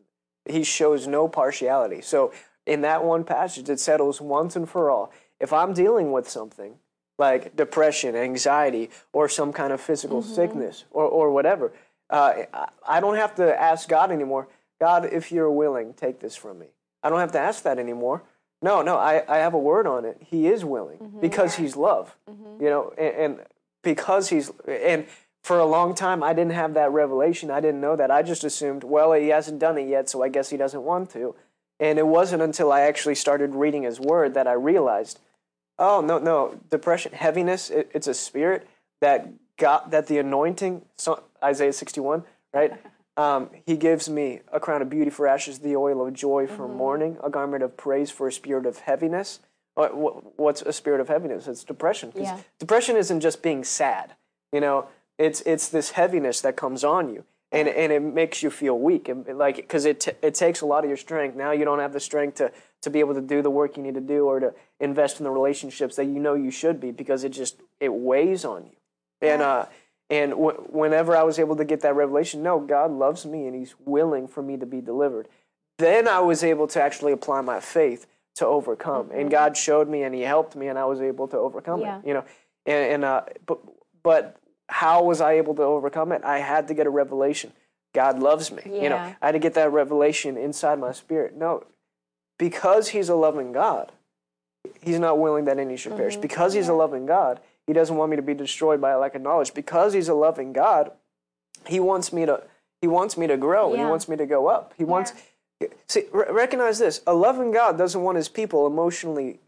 He 0.45 0.63
shows 0.63 1.07
no 1.07 1.28
partiality. 1.28 2.01
So 2.01 2.32
in 2.65 2.82
that 2.82 3.03
one 3.03 3.23
passage, 3.23 3.69
it 3.69 3.80
settles 3.80 4.21
once 4.21 4.55
and 4.55 4.69
for 4.69 4.89
all. 4.89 5.11
If 5.39 5.51
I'm 5.51 5.73
dealing 5.73 6.11
with 6.11 6.30
something 6.30 6.75
like 7.17 7.55
depression, 7.55 8.15
anxiety, 8.15 8.89
or 9.11 9.28
some 9.28 9.51
kind 9.51 9.73
of 9.73 9.82
physical 9.82 10.21
mm-hmm. 10.21 10.34
sickness, 10.34 10.86
or, 10.91 11.03
or 11.03 11.32
whatever, 11.32 11.73
uh, 12.09 12.43
I 12.88 12.99
don't 12.99 13.15
have 13.15 13.36
to 13.36 13.61
ask 13.61 13.89
God 13.89 14.11
anymore. 14.11 14.47
God, 14.80 15.05
if 15.11 15.32
you're 15.32 15.51
willing, 15.51 15.93
take 15.93 16.19
this 16.19 16.36
from 16.36 16.59
me. 16.59 16.67
I 17.03 17.09
don't 17.09 17.19
have 17.19 17.32
to 17.34 17.39
ask 17.39 17.63
that 17.63 17.80
anymore. 17.80 18.23
No, 18.61 18.82
no, 18.82 18.97
I, 18.97 19.23
I 19.28 19.38
have 19.38 19.53
a 19.53 19.59
word 19.59 19.86
on 19.86 20.05
it. 20.05 20.17
He 20.19 20.47
is 20.47 20.65
willing 20.65 20.97
mm-hmm. 20.97 21.19
because 21.19 21.55
He's 21.55 21.75
love, 21.75 22.15
mm-hmm. 22.30 22.63
you 22.63 22.69
know, 22.69 22.93
and, 22.97 23.15
and 23.15 23.39
because 23.84 24.30
He's 24.30 24.51
and 24.67 25.05
for 25.43 25.59
a 25.59 25.65
long 25.65 25.95
time 25.95 26.23
I 26.23 26.34
didn't 26.34 26.53
have 26.53 26.73
that 26.73 26.91
revelation. 26.91 27.51
I 27.51 27.59
didn't 27.59 27.82
know 27.82 27.95
that. 27.95 28.09
I 28.09 28.23
just 28.23 28.43
assumed, 28.43 28.84
well, 28.84 29.13
He 29.13 29.30
hasn't 29.30 29.59
done 29.59 29.78
it 29.78 29.88
yet, 29.88 30.09
so 30.09 30.23
I 30.23 30.30
guess 30.30 30.49
He 30.49 30.57
doesn't 30.57 30.84
want 30.84 31.11
to. 31.11 31.36
And 31.80 31.99
it 31.99 32.07
wasn't 32.07 32.41
until 32.41 32.71
I 32.71 32.82
actually 32.82 33.15
started 33.15 33.53
reading 33.53 33.84
His 33.84 33.99
Word 33.99 34.34
that 34.34 34.47
I 34.47 34.53
realized 34.53 35.19
Oh 35.80 36.01
no, 36.01 36.17
no, 36.17 36.59
depression, 36.69 37.11
heaviness. 37.13 37.69
It, 37.69 37.91
it's 37.93 38.07
a 38.07 38.13
spirit 38.13 38.67
that 39.01 39.30
got 39.57 39.91
that 39.91 40.07
the 40.07 40.17
anointing. 40.17 40.84
So, 40.97 41.23
Isaiah 41.43 41.73
sixty-one, 41.73 42.23
right? 42.53 42.73
Um, 43.18 43.49
he 43.65 43.76
gives 43.76 44.07
me 44.07 44.41
a 44.53 44.59
crown 44.59 44.84
of 44.84 44.89
beauty 44.89 45.09
for 45.09 45.28
ashes, 45.28 45.59
the 45.59 45.76
oil 45.76 46.05
of 46.05 46.13
joy 46.13 46.45
for 46.45 46.68
mourning, 46.68 47.18
a 47.24 47.32
garment 47.32 47.63
of 47.63 47.76
praise 47.76 48.11
for 48.11 48.28
a 48.28 48.32
spirit 48.32 48.68
of 48.68 48.80
heaviness. 48.80 49.39
What, 49.74 50.39
what's 50.39 50.61
a 50.61 50.72
spirit 50.72 51.01
of 51.01 51.07
heaviness? 51.07 51.47
It's 51.47 51.63
depression. 51.63 52.11
Yeah. 52.15 52.39
Depression 52.59 52.95
isn't 52.95 53.22
just 53.22 53.41
being 53.41 53.63
sad. 53.63 54.13
You 54.51 54.61
know, 54.61 54.88
it's 55.18 55.41
it's 55.41 55.68
this 55.70 55.91
heaviness 55.91 56.41
that 56.41 56.55
comes 56.55 56.84
on 56.84 57.09
you, 57.13 57.26
and 57.51 57.68
and 57.68 57.91
it 57.91 58.01
makes 58.01 58.41
you 58.41 58.49
feel 58.49 58.78
weak, 58.78 59.09
and 59.09 59.26
like 59.38 59.57
because 59.57 59.86
it 59.86 59.99
t- 59.99 60.11
it 60.22 60.36
takes 60.36 60.61
a 60.61 60.65
lot 60.65 60.84
of 60.84 60.89
your 60.89 60.97
strength. 60.97 61.36
Now 61.36 61.51
you 61.51 61.65
don't 61.65 61.80
have 61.80 61.93
the 61.93 61.99
strength 61.99 62.36
to 62.36 62.51
to 62.82 62.89
be 62.89 62.99
able 62.99 63.15
to 63.15 63.22
do 63.22 63.41
the 63.41 63.49
work 63.49 63.78
you 63.78 63.84
need 63.84 63.95
to 63.95 64.01
do 64.01 64.26
or 64.26 64.39
to 64.39 64.53
invest 64.80 65.20
in 65.20 65.26
the 65.26 65.32
relationships 65.32 65.95
that 65.95 66.05
you 66.05 66.20
know 66.20 66.36
you 66.36 66.51
should 66.51 66.80
be 66.80 66.91
because 66.91 67.24
it 67.24 67.30
just 67.30 67.57
it 67.80 67.93
weighs 67.93 68.45
on 68.45 68.65
you. 68.65 68.78
And 69.22 69.41
uh 69.41 69.65
and 70.10 70.32
w- 70.32 70.66
whenever 70.70 71.16
I 71.16 71.24
was 71.24 71.38
able 71.39 71.55
to 71.58 71.66
get 71.66 71.82
that 71.82 71.95
revelation, 71.95 72.41
no, 72.43 72.60
God 72.60 72.91
loves 72.91 73.26
me 73.26 73.45
and 73.47 73.55
He's 73.55 73.76
willing 73.86 74.28
for 74.28 74.41
me 74.41 74.58
to 74.58 74.66
be 74.66 74.82
delivered. 74.82 75.28
Then 75.78 76.08
I 76.08 76.20
was 76.22 76.43
able 76.43 76.68
to 76.68 76.82
actually 76.82 77.12
apply 77.12 77.41
my 77.41 77.60
faith 77.60 78.08
to 78.36 78.45
overcome, 78.45 79.12
and 79.12 79.30
God 79.32 79.58
showed 79.58 79.89
me 79.89 80.03
and 80.03 80.14
He 80.16 80.22
helped 80.22 80.55
me, 80.55 80.68
and 80.68 80.78
I 80.78 80.86
was 80.86 81.01
able 81.01 81.28
to 81.30 81.38
overcome 81.38 81.82
Yeah. 81.82 81.99
it. 81.99 82.08
You 82.08 82.14
know, 82.16 82.26
and, 82.66 82.93
and 82.93 83.05
uh, 83.05 83.22
but 83.45 83.60
but 84.03 84.38
how 84.70 85.03
was 85.03 85.22
I 85.22 85.34
able 85.34 85.55
to 85.55 85.64
overcome 85.64 86.12
it? 86.12 86.24
I 86.24 86.39
had 86.39 86.68
to 86.70 86.74
get 86.74 86.88
a 86.88 86.89
revelation. 86.89 87.51
God 87.93 88.20
loves 88.20 88.51
me. 88.51 88.62
You 88.66 88.89
know, 88.89 88.97
I 89.22 89.26
had 89.28 89.32
to 89.32 89.39
get 89.39 89.53
that 89.55 89.72
revelation 89.72 90.38
inside 90.38 90.78
my 90.80 90.91
spirit. 90.91 91.36
No, 91.36 91.64
because 92.38 92.89
He's 92.89 93.10
a 93.10 93.16
loving 93.16 93.51
God, 93.51 93.91
He's 94.82 94.99
not 94.99 95.20
willing 95.20 95.45
that 95.45 95.58
any 95.60 95.78
should 95.78 95.95
perish. 95.95 96.16
Because 96.18 96.53
He's 96.53 96.68
a 96.70 96.74
loving 96.74 97.05
God, 97.05 97.39
He 97.68 97.74
doesn't 97.74 97.95
want 97.95 98.09
me 98.09 98.15
to 98.15 98.24
be 98.24 98.34
destroyed 98.34 98.82
by 98.82 98.91
a 98.91 98.99
lack 98.99 99.13
of 99.13 99.22
knowledge. 99.22 99.53
Because 99.53 99.93
He's 99.93 100.07
a 100.07 100.13
loving 100.13 100.53
God, 100.53 100.91
He 101.68 101.80
wants 101.80 102.11
me 102.11 102.26
to 102.26 102.43
He 102.82 102.88
wants 102.88 103.18
me 103.18 103.28
to 103.28 103.38
grow 103.38 103.72
and 103.74 103.82
He 103.82 103.86
wants 103.86 104.07
me 104.07 104.15
to 104.15 104.26
go 104.26 104.47
up. 104.47 104.74
He 104.78 104.84
wants 104.84 105.13
see 105.88 106.05
re- 106.11 106.32
recognize 106.32 106.80
this: 106.80 107.01
a 107.05 107.13
loving 107.13 107.51
God 107.51 107.78
doesn't 107.78 108.01
want 108.01 108.18
His 108.18 108.30
people 108.30 108.65
emotionally 108.65 109.39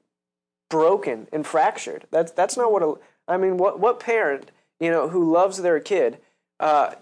broken 0.70 1.28
and 1.32 1.47
fractured. 1.47 2.05
That's 2.11 2.32
that's 2.32 2.57
not 2.57 2.72
what 2.72 2.84
a 2.84 2.95
I 3.28 3.38
mean. 3.38 3.57
What 3.57 3.80
what 3.80 3.99
parent 3.99 4.51
you 4.80 4.91
know 4.91 5.09
who 5.09 5.32
loves 5.32 5.61
their 5.61 5.80
kid 5.80 6.20
uh, 6.59 6.95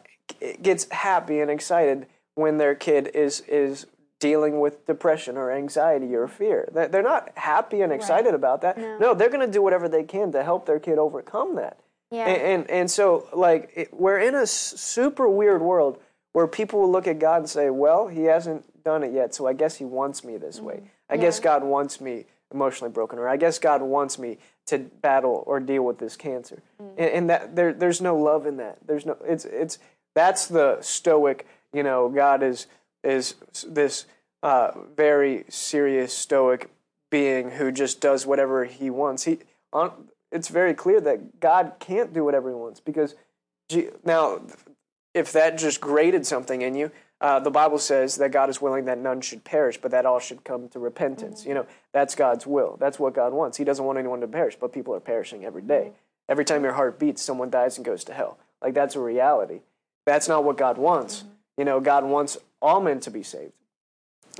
gets 0.61 0.89
happy 0.91 1.39
and 1.39 1.49
excited 1.49 2.07
when 2.35 2.57
their 2.57 2.75
kid 2.75 3.07
is 3.13 3.41
is 3.41 3.87
dealing 4.19 4.59
with 4.59 4.85
depression 4.85 5.37
or 5.37 5.51
anxiety 5.51 6.15
or 6.15 6.27
fear? 6.27 6.67
They- 6.71 6.87
They're 6.87 7.03
not 7.03 7.31
happy 7.35 7.81
and 7.81 7.91
excited 7.91 8.33
about 8.33 8.61
that. 8.61 8.77
No, 8.77 9.13
they're 9.13 9.29
going 9.29 9.45
to 9.45 9.51
do 9.51 9.61
whatever 9.61 9.87
they 9.87 10.03
can 10.03 10.31
to 10.31 10.43
help 10.43 10.65
their 10.65 10.79
kid 10.79 10.97
overcome 10.97 11.55
that. 11.55 11.77
Yeah. 12.11 12.27
And 12.27 12.41
and, 12.41 12.69
and 12.69 12.91
so 12.91 13.27
like 13.33 13.71
it, 13.75 13.93
we're 13.93 14.19
in 14.19 14.35
a 14.35 14.47
super 14.47 15.27
weird 15.27 15.61
world 15.61 15.99
where 16.31 16.47
people 16.47 16.79
will 16.81 16.91
look 16.91 17.07
at 17.07 17.19
God 17.19 17.37
and 17.37 17.49
say, 17.49 17.69
"Well, 17.69 18.07
He 18.07 18.23
hasn't 18.23 18.83
done 18.83 19.03
it 19.03 19.11
yet, 19.11 19.35
so 19.35 19.45
I 19.47 19.53
guess 19.53 19.75
He 19.75 19.85
wants 19.85 20.23
me 20.23 20.37
this 20.37 20.59
way. 20.59 20.83
I 21.09 21.13
mm-hmm. 21.13 21.21
guess 21.23 21.39
God 21.39 21.63
wants 21.63 21.99
me 21.99 22.25
emotionally 22.53 22.91
broken, 22.93 23.19
or 23.19 23.27
I 23.27 23.35
guess 23.35 23.59
God 23.59 23.81
wants 23.81 24.17
me 24.17 24.37
to 24.67 24.77
battle 24.79 25.43
or 25.45 25.59
deal 25.59 25.83
with 25.83 25.97
this 25.97 26.15
cancer." 26.15 26.61
Mm. 26.81 26.89
And, 26.97 27.09
and 27.09 27.29
that 27.29 27.55
there, 27.55 27.73
there's 27.73 27.99
no 27.99 28.15
love 28.15 28.45
in 28.45 28.57
that. 28.57 28.77
There's 28.85 29.05
no. 29.05 29.17
It's 29.25 29.43
it's 29.45 29.79
that's 30.15 30.47
the 30.47 30.77
stoic. 30.81 31.45
You 31.73 31.83
know, 31.83 32.07
God 32.07 32.41
is 32.41 32.67
is 33.03 33.35
this 33.65 34.05
uh, 34.43 34.71
very 34.95 35.45
serious 35.49 36.13
stoic 36.13 36.69
being 37.09 37.51
who 37.51 37.71
just 37.71 38.01
does 38.01 38.25
whatever 38.25 38.65
He 38.65 38.89
wants. 38.89 39.23
He 39.23 39.39
on. 39.73 39.91
It's 40.31 40.49
very 40.49 40.73
clear 40.73 40.99
that 41.01 41.39
God 41.39 41.73
can't 41.79 42.13
do 42.13 42.23
whatever 42.23 42.49
He 42.49 42.55
wants 42.55 42.79
because 42.79 43.15
Now, 44.03 44.41
if 45.13 45.31
that 45.33 45.57
just 45.57 45.81
grated 45.81 46.25
something 46.25 46.61
in 46.61 46.75
you, 46.75 46.91
uh, 47.19 47.39
the 47.39 47.49
Bible 47.49 47.79
says 47.79 48.17
that 48.17 48.31
God 48.31 48.49
is 48.49 48.61
willing 48.61 48.85
that 48.85 48.99
none 48.99 49.21
should 49.21 49.43
perish, 49.43 49.79
but 49.81 49.91
that 49.91 50.05
all 50.05 50.19
should 50.19 50.43
come 50.43 50.69
to 50.69 50.79
repentance. 50.79 51.45
You 51.45 51.55
know, 51.55 51.65
that's 51.91 52.13
God's 52.13 52.45
will. 52.45 52.77
That's 52.79 52.99
what 52.99 53.15
God 53.15 53.33
wants. 53.33 53.57
He 53.57 53.63
doesn't 53.63 53.83
want 53.83 53.97
anyone 53.97 54.21
to 54.21 54.27
perish, 54.27 54.55
but 54.59 54.71
people 54.71 54.93
are 54.93 54.99
perishing 54.99 55.43
every 55.43 55.63
day. 55.63 55.91
Every 56.29 56.45
time 56.45 56.63
your 56.63 56.73
heart 56.73 56.99
beats, 56.99 57.21
someone 57.21 57.49
dies 57.49 57.77
and 57.77 57.85
goes 57.85 58.03
to 58.05 58.13
hell. 58.13 58.37
Like 58.61 58.73
that's 58.73 58.95
a 58.95 58.99
reality. 58.99 59.61
That's 60.05 60.27
not 60.27 60.43
what 60.43 60.57
God 60.57 60.77
wants. 60.77 61.23
You 61.57 61.65
know, 61.65 61.79
God 61.79 62.03
wants 62.03 62.37
all 62.61 62.81
men 62.81 62.99
to 63.01 63.11
be 63.11 63.23
saved. 63.23 63.53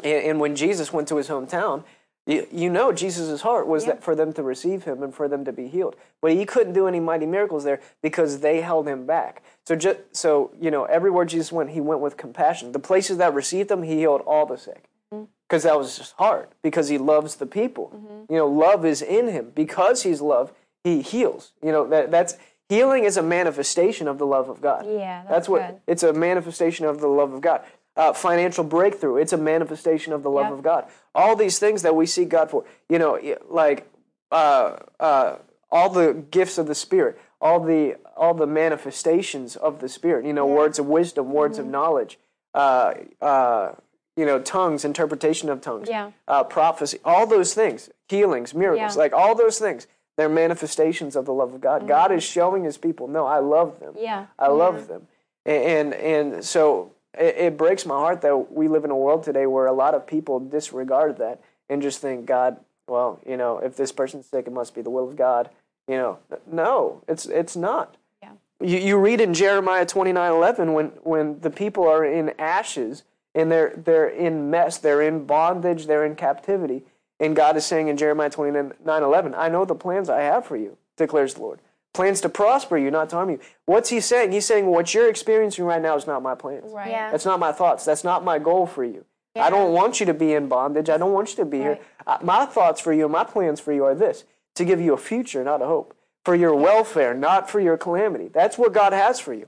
And, 0.04 0.26
and 0.26 0.40
when 0.40 0.56
Jesus 0.56 0.94
went 0.94 1.08
to 1.10 1.18
his 1.18 1.28
hometown, 1.28 1.84
You, 2.28 2.46
you 2.52 2.70
know 2.70 2.92
Jesus' 2.92 3.42
heart 3.42 3.68
was 3.68 3.86
that 3.86 4.04
for 4.04 4.14
them 4.14 4.34
to 4.34 4.44
receive 4.44 4.84
him 4.84 5.02
and 5.02 5.16
for 5.16 5.30
them 5.30 5.46
to 5.46 5.54
be 5.54 5.70
healed. 5.70 5.96
But 6.22 6.34
he 6.34 6.46
couldn't 6.46 6.74
do 6.74 6.86
any 6.86 7.00
mighty 7.00 7.26
miracles 7.26 7.64
there 7.64 7.80
because 8.02 8.42
they 8.42 8.60
held 8.60 8.86
him 8.86 9.06
back. 9.06 9.42
So 9.66 9.76
just 9.78 10.00
so 10.12 10.52
you 10.60 10.70
know, 10.70 10.84
everywhere 10.84 11.26
Jesus 11.26 11.54
went, 11.54 11.70
he 11.70 11.80
went 11.80 12.02
with 12.02 12.18
compassion. 12.18 12.74
The 12.74 12.80
places 12.80 13.18
that 13.18 13.34
received 13.34 13.72
him, 13.72 13.82
he 13.82 13.96
healed 13.96 14.24
all 14.28 14.46
the 14.46 14.58
sick. 14.58 14.84
Mm-hmm. 15.14 15.26
Because 15.48 15.64
that 15.64 15.78
was 15.78 15.98
his 15.98 16.12
heart, 16.18 16.52
because 16.62 16.90
he 16.90 16.98
loves 16.98 17.36
the 17.36 17.46
people. 17.46 17.94
Mm-hmm. 17.96 18.34
You 18.34 18.40
know, 18.40 18.48
love 18.48 18.86
is 18.86 19.02
in 19.02 19.30
him. 19.30 19.54
Because 19.56 20.04
he's 20.04 20.20
love, 20.20 20.52
he 20.84 21.02
heals. 21.02 21.54
You 21.64 21.72
know, 21.72 21.88
that 21.88 22.12
that's 22.12 22.36
healing 22.68 23.06
is 23.06 23.16
a 23.16 23.24
manifestation 23.24 24.10
of 24.10 24.18
the 24.18 24.26
love 24.26 24.50
of 24.50 24.60
God. 24.60 24.86
Yeah, 24.86 25.24
that's 25.30 25.48
what 25.48 25.62
good. 25.62 25.82
it's 25.88 26.04
a 26.04 26.12
manifestation 26.12 26.86
of 26.86 27.00
the 27.00 27.08
love 27.08 27.32
of 27.32 27.40
God. 27.40 27.62
Uh, 27.98 28.14
financial 28.14 28.64
breakthrough, 28.64 29.18
it's 29.18 29.34
a 29.34 29.38
manifestation 29.38 30.14
of 30.14 30.22
the 30.22 30.30
love 30.30 30.46
Yep. 30.50 30.54
of 30.54 30.64
God. 30.64 30.86
All 31.16 31.36
these 31.36 31.58
things 31.58 31.82
that 31.82 31.96
we 31.96 32.06
seek 32.06 32.30
God 32.30 32.50
for, 32.52 32.64
you 32.90 33.00
know, 33.00 33.20
like 33.50 33.90
uh, 34.32 34.78
uh, 35.00 35.38
all 35.72 35.90
the 35.90 36.14
gifts 36.30 36.58
of 36.60 36.68
the 36.68 36.76
Spirit, 36.76 37.20
all 37.42 37.60
the 37.60 37.96
all 38.16 38.34
the 38.36 38.46
manifestations 38.48 39.56
of 39.56 39.80
the 39.80 39.90
Spirit. 39.90 40.26
You 40.26 40.34
know, 40.34 40.46
words 40.46 40.80
of 40.80 40.86
wisdom, 40.88 41.32
words 41.32 41.58
Mm-hmm. 41.58 41.68
of 41.68 41.72
knowledge, 41.72 42.20
uh, 42.54 42.94
uh, 43.22 43.72
you 44.16 44.26
know, 44.26 44.40
tongues, 44.40 44.86
interpretation 44.86 45.50
of 45.50 45.62
tongues, 45.62 45.88
Yeah. 45.90 46.12
uh, 46.28 46.44
prophecy, 46.44 47.00
all 47.06 47.26
those 47.28 47.54
things, 47.54 47.90
healings, 48.10 48.54
miracles, 48.54 48.96
Yeah. 48.96 49.00
like 49.02 49.14
all 49.14 49.34
those 49.36 49.60
things. 49.60 49.88
They're 50.18 50.30
manifestations 50.30 51.16
of 51.16 51.26
the 51.26 51.34
love 51.34 51.54
of 51.54 51.62
God. 51.62 51.88
God 51.88 52.12
is 52.12 52.24
showing 52.24 52.64
His 52.64 52.78
people, 52.78 53.08
no, 53.08 53.26
I 53.28 53.40
love 53.40 53.80
them. 53.80 53.94
Mm-hmm. 53.94 54.04
Yeah. 54.04 54.26
I 54.40 54.48
love 54.48 54.88
them. 54.88 55.08
And 55.46 55.94
and, 55.94 56.34
and 56.34 56.46
so 56.46 56.92
it, 57.20 57.36
it 57.38 57.58
breaks 57.58 57.86
my 57.86 57.96
heart 57.96 58.22
that 58.22 58.52
we 58.52 58.68
live 58.68 58.86
in 58.86 58.92
a 58.92 58.98
world 58.98 59.24
today 59.24 59.46
where 59.46 59.66
a 59.66 59.74
lot 59.74 59.94
of 59.94 60.06
people 60.08 60.40
disregard 60.40 61.18
that 61.18 61.42
and 61.70 61.82
just 61.82 62.00
think 62.00 62.26
God, 62.26 62.58
well, 62.88 63.20
you 63.26 63.38
know, 63.38 63.60
if 63.60 63.76
this 63.76 63.92
person's 63.92 64.26
sick, 64.26 64.48
it 64.48 64.54
must 64.54 64.74
be 64.74 64.82
the 64.82 64.90
will 64.90 65.08
of 65.10 65.16
God. 65.16 65.50
You 65.88 65.98
know, 65.98 66.20
no, 66.46 67.02
it's 67.08 67.26
it's 67.26 67.56
not. 67.56 67.96
Yeah. 68.22 68.32
You, 68.60 68.78
you 68.78 68.98
read 68.98 69.22
in 69.22 69.34
Jeremiah 69.34 69.86
twenty 69.86 70.12
nine 70.12 70.32
eleven 70.32 70.74
when 70.74 70.88
when 71.04 71.40
the 71.40 71.50
people 71.50 71.88
are 71.88 72.04
in 72.04 72.34
ashes 72.38 73.04
and 73.34 73.52
they're 73.52 73.74
they're 73.76 74.10
in 74.10 74.50
mess, 74.50 74.78
they're 74.78 75.02
in 75.02 75.26
bondage, 75.26 75.86
they're 75.86 76.06
in 76.06 76.16
captivity, 76.16 76.84
and 77.20 77.36
God 77.36 77.56
is 77.56 77.66
saying 77.66 77.88
in 77.88 77.96
Jeremiah 77.98 78.30
twenty 78.30 78.52
nine 78.84 79.04
eleven, 79.04 79.34
I 79.34 79.48
know 79.48 79.64
the 79.64 79.76
plans 79.76 80.10
I 80.10 80.22
have 80.22 80.46
for 80.46 80.58
you, 80.58 80.78
declares 80.98 81.36
the 81.36 81.42
Lord. 81.42 81.60
Plans 81.98 82.22
to 82.22 82.30
prosper 82.30 82.78
you, 82.78 82.92
not 82.92 83.10
to 83.10 83.16
harm 83.16 83.32
you. 83.32 83.40
What's 83.66 83.90
he 83.90 84.00
saying? 84.00 84.32
He's 84.32 84.46
saying 84.46 84.68
what 84.68 84.94
you're 84.94 85.10
experiencing 85.10 85.66
right 85.66 85.82
now 85.82 85.96
is 85.96 86.06
not 86.06 86.22
my 86.22 86.36
plans. 86.36 86.72
Right. 86.72 86.92
Yeah. 86.92 87.10
That's 87.10 87.26
not 87.26 87.40
my 87.40 87.52
thoughts. 87.52 87.86
That's 87.86 88.04
not 88.04 88.24
my 88.24 88.38
goal 88.38 88.68
for 88.68 88.84
you. 88.86 89.04
I 89.36 89.50
don't 89.50 89.74
want 89.74 90.00
you 90.00 90.06
to 90.06 90.14
be 90.14 90.34
in 90.34 90.48
bondage. 90.48 90.90
I 90.90 90.98
don't 90.98 91.12
want 91.12 91.30
you 91.32 91.36
to 91.38 91.46
be 91.46 91.58
here. 91.58 91.80
Uh, 92.06 92.20
my 92.22 92.46
thoughts 92.46 92.80
for 92.82 92.94
you, 92.94 93.06
and 93.06 93.12
my 93.12 93.24
plans 93.24 93.60
for 93.60 93.74
you 93.74 93.84
are 93.84 93.96
this 93.96 94.26
to 94.56 94.64
give 94.64 94.80
you 94.80 94.94
a 94.94 94.98
future, 94.98 95.44
not 95.44 95.62
a 95.62 95.66
hope. 95.66 95.96
For 96.24 96.36
your 96.36 96.54
welfare, 96.56 97.16
not 97.16 97.50
for 97.50 97.60
your 97.60 97.78
calamity. 97.78 98.28
That's 98.28 98.58
what 98.60 98.74
God 98.74 98.94
has 98.94 99.20
for 99.20 99.34
you. 99.34 99.48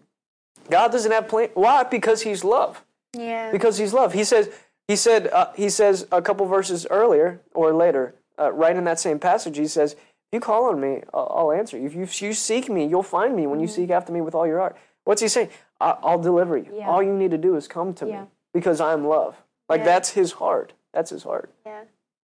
God 0.71 0.91
doesn't 0.91 1.11
have 1.11 1.27
plan. 1.27 1.49
Why? 1.53 1.83
Because 1.83 2.23
He's 2.23 2.43
love. 2.43 2.83
Yeah. 3.15 3.51
Because 3.51 3.77
He's 3.77 3.93
love. 3.93 4.13
He 4.13 4.23
says. 4.23 4.49
He 4.87 4.95
said. 4.95 5.27
Uh, 5.27 5.51
he 5.55 5.69
says 5.69 6.07
a 6.11 6.21
couple 6.21 6.47
verses 6.47 6.87
earlier 6.89 7.41
or 7.53 7.73
later, 7.73 8.15
uh, 8.39 8.51
right 8.51 8.75
in 8.75 8.85
that 8.85 8.99
same 8.99 9.19
passage. 9.19 9.57
He 9.57 9.67
says, 9.67 9.93
"If 9.93 9.99
you 10.31 10.39
call 10.39 10.65
on 10.65 10.79
me, 10.79 11.01
I'll, 11.13 11.31
I'll 11.35 11.51
answer 11.51 11.77
you. 11.77 11.85
If 11.87 11.95
you, 11.95 12.03
if 12.03 12.21
you 12.21 12.33
seek 12.33 12.69
me, 12.69 12.85
you'll 12.85 13.03
find 13.03 13.35
me 13.35 13.47
when 13.47 13.59
you 13.59 13.67
seek 13.67 13.89
after 13.89 14.11
me 14.11 14.21
with 14.21 14.35
all 14.35 14.45
your 14.47 14.59
heart." 14.59 14.75
What's 15.05 15.21
He 15.21 15.27
saying? 15.27 15.49
I, 15.81 15.95
I'll 16.03 16.19
deliver 16.19 16.57
you. 16.57 16.67
Yeah. 16.73 16.89
All 16.89 17.01
you 17.01 17.13
need 17.13 17.31
to 17.31 17.37
do 17.37 17.55
is 17.55 17.67
come 17.67 17.93
to 17.95 18.05
Yeah. 18.07 18.21
me 18.21 18.27
because 18.53 18.79
I'm 18.79 19.07
love. 19.07 19.35
Like 19.67 19.83
that's 19.83 20.09
His 20.11 20.33
heart. 20.33 20.73
That's 20.93 21.09
His 21.11 21.23
heart. 21.23 21.51
yeah. 21.65 21.81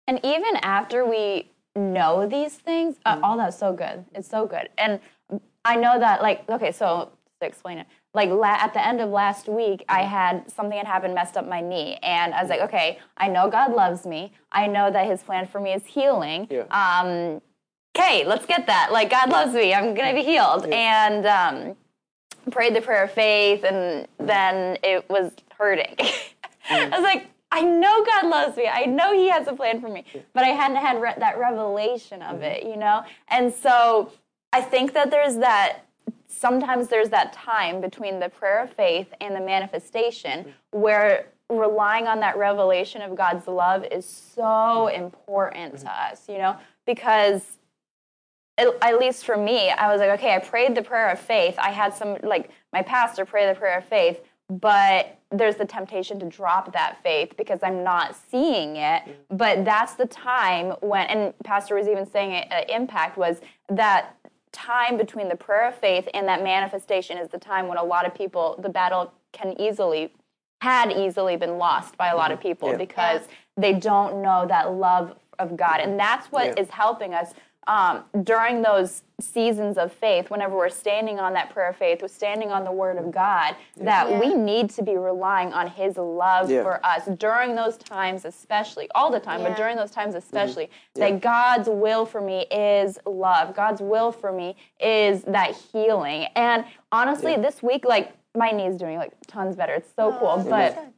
And 0.07 0.19
even 0.25 0.57
after 0.63 1.05
we 1.05 1.51
know 1.77 2.27
these 2.27 2.55
things, 2.57 2.97
uh, 3.07 3.15
Mm-hmm. 3.17 3.25
all 3.25 3.37
that's 3.37 3.59
so 3.59 3.73
good. 3.73 4.05
It's 4.15 4.29
so 4.29 4.47
good. 4.47 4.69
And 4.79 4.99
I 5.65 5.77
know 5.77 5.99
that, 6.01 6.21
like, 6.23 6.49
okay, 6.49 6.73
so 6.73 7.11
to 7.41 7.47
explain 7.47 7.79
it, 7.79 7.87
like 8.13 8.29
la- 8.31 8.59
at 8.61 8.73
the 8.73 8.85
end 8.85 9.01
of 9.01 9.11
last 9.11 9.47
week, 9.49 9.85
I 9.89 10.01
Mm-hmm. 10.03 10.09
had 10.11 10.51
something 10.51 10.77
had 10.79 10.87
happened, 10.87 11.15
messed 11.15 11.37
up 11.37 11.47
my 11.47 11.61
knee, 11.61 11.99
and 12.03 12.35
I 12.35 12.41
was 12.43 12.49
like, 12.51 12.61
okay, 12.63 12.99
I 13.17 13.29
know 13.29 13.49
God 13.51 13.73
loves 13.73 14.05
me. 14.07 14.33
I 14.51 14.67
know 14.67 14.91
that 14.91 15.07
His 15.07 15.23
plan 15.23 15.47
for 15.47 15.61
me 15.61 15.73
is 15.75 15.85
healing. 15.87 16.49
Yeah. 16.51 16.65
Um, 16.71 17.41
okay, 18.01 18.25
let's 18.25 18.47
get 18.47 18.67
that. 18.67 18.93
Like, 18.93 19.11
God 19.11 19.31
loves 19.31 19.55
me. 19.55 19.75
I'm 19.75 19.95
gonna 19.95 20.15
be 20.15 20.23
healed. 20.23 20.67
And 20.67 21.27
um, 21.27 21.77
prayed 22.51 22.75
the 22.75 22.81
prayer 22.81 23.05
of 23.05 23.13
faith, 23.13 23.65
and 23.65 24.07
then 24.19 24.79
it 24.83 25.09
was 25.09 25.33
hurting. 25.57 25.97
Mm. 26.69 26.93
I 26.93 27.01
was 27.01 27.03
like, 27.03 27.27
I 27.51 27.63
know 27.63 28.05
God 28.05 28.27
loves 28.29 28.57
me. 28.57 28.69
I 28.69 28.85
know 28.85 29.13
He 29.13 29.29
has 29.31 29.49
a 29.49 29.55
plan 29.55 29.81
for 29.81 29.89
me, 29.89 30.05
but 30.35 30.45
I 30.45 30.49
hadn't 30.49 30.77
had 30.77 31.01
re- 31.01 31.15
that 31.19 31.39
revelation 31.39 32.23
of 32.23 32.37
mm-hmm. 32.37 32.45
it, 32.45 32.65
you 32.65 32.77
know. 32.77 33.03
And 33.29 33.53
so 33.53 34.13
I 34.53 34.61
think 34.61 34.93
that 34.93 35.11
there's 35.11 35.37
that. 35.39 35.87
Sometimes 36.29 36.89
there's 36.89 37.09
that 37.09 37.33
time 37.33 37.81
between 37.81 38.21
the 38.21 38.29
prayer 38.29 38.63
of 38.63 38.73
faith 38.75 39.09
and 39.23 39.35
the 39.35 39.41
manifestation 39.41 40.45
mm. 40.45 40.53
where 40.79 41.27
relying 41.49 42.07
on 42.07 42.21
that 42.21 42.37
revelation 42.37 43.01
of 43.01 43.17
God's 43.17 43.49
love 43.49 43.85
is 43.91 44.05
so 44.05 44.43
mm. 44.43 44.97
important 44.97 45.79
to 45.79 45.87
mm-hmm. 45.87 46.13
us, 46.13 46.29
you 46.29 46.39
know, 46.39 46.57
because 46.87 47.59
at, 48.61 48.75
at 48.83 48.99
least 48.99 49.25
for 49.25 49.37
me, 49.37 49.71
I 49.71 49.91
was 49.91 50.01
like, 50.01 50.11
okay, 50.19 50.35
I 50.35 50.39
prayed 50.39 50.75
the 50.75 50.83
prayer 50.83 51.11
of 51.11 51.19
faith. 51.19 51.55
I 51.59 51.71
had 51.71 51.95
some, 51.95 52.17
like, 52.23 52.51
my 52.73 52.83
pastor 52.83 53.25
pray 53.25 53.47
the 53.49 53.55
prayer 53.59 53.79
of 53.79 53.85
faith, 53.85 54.21
but 54.49 55.17
there's 55.31 55.57
the 55.57 55.65
temptation 55.65 56.19
to 56.21 56.27
drop 56.27 56.73
that 56.73 56.99
faith 57.03 57.37
because 57.37 57.61
I'm 57.63 57.83
not 57.85 58.17
seeing 58.31 58.77
it. 58.77 59.03
But 59.31 59.65
that's 59.65 59.95
the 59.95 60.07
time 60.07 60.73
when, 60.81 61.07
and 61.07 61.39
Pastor 61.45 61.77
was 61.77 61.89
even 61.89 62.05
saying 62.05 62.33
it, 62.33 62.49
uh, 62.53 62.63
impact 62.69 63.17
was 63.17 63.41
that 63.69 64.17
time 64.53 64.97
between 64.97 65.29
the 65.29 65.37
prayer 65.37 65.69
of 65.69 65.77
faith 65.77 66.09
and 66.13 66.27
that 66.27 66.43
manifestation 66.43 67.17
is 67.17 67.29
the 67.29 67.39
time 67.39 67.69
when 67.69 67.79
a 67.79 67.85
lot 67.85 68.05
of 68.07 68.15
people, 68.15 68.57
the 68.61 68.69
battle 68.69 69.13
can 69.33 69.59
easily, 69.61 70.13
had 70.61 70.91
easily 70.93 71.37
been 71.37 71.57
lost 71.57 71.97
by 71.97 72.09
a 72.09 72.17
lot 72.17 72.33
of 72.33 72.41
people 72.41 72.71
Yeah. 72.71 72.77
because 72.77 73.23
they 73.57 73.75
don't 73.75 74.21
know 74.21 74.47
that 74.49 74.73
love 74.73 75.17
of 75.39 75.57
God. 75.57 75.81
And 75.81 75.99
that's 75.99 76.27
what 76.33 76.47
Yeah. 76.47 76.63
is 76.63 76.71
helping 76.71 77.15
us 77.15 77.33
um, 77.67 78.05
during 78.23 78.63
those 78.63 79.03
seasons 79.21 79.77
of 79.77 79.93
faith, 79.93 80.31
whenever 80.31 80.57
we're 80.57 80.69
standing 80.71 81.21
on 81.21 81.35
that 81.35 81.51
prayer 81.51 81.69
of 81.69 81.77
faith, 81.77 82.01
we're 82.03 82.09
standing 82.09 82.51
on 82.51 82.65
the 82.65 82.73
Word 82.73 82.97
of 82.97 83.11
God, 83.13 83.55
that 83.77 84.19
we 84.21 84.35
need 84.35 84.71
to 84.71 84.83
be 84.83 84.97
relying 84.97 85.53
on 85.53 85.67
His 85.69 85.97
love 85.99 86.51
Yeah. 86.51 86.63
for 86.63 86.85
us 86.85 87.07
during 87.19 87.55
those 87.55 87.77
times, 87.77 88.25
especially 88.25 88.89
all 88.95 89.11
the 89.11 89.21
time, 89.21 89.43
Yeah. 89.43 89.49
but 89.51 89.57
during 89.59 89.77
those 89.77 89.91
times 89.91 90.15
especially, 90.15 90.65
Mm-hmm. 90.67 91.01
Yeah. 91.03 91.11
that 91.11 91.21
God's 91.21 91.69
will 91.69 92.07
for 92.07 92.21
me 92.21 92.47
is 92.51 92.99
love. 93.05 93.55
God's 93.55 93.83
will 93.83 94.11
for 94.11 94.33
me 94.33 94.57
is 94.81 95.23
that 95.25 95.55
healing. 95.55 96.25
And 96.35 96.65
honestly, 96.91 97.37
this 97.37 97.63
week, 97.63 97.85
like 97.85 98.13
my 98.35 98.51
knee's 98.53 98.77
doing 98.77 98.97
like 98.97 99.13
tons 99.27 99.55
better. 99.55 99.75
It's 99.75 99.93
so 99.95 100.17
cool, 100.19 100.45
but. 100.49 100.93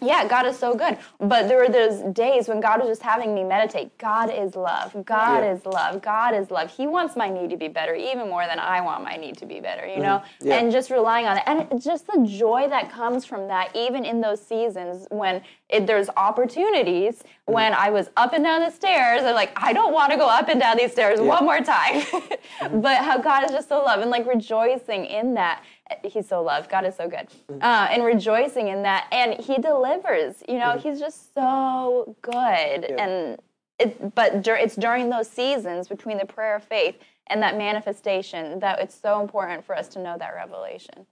Yeah, 0.00 0.26
God 0.28 0.46
is 0.46 0.58
so 0.58 0.74
good. 0.74 0.98
But 1.20 1.48
there 1.48 1.58
were 1.58 1.68
those 1.68 2.00
days 2.14 2.48
when 2.48 2.60
God 2.60 2.80
was 2.80 2.88
just 2.88 3.02
having 3.02 3.34
me 3.34 3.44
meditate. 3.44 3.96
God 3.98 4.30
is 4.32 4.54
love. 4.56 4.94
God 5.04 5.42
Yeah. 5.42 5.52
is 5.52 5.64
love. 5.66 6.02
God 6.02 6.34
is 6.34 6.50
love. 6.50 6.70
He 6.70 6.86
wants 6.86 7.16
my 7.16 7.28
knee 7.28 7.48
to 7.48 7.56
be 7.56 7.68
better 7.68 7.94
even 7.94 8.28
more 8.28 8.46
than 8.46 8.58
I 8.58 8.80
want 8.80 9.02
my 9.04 9.16
knee 9.16 9.32
to 9.32 9.46
be 9.46 9.60
better, 9.60 9.86
you 9.86 9.98
know? 9.98 10.22
Mm-hmm. 10.40 10.46
Yeah. 10.48 10.58
And 10.58 10.70
just 10.72 10.90
relying 10.90 11.26
on 11.26 11.38
it. 11.38 11.42
And 11.46 11.80
just 11.82 12.06
the 12.06 12.24
joy 12.26 12.66
that 12.68 12.90
comes 12.90 13.24
from 13.24 13.48
that, 13.48 13.74
even 13.74 14.04
in 14.04 14.20
those 14.20 14.40
seasons 14.40 15.06
when 15.10 15.42
it, 15.68 15.86
there's 15.86 16.08
opportunities, 16.16 17.22
Mm-hmm. 17.46 17.54
when 17.54 17.74
I 17.74 17.90
was 17.90 18.10
up 18.16 18.32
and 18.32 18.42
down 18.42 18.60
the 18.62 18.70
stairs, 18.70 19.22
and 19.22 19.32
like, 19.36 19.52
I 19.54 19.72
don't 19.72 19.92
want 19.92 20.10
to 20.10 20.18
go 20.18 20.26
up 20.28 20.48
and 20.48 20.58
down 20.60 20.76
these 20.78 20.90
stairs 20.90 21.20
one 21.20 21.44
more 21.44 21.60
time. 21.60 22.02
Mm-hmm. 22.60 22.80
but 22.80 22.98
how 23.04 23.18
God 23.18 23.44
is 23.44 23.50
just 23.50 23.68
so 23.68 23.82
love 23.82 24.00
and 24.00 24.10
like 24.10 24.26
rejoicing 24.26 25.04
in 25.04 25.34
that. 25.34 25.62
He's 26.04 26.28
so 26.28 26.42
loved. 26.42 26.70
God 26.70 26.84
is 26.84 26.96
so 26.96 27.08
good. 27.08 27.28
Mm-hmm. 27.50 27.62
Uh, 27.62 27.88
and 27.90 28.04
rejoicing 28.04 28.68
in 28.68 28.82
that. 28.82 29.06
And 29.12 29.34
He 29.34 29.56
delivers. 29.58 30.42
You 30.48 30.58
know, 30.58 30.78
He's 30.78 30.98
just 30.98 31.34
so 31.34 32.16
good. 32.22 32.84
And 32.84 33.38
it, 33.78 34.14
but 34.14 34.42
dur- 34.42 34.56
it's 34.56 34.76
during 34.76 35.10
those 35.10 35.28
seasons 35.28 35.88
between 35.88 36.18
the 36.18 36.24
prayer 36.26 36.56
of 36.56 36.64
faith 36.64 36.96
and 37.28 37.42
that 37.42 37.56
manifestation 37.58 38.60
that 38.60 38.80
it's 38.80 38.94
so 38.94 39.20
important 39.20 39.64
for 39.64 39.76
us 39.76 39.88
to 39.88 40.02
know 40.02 40.16
that 40.18 40.34
revelation. 40.34 41.06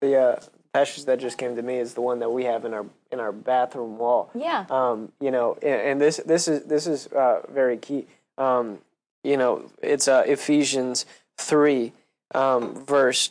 The 0.00 0.16
uh, 0.16 0.40
passage 0.72 1.06
that 1.06 1.18
just 1.18 1.38
came 1.38 1.56
to 1.56 1.62
me 1.62 1.78
is 1.78 1.94
the 1.94 2.00
one 2.00 2.20
that 2.20 2.30
we 2.30 2.44
have 2.44 2.64
in 2.64 2.72
our 2.72 2.86
in 3.10 3.18
our 3.18 3.32
bathroom 3.32 3.98
wall. 3.98 4.30
Yeah. 4.34 4.64
Um, 4.70 5.10
you 5.20 5.30
know, 5.30 5.58
and, 5.60 5.80
and 5.80 6.00
this 6.00 6.18
this 6.18 6.46
is 6.46 6.64
this 6.64 6.86
is 6.86 7.08
uh, 7.08 7.42
very 7.48 7.76
key. 7.76 8.06
Um, 8.36 8.78
you 9.24 9.36
know, 9.36 9.70
it's 9.82 10.06
uh, 10.06 10.22
Ephesians 10.26 11.04
three, 11.36 11.92
um, 12.34 12.74
verse 12.84 13.30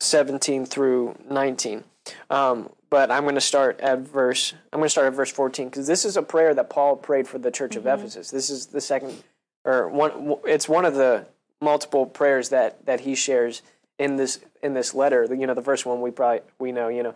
seventeen 0.00 0.66
through 0.66 1.16
nineteen. 1.28 1.84
Um, 2.30 2.70
but 2.90 3.10
I'm 3.10 3.22
going 3.22 3.36
to 3.36 3.40
start 3.40 3.80
at 3.80 4.00
verse. 4.00 4.54
I'm 4.72 4.80
going 4.80 4.86
to 4.86 4.90
start 4.90 5.06
at 5.06 5.14
verse 5.14 5.30
fourteen 5.30 5.68
because 5.68 5.86
this 5.86 6.04
is 6.04 6.16
a 6.16 6.22
prayer 6.22 6.54
that 6.54 6.70
Paul 6.70 6.96
prayed 6.96 7.28
for 7.28 7.38
the 7.38 7.50
church 7.50 7.76
of 7.76 7.86
Ephesus. 7.86 8.30
This 8.30 8.50
is 8.50 8.66
the 8.66 8.80
second, 8.80 9.22
or 9.64 9.88
one. 9.88 10.36
It's 10.44 10.68
one 10.68 10.84
of 10.84 10.94
the 10.94 11.26
multiple 11.60 12.06
prayers 12.06 12.48
that 12.50 12.84
that 12.86 13.00
he 13.00 13.14
shares 13.14 13.62
in 13.98 14.16
this 14.16 14.40
in 14.62 14.74
this 14.74 14.94
letter. 14.94 15.26
You 15.32 15.46
know, 15.46 15.54
the 15.54 15.62
first 15.62 15.86
one 15.86 16.00
we 16.00 16.10
probably 16.10 16.40
we 16.58 16.72
know. 16.72 16.88
You 16.88 17.02
know, 17.04 17.14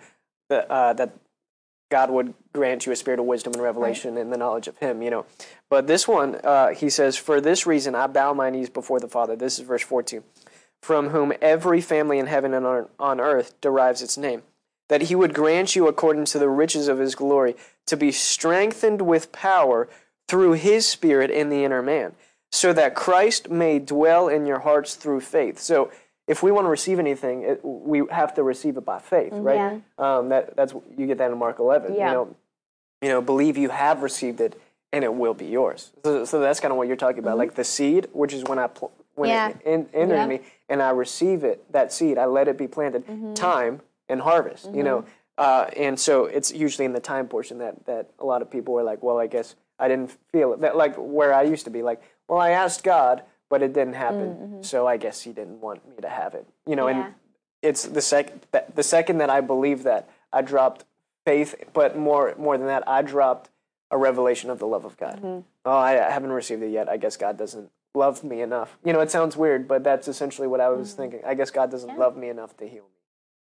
the, 0.49 0.71
uh, 0.71 0.93
that 0.95 1.13
God 1.91 2.11
would 2.11 2.35
grant 2.53 2.85
you 2.85 2.93
a 2.93 2.97
spirit 2.97 3.21
of 3.21 3.27
wisdom 3.27 3.53
and 3.55 3.63
revelation 3.63 4.19
and 4.19 4.33
the 4.33 4.37
knowledge 4.37 4.67
of 4.67 4.77
Him, 4.79 5.03
you 5.03 5.11
know. 5.11 5.25
But 5.71 5.87
this 5.87 6.09
one, 6.09 6.37
uh, 6.43 6.69
he 6.69 6.91
says, 6.91 7.17
For 7.17 7.41
this 7.41 7.67
reason 7.67 7.95
I 7.95 8.07
bow 8.09 8.33
my 8.35 8.51
knees 8.51 8.71
before 8.71 8.99
the 8.99 9.09
Father. 9.09 9.37
This 9.37 9.59
is 9.59 9.65
verse 9.65 9.83
14. 9.83 10.23
From 10.87 11.09
whom 11.09 11.33
every 11.43 11.81
family 11.81 12.21
in 12.21 12.27
heaven 12.27 12.55
and 12.55 12.87
on, 13.01 13.21
earth 13.21 13.61
derives 13.61 14.03
its 14.03 14.17
name. 14.17 14.43
That 14.87 15.03
he 15.03 15.17
would 15.17 15.35
grant 15.35 15.75
you, 15.75 15.89
according 15.89 16.27
to 16.27 16.39
the 16.39 16.49
riches 16.49 16.87
of 16.87 16.99
his 17.01 17.17
glory, 17.17 17.57
to 17.87 17.97
be 17.97 18.13
strengthened 18.13 19.03
with 19.03 19.33
power 19.33 19.89
through 20.29 20.53
his 20.53 20.87
Spirit 20.87 21.29
in 21.29 21.49
the 21.49 21.65
inner 21.65 21.83
man, 21.83 22.13
so 22.53 22.73
that 22.73 22.95
Christ 22.95 23.51
may 23.51 23.81
dwell 23.81 24.29
in 24.29 24.47
your 24.47 24.61
hearts 24.61 24.95
through 24.95 25.23
faith. 25.23 25.59
So, 25.59 25.91
if 26.29 26.45
we 26.45 26.53
want 26.53 26.67
to 26.67 26.71
receive 26.71 27.01
anything, 27.01 27.43
it, 27.43 27.65
we 27.65 28.05
have 28.13 28.33
to 28.35 28.45
receive 28.45 28.77
it 28.77 28.85
by 28.85 29.01
faith, 29.01 29.33
right? 29.33 29.59
Um, 29.99 30.29
that 30.29 30.55
that's 30.55 30.73
you 30.97 31.09
get 31.09 31.19
that 31.19 31.33
in 31.33 31.39
Mark 31.39 31.59
11. 31.59 31.97
Yeah. 31.97 32.11
You 32.11 32.15
know, 32.15 32.37
you 33.03 33.09
know, 33.09 33.21
believe 33.21 33.59
you 33.59 33.71
have 33.71 34.03
received 34.03 34.41
it, 34.41 34.57
and 34.93 35.03
it 35.03 35.13
will 35.13 35.35
be 35.35 35.47
yours. 35.47 35.91
So, 36.05 36.25
so 36.25 36.39
that's 36.39 36.61
kind 36.61 36.71
of 36.71 36.79
what 36.79 36.87
you're 36.87 36.97
talking 36.97 37.19
about, 37.19 37.39
like 37.39 37.57
the 37.57 37.65
seed, 37.65 38.07
which 38.13 38.33
is 38.33 38.45
when 38.45 38.61
I 38.61 38.69
pl- 38.69 38.93
when 39.17 39.31
Yeah. 39.31 39.49
it 39.49 39.63
in, 39.65 39.89
entered 39.93 40.15
Yeah. 40.15 40.27
me, 40.27 40.41
and 40.69 40.83
I 40.83 40.91
receive 40.91 41.43
it, 41.43 41.71
that 41.73 41.93
seed, 41.93 42.19
I 42.19 42.27
let 42.27 42.49
it 42.49 42.57
be 42.57 42.69
planted. 42.69 43.07
Mm-hmm. 43.07 43.35
Time 43.35 43.81
and 44.09 44.21
harvest, 44.21 44.73
you 44.73 44.85
know. 44.85 44.99
Mm-hmm. 44.99 45.11
Uh, 45.39 45.67
and 45.77 45.99
so 46.01 46.27
it's 46.27 46.53
usually 46.53 46.85
in 46.85 46.93
the 46.93 47.01
time 47.01 47.29
portion 47.29 47.59
that 47.59 47.85
that 47.87 48.11
a 48.19 48.25
lot 48.25 48.41
of 48.41 48.51
people 48.51 48.79
are 48.79 48.83
like, 48.83 49.03
well, 49.03 49.19
I 49.19 49.27
guess 49.27 49.55
I 49.79 49.89
didn't 49.89 50.17
feel 50.33 50.53
it. 50.55 50.61
That 50.61 50.77
like 50.77 50.95
where 50.97 51.35
I 51.35 51.43
used 51.43 51.65
to 51.65 51.71
be, 51.71 51.83
like, 51.83 52.01
well, 52.29 52.41
I 52.41 52.51
asked 52.51 52.83
God, 52.85 53.23
but 53.51 53.63
it 53.63 53.73
didn't 53.73 53.95
happen, 53.95 54.29
mm-hmm. 54.35 54.63
so 54.63 54.87
I 54.87 54.97
guess 54.97 55.23
He 55.23 55.33
didn't 55.33 55.61
want 55.61 55.87
me 55.89 55.97
to 56.01 56.09
have 56.09 56.35
it, 56.35 56.47
you 56.67 56.77
know. 56.77 56.89
Yeah. 56.89 57.07
And 57.07 57.15
it's 57.63 57.83
the 57.85 58.01
second 58.01 58.47
that 58.53 58.77
the 58.77 58.83
second 58.83 59.19
that 59.19 59.31
I 59.31 59.41
believe 59.41 59.83
that 59.83 60.09
I 60.33 60.43
dropped 60.43 60.85
faith, 61.25 61.55
but 61.73 61.99
more 61.99 62.35
more 62.39 62.57
than 62.57 62.69
that, 62.69 62.85
I 62.89 63.03
dropped 63.03 63.51
a 63.91 63.99
revelation 63.99 64.51
of 64.51 64.59
the 64.59 64.67
love 64.67 64.85
of 64.85 64.97
God. 64.97 65.21
Oh, 65.23 65.45
I, 65.71 66.07
I 66.07 66.11
haven't 66.11 66.33
received 66.33 66.63
it 66.63 66.71
yet. 66.71 66.89
I 66.89 66.97
guess 66.97 67.17
God 67.17 67.37
doesn't 67.37 67.71
love 67.97 68.23
me 68.23 68.41
enough. 68.43 68.77
You 68.85 68.93
know, 68.93 69.01
it 69.01 69.11
sounds 69.11 69.37
weird, 69.37 69.67
but 69.67 69.83
that's 69.83 70.07
essentially 70.07 70.47
what 70.47 70.61
I 70.61 70.69
was 70.69 70.91
mm-hmm. 70.91 71.03
thinking. 71.03 71.21
I 71.27 71.35
guess 71.35 71.51
God 71.51 71.71
doesn't 71.71 71.99
love 71.99 72.17
me 72.17 72.29
enough 72.29 72.57
to 72.59 72.69
heal 72.69 72.85
me. 72.85 72.91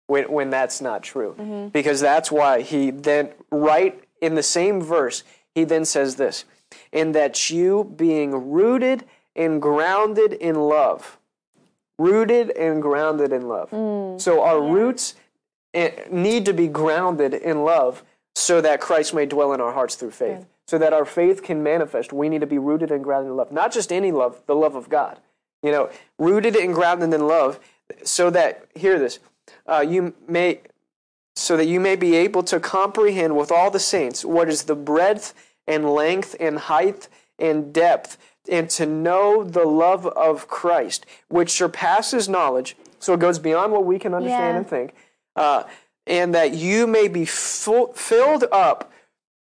When, 0.06 0.30
when 0.30 0.50
that's 0.50 0.80
not 0.80 1.02
true. 1.02 1.34
Mm-hmm. 1.38 1.68
Because 1.68 2.00
that's 2.00 2.30
why 2.30 2.60
he 2.60 2.90
then, 2.90 3.30
right 3.50 4.02
in 4.20 4.34
the 4.34 4.42
same 4.42 4.80
verse, 4.80 5.24
he 5.54 5.64
then 5.64 5.84
says 5.84 6.16
this, 6.16 6.44
and 6.92 7.14
that 7.14 7.50
you 7.50 7.92
being 7.96 8.52
rooted 8.52 9.04
and 9.36 9.60
grounded 9.60 10.32
in 10.32 10.56
love 10.56 11.18
rooted 11.98 12.50
and 12.50 12.82
grounded 12.82 13.32
in 13.32 13.48
love. 13.48 13.70
Mm. 13.70 14.20
So 14.20 14.42
our 14.42 14.60
roots 14.60 15.14
eh, 15.72 15.90
need 16.10 16.44
to 16.46 16.52
be 16.52 16.68
grounded 16.68 17.34
in 17.34 17.64
love 17.64 18.02
so 18.34 18.60
that 18.60 18.80
Christ 18.80 19.14
may 19.14 19.26
dwell 19.26 19.52
in 19.52 19.60
our 19.60 19.72
hearts 19.72 19.94
through 19.94 20.10
faith. 20.10 20.46
So 20.66 20.78
that 20.78 20.94
our 20.94 21.04
faith 21.04 21.42
can 21.42 21.62
manifest, 21.62 22.12
we 22.12 22.28
need 22.30 22.40
to 22.40 22.46
be 22.46 22.58
rooted 22.58 22.90
and 22.90 23.04
grounded 23.04 23.30
in 23.30 23.36
love. 23.36 23.52
Not 23.52 23.70
just 23.72 23.92
any 23.92 24.12
love, 24.12 24.40
the 24.46 24.54
love 24.54 24.74
of 24.74 24.88
God. 24.88 25.18
You 25.62 25.70
know, 25.70 25.90
rooted 26.18 26.56
and 26.56 26.74
grounded 26.74 27.12
in 27.12 27.26
love 27.26 27.60
so 28.02 28.30
that, 28.30 28.66
hear 28.74 28.98
this, 28.98 29.18
uh, 29.66 29.84
you 29.86 30.14
may, 30.26 30.60
so 31.36 31.56
that 31.58 31.66
you 31.66 31.80
may 31.80 31.96
be 31.96 32.16
able 32.16 32.42
to 32.44 32.58
comprehend 32.60 33.36
with 33.36 33.52
all 33.52 33.70
the 33.70 33.78
saints 33.78 34.24
what 34.24 34.48
is 34.48 34.64
the 34.64 34.74
breadth 34.74 35.34
and 35.66 35.90
length 35.90 36.34
and 36.40 36.58
height 36.58 37.08
and 37.38 37.72
depth, 37.72 38.16
and 38.50 38.70
to 38.70 38.86
know 38.86 39.42
the 39.42 39.64
love 39.64 40.06
of 40.06 40.48
Christ, 40.48 41.04
which 41.28 41.50
surpasses 41.50 42.28
knowledge. 42.28 42.76
So 43.00 43.12
it 43.14 43.20
goes 43.20 43.38
beyond 43.38 43.72
what 43.72 43.84
we 43.84 43.98
can 43.98 44.14
understand 44.14 44.54
Yeah. 44.54 44.56
and 44.58 44.68
think, 44.68 44.94
uh, 45.36 45.64
and 46.06 46.34
that 46.34 46.52
you 46.52 46.86
may 46.86 47.08
be 47.08 47.24
full, 47.24 47.92
filled 47.94 48.44
up 48.52 48.92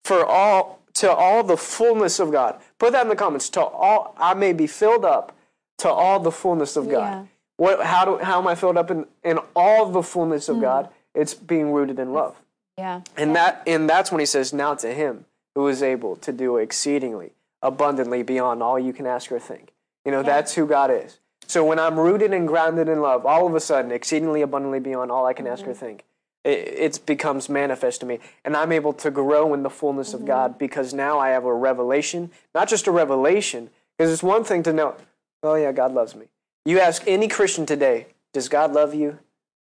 for 0.04 0.24
all 0.24 0.75
to 0.96 1.12
all 1.12 1.42
the 1.42 1.56
fullness 1.56 2.18
of 2.18 2.32
God. 2.32 2.60
Put 2.78 2.92
that 2.92 3.02
in 3.02 3.08
the 3.08 3.16
comments. 3.16 3.48
To 3.50 3.62
all, 3.62 4.14
I 4.18 4.34
may 4.34 4.52
be 4.52 4.66
filled 4.66 5.04
up 5.04 5.36
to 5.78 5.88
all 5.88 6.20
the 6.20 6.32
fullness 6.32 6.76
of 6.76 6.88
God. 6.88 7.12
Yeah. 7.12 7.24
What? 7.56 7.84
How 7.84 8.04
do? 8.04 8.18
How 8.18 8.38
am 8.38 8.46
I 8.46 8.54
filled 8.54 8.76
up 8.76 8.90
in 8.90 9.06
in 9.22 9.38
all 9.54 9.86
the 9.90 10.02
fullness 10.02 10.48
of 10.48 10.56
hmm. 10.56 10.62
God? 10.62 10.88
It's 11.14 11.34
being 11.34 11.72
rooted 11.72 11.98
in 11.98 12.12
love. 12.12 12.36
Yeah. 12.76 13.00
And 13.16 13.34
that 13.36 13.62
and 13.66 13.88
that's 13.88 14.10
when 14.12 14.20
he 14.20 14.26
says, 14.26 14.52
Now 14.52 14.74
to 14.74 14.92
him 14.92 15.24
who 15.54 15.68
is 15.68 15.82
able 15.82 16.16
to 16.16 16.32
do 16.32 16.58
exceedingly 16.58 17.32
abundantly 17.62 18.22
beyond 18.22 18.62
all 18.62 18.78
you 18.78 18.92
can 18.92 19.06
ask 19.06 19.32
or 19.32 19.38
think. 19.38 19.72
You 20.04 20.12
know, 20.12 20.22
that's 20.22 20.54
who 20.54 20.66
God 20.66 20.90
is. 20.90 21.18
So 21.46 21.64
when 21.64 21.78
I'm 21.78 21.98
rooted 21.98 22.32
and 22.32 22.46
grounded 22.46 22.88
in 22.88 23.00
love, 23.00 23.24
all 23.24 23.46
of 23.46 23.54
a 23.54 23.60
sudden, 23.60 23.90
exceedingly 23.90 24.42
abundantly 24.42 24.80
beyond 24.80 25.10
all 25.10 25.26
I 25.26 25.32
can 25.32 25.46
ask 25.46 25.64
or 25.64 25.70
mm-hmm. 25.70 25.78
think, 25.78 26.04
it, 26.46 26.94
it 26.96 27.06
becomes 27.06 27.48
manifest 27.48 28.00
to 28.00 28.06
me. 28.06 28.20
And 28.44 28.56
I'm 28.56 28.72
able 28.72 28.92
to 28.94 29.10
grow 29.10 29.52
in 29.52 29.62
the 29.62 29.70
fullness 29.70 30.14
of 30.14 30.24
God 30.24 30.52
mm-hmm. 30.52 30.58
because 30.58 30.94
now 30.94 31.18
I 31.18 31.30
have 31.30 31.44
a 31.44 31.52
revelation, 31.52 32.30
not 32.54 32.68
just 32.68 32.86
a 32.86 32.92
revelation, 32.92 33.70
because 33.96 34.12
it's 34.12 34.22
one 34.22 34.44
thing 34.44 34.62
to 34.62 34.72
know, 34.72 34.94
oh 35.42 35.56
yeah, 35.56 35.72
God 35.72 35.92
loves 35.92 36.14
me. 36.14 36.26
You 36.64 36.80
ask 36.80 37.02
any 37.06 37.28
Christian 37.28 37.66
today, 37.66 38.06
does 38.32 38.48
God 38.48 38.72
love 38.72 38.94
you? 38.94 39.18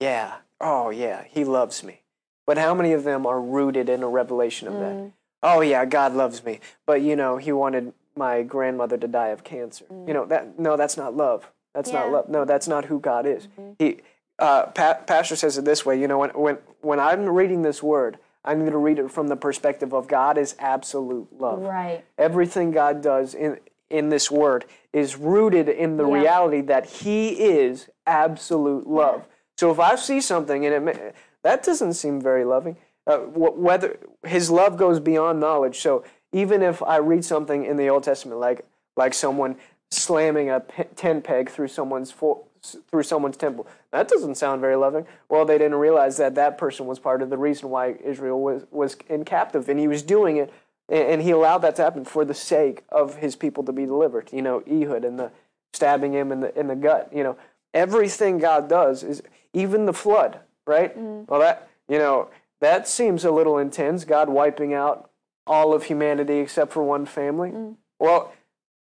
Yeah. 0.01 0.37
Oh 0.61 0.91
yeah, 0.91 1.25
he 1.29 1.45
loves 1.45 1.83
me. 1.83 2.03
But 2.47 2.59
how 2.59 2.75
many 2.75 2.93
of 2.93 3.05
them 3.05 3.27
are 3.27 3.41
rooted 3.41 3.89
in 3.89 4.03
a 4.03 4.09
revelation 4.09 4.69
of 4.69 4.75
that? 4.75 4.93
Mm-hmm. 4.93 5.09
Oh 5.43 5.61
yeah, 5.61 5.85
God 5.85 6.15
loves 6.15 6.45
me. 6.45 6.61
But 6.87 7.03
you 7.03 7.17
know, 7.17 7.37
he 7.37 7.53
wanted 7.53 7.93
my 8.17 8.43
grandmother 8.43 8.99
to 8.99 9.09
die 9.09 9.29
of 9.29 9.45
cancer. 9.45 9.87
You 9.89 9.97
mm. 9.97 10.15
know, 10.15 10.27
that 10.27 10.59
no, 10.59 10.77
that's 10.77 10.97
not 10.97 11.17
love. 11.17 11.51
That's 11.75 11.93
not 11.93 12.11
love. 12.11 12.29
No, 12.29 12.45
that's 12.45 12.67
not 12.67 12.87
who 12.87 12.99
God 12.99 13.27
is. 13.27 13.47
Mm-hmm. 13.47 13.73
He 13.79 14.01
uh, 14.41 14.67
pa- 14.67 14.99
pastor 15.07 15.37
says 15.37 15.59
it 15.59 15.65
this 15.65 15.85
way, 15.87 16.01
you 16.01 16.09
know, 16.09 16.19
when 16.19 16.31
when 16.31 16.59
when 16.81 16.99
I'm 17.01 17.29
reading 17.29 17.63
this 17.63 17.83
word, 17.83 18.19
I 18.45 18.55
need 18.55 18.71
to 18.71 18.79
read 18.79 18.99
it 18.99 19.11
from 19.11 19.29
the 19.29 19.37
perspective 19.37 19.93
of 19.93 20.09
God 20.09 20.39
is 20.39 20.57
absolute 20.59 21.29
love. 21.39 21.61
Right. 21.61 22.05
Everything 22.19 22.71
God 22.71 23.03
does 23.03 23.35
in 23.35 23.59
in 23.91 24.09
this 24.09 24.31
word 24.31 24.65
is 24.93 25.17
rooted 25.17 25.69
in 25.69 25.97
the 25.97 26.07
Yeah. 26.09 26.15
reality 26.21 26.61
that 26.63 26.87
He 26.87 27.29
is 27.31 27.89
absolute 28.07 28.87
love. 28.87 29.25
So 29.59 29.71
if 29.71 29.79
I 29.79 29.97
see 29.97 30.21
something 30.21 30.65
and 30.67 30.75
it 30.75 30.81
ma- 30.83 31.11
that 31.43 31.63
doesn't 31.63 31.95
seem 31.95 32.21
very 32.21 32.45
loving, 32.45 32.77
uh, 33.07 33.19
wh- 33.19 33.59
whether 33.59 33.99
His 34.25 34.51
love 34.51 34.77
goes 34.77 35.01
beyond 35.01 35.39
knowledge. 35.41 35.81
So 35.81 36.03
even 36.33 36.63
if 36.63 36.83
I 36.83 36.97
read 36.99 37.25
something 37.25 37.65
in 37.65 37.77
the 37.77 37.89
Old 37.89 38.05
Testament, 38.05 38.41
like 38.41 38.65
like 38.97 39.13
someone 39.15 39.57
slamming 39.91 40.49
a 40.51 40.61
pe- 40.61 40.85
tent 40.95 41.25
peg 41.25 41.51
through 41.51 41.69
someone's 41.69 42.11
fo- 42.13 42.45
through 42.63 43.03
someone's 43.03 43.37
temple, 43.37 43.67
that 43.91 44.09
doesn't 44.09 44.37
sound 44.37 44.61
very 44.61 44.77
loving. 44.77 45.07
Well, 45.29 45.45
they 45.45 45.59
didn't 45.59 45.77
realize 45.79 46.17
that 46.19 46.35
that 46.35 46.59
person 46.59 46.87
was 46.87 46.99
part 46.99 47.23
of 47.23 47.31
the 47.31 47.39
reason 47.39 47.71
why 47.71 47.97
Israel 48.05 48.41
was 48.41 48.65
was 48.71 48.97
in 49.09 49.25
captive, 49.25 49.69
and 49.69 49.79
he 49.79 49.89
was 49.89 50.03
doing 50.03 50.37
it 50.37 50.53
and 50.91 51.23
he 51.23 51.31
allowed 51.31 51.59
that 51.59 51.77
to 51.77 51.83
happen 51.83 52.05
for 52.05 52.25
the 52.25 52.35
sake 52.35 52.83
of 52.89 53.17
his 53.17 53.37
people 53.37 53.63
to 53.65 53.73
be 53.73 53.87
delivered. 53.87 54.29
You 54.33 54.43
know, 54.43 54.63
Ehud 54.69 55.05
and 55.05 55.19
the 55.19 55.31
stabbing 55.73 56.13
him 56.13 56.33
in 56.33 56.41
the 56.41 56.59
in 56.59 56.67
the 56.67 56.75
gut. 56.75 57.11
You 57.15 57.23
know, 57.23 57.37
everything 57.73 58.39
God 58.39 58.69
does 58.69 59.03
is 59.03 59.23
even 59.53 59.87
the 59.87 59.93
flood, 59.93 60.41
right? 60.67 60.97
Mm-hmm. 60.97 61.31
Well, 61.31 61.41
that 61.41 61.69
you 61.89 61.99
know 61.99 62.29
that 62.61 62.89
seems 62.89 63.25
a 63.25 63.31
little 63.31 63.57
intense. 63.57 64.05
God 64.05 64.29
wiping 64.29 64.75
out 64.75 65.11
all 65.47 65.73
of 65.73 65.85
humanity 65.85 66.39
except 66.39 66.73
for 66.73 66.83
one 66.83 67.07
family. 67.07 67.51
Mm. 67.51 67.77
Well, 67.99 68.33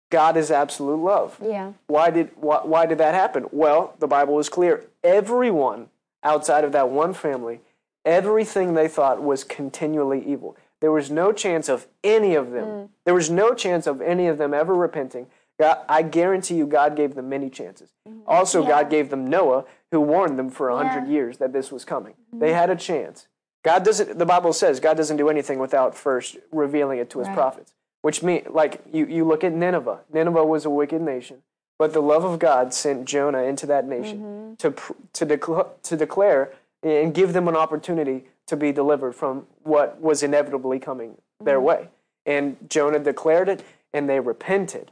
God 0.10 0.38
is 0.38 0.49
absolute 0.49 0.99
love. 0.99 1.38
Yeah. 1.44 1.73
Why 1.88 2.10
did 2.10 2.31
why, 2.36 2.61
why 2.64 2.86
did 2.86 2.98
that 2.98 3.14
happen? 3.14 3.45
Well, 3.52 3.95
the 3.99 4.07
Bible 4.07 4.40
is 4.40 4.49
clear. 4.49 4.86
Everyone 5.03 5.90
outside 6.23 6.64
of 6.64 6.72
that 6.72 6.90
one 6.90 7.14
family, 7.14 7.61
everything 8.06 8.73
they 8.73 8.88
thought 8.88 9.22
was 9.22 9.44
continually 9.44 10.23
evil. 10.26 10.57
There 10.81 10.91
was 10.91 11.11
no 11.11 11.31
chance 11.31 11.69
of 11.69 11.88
any 12.03 12.36
of 12.36 12.52
them. 12.52 12.65
Mm. 12.65 12.90
There 13.06 13.14
was 13.14 13.30
no 13.30 13.53
chance 13.53 13.86
of 13.86 14.02
any 14.02 14.27
of 14.27 14.38
them 14.38 14.53
ever 14.53 14.73
repenting. 14.73 15.27
God, 15.60 15.80
I 15.90 16.03
guarantee 16.03 16.56
you, 16.56 16.65
God 16.65 16.95
gave 16.95 17.15
them 17.15 17.27
many 17.27 17.49
chances. 17.49 17.91
Mm-hmm. 18.07 18.22
Also, 18.26 18.65
God 18.65 18.90
gave 18.90 19.10
them 19.10 19.27
Noah, 19.27 19.65
who 19.91 19.99
warned 19.99 20.40
them 20.40 20.49
for 20.49 20.69
a 20.69 20.77
hundred 20.77 21.10
years 21.10 21.38
that 21.40 21.52
this 21.52 21.69
was 21.69 21.84
coming. 21.84 22.14
Mm-hmm. 22.14 22.40
They 22.40 22.53
had 22.53 22.69
a 22.69 22.77
chance. 22.77 23.27
God 23.64 23.84
doesn't. 23.84 24.18
The 24.18 24.26
Bible 24.26 24.53
says 24.53 24.80
God 24.80 24.95
doesn't 24.95 25.18
do 25.18 25.27
anything 25.27 25.60
without 25.60 25.95
first 25.95 26.38
revealing 26.52 26.99
it 26.99 27.10
to 27.10 27.19
His 27.19 27.27
prophets. 27.27 27.73
Which 28.01 28.23
mean, 28.23 28.45
like 28.49 28.81
you, 28.91 29.05
you 29.05 29.26
look 29.26 29.43
at 29.43 29.53
Nineveh. 29.53 29.99
Nineveh 30.11 30.45
was 30.45 30.65
a 30.65 30.69
wicked 30.69 31.01
nation, 31.01 31.41
but 31.77 31.93
the 31.93 32.01
love 32.01 32.23
of 32.23 32.39
God 32.39 32.73
sent 32.73 33.05
Jonah 33.05 33.43
into 33.43 33.65
that 33.65 33.88
nation 33.88 34.19
mm-hmm. 34.19 34.55
to 34.55 34.71
pr- 34.71 34.93
to 35.13 35.26
declare 35.26 35.65
to 35.84 35.97
declare 35.97 36.53
and 36.81 37.13
give 37.13 37.34
them 37.34 37.47
an 37.47 37.57
opportunity 37.57 38.26
to 38.47 38.55
be 38.55 38.71
delivered 38.71 39.13
from 39.13 39.45
what 39.63 39.99
was 39.99 40.23
inevitably 40.23 40.80
coming 40.80 41.17
their 41.43 41.57
mm-hmm. 41.57 41.65
way. 41.65 41.89
And 42.26 42.57
Jonah 42.69 42.99
declared 42.99 43.49
it, 43.49 43.63
and 43.93 44.09
they 44.09 44.19
repented. 44.19 44.91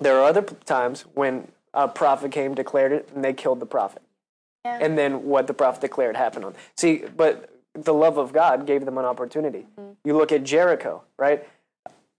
There 0.00 0.18
are 0.18 0.24
other 0.24 0.42
times 0.42 1.02
when 1.14 1.48
a 1.74 1.88
prophet 1.88 2.32
came, 2.32 2.54
declared 2.54 2.92
it, 2.92 3.08
and 3.14 3.24
they 3.24 3.32
killed 3.32 3.60
the 3.60 3.66
prophet. 3.66 4.02
And 4.64 4.98
then 4.98 5.24
what 5.24 5.46
the 5.46 5.54
prophet 5.54 5.80
declared 5.80 6.16
happened 6.16 6.44
on. 6.44 6.54
See, 6.76 7.04
but 7.16 7.50
the 7.74 7.94
love 7.94 8.18
of 8.18 8.32
God 8.32 8.66
gave 8.66 8.84
them 8.84 8.98
an 8.98 9.04
opportunity. 9.04 9.66
Mm-hmm. 9.78 9.92
You 10.04 10.16
look 10.16 10.32
at 10.32 10.44
Jericho, 10.44 11.02
right? 11.18 11.46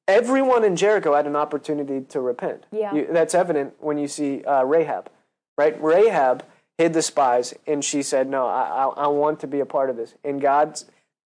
Everyone 0.08 0.64
in 0.64 0.76
Jericho 0.76 1.16
had 1.16 1.28
an 1.28 1.36
opportunity 1.36 2.02
to 2.02 2.20
repent. 2.20 2.66
Yeah. 2.72 2.94
You, 2.94 3.08
that's 3.10 3.36
evident 3.36 3.76
when 3.80 3.98
you 3.98 4.08
see 4.08 4.44
uh, 4.44 4.64
Rahab, 4.64 5.10
right? 5.58 5.82
Rahab 5.82 6.44
hid 6.78 6.94
the 6.94 7.02
spies, 7.02 7.54
and 7.68 7.84
she 7.84 8.02
said, 8.02 8.28
"No, 8.28 8.48
I, 8.48 8.86
I, 8.86 9.04
I 9.04 9.08
want 9.08 9.40
to 9.42 9.48
be 9.48 9.60
a 9.60 9.66
part 9.66 9.90
of 9.90 9.96
this." 9.96 10.16
And 10.24 10.42
God 10.42 10.82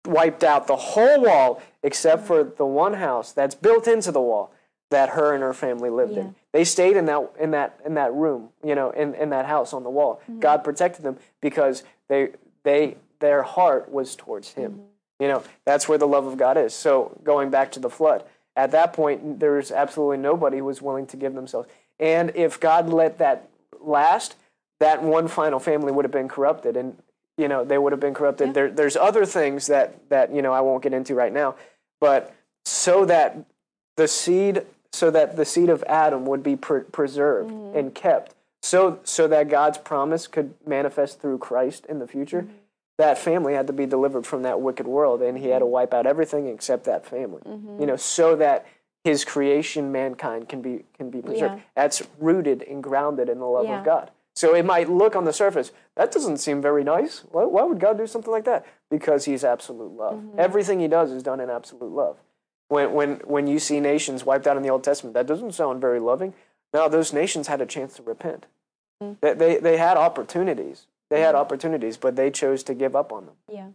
wiped 0.07 0.45
out 0.45 0.67
the 0.67 0.77
whole 0.77 1.23
wall 1.23 1.63
except 1.83 2.27
for 2.27 2.45
the 2.45 2.67
one 2.67 2.95
house 2.95 3.33
that's 3.33 3.55
built 3.55 3.87
into 3.87 4.13
the 4.13 4.21
wall 4.21 4.53
that 4.91 5.11
her 5.11 5.35
and 5.35 5.43
her 5.43 5.55
family 5.55 5.91
lived 5.91 6.17
in. 6.17 6.35
They 6.53 6.65
stayed 6.65 6.97
in 6.97 7.07
that 7.07 7.33
in 7.39 7.51
that 7.53 7.81
in 7.85 7.95
that 7.95 8.13
room, 8.13 8.51
you 8.63 8.75
know, 8.75 8.91
in, 8.91 9.15
in 9.15 9.31
that 9.31 9.47
house 9.47 9.73
on 9.73 9.83
the 9.83 9.91
wall. 9.91 10.21
God 10.41 10.63
protected 10.63 11.05
them 11.05 11.19
because 11.41 11.83
they 12.09 12.31
they 12.63 12.97
their 13.19 13.43
heart 13.43 13.91
was 13.91 14.15
towards 14.15 14.53
him. 14.53 14.83
You 15.19 15.29
know, 15.29 15.43
that's 15.65 15.89
where 15.89 15.99
the 15.99 16.07
love 16.07 16.27
of 16.27 16.37
God 16.37 16.57
is. 16.57 16.75
So 16.75 17.19
going 17.25 17.51
back 17.51 17.73
to 17.73 17.81
the 17.81 17.91
flood, 17.91 18.25
at 18.57 18.71
that 18.73 18.93
point 18.93 19.41
there's 19.41 19.71
absolutely 19.71 20.19
nobody 20.19 20.59
who 20.59 20.65
was 20.65 20.81
willing 20.81 21.07
to 21.09 21.17
give 21.17 21.35
themselves. 21.35 21.69
And 21.99 22.33
if 22.35 22.61
God 22.61 22.89
let 22.89 23.19
that 23.19 23.49
last, 23.81 24.37
that 24.81 25.03
one 25.03 25.29
final 25.29 25.61
family 25.61 25.93
would 25.93 26.05
have 26.05 26.13
been 26.13 26.29
corrupted. 26.29 26.77
And 26.77 26.97
you 27.37 27.49
know 27.49 27.65
they 27.65 27.79
would 27.79 27.93
have 27.93 28.01
been 28.01 28.15
corrupted. 28.15 28.55
There, 28.55 28.71
there's 28.71 28.97
other 28.97 29.27
things 29.27 29.67
that 29.67 30.09
that 30.09 30.33
you 30.35 30.43
know 30.43 30.53
i 30.53 30.61
won't 30.61 30.83
get 30.83 30.93
into 30.93 31.15
right 31.15 31.33
now. 31.33 31.57
But 32.01 32.35
so 32.65 33.05
that 33.07 33.37
the 33.97 34.09
seed 34.09 34.65
so 34.93 35.11
that 35.11 35.37
the 35.37 35.45
seed 35.45 35.69
of 35.69 35.83
adam 35.85 36.27
would 36.27 36.43
be 36.43 36.57
pre- 36.57 36.83
preserved 36.83 37.51
mm-hmm. 37.51 37.79
and 37.79 37.95
kept. 37.95 38.35
So 38.63 39.01
so 39.05 39.27
that 39.29 39.49
god's 39.49 39.79
promise 39.79 40.27
could 40.27 40.55
manifest 40.67 41.21
through 41.21 41.39
christ 41.39 41.87
in 41.87 41.99
the 41.99 42.07
future 42.07 42.43
mm-hmm. 42.43 42.53
That 42.99 43.19
family 43.19 43.55
had 43.55 43.67
to 43.67 43.73
be 43.73 43.87
delivered 43.87 44.27
from 44.27 44.43
that 44.43 44.61
wicked 44.61 44.87
world 44.87 45.23
and 45.23 45.39
he 45.39 45.49
had 45.49 45.59
to 45.61 45.67
wipe 45.67 45.93
out 45.93 46.07
everything 46.07 46.47
except 46.47 46.85
that 46.85 47.05
family 47.07 47.43
you 47.47 47.87
know 47.87 47.97
so 47.97 48.37
that 48.37 48.67
his 49.03 49.25
creation 49.25 49.93
mankind 49.93 50.49
can 50.49 50.63
be 50.63 50.85
can 50.97 51.11
be 51.11 51.21
preserved 51.21 51.55
Yeah. 51.57 51.61
that's 51.75 52.03
rooted 52.19 52.63
and 52.63 52.83
grounded 52.83 53.29
in 53.29 53.39
the 53.39 53.47
love 53.47 53.67
Yeah. 53.67 53.81
of 53.81 53.85
god 53.85 54.11
so 54.37 54.55
it 54.55 54.65
might 54.65 54.91
look 54.91 55.15
on 55.15 55.25
the 55.25 55.33
surface, 55.33 55.71
that 55.95 56.11
doesn't 56.11 56.39
seem 56.39 56.61
very 56.61 56.83
nice. 56.83 57.23
Why, 57.31 57.45
why 57.45 57.63
would 57.63 57.79
God 57.79 57.97
do 57.97 58.07
something 58.07 58.33
like 58.33 58.45
that? 58.47 58.67
Because 58.91 59.25
He's 59.27 59.45
absolute 59.45 59.93
love. 59.93 60.15
Mm-hmm. 60.15 60.41
Everything 60.41 60.81
He 60.81 60.89
does 60.89 61.13
is 61.13 61.23
done 61.23 61.39
in 61.41 61.51
absolute 61.51 61.93
love. 61.93 62.17
When, 62.69 62.93
when, 62.95 63.17
when 63.25 63.47
you 63.47 63.61
see 63.61 63.79
nations 63.79 64.25
wiped 64.27 64.47
out 64.47 64.57
in 64.57 64.65
the 64.65 64.71
Old 64.71 64.83
Testament, 64.83 65.15
that 65.15 65.27
doesn't 65.29 65.53
sound 65.53 65.81
very 65.81 66.01
loving. 66.01 66.35
No, 66.73 66.89
those 66.89 67.13
nations 67.13 67.47
had 67.47 67.61
a 67.61 67.67
chance 67.67 67.95
to 67.95 68.03
repent. 68.03 68.47
Mm-hmm. 69.01 69.15
They, 69.21 69.35
they, 69.35 69.61
they 69.61 69.77
had 69.77 69.97
opportunities. 69.97 70.87
They 71.11 71.21
had 71.21 71.35
opportunities, 71.35 71.97
but 71.97 72.17
they 72.17 72.31
chose 72.31 72.63
to 72.65 72.75
give 72.75 72.97
up 72.97 73.13
on 73.13 73.27
them. 73.27 73.35
Yeah. 73.53 73.69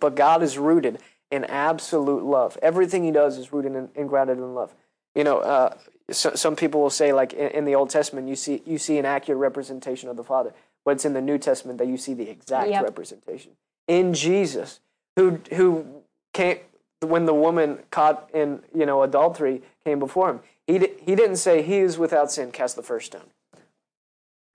But 0.00 0.14
God 0.14 0.42
is 0.42 0.58
rooted 0.58 0.98
in 1.30 1.44
absolute 1.44 2.24
love. 2.24 2.56
Everything 2.62 3.04
He 3.04 3.10
does 3.10 3.36
is 3.38 3.52
rooted 3.52 3.74
in, 3.74 3.88
and 3.96 4.08
grounded 4.08 4.38
in 4.38 4.54
love. 4.54 4.74
You 5.14 5.24
know, 5.24 5.38
uh, 5.38 5.74
so, 6.10 6.34
some 6.34 6.56
people 6.56 6.80
will 6.80 6.90
say, 6.90 7.12
like 7.12 7.32
in, 7.32 7.48
in 7.48 7.64
the 7.64 7.74
Old 7.74 7.90
Testament, 7.90 8.28
you 8.28 8.36
see 8.36 8.62
you 8.64 8.78
see 8.78 8.98
an 8.98 9.04
accurate 9.04 9.38
representation 9.38 10.08
of 10.08 10.16
the 10.16 10.24
Father, 10.24 10.52
but 10.84 10.92
it's 10.92 11.04
in 11.04 11.12
the 11.14 11.20
New 11.20 11.38
Testament 11.38 11.78
that 11.78 11.86
you 11.88 11.96
see 11.96 12.14
the 12.14 12.28
exact 12.30 12.70
Yep. 12.70 12.82
representation 12.84 13.52
in 13.88 14.14
Jesus, 14.14 14.80
who 15.16 15.40
who 15.52 16.02
came 16.32 16.58
when 17.00 17.26
the 17.26 17.34
woman 17.34 17.80
caught 17.90 18.30
in 18.32 18.62
you 18.74 18.86
know 18.86 19.02
adultery 19.02 19.62
came 19.84 19.98
before 19.98 20.30
him. 20.30 20.40
He 20.66 20.78
di- 20.78 20.94
he 21.00 21.14
didn't 21.14 21.36
say 21.36 21.62
he 21.62 21.78
is 21.78 21.98
without 21.98 22.30
sin, 22.30 22.52
cast 22.52 22.76
the 22.76 22.82
first 22.82 23.06
stone. 23.06 23.30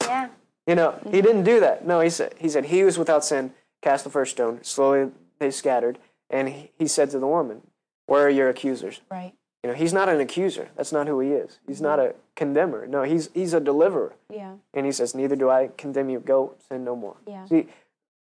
Yeah. 0.02 0.30
You 0.68 0.76
know, 0.76 0.92
he 1.04 1.10
mm-hmm. 1.10 1.22
didn't 1.22 1.44
do 1.44 1.60
that. 1.60 1.86
No, 1.86 2.00
he 2.00 2.10
said 2.10 2.36
he 2.38 2.50
said 2.50 2.66
he 2.66 2.84
was 2.84 2.98
without 2.98 3.26
sin, 3.26 3.54
cast 3.82 4.04
the 4.04 4.10
first 4.10 4.32
stone. 4.32 4.64
Slowly 4.64 5.12
they 5.40 5.52
scattered, 5.52 6.00
and 6.30 6.50
he, 6.50 6.72
he 6.78 6.88
said 6.88 7.10
to 7.12 7.20
the 7.20 7.28
woman, 7.28 7.62
"Where 8.06 8.26
are 8.26 8.30
your 8.30 8.50
accusers?" 8.50 9.02
Right. 9.12 9.34
You 9.64 9.70
know, 9.70 9.76
he's 9.76 9.94
not 9.94 10.10
an 10.10 10.20
accuser. 10.20 10.70
That's 10.76 10.92
not 10.92 11.08
who 11.08 11.22
he 11.22 11.30
is. 11.30 11.60
He's 11.66 11.82
not 11.82 12.00
mm-hmm. 12.00 12.18
a 12.18 12.36
condemner. 12.36 12.88
No, 12.88 13.04
he's 13.04 13.30
he's 13.34 13.54
a 13.54 13.60
deliverer. 13.60 14.14
Yeah. 14.30 14.56
And 14.74 14.86
he 14.86 14.92
says, 14.92 15.14
"Neither 15.14 15.36
do 15.36 15.50
I 15.50 15.70
condemn 15.78 16.10
you. 16.10 16.20
Go 16.20 16.56
sin 16.70 16.84
no 16.84 16.96
more." 16.96 17.18
Yeah. 17.28 17.46
See, 17.46 17.68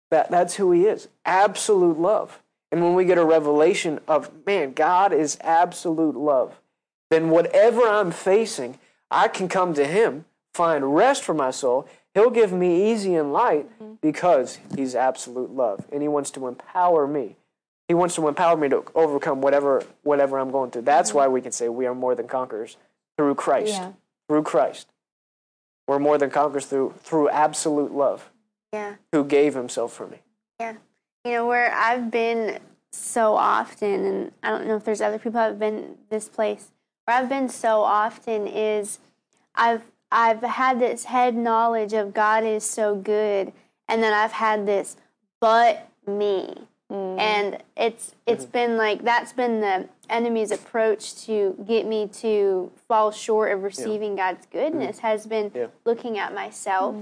that 0.09 0.31
that's 0.31 0.55
who 0.55 0.71
he 0.71 0.85
is. 0.85 1.09
Absolute 1.25 1.99
love. 1.99 2.41
And 2.71 2.81
when 2.81 2.93
we 2.93 3.03
get 3.03 3.17
a 3.17 3.25
revelation 3.25 3.99
of 4.07 4.31
man, 4.45 4.71
God 4.71 5.11
is 5.11 5.37
absolute 5.41 6.15
love, 6.15 6.61
then 7.09 7.29
whatever 7.29 7.81
I'm 7.81 8.11
facing, 8.11 8.79
I 9.09 9.27
can 9.27 9.49
come 9.49 9.73
to 9.73 9.85
him, 9.85 10.23
find 10.53 10.95
rest 10.95 11.23
for 11.23 11.33
my 11.33 11.51
soul. 11.51 11.87
He'll 12.13 12.29
give 12.29 12.51
me 12.51 12.91
easy 12.91 13.15
and 13.15 13.31
light 13.31 13.69
mm-hmm. 13.79 13.93
because 14.01 14.59
he's 14.75 14.95
absolute 14.95 15.51
love, 15.51 15.85
and 15.91 16.01
he 16.01 16.07
wants 16.07 16.31
to 16.31 16.47
empower 16.47 17.07
me. 17.07 17.38
He 17.88 17.93
wants 17.93 18.15
to 18.15 18.27
empower 18.27 18.57
me 18.57 18.69
to 18.69 18.83
overcome 18.95 19.41
whatever 19.41 19.83
whatever 20.03 20.38
I'm 20.38 20.51
going 20.51 20.71
through. 20.71 20.83
That's 20.83 21.09
mm-hmm. 21.09 21.17
why 21.17 21.27
we 21.27 21.41
can 21.41 21.51
say 21.51 21.69
we 21.69 21.85
are 21.85 21.95
more 21.95 22.15
than 22.15 22.27
conquerors 22.27 22.77
through 23.17 23.35
Christ. 23.35 23.73
Yeah. 23.73 23.91
Through 24.27 24.43
Christ. 24.43 24.88
We're 25.88 25.99
more 25.99 26.17
than 26.17 26.29
conquerors 26.29 26.65
through 26.65 26.93
through 26.99 27.29
absolute 27.29 27.93
love 27.93 28.29
Yeah. 28.73 28.95
who 29.11 29.23
gave 29.23 29.55
himself 29.55 29.93
for 29.93 30.07
me. 30.07 30.19
Yeah. 30.59 30.75
You 31.25 31.31
know, 31.31 31.47
where 31.47 31.73
I've 31.73 32.09
been 32.09 32.59
so 32.91 33.35
often, 33.35 34.05
and 34.05 34.31
I 34.43 34.49
don't 34.49 34.67
know 34.67 34.75
if 34.75 34.83
there's 34.83 35.01
other 35.01 35.17
people 35.17 35.33
that 35.33 35.47
have 35.47 35.59
been 35.59 35.97
this 36.09 36.27
place, 36.27 36.71
where 37.05 37.17
I've 37.17 37.29
been 37.29 37.49
so 37.49 37.81
often 37.81 38.47
is 38.47 38.99
I've 39.55 39.83
I've 40.11 40.41
had 40.41 40.79
this 40.79 41.05
head 41.05 41.35
knowledge 41.35 41.93
of 41.93 42.13
God 42.13 42.43
is 42.43 42.63
so 42.63 42.95
good, 42.95 43.53
and 43.88 44.03
then 44.03 44.13
I've 44.13 44.33
had 44.33 44.65
this 44.65 44.97
but 45.39 45.89
me. 46.07 46.67
Mm-hmm. 46.91 47.19
And 47.19 47.57
it's 47.77 48.15
it's 48.25 48.43
mm-hmm. 48.43 48.51
been 48.51 48.77
like 48.77 49.03
that's 49.03 49.31
been 49.31 49.61
the 49.61 49.88
enemy's 50.09 50.51
approach 50.51 51.25
to 51.25 51.55
get 51.65 51.85
me 51.85 52.07
to 52.07 52.69
fall 52.88 53.11
short 53.11 53.53
of 53.53 53.63
receiving 53.63 54.15
God's 54.15 54.45
mm-hmm. 54.45 54.57
goodness 54.57 54.99
has 54.99 55.25
been 55.25 55.51
Yeah. 55.55 55.67
looking 55.85 56.17
at 56.17 56.33
myself 56.33 56.95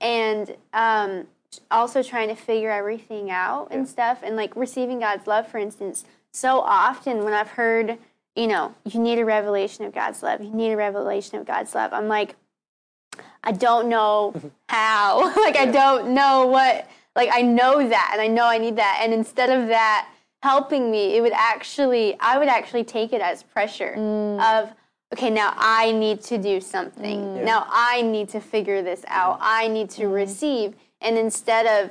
and 0.00 0.56
um, 0.74 1.26
also 1.70 2.02
trying 2.02 2.28
to 2.28 2.34
figure 2.34 2.70
everything 2.70 3.30
out 3.30 3.68
and 3.70 3.88
stuff 3.88 4.18
and 4.22 4.36
like 4.36 4.54
receiving 4.54 5.00
God's 5.00 5.26
love 5.26 5.48
for 5.48 5.56
instance 5.58 6.04
so 6.32 6.60
often 6.60 7.24
when 7.24 7.32
I've 7.32 7.52
heard 7.52 7.96
you 8.36 8.46
know 8.46 8.74
you 8.84 9.00
need 9.00 9.18
a 9.18 9.24
revelation 9.24 9.86
of 9.86 9.94
God's 9.94 10.22
love 10.22 10.42
you 10.42 10.50
need 10.50 10.72
a 10.72 10.76
revelation 10.76 11.38
of 11.38 11.46
God's 11.46 11.74
love 11.74 11.94
I'm 11.94 12.08
like 12.08 12.36
I 13.42 13.52
don't 13.52 13.88
know 13.88 14.34
how. 14.68 15.32
Like 15.40 15.56
I 15.56 15.66
don't 15.66 16.14
know 16.14 16.46
what 16.46 16.88
like 17.16 17.30
I 17.32 17.42
know 17.42 17.88
that 17.88 18.10
and 18.12 18.20
I 18.20 18.28
know 18.28 18.46
I 18.46 18.58
need 18.58 18.76
that. 18.76 19.00
And 19.02 19.12
instead 19.12 19.50
of 19.50 19.68
that 19.68 20.08
helping 20.42 20.90
me 20.90 21.16
it 21.16 21.20
would 21.20 21.32
actually 21.32 22.16
I 22.20 22.38
would 22.38 22.48
actually 22.48 22.84
take 22.84 23.12
it 23.12 23.20
as 23.20 23.42
pressure 23.42 23.94
mm. 23.96 24.40
of 24.40 24.70
okay 25.12 25.30
now 25.30 25.54
I 25.56 25.92
need 25.92 26.22
to 26.24 26.38
do 26.38 26.60
something. 26.60 27.20
Mm. 27.20 27.44
Now 27.44 27.66
I 27.68 28.02
need 28.02 28.28
to 28.30 28.40
figure 28.40 28.82
this 28.82 29.04
out. 29.08 29.38
Mm. 29.38 29.42
I 29.42 29.68
need 29.68 29.90
to 29.90 30.06
receive. 30.06 30.74
And 31.00 31.18
instead 31.18 31.66
of 31.66 31.90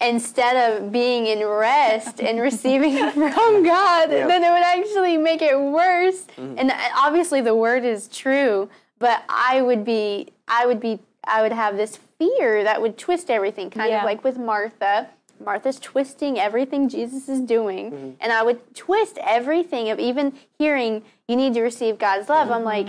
instead 0.00 0.56
of 0.72 0.92
being 0.92 1.26
in 1.26 1.44
rest 1.46 2.20
and 2.20 2.40
receiving 2.50 2.96
from 3.12 3.62
God 3.62 4.10
Yeah. 4.10 4.26
then 4.26 4.42
it 4.42 4.50
would 4.50 4.62
actually 4.62 5.16
make 5.16 5.42
it 5.42 5.58
worse. 5.58 6.26
And 6.36 6.70
uh, 6.70 6.76
obviously 6.96 7.40
the 7.40 7.54
word 7.54 7.84
is 7.84 8.08
true 8.08 8.68
but 8.98 9.22
I 9.28 9.62
would 9.62 9.84
be 9.84 10.28
I 10.48 10.66
would 10.66 10.80
be 10.80 11.00
I 11.24 11.42
would 11.42 11.52
have 11.52 11.76
this 11.76 11.98
fear 12.18 12.64
that 12.64 12.80
would 12.80 12.96
twist 12.98 13.30
everything 13.30 13.70
kind 13.70 13.90
Yeah. 13.90 13.98
of 13.98 14.04
like 14.04 14.24
with 14.24 14.38
Martha 14.38 15.08
Martha's 15.44 15.78
twisting 15.78 16.38
everything 16.38 16.88
Jesus 16.88 17.28
is 17.28 17.40
doing 17.40 17.90
Mm-hmm. 17.92 18.10
and 18.20 18.32
I 18.32 18.42
would 18.42 18.74
twist 18.74 19.18
everything 19.22 19.88
of 19.90 19.98
even 19.98 20.32
hearing 20.58 21.02
you 21.28 21.36
need 21.36 21.54
to 21.54 21.60
receive 21.62 21.98
God's 21.98 22.28
love 22.28 22.50
I'm 22.50 22.64
like 22.64 22.88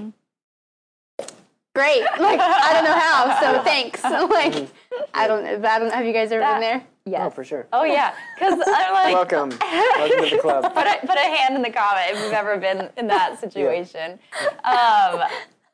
great 1.76 2.02
like 2.20 2.40
I 2.40 2.74
don't 2.74 2.84
know 2.86 3.00
how 3.00 3.40
so 3.40 3.64
thanks 3.64 4.04
like 4.04 4.68
I 5.14 5.28
don't 5.28 5.46
I 5.66 5.80
don't 5.80 5.94
have 5.94 6.06
you 6.06 6.14
guys 6.14 6.32
ever 6.32 6.42
That- 6.42 6.54
been 6.54 6.62
there 6.62 6.84
Yeah, 7.06 7.26
Oh, 7.26 7.30
for 7.30 7.44
sure. 7.44 7.66
Oh 7.74 7.84
yeah, 7.84 8.14
because 8.36 8.54
I'm 8.68 8.94
like, 8.94 9.14
Welcome. 9.16 9.50
Welcome 9.60 10.30
to 10.30 10.36
the 10.36 10.42
club. 10.42 10.64
put 10.74 10.86
a, 10.86 11.00
put 11.08 11.18
a 11.18 11.22
hand 11.36 11.56
in 11.56 11.62
the 11.64 11.72
comment 11.72 12.12
if 12.12 12.24
you've 12.24 12.34
ever 12.34 12.58
been 12.58 12.90
in 12.98 13.08
that 13.08 13.40
situation. 13.40 14.20
Um, 14.64 15.22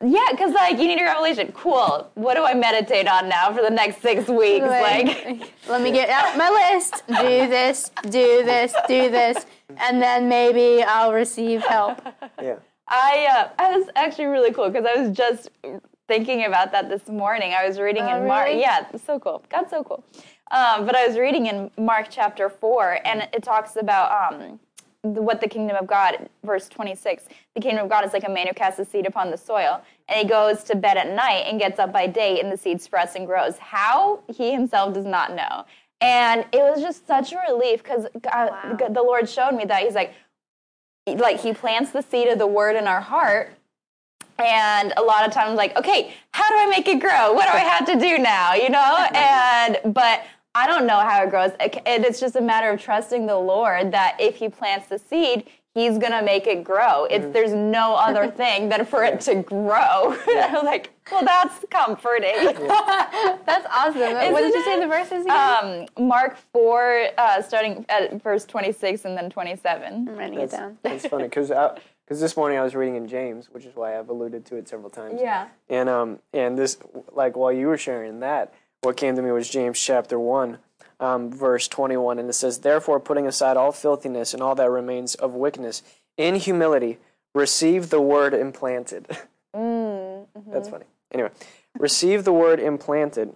yeah, 0.03 0.25
because 0.31 0.51
like 0.53 0.77
you 0.77 0.87
need 0.87 0.99
a 0.99 1.03
revelation. 1.05 1.51
Cool. 1.53 2.09
What 2.15 2.35
do 2.35 2.43
I 2.43 2.53
meditate 2.53 3.07
on 3.07 3.29
now 3.29 3.53
for 3.53 3.61
the 3.61 3.69
next 3.69 4.01
six 4.01 4.27
weeks? 4.27 4.65
Like, 4.65 5.51
let 5.69 5.81
me 5.81 5.91
get 5.91 6.09
out 6.09 6.37
my 6.37 6.49
list. 6.49 7.03
Do 7.07 7.47
this, 7.47 7.91
do 8.03 8.43
this, 8.43 8.73
do 8.87 9.09
this, 9.09 9.45
and 9.77 10.01
then 10.01 10.27
maybe 10.29 10.83
I'll 10.83 11.13
receive 11.13 11.63
help. 11.63 12.01
Yeah. 12.41 12.55
I 12.87 13.27
uh, 13.31 13.49
I 13.63 13.77
was 13.77 13.87
actually 13.95 14.25
really 14.25 14.51
cool 14.53 14.69
because 14.69 14.85
I 14.85 15.01
was 15.01 15.15
just 15.15 15.49
thinking 16.07 16.45
about 16.45 16.71
that 16.73 16.89
this 16.89 17.07
morning. 17.07 17.53
I 17.57 17.67
was 17.67 17.79
reading 17.79 18.03
Oh, 18.03 18.17
in 18.17 18.27
Mark. 18.27 18.47
really? 18.47 18.59
Yeah, 18.61 18.85
so 19.05 19.19
cool. 19.19 19.43
God's 19.49 19.71
so 19.71 19.83
cool. 19.83 20.03
Um, 20.51 20.85
but 20.85 20.95
I 20.95 21.07
was 21.07 21.17
reading 21.17 21.47
in 21.47 21.71
Mark 21.77 22.07
chapter 22.11 22.47
four, 22.49 22.99
and 23.05 23.27
it 23.33 23.41
talks 23.41 23.75
about 23.75 24.33
um, 24.33 24.39
the, 24.39 24.59
what 25.05 25.41
the 25.41 25.47
kingdom 25.47 25.77
of 25.77 25.87
God, 25.87 26.29
verse 26.43 26.67
twenty 26.67 26.95
six. 26.95 27.23
The 27.55 27.61
kingdom 27.61 27.85
of 27.85 27.89
God 27.89 28.05
is 28.05 28.13
like 28.13 28.25
a 28.25 28.29
man 28.29 28.47
who 28.47 28.53
casts 28.53 28.79
a 28.79 28.85
seed 28.85 29.05
upon 29.05 29.31
the 29.31 29.37
soil, 29.37 29.81
and 30.09 30.19
he 30.19 30.27
goes 30.27 30.63
to 30.65 30.75
bed 30.75 30.97
at 30.97 31.09
night 31.09 31.45
and 31.47 31.59
gets 31.59 31.79
up 31.79 31.93
by 31.93 32.07
day, 32.07 32.39
and 32.39 32.51
the 32.51 32.57
seed 32.57 32.81
sprouts 32.81 33.15
and 33.15 33.25
grows. 33.25 33.57
How 33.57 34.21
he 34.33 34.51
himself 34.51 34.93
does 34.93 35.05
not 35.05 35.35
know. 35.35 35.65
And 36.01 36.45
it 36.51 36.59
was 36.59 36.81
just 36.81 37.07
such 37.07 37.31
a 37.31 37.37
relief 37.49 37.81
because 37.81 38.05
uh, 38.31 38.75
the 38.75 39.01
Lord 39.01 39.29
showed 39.29 39.53
me 39.53 39.63
that 39.65 39.81
He's 39.81 39.95
like, 39.95 40.13
like 41.07 41.39
he 41.39 41.53
plants 41.53 41.91
the 41.91 42.01
seed 42.01 42.27
of 42.27 42.39
the 42.39 42.47
word 42.47 42.75
in 42.75 42.87
our 42.87 43.01
heart 43.01 43.53
and 44.37 44.93
a 44.97 45.01
lot 45.01 45.25
of 45.25 45.33
times 45.33 45.55
like 45.55 45.75
okay 45.77 46.13
how 46.31 46.49
do 46.49 46.55
i 46.57 46.65
make 46.65 46.87
it 46.87 46.99
grow 46.99 47.31
what 47.33 47.45
do 47.45 47.57
i 47.57 47.61
have 47.61 47.85
to 47.85 47.97
do 47.97 48.17
now 48.17 48.53
you 48.53 48.69
know 48.69 49.07
and 49.13 49.77
but 49.93 50.23
I 50.55 50.65
don't 50.67 50.87
know 50.87 50.99
how 50.99 51.21
it 51.23 51.29
grows. 51.29 51.51
It- 51.59 51.81
And 51.85 52.03
it's 52.05 52.19
just 52.19 52.35
a 52.35 52.41
matter 52.41 52.69
of 52.71 52.81
trusting 52.81 53.25
the 53.27 53.37
Lord 53.37 53.91
that 53.91 54.15
if 54.19 54.35
He 54.37 54.49
plants 54.49 54.87
the 54.87 54.97
seed, 54.97 55.45
He's 55.75 55.97
gonna 55.97 56.21
make 56.23 56.47
it 56.47 56.63
grow. 56.63 57.03
It's 57.03 57.25
there's 57.33 57.51
no 57.51 57.95
other 57.95 58.27
thing 58.41 58.69
than 58.69 58.85
for 58.85 59.03
it 59.03 59.19
to 59.21 59.35
grow. 59.43 60.15
I'm 60.25 60.63
like, 60.73 60.91
well, 61.11 61.25
that's 61.25 61.65
comforting. 61.69 62.33
That's 63.45 63.67
awesome. 63.69 64.31
what 64.31 64.39
did 64.39 64.53
you 64.53 64.63
say 64.63 64.79
the 64.79 64.87
verses 64.87 65.25
again? 65.25 65.87
um, 65.97 66.07
Mark 66.07 66.37
four, 66.53 67.07
uh, 67.17 67.41
starting 67.41 67.85
at 67.89 68.23
verse 68.23 68.45
twenty 68.45 68.71
six 68.71 69.03
and 69.03 69.17
then 69.17 69.29
twenty 69.29 69.57
seven. 69.57 70.07
I'm 70.07 70.15
writing 70.15 70.39
it 70.39 70.51
down. 70.51 70.77
It's 70.85 71.05
funny 71.07 71.25
because 71.25 71.49
because 71.49 72.21
this 72.21 72.37
morning 72.37 72.57
I 72.57 72.63
was 72.63 72.73
reading 72.73 72.95
in 72.95 73.07
James, 73.07 73.49
which 73.51 73.65
is 73.65 73.75
why 73.75 73.99
I've 73.99 74.07
alluded 74.09 74.45
to 74.45 74.55
it 74.55 74.69
several 74.69 74.89
times. 74.89 75.19
Yeah. 75.21 75.47
And 75.69 75.89
um 75.89 76.19
and 76.33 76.57
this 76.57 76.77
like 77.11 77.35
while 77.35 77.51
you 77.51 77.67
were 77.67 77.77
sharing 77.77 78.21
that, 78.21 78.53
what 78.81 78.97
came 78.97 79.15
to 79.15 79.21
me 79.21 79.31
was 79.31 79.49
James 79.49 79.79
chapter 79.79 80.19
one, 80.19 80.59
um, 80.99 81.31
verse 81.31 81.67
twenty 81.67 81.97
one, 81.97 82.19
and 82.19 82.29
it 82.29 82.33
says, 82.33 82.59
"Therefore, 82.59 82.99
putting 82.99 83.27
aside 83.27 83.57
all 83.57 83.71
filthiness 83.71 84.33
and 84.33 84.41
all 84.43 84.55
that 84.55 84.69
remains 84.69 85.15
of 85.15 85.33
wickedness, 85.33 85.81
in 86.17 86.35
humility, 86.35 86.99
receive 87.33 87.89
the 87.89 88.01
word 88.01 88.33
implanted." 88.33 89.07
That's 90.51 90.69
funny. 90.69 90.85
Anyway, 91.11 91.29
receive 91.77 92.23
the 92.25 92.33
word 92.33 92.59
implanted. 92.59 93.35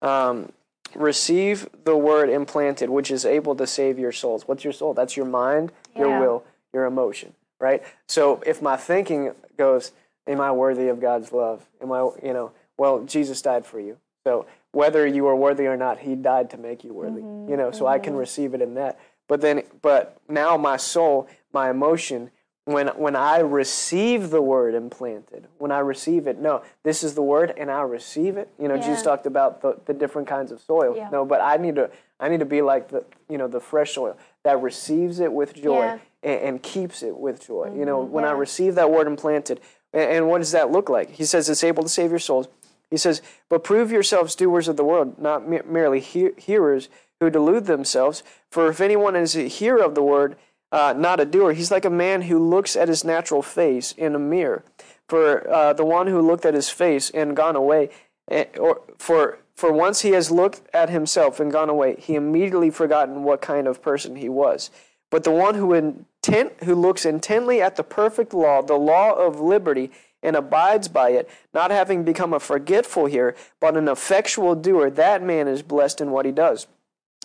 Um, 0.00 0.52
receive 0.94 1.68
the 1.84 1.96
word 1.96 2.28
implanted, 2.28 2.90
which 2.90 3.10
is 3.10 3.24
able 3.24 3.54
to 3.56 3.66
save 3.66 3.98
your 3.98 4.12
souls. 4.12 4.46
What's 4.46 4.64
your 4.64 4.72
soul? 4.72 4.92
That's 4.94 5.16
your 5.16 5.26
mind, 5.26 5.72
your 5.96 6.18
will, 6.20 6.44
your 6.72 6.84
emotion, 6.84 7.34
right? 7.60 7.82
So 8.08 8.42
if 8.44 8.60
my 8.60 8.76
thinking 8.76 9.32
goes, 9.56 9.92
"Am 10.26 10.40
I 10.40 10.50
worthy 10.52 10.88
of 10.88 11.00
God's 11.00 11.32
love? 11.32 11.68
Am 11.80 11.92
I, 11.92 12.00
you 12.22 12.32
know, 12.32 12.50
well, 12.76 13.04
Jesus 13.04 13.40
died 13.40 13.64
for 13.64 13.78
you. 13.78 13.98
So 14.24 14.46
whether 14.72 15.06
you 15.06 15.26
are 15.28 15.36
worthy 15.36 15.66
or 15.66 15.76
not, 15.76 16.00
He 16.00 16.14
died 16.14 16.50
to 16.50 16.58
make 16.58 16.84
you 16.84 16.92
worthy. 16.92 17.20
Mm-hmm, 17.20 17.50
you 17.50 17.56
know, 17.56 17.70
so 17.70 17.86
I 17.86 17.98
can 17.98 18.12
mm-hmm. 18.12 18.20
receive 18.20 18.54
it 18.54 18.62
in 18.62 18.74
that. 18.74 18.98
But 19.28 19.40
then, 19.40 19.62
but 19.80 20.20
now 20.28 20.56
my 20.56 20.76
soul, 20.76 21.28
my 21.52 21.70
emotion, 21.70 22.30
when 22.64 22.88
when 22.88 23.16
I 23.16 23.38
receive 23.40 24.30
the 24.30 24.40
word 24.40 24.74
implanted, 24.74 25.48
when 25.58 25.72
I 25.72 25.80
receive 25.80 26.26
it, 26.26 26.38
no, 26.38 26.62
this 26.84 27.02
is 27.02 27.14
the 27.14 27.22
word, 27.22 27.52
and 27.56 27.70
I 27.70 27.82
receive 27.82 28.36
it. 28.36 28.48
You 28.58 28.68
know, 28.68 28.76
Jesus 28.76 29.02
talked 29.02 29.26
about 29.26 29.62
the, 29.62 29.78
the 29.86 29.94
different 29.94 30.28
kinds 30.28 30.52
of 30.52 30.60
soil. 30.60 30.96
Yeah. 30.96 31.08
No, 31.10 31.24
but 31.24 31.40
I 31.40 31.56
need 31.56 31.74
to 31.76 31.90
I 32.20 32.28
need 32.28 32.40
to 32.40 32.46
be 32.46 32.62
like 32.62 32.88
the 32.88 33.04
you 33.28 33.36
know 33.36 33.48
the 33.48 33.60
fresh 33.60 33.94
soil 33.94 34.16
that 34.44 34.60
receives 34.62 35.18
it 35.18 35.32
with 35.32 35.54
joy 35.54 35.80
Yeah. 35.80 35.98
and, 36.22 36.40
and 36.40 36.62
keeps 36.62 37.02
it 37.02 37.16
with 37.16 37.44
joy. 37.44 37.72
You 37.76 37.84
know, 37.84 38.02
mm-hmm, 38.02 38.12
when 38.12 38.24
I 38.24 38.30
receive 38.30 38.76
that 38.76 38.90
word 38.90 39.08
implanted, 39.08 39.60
and, 39.92 40.10
and 40.10 40.28
what 40.28 40.38
does 40.38 40.52
that 40.52 40.70
look 40.70 40.88
like? 40.88 41.10
He 41.10 41.24
says 41.24 41.48
it's 41.48 41.64
able 41.64 41.82
to 41.82 41.88
save 41.88 42.10
your 42.10 42.20
souls. 42.20 42.46
He 42.92 42.98
says, 42.98 43.22
but 43.48 43.64
prove 43.64 43.90
yourselves 43.90 44.34
doers 44.34 44.68
of 44.68 44.76
the 44.76 44.84
word, 44.84 45.18
not 45.18 45.48
me- 45.48 45.62
merely 45.64 45.98
he- 45.98 46.32
hearers 46.36 46.90
who 47.20 47.30
delude 47.30 47.64
themselves. 47.64 48.22
For 48.50 48.68
if 48.68 48.82
anyone 48.82 49.16
is 49.16 49.34
a 49.34 49.48
hearer 49.48 49.82
of 49.82 49.94
the 49.94 50.02
word, 50.02 50.36
uh, 50.70 50.92
not 50.94 51.18
a 51.18 51.24
doer, 51.24 51.54
he's 51.54 51.70
like 51.70 51.86
a 51.86 51.90
man 51.90 52.22
who 52.22 52.38
looks 52.38 52.76
at 52.76 52.88
his 52.88 53.02
natural 53.02 53.40
face 53.40 53.92
in 53.92 54.14
a 54.14 54.18
mirror. 54.18 54.62
For 55.08 55.50
uh, 55.50 55.72
the 55.72 55.86
one 55.86 56.06
who 56.06 56.20
looked 56.20 56.44
at 56.44 56.52
his 56.52 56.68
face 56.68 57.08
and 57.08 57.34
gone 57.34 57.56
away, 57.56 57.88
eh, 58.30 58.44
or 58.60 58.82
for 58.98 59.38
for 59.54 59.72
once 59.72 60.02
he 60.02 60.10
has 60.10 60.30
looked 60.30 60.60
at 60.74 60.90
himself 60.90 61.40
and 61.40 61.50
gone 61.50 61.70
away, 61.70 61.96
he 61.98 62.14
immediately 62.14 62.68
forgotten 62.68 63.24
what 63.24 63.40
kind 63.40 63.66
of 63.66 63.80
person 63.80 64.16
he 64.16 64.28
was. 64.28 64.70
But 65.10 65.24
the 65.24 65.30
one 65.30 65.54
who 65.54 65.72
intent 65.72 66.52
who 66.64 66.74
looks 66.74 67.06
intently 67.06 67.62
at 67.62 67.76
the 67.76 67.84
perfect 67.84 68.34
law, 68.34 68.60
the 68.60 68.74
law 68.74 69.12
of 69.12 69.40
liberty, 69.40 69.92
and 70.22 70.36
abides 70.36 70.88
by 70.88 71.10
it, 71.10 71.28
not 71.52 71.70
having 71.70 72.04
become 72.04 72.32
a 72.32 72.40
forgetful 72.40 73.06
hearer, 73.06 73.34
but 73.60 73.76
an 73.76 73.88
effectual 73.88 74.54
doer, 74.54 74.90
that 74.90 75.22
man 75.22 75.48
is 75.48 75.62
blessed 75.62 76.00
in 76.00 76.10
what 76.10 76.24
he 76.24 76.32
does. 76.32 76.66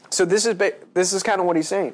So 0.09 0.25
this 0.25 0.45
is 0.45 0.55
ba- 0.55 0.73
this 0.93 1.13
is 1.13 1.23
kind 1.23 1.39
of 1.39 1.45
what 1.47 1.55
he's 1.55 1.67
saying. 1.67 1.93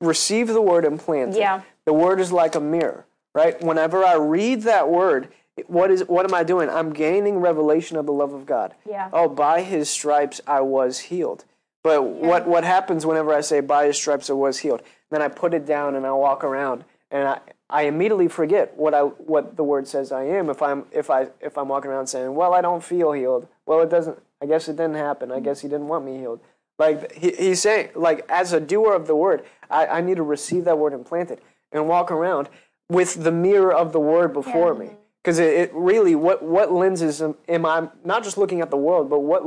Receive 0.00 0.48
the 0.48 0.60
word 0.60 0.84
implanted. 0.84 1.36
Yeah. 1.36 1.62
The 1.86 1.92
word 1.92 2.20
is 2.20 2.30
like 2.30 2.54
a 2.54 2.60
mirror, 2.60 3.06
right? 3.34 3.60
Whenever 3.62 4.04
I 4.04 4.14
read 4.16 4.62
that 4.62 4.90
word, 4.90 5.28
what 5.66 5.90
is 5.90 6.02
what 6.06 6.26
am 6.26 6.34
I 6.34 6.42
doing? 6.42 6.68
I'm 6.68 6.92
gaining 6.92 7.38
revelation 7.38 7.96
of 7.96 8.04
the 8.06 8.12
love 8.12 8.32
of 8.34 8.44
God. 8.44 8.74
Yeah. 8.88 9.08
Oh, 9.12 9.28
by 9.28 9.62
his 9.62 9.88
stripes 9.88 10.40
I 10.46 10.60
was 10.60 10.98
healed. 10.98 11.44
But 11.82 12.02
what 12.02 12.46
what 12.46 12.64
happens 12.64 13.06
whenever 13.06 13.32
I 13.32 13.40
say 13.40 13.60
by 13.60 13.86
his 13.86 13.96
stripes 13.96 14.28
I 14.28 14.34
was 14.34 14.58
healed? 14.58 14.82
Then 15.10 15.22
I 15.22 15.28
put 15.28 15.54
it 15.54 15.64
down 15.64 15.94
and 15.94 16.04
I 16.04 16.12
walk 16.12 16.44
around 16.44 16.84
and 17.10 17.28
I, 17.28 17.38
I 17.68 17.82
immediately 17.82 18.28
forget 18.28 18.76
what 18.76 18.94
I 18.94 19.00
what 19.00 19.56
the 19.56 19.64
word 19.64 19.88
says 19.88 20.12
I 20.12 20.24
am 20.24 20.50
if 20.50 20.62
I'm 20.62 20.84
if 20.92 21.10
I 21.10 21.28
if 21.40 21.58
I'm 21.58 21.68
walking 21.68 21.90
around 21.90 22.06
saying, 22.06 22.34
Well, 22.34 22.54
I 22.54 22.60
don't 22.60 22.82
feel 22.82 23.12
healed. 23.12 23.48
Well 23.66 23.80
it 23.82 23.90
doesn't 23.90 24.18
I 24.40 24.46
guess 24.46 24.68
it 24.68 24.76
didn't 24.76 24.94
happen. 24.96 25.32
I 25.32 25.40
guess 25.40 25.60
he 25.60 25.68
didn't 25.68 25.88
want 25.88 26.04
me 26.04 26.18
healed. 26.18 26.40
Like 26.78 27.12
he, 27.12 27.32
he's 27.32 27.62
saying, 27.62 27.90
like 27.94 28.24
as 28.28 28.52
a 28.52 28.60
doer 28.60 28.94
of 28.94 29.06
the 29.06 29.16
word, 29.16 29.44
I, 29.70 29.86
I 29.86 30.00
need 30.00 30.16
to 30.16 30.22
receive 30.22 30.64
that 30.64 30.78
word 30.78 30.92
implanted 30.92 31.40
and 31.72 31.88
walk 31.88 32.10
around 32.10 32.48
with 32.88 33.24
the 33.24 33.32
mirror 33.32 33.72
of 33.72 33.92
the 33.92 34.00
word 34.00 34.32
before 34.32 34.74
me. 34.74 34.90
Because 35.22 35.38
it, 35.40 35.54
it 35.54 35.70
really, 35.74 36.14
what 36.14 36.42
what 36.42 36.70
lenses 36.70 37.20
am, 37.20 37.34
am 37.48 37.66
I 37.66 37.88
not 38.04 38.22
just 38.22 38.38
looking 38.38 38.60
at 38.60 38.70
the 38.70 38.76
world, 38.76 39.10
but 39.10 39.20
what 39.20 39.42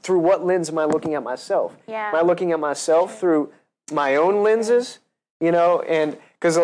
through 0.00 0.20
what 0.20 0.44
lens 0.44 0.68
am 0.68 0.78
I 0.78 0.84
looking 0.84 1.14
at 1.14 1.24
myself? 1.24 1.76
Yeah. 1.88 2.10
Am 2.10 2.14
I 2.14 2.20
looking 2.20 2.52
at 2.52 2.60
myself 2.60 3.18
through 3.18 3.52
my 3.90 4.14
own 4.16 4.42
lenses? 4.42 5.00
You 5.40 5.50
know, 5.50 5.80
and 5.80 6.16
because 6.38 6.58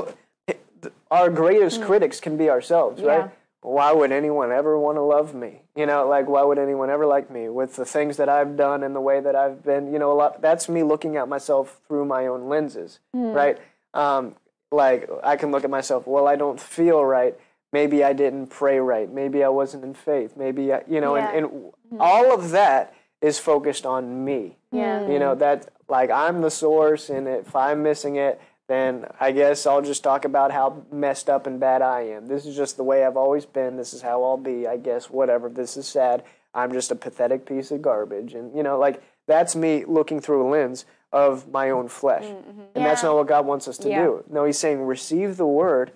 our 1.11 1.29
greatest 1.29 1.81
mm. 1.81 1.87
critics 1.87 2.21
can 2.21 2.37
be 2.37 2.49
ourselves, 2.49 3.03
right? 3.03 3.31
Why 3.63 3.93
would 3.93 4.11
anyone 4.11 4.53
ever 4.53 4.79
want 4.79 4.97
to 4.97 5.03
love 5.03 5.35
me? 5.35 5.63
You 5.77 5.85
know, 5.85 6.09
like 6.09 6.29
why 6.29 6.43
would 6.43 6.59
anyone 6.59 6.89
ever 6.89 7.05
like 7.05 7.31
me 7.31 7.49
with 7.49 7.77
the 7.77 7.85
things 7.85 8.17
that 8.17 8.29
I've 8.29 8.57
done 8.57 8.83
and 8.83 8.97
the 8.97 9.01
way 9.01 9.21
that 9.21 9.37
I've 9.37 9.63
been? 9.63 9.93
You 9.93 9.99
know, 9.99 10.13
a 10.13 10.15
lot. 10.15 10.41
That's 10.41 10.69
me 10.69 10.83
looking 10.83 11.17
at 11.17 11.29
myself 11.29 11.81
through 11.87 12.07
my 12.07 12.27
own 12.27 12.49
lenses, 12.49 13.01
mm. 13.15 13.35
right? 13.35 13.59
Um, 13.93 14.37
like 14.71 15.11
I 15.23 15.37
can 15.37 15.51
look 15.51 15.65
at 15.65 15.71
myself. 15.71 16.07
Well, 16.07 16.27
I 16.27 16.37
don't 16.37 16.61
feel 16.61 17.05
right. 17.05 17.37
Maybe 17.73 18.03
I 18.03 18.13
didn't 18.13 18.49
pray 18.49 18.79
right. 18.81 19.11
Maybe 19.13 19.45
I 19.45 19.49
wasn't 19.49 19.85
in 19.85 19.95
faith. 19.95 20.37
Maybe 20.37 20.73
I, 20.73 20.83
you 20.89 21.01
know, 21.01 21.17
Yeah. 21.17 21.31
and, 21.31 21.47
and 21.47 22.01
all 22.01 22.33
of 22.33 22.51
that 22.51 22.95
is 23.21 23.39
focused 23.39 23.85
on 23.85 24.25
me. 24.25 24.57
Yeah. 24.73 25.07
You 25.07 25.19
know 25.19 25.33
mm-hmm. 25.33 25.41
that 25.41 25.69
like 25.89 26.11
I'm 26.11 26.41
the 26.41 26.51
source, 26.51 27.11
and 27.11 27.29
if 27.29 27.55
I'm 27.55 27.83
missing 27.83 28.17
it, 28.17 28.41
then 28.71 29.07
I 29.19 29.33
guess 29.33 29.67
I'll 29.67 29.83
just 29.83 30.05
talk 30.05 30.25
about 30.25 30.53
how 30.53 30.85
messed 30.93 31.29
up 31.29 31.49
and 31.49 31.59
bad 31.59 31.83
I 31.83 32.03
am. 32.03 32.27
This 32.27 32.47
is 32.47 32.55
just 32.55 32.77
the 32.77 32.85
way 32.85 33.05
I've 33.05 33.17
always 33.17 33.45
been. 33.45 33.77
This 33.77 33.93
is 33.93 34.01
how 34.01 34.23
I'll 34.23 34.37
be. 34.37 34.69
I 34.69 34.77
guess 34.77 35.11
whatever. 35.11 35.49
This 35.49 35.77
is 35.77 35.89
sad. 35.89 36.23
I'm 36.55 36.73
just 36.73 36.93
a 36.93 36.95
pathetic 36.95 37.47
piece 37.47 37.73
of 37.73 37.83
garbage, 37.83 38.35
and 38.35 38.57
you 38.57 38.63
know, 38.63 38.79
like 38.79 39.03
that's 39.27 39.57
me 39.57 39.85
looking 39.85 40.21
through 40.21 40.47
a 40.47 40.49
lens 40.49 40.85
of 41.13 41.51
my 41.51 41.71
own 41.71 41.89
flesh, 41.89 42.23
mm-hmm. 42.23 42.61
and 42.77 42.87
that's 42.87 43.03
not 43.03 43.17
what 43.17 43.27
God 43.27 43.45
wants 43.45 43.67
us 43.67 43.77
to 43.79 43.89
Yeah. 43.89 44.05
do. 44.05 44.25
No, 44.31 44.45
He's 44.45 44.59
saying 44.59 44.81
receive 44.83 45.37
the 45.37 45.47
word 45.47 45.91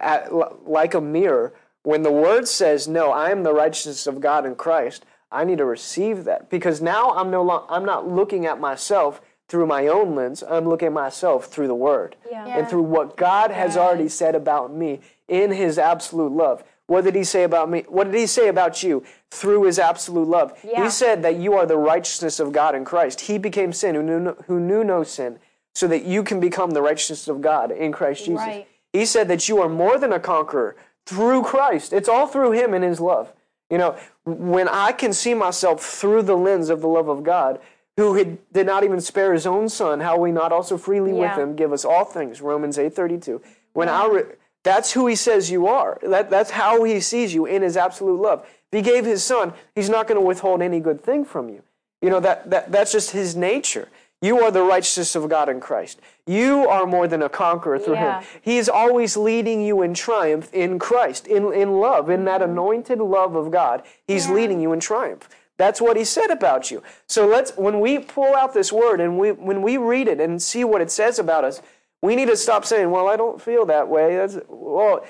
at, 0.00 0.32
like 0.68 0.94
a 0.94 1.00
mirror. 1.00 1.52
When 1.82 2.02
the 2.02 2.12
word 2.12 2.46
says, 2.46 2.86
"No, 2.86 3.10
I 3.10 3.30
am 3.30 3.42
the 3.42 3.52
righteousness 3.52 4.06
of 4.06 4.20
God 4.20 4.46
in 4.46 4.54
Christ," 4.54 5.04
I 5.32 5.42
need 5.42 5.58
to 5.58 5.64
receive 5.64 6.24
that 6.24 6.48
because 6.48 6.80
now 6.80 7.10
I'm 7.10 7.30
no 7.30 7.42
long, 7.42 7.66
I'm 7.68 7.84
not 7.84 8.08
looking 8.08 8.46
at 8.46 8.60
myself 8.60 9.20
through 9.50 9.66
my 9.66 9.88
own 9.88 10.14
lens. 10.14 10.44
I'm 10.48 10.68
looking 10.68 10.86
at 10.86 10.92
myself 10.92 11.46
through 11.46 11.66
the 11.66 11.74
word 11.74 12.14
Yeah. 12.30 12.46
and 12.46 12.68
through 12.68 12.84
what 12.84 13.16
God 13.16 13.50
has 13.50 13.76
already 13.76 14.08
said 14.08 14.36
about 14.36 14.72
me 14.72 15.00
in 15.28 15.50
His 15.50 15.76
absolute 15.76 16.30
love. 16.32 16.62
What 16.86 17.02
did 17.04 17.16
He 17.16 17.24
say 17.24 17.42
about 17.42 17.68
me? 17.68 17.84
What 17.88 18.04
did 18.04 18.14
He 18.14 18.26
say 18.28 18.46
about 18.46 18.84
you 18.84 19.02
through 19.30 19.64
His 19.64 19.78
absolute 19.80 20.28
love? 20.28 20.56
Yeah. 20.62 20.84
He 20.84 20.90
said 20.90 21.22
that 21.24 21.36
you 21.36 21.54
are 21.54 21.66
the 21.66 21.76
righteousness 21.76 22.38
of 22.38 22.52
God 22.52 22.76
in 22.76 22.84
Christ. 22.84 23.22
He 23.22 23.38
became 23.38 23.72
sin 23.72 23.96
who 23.96 24.02
knew 24.04 24.20
no, 24.20 24.36
who 24.46 24.60
knew 24.60 24.84
no 24.84 25.02
sin, 25.02 25.40
so 25.74 25.88
that 25.88 26.04
you 26.04 26.22
can 26.22 26.38
become 26.38 26.70
the 26.70 26.82
righteousness 26.82 27.26
of 27.26 27.40
God 27.40 27.72
in 27.72 27.90
Christ 27.90 28.26
Jesus. 28.26 28.38
Right. 28.46 28.68
He 28.92 29.04
said 29.04 29.26
that 29.28 29.48
you 29.48 29.60
are 29.60 29.68
more 29.68 29.98
than 29.98 30.12
a 30.12 30.20
conqueror 30.20 30.76
through 31.06 31.42
Christ. 31.42 31.92
It's 31.92 32.08
all 32.08 32.28
through 32.28 32.52
Him 32.52 32.72
and 32.72 32.84
His 32.84 33.00
love. 33.00 33.32
You 33.68 33.78
know, 33.78 33.96
when 34.24 34.68
I 34.68 34.92
can 34.92 35.12
see 35.12 35.34
myself 35.34 35.84
through 35.84 36.22
the 36.22 36.36
lens 36.36 36.70
of 36.70 36.80
the 36.80 36.88
love 36.88 37.08
of 37.08 37.22
God, 37.24 37.60
who 38.00 38.14
had, 38.14 38.38
did 38.52 38.66
not 38.66 38.82
even 38.82 39.00
spare 39.00 39.32
His 39.32 39.46
own 39.46 39.68
Son, 39.68 40.00
how 40.00 40.18
will 40.18 40.24
He 40.26 40.32
not 40.32 40.52
also 40.52 40.76
freely 40.76 41.12
with 41.12 41.36
Him 41.36 41.54
give 41.54 41.72
us 41.72 41.84
all 41.84 42.04
things? 42.04 42.40
Romans 42.40 42.78
eight 42.78 42.94
thirty 42.94 43.18
two. 43.18 43.40
When 43.72 43.88
I 43.88 44.06
re- 44.06 44.24
that's 44.62 44.92
who 44.92 45.06
He 45.06 45.14
says 45.14 45.50
you 45.50 45.66
are. 45.68 45.98
That, 46.02 46.30
that's 46.30 46.50
how 46.50 46.84
He 46.84 47.00
sees 47.00 47.32
you 47.32 47.46
in 47.46 47.62
His 47.62 47.76
absolute 47.76 48.20
love. 48.20 48.44
If 48.72 48.76
He 48.78 48.82
gave 48.82 49.04
His 49.04 49.22
Son, 49.22 49.52
He's 49.74 49.88
not 49.88 50.08
going 50.08 50.20
to 50.20 50.26
withhold 50.26 50.62
any 50.62 50.80
good 50.80 51.00
thing 51.00 51.24
from 51.24 51.48
you. 51.48 51.62
You 52.02 52.10
know 52.10 52.20
that, 52.20 52.50
that 52.50 52.72
that's 52.72 52.92
just 52.92 53.12
His 53.12 53.36
nature. 53.36 53.88
You 54.22 54.42
are 54.42 54.50
the 54.50 54.62
righteousness 54.62 55.14
of 55.14 55.30
God 55.30 55.48
in 55.48 55.60
Christ. 55.60 55.98
You 56.26 56.68
are 56.68 56.86
more 56.86 57.08
than 57.08 57.22
a 57.22 57.30
conqueror 57.30 57.78
through 57.78 57.94
Yeah. 57.94 58.20
Him. 58.20 58.28
He 58.42 58.58
is 58.58 58.68
always 58.68 59.16
leading 59.16 59.62
you 59.62 59.80
in 59.80 59.94
triumph 59.94 60.52
in 60.52 60.78
Christ, 60.78 61.26
in, 61.26 61.52
in 61.54 61.80
love, 61.80 62.10
in 62.10 62.26
that 62.26 62.42
mm-hmm. 62.42 62.50
anointed 62.50 62.98
love 62.98 63.34
of 63.34 63.50
God. 63.50 63.82
He's 64.06 64.28
leading 64.28 64.60
you 64.60 64.72
in 64.74 64.80
triumph. 64.80 65.26
That's 65.60 65.80
what 65.80 65.96
he 65.98 66.04
said 66.04 66.30
about 66.30 66.70
you. 66.70 66.82
So 67.06 67.26
let's 67.26 67.52
when 67.56 67.80
we 67.80 67.98
pull 67.98 68.34
out 68.34 68.54
this 68.54 68.72
word 68.72 69.00
and 69.00 69.18
we 69.18 69.32
when 69.32 69.60
we 69.60 69.76
read 69.76 70.08
it 70.08 70.18
and 70.18 70.40
see 70.40 70.64
what 70.64 70.80
it 70.80 70.90
says 70.90 71.18
about 71.18 71.44
us, 71.44 71.60
we 72.00 72.16
need 72.16 72.28
to 72.28 72.36
stop 72.36 72.64
saying, 72.64 72.90
"Well, 72.90 73.08
I 73.08 73.16
don't 73.16 73.42
feel 73.42 73.66
that 73.66 73.86
way." 73.88 74.16
That's 74.16 74.38
well, 74.48 75.04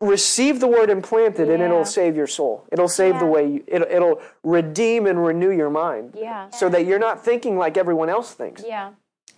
receive 0.00 0.60
the 0.60 0.66
word 0.66 0.90
implanted 0.90 1.48
and 1.48 1.60
Yeah. 1.60 1.66
it'll 1.66 1.84
save 1.84 2.16
your 2.16 2.26
soul. 2.26 2.64
It'll 2.72 2.88
save 2.88 3.18
the 3.18 3.26
way 3.26 3.46
you, 3.46 3.64
it'll, 3.66 3.88
it'll 3.88 4.20
redeem 4.42 5.06
and 5.06 5.24
renew 5.24 5.50
your 5.50 5.70
mind. 5.70 6.14
Yeah. 6.16 6.50
So 6.50 6.68
that 6.68 6.84
you're 6.84 7.00
not 7.00 7.24
thinking 7.24 7.58
like 7.58 7.76
everyone 7.76 8.08
else 8.08 8.32
thinks. 8.32 8.64
Yeah. 8.64 8.90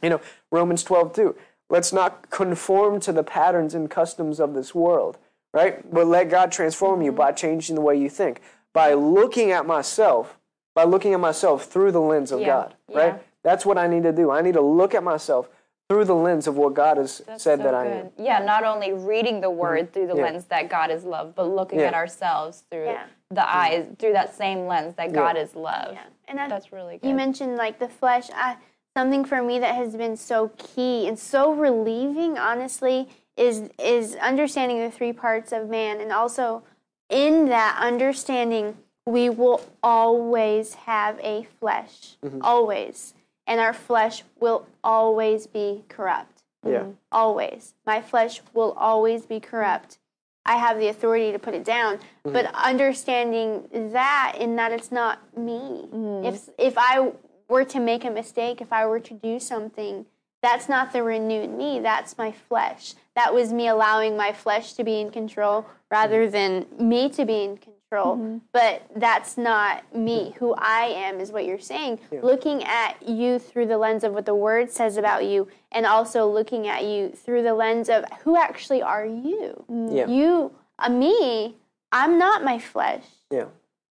You 0.02 0.10
know, 0.10 0.20
Romans 0.50 0.82
12, 0.82 1.12
2. 1.14 1.36
Let's 1.70 1.92
not 1.92 2.30
conform 2.30 3.00
to 3.00 3.12
the 3.12 3.22
patterns 3.22 3.74
and 3.74 3.88
customs 3.90 4.40
of 4.40 4.54
this 4.54 4.74
world, 4.74 5.18
right? 5.54 5.90
But 5.90 6.06
let 6.06 6.28
God 6.28 6.52
transform 6.52 7.00
you 7.00 7.10
mm-hmm. 7.10 7.18
by 7.18 7.32
changing 7.32 7.74
the 7.74 7.82
way 7.82 7.96
you 7.96 8.10
think, 8.10 8.40
by 8.72 8.94
looking 8.94 9.50
at 9.50 9.66
myself, 9.66 10.38
by 10.74 10.84
looking 10.84 11.14
at 11.14 11.20
myself 11.20 11.64
through 11.64 11.92
the 11.92 12.00
lens 12.00 12.32
of 12.32 12.40
Yeah, 12.40 12.46
God, 12.46 12.74
right? 12.88 13.14
yeah. 13.14 13.18
That's 13.42 13.64
what 13.64 13.78
I 13.78 13.86
need 13.86 14.02
to 14.04 14.12
do. 14.12 14.30
I 14.30 14.42
need 14.42 14.54
to 14.54 14.60
look 14.60 14.94
at 14.94 15.02
myself 15.02 15.48
through 15.88 16.04
the 16.04 16.14
lens 16.14 16.46
of 16.46 16.56
what 16.56 16.74
God 16.74 16.98
has 16.98 17.20
said 17.36 17.40
so 17.40 17.56
that 17.56 17.74
I 17.74 17.84
good. 17.84 17.92
am. 17.92 18.10
Yeah, 18.16 18.38
not 18.38 18.62
only 18.62 18.92
reading 18.92 19.40
the 19.40 19.48
mm-hmm. 19.48 19.58
word 19.58 19.92
through 19.92 20.06
the 20.06 20.14
Yeah. 20.14 20.22
lens 20.22 20.44
that 20.44 20.68
God 20.68 20.90
is 20.90 21.04
love, 21.04 21.34
but 21.34 21.44
looking 21.44 21.80
Yeah. 21.80 21.86
at 21.86 21.94
ourselves 21.94 22.62
through 22.70 22.84
Yeah. 22.84 23.06
the 23.30 23.40
mm-hmm. 23.40 23.58
eyes, 23.58 23.86
through 23.98 24.12
that 24.12 24.34
same 24.34 24.66
lens 24.68 24.94
that 24.96 25.12
God 25.12 25.36
is 25.36 25.56
love. 25.56 25.94
Yeah. 25.94 26.04
And 26.28 26.38
I, 26.38 26.48
That's 26.48 26.72
really 26.72 26.98
good. 26.98 27.08
You 27.08 27.14
mentioned 27.14 27.56
like 27.56 27.80
the 27.80 27.88
flesh. 27.88 28.30
I, 28.32 28.56
something 28.96 29.24
for 29.24 29.42
me 29.42 29.58
that 29.58 29.74
has 29.74 29.96
been 29.96 30.16
so 30.16 30.52
key 30.58 31.08
and 31.08 31.18
so 31.18 31.52
relieving, 31.52 32.38
honestly, 32.38 33.08
is 33.36 33.70
is 33.78 34.14
understanding 34.16 34.78
the 34.78 34.90
three 34.90 35.12
parts 35.12 35.50
of 35.50 35.68
man, 35.68 36.00
and 36.00 36.12
also 36.12 36.62
in 37.10 37.46
that 37.46 37.76
understanding, 37.80 38.76
we 39.06 39.28
will 39.28 39.60
always 39.82 40.74
have 40.74 41.18
a 41.20 41.46
flesh, 41.58 42.16
mm-hmm. 42.24 42.40
always, 42.42 43.14
and 43.46 43.60
our 43.60 43.72
flesh 43.72 44.22
will 44.38 44.66
always 44.82 45.46
be 45.46 45.84
corrupt. 45.88 46.42
Yeah. 46.66 46.84
Always, 47.10 47.74
my 47.86 48.00
flesh 48.00 48.42
will 48.54 48.72
always 48.72 49.26
be 49.26 49.40
corrupt. 49.40 49.98
I 50.44 50.56
have 50.56 50.78
the 50.78 50.88
authority 50.88 51.32
to 51.32 51.38
put 51.38 51.54
it 51.54 51.64
down, 51.64 51.96
mm-hmm. 51.96 52.32
but 52.32 52.54
understanding 52.54 53.68
that 53.92 54.36
in 54.38 54.56
that 54.56 54.72
it's 54.72 54.92
not 54.92 55.36
me. 55.36 55.88
Mm. 55.92 56.26
If 56.26 56.48
if 56.58 56.74
I 56.76 57.12
were 57.48 57.64
to 57.64 57.80
make 57.80 58.04
a 58.04 58.10
mistake, 58.10 58.60
if 58.60 58.72
I 58.72 58.86
were 58.86 59.00
to 59.00 59.14
do 59.14 59.40
something, 59.40 60.06
that's 60.42 60.68
not 60.68 60.92
the 60.92 61.02
renewed 61.02 61.50
me. 61.50 61.80
That's 61.80 62.16
my 62.16 62.32
flesh. 62.32 62.94
That 63.14 63.34
was 63.34 63.52
me 63.52 63.68
allowing 63.68 64.16
my 64.16 64.32
flesh 64.32 64.72
to 64.74 64.84
be 64.84 65.00
in 65.00 65.10
control 65.10 65.66
rather 65.90 66.22
mm-hmm. 66.22 66.32
than 66.32 66.88
me 66.88 67.08
to 67.10 67.24
be 67.24 67.42
in 67.44 67.56
control. 67.56 68.16
Mm-hmm. 68.16 68.38
But 68.52 68.82
that's 68.96 69.36
not 69.36 69.94
me. 69.94 70.34
Who 70.38 70.54
I 70.56 70.84
am 70.86 71.20
is 71.20 71.32
what 71.32 71.44
you're 71.44 71.58
saying. 71.58 71.98
Looking 72.22 72.62
at 72.64 72.96
you 73.06 73.38
through 73.38 73.66
the 73.66 73.78
lens 73.78 74.04
of 74.04 74.12
what 74.12 74.26
the 74.26 74.34
word 74.34 74.70
says 74.70 74.96
about 74.96 75.24
you, 75.24 75.48
and 75.72 75.84
also 75.84 76.26
looking 76.26 76.68
at 76.68 76.84
you 76.84 77.10
through 77.10 77.42
the 77.42 77.54
lens 77.54 77.88
of 77.88 78.04
who 78.22 78.36
actually 78.36 78.80
are 78.80 79.04
you. 79.04 79.64
Mm. 79.70 79.96
Yeah. 79.96 80.06
You, 80.06 80.52
uh, 80.78 80.88
me, 80.88 81.56
I'm 81.90 82.16
not 82.16 82.44
my 82.44 82.58
flesh. 82.58 83.04
Yeah. 83.30 83.46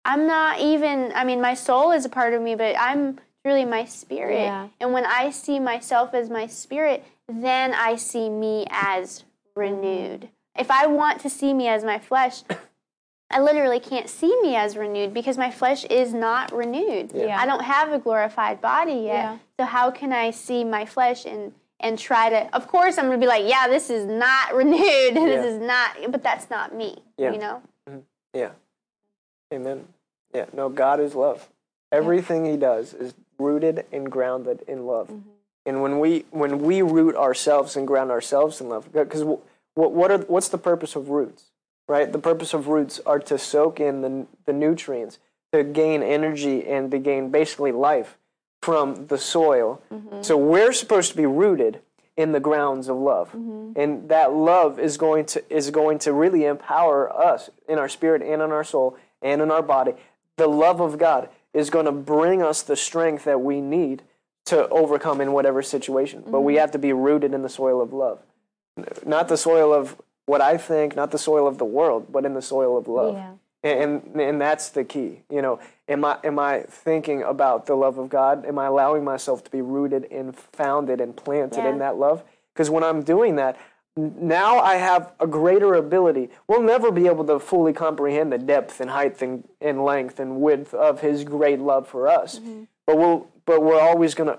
I'm 0.05 0.27
not 0.27 0.61
even, 0.61 1.13
I 1.15 1.25
mean, 1.25 1.41
my 1.41 1.55
soul 1.55 1.91
is 1.91 2.05
a 2.05 2.09
part 2.09 2.33
of 2.33 2.41
me, 2.41 2.55
but 2.55 2.77
I'm 2.79 3.19
truly 3.49 3.65
my 3.65 3.85
spirit. 3.85 4.41
Yeah. 4.41 4.69
And 4.79 4.93
when 4.93 5.07
I 5.07 5.31
see 5.31 5.59
myself 5.59 6.13
as 6.13 6.29
my 6.29 6.47
spirit, 6.47 7.03
then 7.29 7.73
I 7.73 7.97
see 7.97 8.29
me 8.29 8.67
as 8.69 9.25
renewed. 9.57 10.29
If 10.59 10.71
I 10.71 10.87
want 10.87 11.21
to 11.21 11.31
see 11.31 11.55
me 11.55 11.67
as 11.67 11.83
my 11.83 11.99
flesh, 11.99 12.43
I 13.31 13.41
literally 13.41 13.81
can't 13.81 14.09
see 14.09 14.39
me 14.43 14.55
as 14.55 14.77
renewed 14.77 15.15
because 15.15 15.39
my 15.39 15.51
flesh 15.51 15.85
is 15.87 16.13
not 16.13 16.53
renewed. 16.53 17.13
Yeah. 17.15 17.39
I 17.41 17.47
don't 17.47 17.65
have 17.65 17.93
a 17.93 17.99
glorified 17.99 18.61
body 18.61 19.05
yet. 19.05 19.39
So 19.59 19.65
how 19.67 19.91
can 19.91 20.13
I 20.13 20.31
see 20.31 20.65
my 20.65 20.85
flesh 20.85 21.25
and 21.25 21.53
and 21.81 21.97
try 21.97 22.29
to 22.29 22.55
of 22.57 22.67
course 22.67 22.99
I'm 22.99 23.07
going 23.07 23.21
to 23.21 23.25
be 23.25 23.29
like, 23.29 23.45
yeah, 23.47 23.69
this 23.69 23.89
is 23.89 24.05
not 24.05 24.55
renewed. 24.55 25.15
This 25.15 25.47
is 25.47 25.61
not 25.61 25.97
but 26.11 26.23
that's 26.23 26.51
not 26.51 26.75
me, 26.75 26.99
you 27.19 27.39
know? 27.39 27.63
Mm-hmm. 27.89 27.99
Yeah. 28.35 28.51
Amen. 29.53 29.87
Yeah. 30.35 30.47
No, 30.53 30.69
God 30.69 31.01
is 31.01 31.15
love. 31.15 31.49
Everything 31.93 32.45
He 32.45 32.57
does 32.57 32.95
is 32.95 33.15
rooted 33.39 33.87
and 33.93 34.11
grounded 34.11 34.63
in 34.67 34.87
love. 34.87 35.09
Mm-hmm. 35.09 35.29
And 35.67 35.83
when 35.83 35.99
we 35.99 36.25
when 36.31 36.61
we 36.61 36.83
root 36.83 37.15
ourselves 37.15 37.77
and 37.77 37.87
ground 37.87 38.11
ourselves 38.11 38.61
in 38.61 38.69
love, 38.69 38.91
because 38.93 39.23
what 39.23 39.43
what 39.75 40.11
are 40.11 40.19
what's 40.19 40.49
the 40.49 40.59
purpose 40.59 40.97
of 40.97 41.11
roots? 41.11 41.45
Right. 41.87 42.11
The 42.11 42.19
purpose 42.19 42.53
of 42.53 42.69
roots 42.69 43.01
are 43.07 43.19
to 43.21 43.39
soak 43.39 43.81
in 43.81 44.01
the 44.01 44.27
the 44.47 44.53
nutrients, 44.53 45.19
to 45.53 45.65
gain 45.65 46.03
energy, 46.03 46.67
and 46.67 46.91
to 46.91 46.99
gain 46.99 47.31
basically 47.31 47.73
life 47.73 48.17
from 48.63 49.07
the 49.07 49.19
soil. 49.19 49.83
Mm-hmm. 49.93 50.23
So 50.23 50.37
we're 50.37 50.73
supposed 50.73 51.11
to 51.11 51.17
be 51.17 51.27
rooted 51.27 51.81
in 52.17 52.33
the 52.33 52.41
grounds 52.41 52.89
of 52.89 52.97
love. 52.97 53.29
Mm-hmm. 53.29 53.79
And 53.79 54.09
that 54.09 54.33
love 54.33 54.81
is 54.81 54.97
going 54.97 55.27
to 55.27 55.45
is 55.49 55.71
going 55.71 55.99
to 56.01 56.13
really 56.13 56.45
empower 56.45 57.11
us 57.15 57.49
in 57.69 57.79
our 57.79 57.89
spirit 57.89 58.23
and 58.23 58.43
in 58.43 58.53
our 58.53 58.65
soul 58.65 58.97
and 59.23 59.41
in 59.41 59.51
our 59.51 59.63
body. 59.63 59.93
The 60.37 60.49
love 60.49 60.81
of 60.81 60.99
God 60.99 61.29
is 61.55 61.71
going 61.71 61.87
to 61.87 61.93
bring 61.93 62.43
us 62.43 62.63
the 62.63 62.77
strength 62.77 63.25
that 63.25 63.41
we 63.41 63.61
need 63.61 64.03
to 64.47 64.69
overcome 64.69 65.21
in 65.21 65.33
whatever 65.33 65.63
situation. 65.63 66.23
But 66.27 66.41
we 66.41 66.55
mm-hmm. 66.55 66.61
have 66.61 66.71
to 66.73 66.79
be 66.79 66.93
rooted 66.93 67.35
in 67.35 67.43
the 67.43 67.49
soil 67.49 67.81
of 67.83 67.93
love. 67.93 68.21
Not 69.05 69.29
the 69.29 69.37
soil 69.37 69.75
of 69.75 70.01
what 70.27 70.41
I 70.41 70.57
think, 70.57 70.95
not 70.95 71.11
the 71.11 71.19
soil 71.19 71.47
of 71.47 71.59
the 71.59 71.65
world, 71.65 72.07
but 72.11 72.25
in 72.25 72.35
the 72.35 72.43
soil 72.43 72.79
of 72.79 72.87
love. 72.87 73.15
Yeah. 73.15 73.33
And, 73.65 74.03
and 74.15 74.21
and 74.21 74.41
that's 74.41 74.69
the 74.69 74.85
key. 74.85 75.23
You 75.29 75.43
know, 75.43 75.59
am 75.89 76.05
I 76.05 76.19
am 76.23 76.39
I 76.39 76.61
thinking 76.61 77.23
about 77.23 77.67
the 77.67 77.75
love 77.75 77.99
of 77.99 78.09
God? 78.09 78.47
Am 78.47 78.57
I 78.59 78.67
allowing 78.67 79.03
myself 79.03 79.43
to 79.45 79.51
be 79.51 79.61
rooted 79.61 80.05
and 80.13 80.37
founded 80.37 81.01
and 81.01 81.17
planted 81.17 81.69
in 81.69 81.79
that 81.79 81.97
love? 81.97 82.23
Because 82.55 82.71
when 82.71 82.85
I'm 82.85 83.03
doing 83.03 83.37
that, 83.37 83.59
now 83.99 84.59
I 84.59 84.77
have 84.77 85.13
a 85.21 85.27
greater 85.27 85.75
ability. 85.75 86.31
We'll 86.47 86.63
never 86.63 86.91
be 86.91 87.07
able 87.07 87.25
to 87.27 87.39
fully 87.39 87.73
comprehend 87.73 88.33
the 88.33 88.39
depth 88.39 88.81
and 88.81 88.91
height 88.91 89.21
and, 89.23 89.47
and 89.61 89.85
length 89.85 90.21
and 90.21 90.41
width 90.41 90.73
of 90.75 91.01
His 91.01 91.25
great 91.25 91.61
love 91.61 91.89
for 91.89 92.09
us. 92.09 92.39
Mm-hmm. 92.39 92.65
But 92.87 92.99
we'll 92.99 93.27
but 93.45 93.63
we're 93.63 93.81
always 93.81 94.15
gonna. 94.15 94.39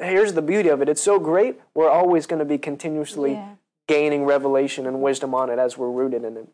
Here's 0.00 0.32
the 0.32 0.42
beauty 0.42 0.68
of 0.68 0.82
it. 0.82 0.88
It's 0.88 1.02
so 1.02 1.18
great. 1.18 1.60
We're 1.74 1.90
always 1.90 2.26
going 2.26 2.40
to 2.40 2.44
be 2.44 2.58
continuously 2.58 3.32
Yeah. 3.32 3.54
gaining 3.86 4.24
revelation 4.24 4.86
and 4.86 5.00
wisdom 5.00 5.34
on 5.34 5.50
it 5.50 5.58
as 5.58 5.78
we're 5.78 5.90
rooted 5.90 6.24
in 6.24 6.36
it 6.36 6.48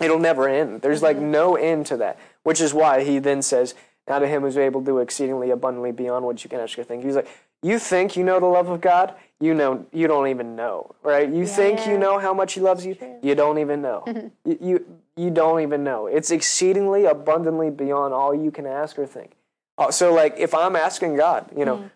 it'll 0.00 0.18
never 0.18 0.48
end. 0.48 0.82
There's 0.82 1.02
like 1.02 1.16
mm-hmm. 1.16 1.30
no 1.30 1.56
end 1.56 1.86
to 1.86 1.96
that, 1.98 2.18
which 2.42 2.60
is 2.60 2.74
why 2.74 3.04
he 3.04 3.18
then 3.18 3.42
says, 3.42 3.74
"Now 4.08 4.18
to 4.18 4.26
him 4.26 4.42
who's 4.42 4.56
able 4.56 4.80
to 4.80 4.86
do 4.86 4.98
exceedingly 4.98 5.50
abundantly 5.50 5.92
beyond 5.92 6.24
what 6.24 6.42
you 6.44 6.50
can 6.50 6.60
ask 6.60 6.78
or 6.78 6.84
think." 6.84 7.04
He's 7.04 7.16
like, 7.16 7.28
"You 7.62 7.78
think 7.78 8.16
you 8.16 8.24
know 8.24 8.38
the 8.40 8.46
love 8.46 8.68
of 8.68 8.80
God? 8.80 9.14
You 9.40 9.52
know, 9.54 9.84
you 9.92 10.06
don't 10.06 10.28
even 10.28 10.56
know, 10.56 10.94
right? 11.02 11.28
You 11.28 11.46
think 11.46 11.86
you 11.86 11.98
know 11.98 12.18
how 12.18 12.32
much 12.32 12.54
He 12.54 12.60
loves 12.60 12.86
you? 12.86 12.96
You 13.22 13.34
don't 13.34 13.58
even 13.58 13.82
know. 13.82 14.04
you, 14.44 14.58
you 14.60 14.86
you 15.16 15.30
don't 15.30 15.60
even 15.60 15.84
know. 15.84 16.06
It's 16.06 16.30
exceedingly 16.30 17.04
abundantly 17.06 17.70
beyond 17.70 18.14
all 18.14 18.34
you 18.34 18.50
can 18.50 18.66
ask 18.66 18.98
or 18.98 19.06
think. 19.06 19.32
Uh, 19.78 19.90
So, 19.90 20.12
like, 20.12 20.38
if 20.38 20.54
I'm 20.54 20.76
asking 20.76 21.16
God, 21.16 21.50
you 21.56 21.64
know, 21.64 21.90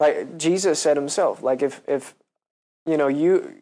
like 0.00 0.38
Jesus 0.38 0.78
said 0.78 0.96
Himself, 0.96 1.42
like 1.42 1.62
if 1.62 1.80
if 1.88 2.14
you 2.86 2.96
know 2.96 3.08
you 3.08 3.54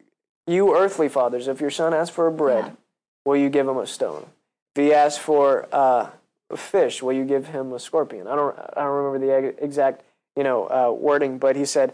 you 0.45 0.75
earthly 0.75 1.09
fathers, 1.09 1.47
if 1.47 1.59
your 1.59 1.71
son 1.71 1.93
asks 1.93 2.15
for 2.15 2.27
a 2.27 2.31
bread 2.31 2.77
will 3.25 3.35
you 3.35 3.49
give 3.49 3.67
him 3.67 3.77
a 3.77 3.85
stone? 3.85 4.25
If 4.73 4.83
he 4.83 4.93
asks 4.93 5.17
for 5.21 5.67
uh, 5.73 6.11
a 6.49 6.55
fish, 6.55 7.03
will 7.03 7.11
you 7.11 7.25
give 7.25 7.47
him 7.47 7.73
a 7.73 7.79
scorpion? 7.79 8.25
I 8.25 8.35
don't, 8.37 8.57
I 8.57 8.83
don't 8.83 8.95
remember 9.03 9.19
the 9.27 9.61
exact, 9.61 10.03
you 10.37 10.43
know, 10.43 10.69
uh, 10.69 10.91
wording, 10.91 11.39
but 11.39 11.55
he 11.55 11.65
said, 11.65 11.93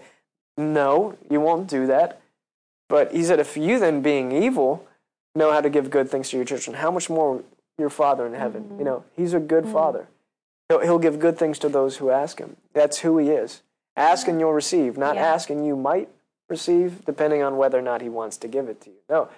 no, 0.57 1.17
you 1.29 1.39
won't 1.39 1.67
do 1.67 1.87
that. 1.87 2.21
But 2.89 3.13
he 3.13 3.23
said, 3.23 3.39
if 3.39 3.57
you 3.57 3.79
then, 3.79 4.01
being 4.01 4.31
evil, 4.31 4.85
know 5.35 5.51
how 5.51 5.61
to 5.61 5.69
give 5.69 5.89
good 5.89 6.09
things 6.09 6.29
to 6.29 6.35
your 6.35 6.45
children, 6.45 6.75
how 6.75 6.91
much 6.91 7.09
more 7.09 7.43
your 7.79 7.89
Father 7.89 8.27
in 8.27 8.33
heaven? 8.33 8.63
You 8.63 8.69
mm-hmm. 8.75 8.83
know, 8.83 9.03
he's 9.15 9.33
a 9.33 9.39
good 9.39 9.63
mm-hmm. 9.63 9.73
Father. 9.73 10.07
He'll, 10.69 10.81
he'll 10.81 10.99
give 10.99 11.19
good 11.19 11.39
things 11.39 11.57
to 11.59 11.69
those 11.69 11.97
who 11.97 12.11
ask 12.11 12.39
him. 12.39 12.57
That's 12.73 12.99
who 12.99 13.17
he 13.17 13.29
is. 13.29 13.61
Ask 13.95 14.27
and 14.27 14.33
mm-hmm. 14.33 14.41
you'll 14.41 14.53
receive, 14.53 14.97
not 14.97 15.15
Yeah. 15.15 15.33
ask 15.33 15.49
and 15.49 15.65
you 15.65 15.75
might 15.75 16.09
receive, 16.49 17.05
depending 17.05 17.41
on 17.41 17.57
whether 17.57 17.79
or 17.79 17.81
not 17.81 18.01
he 18.01 18.09
wants 18.09 18.37
to 18.37 18.47
give 18.47 18.67
it 18.67 18.81
to 18.81 18.89
you. 18.89 18.97
No, 19.09 19.29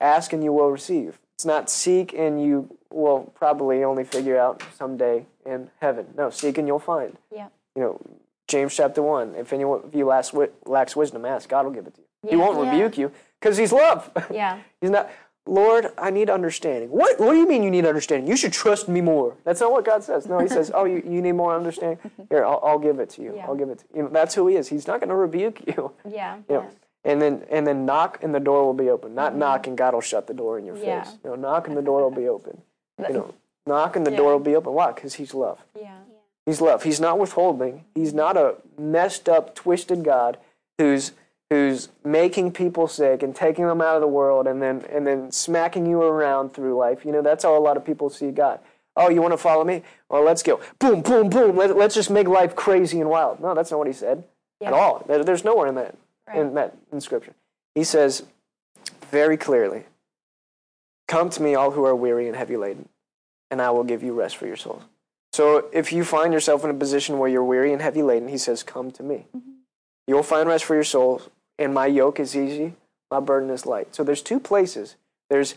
ask 0.00 0.32
and 0.32 0.42
you 0.44 0.52
will 0.52 0.70
receive. 0.70 1.18
It's 1.34 1.44
not 1.44 1.68
seek 1.68 2.14
and 2.14 2.42
you 2.42 2.78
will 2.90 3.32
probably 3.34 3.84
only 3.84 4.04
figure 4.04 4.38
out 4.38 4.62
someday 4.74 5.26
in 5.44 5.70
heaven. 5.80 6.06
No, 6.16 6.30
seek 6.30 6.56
and 6.56 6.66
you'll 6.66 6.78
find. 6.78 7.18
Yeah. 7.34 7.48
You 7.74 7.82
know, 7.82 8.00
James 8.48 8.74
chapter 8.74 9.02
1, 9.02 9.34
if 9.34 9.52
anyone 9.52 9.82
of 9.84 9.94
you 9.94 10.06
lacks, 10.06 10.32
lacks 10.64 10.94
wisdom, 10.94 11.24
ask, 11.24 11.48
God 11.48 11.64
will 11.64 11.72
give 11.72 11.86
it 11.86 11.94
to 11.94 12.00
you. 12.00 12.30
He 12.30 12.36
won't 12.36 12.58
Yeah. 12.58 12.70
rebuke 12.70 12.98
you 12.98 13.12
because 13.40 13.56
he's 13.56 13.72
love. 13.72 14.10
Yeah. 14.30 14.58
he's 14.80 14.90
not, 14.90 15.10
Lord, 15.46 15.92
I 15.98 16.10
need 16.10 16.28
understanding. 16.30 16.90
What, 16.90 17.20
what 17.20 17.32
do 17.32 17.38
you 17.38 17.46
mean 17.48 17.62
you 17.62 17.70
need 17.70 17.86
understanding? 17.86 18.28
You 18.28 18.36
should 18.36 18.52
trust 18.52 18.88
me 18.88 19.00
more. 19.00 19.36
That's 19.44 19.60
not 19.60 19.70
what 19.72 19.84
God 19.84 20.02
says. 20.02 20.26
No, 20.26 20.38
he 20.38 20.48
says, 20.48 20.70
oh, 20.74 20.84
you, 20.84 21.02
you 21.06 21.22
need 21.22 21.32
more 21.32 21.54
understanding? 21.54 21.98
Here, 22.30 22.44
I'll, 22.44 22.60
I'll 22.64 22.78
give 22.78 22.98
it 22.98 23.10
to 23.10 23.22
you. 23.22 23.36
Yeah. 23.36 23.46
I'll 23.46 23.54
give 23.56 23.68
it 23.68 23.78
to 23.78 23.84
you. 23.92 23.96
you 23.96 24.02
know, 24.04 24.08
that's 24.10 24.34
who 24.34 24.46
he 24.48 24.56
is. 24.56 24.68
He's 24.68 24.86
not 24.86 25.00
going 25.00 25.10
to 25.10 25.16
rebuke 25.16 25.60
you. 25.66 25.92
Yeah. 26.08 26.36
You 26.48 26.54
know, 26.56 26.70
and 27.04 27.22
then 27.22 27.44
and 27.50 27.64
then 27.64 27.86
knock 27.86 28.18
and 28.22 28.34
the 28.34 28.40
door 28.40 28.64
will 28.64 28.74
be 28.74 28.90
open. 28.90 29.14
Not 29.14 29.30
mm-hmm. 29.30 29.38
knock 29.38 29.66
and 29.68 29.78
God 29.78 29.94
will 29.94 30.00
shut 30.00 30.26
the 30.26 30.34
door 30.34 30.58
in 30.58 30.64
your 30.66 30.76
Yeah. 30.76 31.04
face. 31.04 31.14
You 31.22 31.30
know, 31.30 31.36
knock 31.36 31.68
and 31.68 31.76
the 31.76 31.82
door 31.82 32.02
will 32.02 32.10
be 32.10 32.28
open. 32.28 32.60
You 33.08 33.14
know, 33.14 33.34
knock 33.64 33.94
and 33.94 34.04
the 34.04 34.10
door 34.10 34.32
will 34.32 34.40
be 34.40 34.56
open. 34.56 34.72
Why? 34.72 34.90
Because 34.90 35.14
He's 35.14 35.32
love. 35.32 35.60
Yeah. 35.80 35.98
He's 36.46 36.60
love. 36.60 36.84
He's 36.84 37.00
not 37.00 37.18
withholding. 37.18 37.84
He's 37.94 38.14
not 38.14 38.36
a 38.36 38.54
messed 38.78 39.28
up, 39.28 39.54
twisted 39.54 40.04
God 40.04 40.38
who's 40.78 41.12
who's 41.50 41.88
making 42.04 42.52
people 42.52 42.88
sick 42.88 43.22
and 43.22 43.34
taking 43.34 43.66
them 43.66 43.80
out 43.80 43.96
of 43.96 44.00
the 44.00 44.06
world 44.06 44.46
and 44.46 44.62
then 44.62 44.84
and 44.90 45.06
then 45.06 45.30
smacking 45.32 45.86
you 45.86 46.00
around 46.00 46.54
through 46.54 46.76
life. 46.76 47.04
You 47.04 47.12
know, 47.12 47.22
that's 47.22 47.44
how 47.44 47.56
a 47.56 47.58
lot 47.58 47.76
of 47.76 47.84
people 47.84 48.10
see 48.10 48.30
God. 48.30 48.60
Oh, 48.96 49.10
you 49.10 49.20
want 49.20 49.32
to 49.32 49.38
follow 49.38 49.62
me? 49.64 49.82
Well, 50.08 50.22
let's 50.22 50.42
go. 50.42 50.60
Boom, 50.78 51.02
boom, 51.02 51.28
boom. 51.28 51.56
Let, 51.56 51.76
let's 51.76 51.94
just 51.94 52.10
make 52.10 52.28
life 52.28 52.56
crazy 52.56 53.00
and 53.00 53.10
wild. 53.10 53.40
No, 53.40 53.54
that's 53.54 53.70
not 53.70 53.78
what 53.78 53.86
he 53.86 53.92
said 53.92 54.24
at 54.62 54.72
all. 54.72 55.04
There's 55.06 55.44
nowhere 55.44 55.66
in 55.66 55.74
that 55.74 55.96
in 56.32 56.54
that 56.54 56.76
in 56.92 57.00
scripture. 57.00 57.34
He 57.74 57.84
says 57.84 58.22
very 59.10 59.36
clearly, 59.36 59.84
"Come 61.08 61.28
to 61.30 61.42
me, 61.42 61.54
all 61.54 61.72
who 61.72 61.84
are 61.84 61.94
weary 61.94 62.28
and 62.28 62.36
heavy 62.36 62.56
laden, 62.56 62.88
and 63.50 63.60
I 63.60 63.70
will 63.70 63.84
give 63.84 64.02
you 64.02 64.14
rest 64.14 64.36
for 64.36 64.46
your 64.46 64.56
souls." 64.56 64.82
So 65.36 65.66
if 65.70 65.92
you 65.92 66.02
find 66.02 66.32
yourself 66.32 66.64
in 66.64 66.70
a 66.70 66.74
position 66.74 67.18
where 67.18 67.28
you're 67.28 67.44
weary 67.44 67.70
and 67.70 67.82
heavy 67.82 68.02
laden, 68.02 68.28
he 68.28 68.38
says, 68.38 68.62
"Come 68.62 68.90
to 68.92 69.02
me. 69.02 69.26
You'll 70.06 70.22
find 70.22 70.48
rest 70.48 70.64
for 70.64 70.74
your 70.74 70.82
soul, 70.82 71.20
and 71.58 71.74
my 71.74 71.84
yoke 71.84 72.18
is 72.18 72.34
easy, 72.34 72.72
my 73.10 73.20
burden 73.20 73.50
is 73.50 73.66
light." 73.66 73.94
So 73.94 74.02
there's 74.02 74.22
two 74.22 74.40
places. 74.40 74.96
There's 75.28 75.56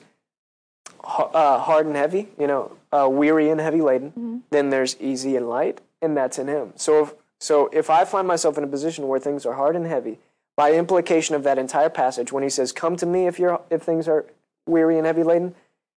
uh, 1.01 1.60
hard 1.60 1.85
and 1.85 1.95
heavy, 1.95 2.27
you 2.38 2.45
know, 2.45 2.73
uh, 2.91 3.07
weary 3.10 3.49
and 3.49 3.61
heavy 3.61 3.80
laden. 3.80 4.43
Then 4.49 4.69
there's 4.69 4.99
easy 4.99 5.38
and 5.38 5.47
light, 5.47 5.80
and 6.01 6.18
that's 6.18 6.38
in 6.38 6.49
Him. 6.49 6.73
So 6.76 7.03
if, 7.03 7.14
so 7.39 7.69
if 7.72 7.89
I 7.89 8.03
find 8.03 8.27
myself 8.27 8.57
in 8.57 8.65
a 8.65 8.68
position 8.68 9.07
where 9.07 9.18
things 9.18 9.45
are 9.45 9.53
hard 9.53 9.77
and 9.77 9.88
heavy, 9.88 10.19
by 10.57 10.73
implication 10.73 11.35
of 11.35 11.43
that 11.43 11.57
entire 11.57 11.89
passage, 11.89 12.34
when 12.34 12.43
He 12.43 12.49
says, 12.49 12.73
"Come 12.73 12.97
to 12.97 13.06
me 13.06 13.27
if 13.27 13.39
you're 13.39 13.61
if 13.69 13.84
things 13.84 14.10
are 14.10 14.26
weary 14.68 14.97
and 14.97 15.07
heavy 15.07 15.23
laden," 15.23 15.56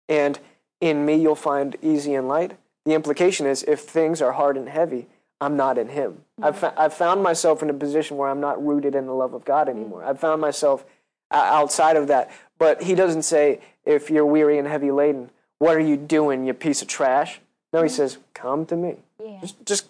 and 0.07 0.37
in 0.79 1.03
me 1.03 1.15
you'll 1.15 1.33
find 1.33 1.77
easy 1.81 2.13
and 2.13 2.27
light. 2.27 2.51
The 2.85 2.93
implication 2.93 3.45
is 3.45 3.63
if 3.63 3.81
things 3.81 4.21
are 4.21 4.31
hard 4.31 4.57
and 4.57 4.67
heavy, 4.67 5.07
I'm 5.39 5.55
not 5.57 5.77
in 5.77 5.89
Him. 5.89 6.23
I've, 6.41 6.57
fo- 6.57 6.73
I've 6.77 6.93
found 6.93 7.23
myself 7.23 7.63
in 7.63 7.69
a 7.69 7.73
position 7.73 8.17
where 8.17 8.29
I'm 8.29 8.39
not 8.39 8.63
rooted 8.63 8.95
in 8.95 9.05
the 9.05 9.13
love 9.13 9.33
of 9.33 9.45
God 9.45 9.67
mm-hmm. 9.67 9.79
anymore. 9.79 10.03
I've 10.03 10.19
found 10.19 10.41
myself 10.41 10.85
o- 11.31 11.37
outside 11.37 11.97
of 11.97 12.07
that. 12.07 12.31
But 12.57 12.83
He 12.83 12.95
doesn't 12.95 13.23
say, 13.23 13.59
if 13.85 14.09
you're 14.09 14.25
weary 14.25 14.57
and 14.59 14.67
heavy 14.67 14.91
laden, 14.91 15.31
what 15.57 15.75
are 15.75 15.81
you 15.81 15.97
doing, 15.97 16.45
you 16.45 16.53
piece 16.53 16.81
of 16.81 16.87
trash? 16.87 17.39
No, 17.73 17.81
He 17.81 17.87
mm-hmm. 17.87 17.95
says, 17.95 18.17
come 18.33 18.65
to 18.67 18.75
me. 18.75 18.97
Just, 19.41 19.65
just 19.65 19.89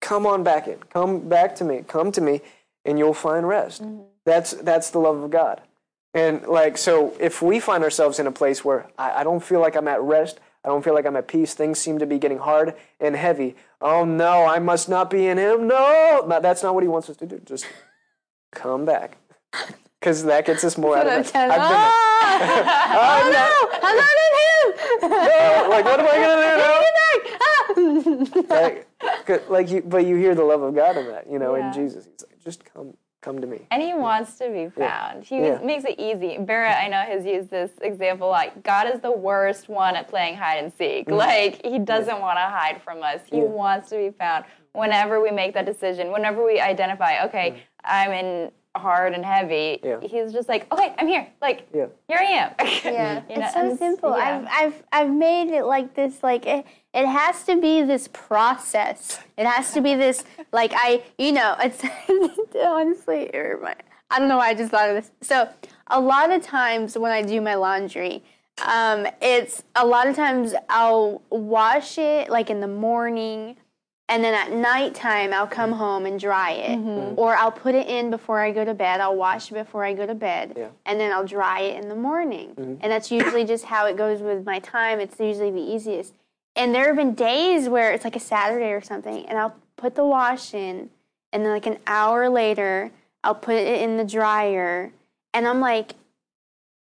come 0.00 0.26
on 0.26 0.42
back 0.42 0.68
in. 0.68 0.78
Come 0.90 1.28
back 1.28 1.54
to 1.56 1.64
me. 1.64 1.84
Come 1.86 2.12
to 2.12 2.20
me, 2.20 2.40
and 2.84 2.98
you'll 2.98 3.14
find 3.14 3.46
rest. 3.46 3.82
Mm-hmm. 3.82 4.02
That's, 4.24 4.52
that's 4.52 4.90
the 4.90 4.98
love 4.98 5.22
of 5.22 5.30
God. 5.30 5.60
And 6.12 6.46
like, 6.46 6.78
so 6.78 7.14
if 7.20 7.42
we 7.42 7.60
find 7.60 7.84
ourselves 7.84 8.18
in 8.18 8.26
a 8.26 8.32
place 8.32 8.64
where 8.64 8.86
I, 8.98 9.20
I 9.20 9.24
don't 9.24 9.42
feel 9.42 9.60
like 9.60 9.76
I'm 9.76 9.88
at 9.88 10.00
rest, 10.00 10.40
I 10.66 10.68
don't 10.70 10.82
feel 10.82 10.94
like 10.94 11.06
I'm 11.06 11.14
at 11.16 11.28
peace, 11.28 11.54
things 11.54 11.78
seem 11.78 12.00
to 12.00 12.06
be 12.06 12.18
getting 12.18 12.38
hard 12.38 12.74
and 13.00 13.14
heavy. 13.14 13.54
Oh 13.80 14.04
no, 14.04 14.44
I 14.44 14.58
must 14.58 14.88
not 14.88 15.08
be 15.10 15.28
in 15.28 15.38
Him. 15.38 15.68
No, 15.68 16.24
No, 16.26 16.40
that's 16.40 16.62
not 16.64 16.74
what 16.74 16.82
He 16.82 16.88
wants 16.88 17.08
us 17.08 17.16
to 17.18 17.26
do. 17.26 17.38
Just 17.44 17.66
come 18.52 18.84
back. 18.84 19.16
Because 19.98 20.24
that 20.24 20.44
gets 20.44 20.62
us 20.62 20.76
more 20.78 20.96
out 20.96 21.06
of 21.06 21.12
it. 21.14 21.34
I've 21.34 21.48
been 21.50 21.58
oh, 21.60 22.92
oh, 23.00 23.22
no, 23.32 23.78
I'm 23.88 23.96
not 23.96 24.14
in 24.22 24.30
him. 24.44 25.10
there. 25.10 25.68
like, 25.68 25.84
what 25.84 25.98
am 25.98 26.06
I 26.06 26.16
going 26.22 26.38
to 26.38 27.76
do 27.80 28.50
now? 28.50 28.54
Ah. 28.54 28.64
like, 28.64 29.24
'cause- 29.26 29.48
like 29.48 29.70
you, 29.70 29.80
but 29.82 30.04
you 30.06 30.14
hear 30.16 30.34
the 30.36 30.44
love 30.44 30.62
of 30.62 30.74
God 30.76 30.96
in 30.98 31.06
that, 31.08 31.28
you 31.28 31.38
know, 31.40 31.56
Yeah. 31.56 31.68
in 31.68 31.72
Jesus. 31.72 32.04
He's 32.04 32.22
like, 32.28 32.38
just 32.44 32.64
come, 32.72 32.94
come 33.26 33.40
to 33.40 33.46
me. 33.46 33.60
And 33.72 33.82
he 33.82 33.92
wants 33.92 34.38
to 34.38 34.48
be 34.48 34.68
found. 34.70 35.24
He 35.24 35.38
Yeah. 35.38 35.58
makes 35.58 35.84
it 35.84 35.98
easy. 35.98 36.38
Barrett, 36.38 36.76
I 36.76 36.86
know, 36.86 37.00
has 37.00 37.26
used 37.26 37.50
this 37.50 37.72
example 37.82 38.28
like 38.28 38.62
God 38.62 38.86
is 38.88 39.00
the 39.00 39.10
worst 39.10 39.68
one 39.68 39.96
at 39.96 40.06
playing 40.08 40.36
hide 40.36 40.58
and 40.62 40.72
seek. 40.72 41.10
Like 41.10 41.60
he 41.66 41.80
doesn't 41.80 42.20
want 42.20 42.36
to 42.38 42.42
hide 42.42 42.80
from 42.82 43.02
us. 43.02 43.20
He. 43.26 43.38
Yeah. 43.38 43.42
wants 43.44 43.90
to 43.90 43.96
be 43.96 44.10
found. 44.10 44.44
Whenever 44.72 45.20
we 45.20 45.30
make 45.30 45.54
that 45.54 45.66
decision, 45.66 46.12
whenever 46.12 46.44
we 46.44 46.60
identify, 46.60 47.24
okay, 47.26 47.62
I'm 47.84 48.12
in 48.12 48.50
hard 48.76 49.14
and 49.14 49.24
heavy, 49.24 49.80
Mm. 49.82 50.02
Yeah. 50.02 50.08
he's 50.08 50.32
just 50.32 50.48
like, 50.48 50.70
okay, 50.72 50.94
I'm 50.98 51.08
here. 51.08 51.26
Like 51.40 51.66
Yeah. 51.74 51.86
here 52.08 52.18
I 52.18 52.24
am. 52.42 52.50
Yeah, 52.84 53.22
You 53.28 53.38
know, 53.38 53.44
it's 53.46 53.54
so 53.54 53.76
simple. 53.76 54.10
yeah. 54.16 54.24
I've, 54.26 54.46
I've, 54.66 54.82
I've 54.92 55.10
made 55.10 55.48
it 55.50 55.64
like 55.64 55.94
this. 55.94 56.22
Like 56.22 56.46
it, 56.96 57.06
has 57.06 57.44
to 57.44 57.60
be 57.60 57.82
this 57.82 58.08
process. 58.08 59.20
It 59.36 59.46
has 59.46 59.72
to 59.72 59.80
be 59.80 59.94
this. 59.94 60.24
Like 60.52 60.72
I, 60.74 61.02
you 61.18 61.32
know, 61.32 61.56
it's 61.60 61.82
honestly, 62.60 63.30
it 63.32 63.58
I 64.10 64.18
don't 64.18 64.28
know 64.28 64.38
why 64.38 64.48
I 64.48 64.54
just 64.54 64.70
thought 64.70 64.88
of 64.88 64.96
this. 64.96 65.10
So 65.20 65.48
a 65.88 66.00
lot 66.00 66.30
of 66.30 66.42
times 66.42 66.96
when 66.96 67.12
I 67.12 67.22
do 67.22 67.40
my 67.40 67.54
laundry, 67.54 68.22
um, 68.64 69.06
it's 69.20 69.62
a 69.74 69.86
lot 69.86 70.06
of 70.06 70.16
times 70.16 70.54
I'll 70.68 71.22
wash 71.30 71.98
it 71.98 72.30
like 72.30 72.50
in 72.50 72.60
the 72.60 72.68
morning. 72.68 73.56
And 74.08 74.22
then 74.22 74.34
at 74.34 74.52
nighttime, 74.52 75.32
I'll 75.32 75.48
come 75.48 75.72
home 75.72 76.06
and 76.06 76.18
dry 76.18 76.52
it. 76.52 76.76
Or 77.18 77.34
I'll 77.34 77.50
put 77.50 77.74
it 77.74 77.88
in 77.88 78.08
before 78.08 78.38
I 78.40 78.52
go 78.52 78.64
to 78.64 78.72
bed. 78.72 79.00
I'll 79.00 79.16
wash 79.16 79.50
it 79.50 79.54
before 79.54 79.84
I 79.84 79.94
go 79.94 80.06
to 80.06 80.14
bed. 80.14 80.54
Yeah. 80.56 80.68
And 80.84 81.00
then 81.00 81.10
I'll 81.10 81.26
dry 81.26 81.62
it 81.62 81.82
in 81.82 81.88
the 81.88 81.96
morning. 81.96 82.54
And 82.80 82.92
that's 82.92 83.10
usually 83.10 83.44
just 83.44 83.64
how 83.64 83.86
it 83.86 83.96
goes 83.96 84.20
with 84.20 84.44
my 84.44 84.60
time. 84.60 85.00
It's 85.00 85.18
usually 85.18 85.50
the 85.50 85.60
easiest. 85.60 86.14
And 86.56 86.74
there 86.74 86.86
have 86.86 86.96
been 86.96 87.14
days 87.14 87.68
where 87.68 87.92
it's 87.92 88.04
like 88.04 88.16
a 88.16 88.20
Saturday 88.20 88.72
or 88.72 88.80
something, 88.80 89.26
and 89.26 89.38
I'll 89.38 89.54
put 89.76 89.94
the 89.94 90.06
wash 90.06 90.54
in, 90.54 90.88
and 91.32 91.44
then 91.44 91.52
like 91.52 91.66
an 91.66 91.78
hour 91.86 92.30
later, 92.30 92.90
I'll 93.22 93.34
put 93.34 93.56
it 93.56 93.82
in 93.82 93.98
the 93.98 94.04
dryer. 94.04 94.92
And 95.34 95.46
I'm 95.46 95.60
like, 95.60 95.92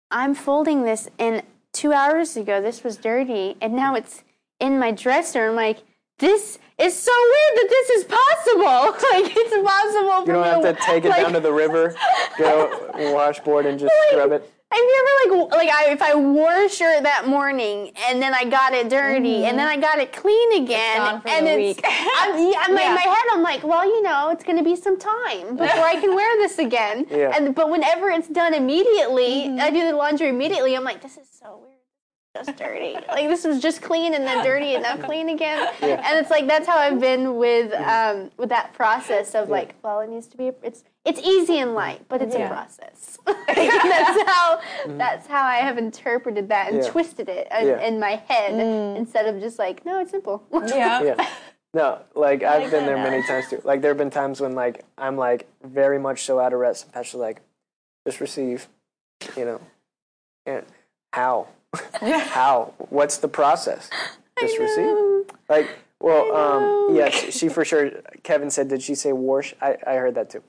I'm 0.10 0.34
folding 0.34 0.84
this, 0.84 1.08
and 1.20 1.44
two 1.72 1.94
hours 1.94 2.36
ago, 2.36 2.62
this 2.62 2.84
was 2.84 2.98
dirty, 2.98 3.56
and 3.62 3.74
now 3.74 3.94
it's 3.94 4.24
in 4.60 4.80
my 4.80 4.92
dresser. 4.92 5.50
I'm 5.50 5.56
like, 5.56 5.84
this 6.18 6.58
is 6.78 6.98
so 6.98 7.12
weird 7.12 7.58
that 7.58 7.68
this 7.70 7.90
is 7.92 8.04
possible. 8.06 8.64
like, 9.12 9.34
it's 9.36 9.70
possible 9.70 10.20
You 10.26 10.34
don't 10.34 10.64
have 10.66 10.76
to 10.76 10.84
take 10.84 11.06
it 11.06 11.10
like, 11.10 11.22
down 11.22 11.34
to 11.34 11.40
the 11.40 11.54
river, 11.54 11.96
go 12.38 12.92
washboard, 13.14 13.68
and 13.68 13.80
just 13.80 13.94
scrub 14.10 14.32
it. 14.32 14.52
Have 14.72 14.80
you 14.80 15.30
ever 15.32 15.36
like 15.40 15.52
like 15.52 15.70
I, 15.70 15.92
if 15.92 16.02
I 16.02 16.14
wore 16.14 16.66
a 16.66 16.70
shirt 16.70 17.02
that 17.02 17.28
morning 17.28 17.92
and 18.08 18.22
then 18.22 18.36
I 18.36 18.46
got 18.46 18.72
it 18.74 18.88
dirty 18.88 19.46
and 19.46 19.58
then 19.58 19.68
mm-hmm. 19.68 19.80
I 19.80 19.82
got 19.82 19.98
it 19.98 20.14
clean 20.14 20.64
again 20.64 20.98
gone 20.98 21.22
for 21.22 21.28
and 21.28 21.48
the 21.48 21.60
it's 21.60 21.78
week. 21.78 21.86
I'm, 21.88 22.38
yeah, 22.38 22.60
I'm 22.60 22.76
like, 22.76 22.84
Yeah. 22.84 22.90
in 22.90 22.96
my 22.96 23.02
head 23.02 23.26
I'm 23.34 23.42
like 23.42 23.64
well 23.64 23.84
you 23.84 24.04
know 24.04 24.30
it's 24.30 24.44
gonna 24.44 24.64
be 24.64 24.76
some 24.76 25.00
time 25.00 25.58
before 25.58 25.84
I 25.84 25.96
can 26.00 26.14
wear 26.14 26.38
this 26.38 26.60
again 26.60 27.08
Yeah. 27.10 27.36
and 27.36 27.56
but 27.56 27.72
whenever 27.72 28.12
it's 28.12 28.28
done 28.28 28.54
immediately 28.54 29.46
I 29.46 29.48
mm-hmm. 29.48 29.74
do 29.74 29.88
the 29.88 29.96
laundry 29.96 30.30
immediately 30.30 30.76
I'm 30.76 30.84
like 30.84 31.02
this 31.02 31.18
is 31.18 31.28
so 31.28 31.58
weird 31.58 31.69
just 32.36 32.58
dirty 32.58 32.94
like 33.08 33.28
this 33.28 33.44
was 33.44 33.60
just 33.60 33.82
clean 33.82 34.14
and 34.14 34.24
then 34.24 34.44
dirty 34.44 34.76
and 34.76 34.84
now 34.84 34.96
clean 34.96 35.30
again 35.30 35.58
Yeah. 35.82 36.02
and 36.06 36.20
it's 36.20 36.30
like 36.30 36.48
that's 36.48 36.68
how 36.68 36.78
I've 36.78 37.00
been 37.00 37.38
with 37.38 37.74
um, 37.74 38.30
with 38.38 38.50
that 38.50 38.74
process 38.74 39.34
of 39.34 39.50
like 39.50 39.76
well 39.84 40.00
it 40.02 40.10
needs 40.10 40.28
to 40.28 40.38
be 40.38 40.52
it's 40.62 40.84
it's 41.06 41.20
easy 41.22 41.58
and 41.58 41.74
light 41.74 42.02
but 42.08 42.22
it's 42.22 42.36
a 42.36 42.48
process 42.48 43.18
that's 43.26 44.30
how 44.30 44.60
that's 44.90 45.28
how 45.28 45.44
I 45.44 45.56
have 45.58 45.78
interpreted 45.78 46.50
that 46.50 46.72
and. 46.72 46.84
Yeah. 46.84 46.90
twisted 46.90 47.30
it 47.30 47.48
in, 47.60 47.68
Yeah. 47.68 47.82
in 47.88 48.00
my 48.00 48.22
head 48.28 48.54
instead 48.96 49.26
of 49.26 49.42
just 49.42 49.58
like 49.58 49.86
no 49.86 50.00
it's 50.00 50.12
simple 50.12 50.44
yeah. 50.68 51.02
Yeah. 51.04 51.30
No, 51.74 52.00
like 52.16 52.42
I've 52.42 52.64
like 52.64 52.72
been 52.72 52.86
there 52.88 52.98
many 52.98 53.22
times 53.28 53.48
too. 53.48 53.62
Like 53.64 53.82
there 53.82 53.92
have 53.92 53.98
been 53.98 54.10
times 54.10 54.42
when 54.42 54.56
like 54.56 54.84
I'm 54.98 55.18
like 55.18 55.48
very 55.64 56.00
much 56.00 56.24
so 56.24 56.40
out 56.40 56.52
of 56.52 56.60
rest. 56.60 56.86
And 56.86 56.94
Pastor's 56.94 57.20
like, 57.20 57.42
just 58.08 58.20
receive, 58.20 58.68
you 59.38 59.46
know. 59.46 59.62
And 60.48 60.66
how? 61.14 61.48
how? 61.94 62.74
What's 62.90 63.18
the 63.18 63.28
process? 63.28 63.90
Just 64.40 64.58
receive. 64.58 64.96
Like, 65.48 65.68
well, 66.00 66.36
um, 66.36 66.96
yes, 66.96 67.36
she 67.36 67.50
for 67.50 67.66
sure. 67.66 67.92
Kevin 68.24 68.50
said, 68.50 68.70
did 68.70 68.82
she 68.82 68.96
say 68.96 69.12
wash? 69.12 69.54
I, 69.62 69.78
I 69.86 69.96
heard 69.96 70.16
that 70.16 70.30
too. 70.30 70.44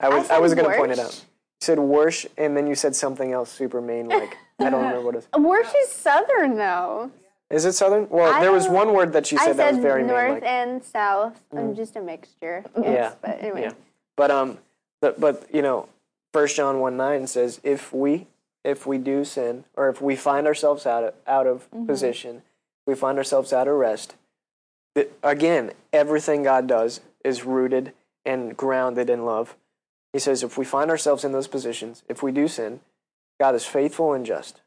I 0.00 0.08
was 0.08 0.24
I, 0.24 0.34
said 0.34 0.38
was 0.38 0.54
going 0.54 0.70
to 0.70 0.76
point 0.76 0.92
it 0.92 0.98
out. 0.98 1.14
You 1.14 1.66
said 1.66 1.78
wash, 1.78 2.26
and 2.36 2.56
then 2.56 2.66
you 2.66 2.74
said 2.74 2.96
something 2.96 3.32
else 3.32 3.50
super 3.50 3.80
main. 3.80 4.08
Like 4.08 4.36
I 4.58 4.70
don't 4.70 4.82
remember 4.82 5.02
what 5.02 5.14
it 5.14 5.18
is. 5.18 5.28
Worsh 5.38 5.72
is 5.82 5.90
southern 5.90 6.56
though 6.56 7.10
Is 7.50 7.64
it 7.64 7.72
southern? 7.72 8.08
Well, 8.08 8.32
I 8.32 8.40
there 8.40 8.52
was 8.52 8.68
one 8.68 8.92
word 8.92 9.12
that 9.12 9.26
she 9.26 9.36
said 9.36 9.50
I 9.50 9.52
that 9.54 9.66
was 9.66 9.76
said 9.76 9.82
very 9.82 10.02
north 10.02 10.24
mean. 10.24 10.34
Like, 10.34 10.42
and 10.44 10.82
south 10.84 11.40
I'm 11.52 11.74
just 11.74 11.96
a 11.96 12.00
mixture 12.00 12.64
yes, 12.76 12.84
Yeah. 12.84 13.12
but 13.20 13.42
anyway 13.42 13.62
Yeah. 13.62 13.72
But 14.16 14.30
um, 14.30 14.58
but, 15.00 15.20
but 15.20 15.46
you 15.52 15.62
know, 15.62 15.88
First 16.32 16.56
John 16.56 16.80
one 16.80 16.96
nine 16.96 17.26
says, 17.26 17.60
if 17.62 17.92
we 17.92 18.26
if 18.64 18.86
we 18.86 18.98
do 18.98 19.24
sin, 19.24 19.64
or 19.76 19.88
if 19.88 20.00
we 20.00 20.16
find 20.16 20.46
ourselves 20.46 20.86
out 20.86 21.04
of 21.04 21.14
out 21.26 21.46
of 21.46 21.70
mm-hmm. 21.70 21.86
position, 21.86 22.42
we 22.86 22.94
find 22.94 23.18
ourselves 23.18 23.52
out 23.52 23.68
of 23.68 23.74
rest. 23.74 24.14
Again, 25.22 25.72
everything 25.92 26.42
God 26.42 26.66
does 26.66 27.00
is 27.24 27.44
rooted 27.44 27.92
and 28.24 28.56
grounded 28.56 29.10
in 29.10 29.24
love. 29.24 29.56
He 30.12 30.18
says, 30.20 30.42
if 30.44 30.56
we 30.56 30.64
find 30.64 30.90
ourselves 30.90 31.24
in 31.24 31.32
those 31.32 31.48
positions, 31.48 32.04
if 32.08 32.22
we 32.22 32.30
do 32.30 32.46
sin, 32.46 32.80
God 33.40 33.56
is 33.56 33.64
faithful 33.64 34.12
and 34.12 34.24
just. 34.24 34.60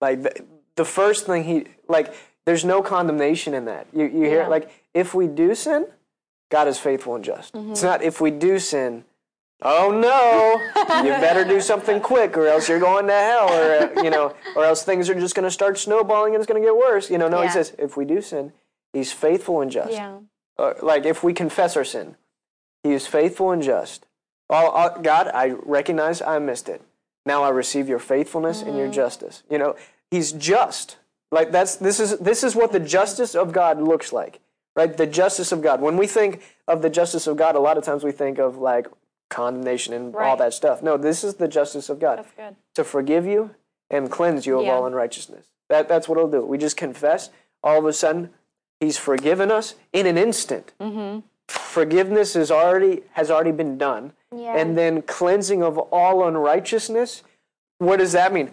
Like 0.00 0.22
the, 0.22 0.44
the 0.76 0.84
first 0.84 1.26
thing 1.26 1.44
he 1.44 1.66
like, 1.88 2.14
there's 2.46 2.64
no 2.64 2.82
condemnation 2.82 3.52
in 3.54 3.66
that. 3.66 3.86
You 3.92 4.04
you 4.04 4.22
hear 4.22 4.42
Yeah. 4.42 4.48
like 4.48 4.70
if 4.94 5.14
we 5.14 5.26
do 5.26 5.54
sin, 5.54 5.86
God 6.50 6.68
is 6.68 6.78
faithful 6.78 7.14
and 7.14 7.24
just. 7.24 7.52
Mm-hmm. 7.52 7.72
It's 7.72 7.82
not 7.82 8.02
if 8.02 8.20
we 8.20 8.30
do 8.30 8.58
sin, 8.58 9.04
oh 9.62 9.90
no, 9.90 11.02
you 11.04 11.10
better 11.10 11.44
do 11.44 11.60
something 11.60 12.00
quick 12.00 12.36
or 12.36 12.46
else 12.46 12.68
you're 12.68 12.80
going 12.80 13.06
to 13.06 13.12
hell 13.12 13.48
or 13.50 13.98
uh, 13.98 14.02
you 14.02 14.10
know, 14.10 14.34
or 14.54 14.64
else 14.64 14.82
things 14.82 15.08
are 15.08 15.14
just 15.14 15.34
going 15.34 15.44
to 15.44 15.50
start 15.50 15.78
snowballing 15.78 16.34
and 16.34 16.40
it's 16.42 16.50
going 16.50 16.60
to 16.60 16.66
get 16.66 16.76
worse. 16.76 17.10
You 17.10 17.18
know, 17.18 17.28
no, 17.28 17.42
he 17.42 17.48
says 17.48 17.74
if 17.78 17.96
we 17.96 18.04
do 18.04 18.20
sin, 18.20 18.52
he's 18.92 19.12
faithful 19.12 19.60
and 19.60 19.70
just. 19.70 19.92
Yeah. 19.92 20.18
Uh, 20.58 20.72
like 20.82 21.04
if 21.04 21.22
we 21.22 21.32
confess 21.34 21.76
our 21.76 21.84
sin, 21.84 22.16
he 22.82 22.92
is 22.92 23.06
faithful 23.06 23.50
and 23.50 23.62
just 23.62 24.06
All, 24.48 24.70
all- 24.70 25.00
God, 25.00 25.28
I 25.34 25.50
recognize 25.64 26.22
I 26.22 26.38
missed 26.38 26.68
it. 26.68 26.80
Now 27.26 27.42
I 27.42 27.48
receive 27.50 27.88
your 27.88 27.98
faithfulness 27.98 28.62
and 28.62 28.76
your 28.76 28.88
justice. 28.88 29.42
You 29.50 29.58
know, 29.58 29.74
He's 30.10 30.30
just. 30.32 30.96
Like 31.32 31.50
that's 31.50 31.74
this 31.76 31.98
is 31.98 32.16
this 32.18 32.44
is 32.44 32.54
what 32.54 32.70
the 32.70 32.78
justice 32.78 33.34
of 33.34 33.52
God 33.52 33.82
looks 33.82 34.12
like, 34.12 34.38
right? 34.76 34.96
The 34.96 35.08
justice 35.08 35.50
of 35.50 35.60
God. 35.60 35.80
When 35.80 35.96
we 35.96 36.06
think 36.06 36.40
of 36.68 36.82
the 36.82 36.88
justice 36.88 37.26
of 37.26 37.36
God, 37.36 37.56
a 37.56 37.58
lot 37.58 37.76
of 37.76 37.82
times 37.82 38.04
we 38.04 38.12
think 38.12 38.38
of 38.38 38.58
like 38.58 38.86
condemnation 39.28 39.92
and 39.94 40.14
all 40.14 40.36
that 40.36 40.54
stuff. 40.54 40.82
No, 40.82 40.96
this 40.96 41.24
is 41.24 41.34
the 41.34 41.48
justice 41.48 41.88
of 41.88 41.98
God 41.98 42.24
to 42.74 42.84
forgive 42.84 43.26
you 43.26 43.50
and 43.90 44.10
cleanse 44.10 44.46
you 44.46 44.58
of 44.58 44.64
Yeah. 44.66 44.72
all 44.74 44.86
unrighteousness. 44.86 45.46
That, 45.68 45.88
that's 45.88 46.08
what 46.08 46.16
it'll 46.18 46.30
do. 46.30 46.44
We 46.44 46.58
just 46.58 46.76
confess. 46.76 47.30
All 47.62 47.78
of 47.78 47.84
a 47.86 47.92
sudden, 47.92 48.30
He's 48.78 48.98
forgiven 48.98 49.50
us 49.50 49.74
in 49.94 50.06
an 50.06 50.18
instant. 50.18 50.72
Mm-hmm. 50.78 51.20
Forgiveness 51.48 52.36
is 52.36 52.50
already 52.50 53.02
has 53.12 53.30
already 53.30 53.52
been 53.52 53.78
done, 53.78 54.12
Yeah. 54.34 54.54
and 54.56 54.76
then 54.76 55.00
cleansing 55.02 55.62
of 55.62 55.78
all 55.78 56.26
unrighteousness. 56.26 57.22
What 57.78 57.98
does 58.00 58.12
that 58.12 58.32
mean? 58.34 58.50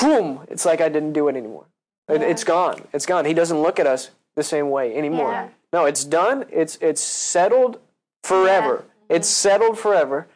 Boom! 0.00 0.40
It's 0.48 0.66
like 0.66 0.80
I 0.82 0.88
didn't 0.90 1.14
do 1.14 1.28
it 1.28 1.36
anymore. 1.36 1.64
It, 2.08 2.20
it's 2.20 2.44
gone. 2.44 2.82
It's 2.92 3.06
gone. 3.06 3.24
He 3.24 3.32
doesn't 3.32 3.62
look 3.62 3.80
at 3.80 3.86
us 3.86 4.10
the 4.36 4.42
same 4.42 4.68
way 4.70 4.94
anymore. 4.94 5.32
Yeah. 5.32 5.48
No, 5.72 5.86
it's 5.86 6.04
done. 6.04 6.44
It's 6.50 6.76
it's 6.82 7.00
settled 7.00 7.78
forever. 8.24 8.84
It's 9.12 9.28
settled 9.28 9.78
forever. 9.78 10.28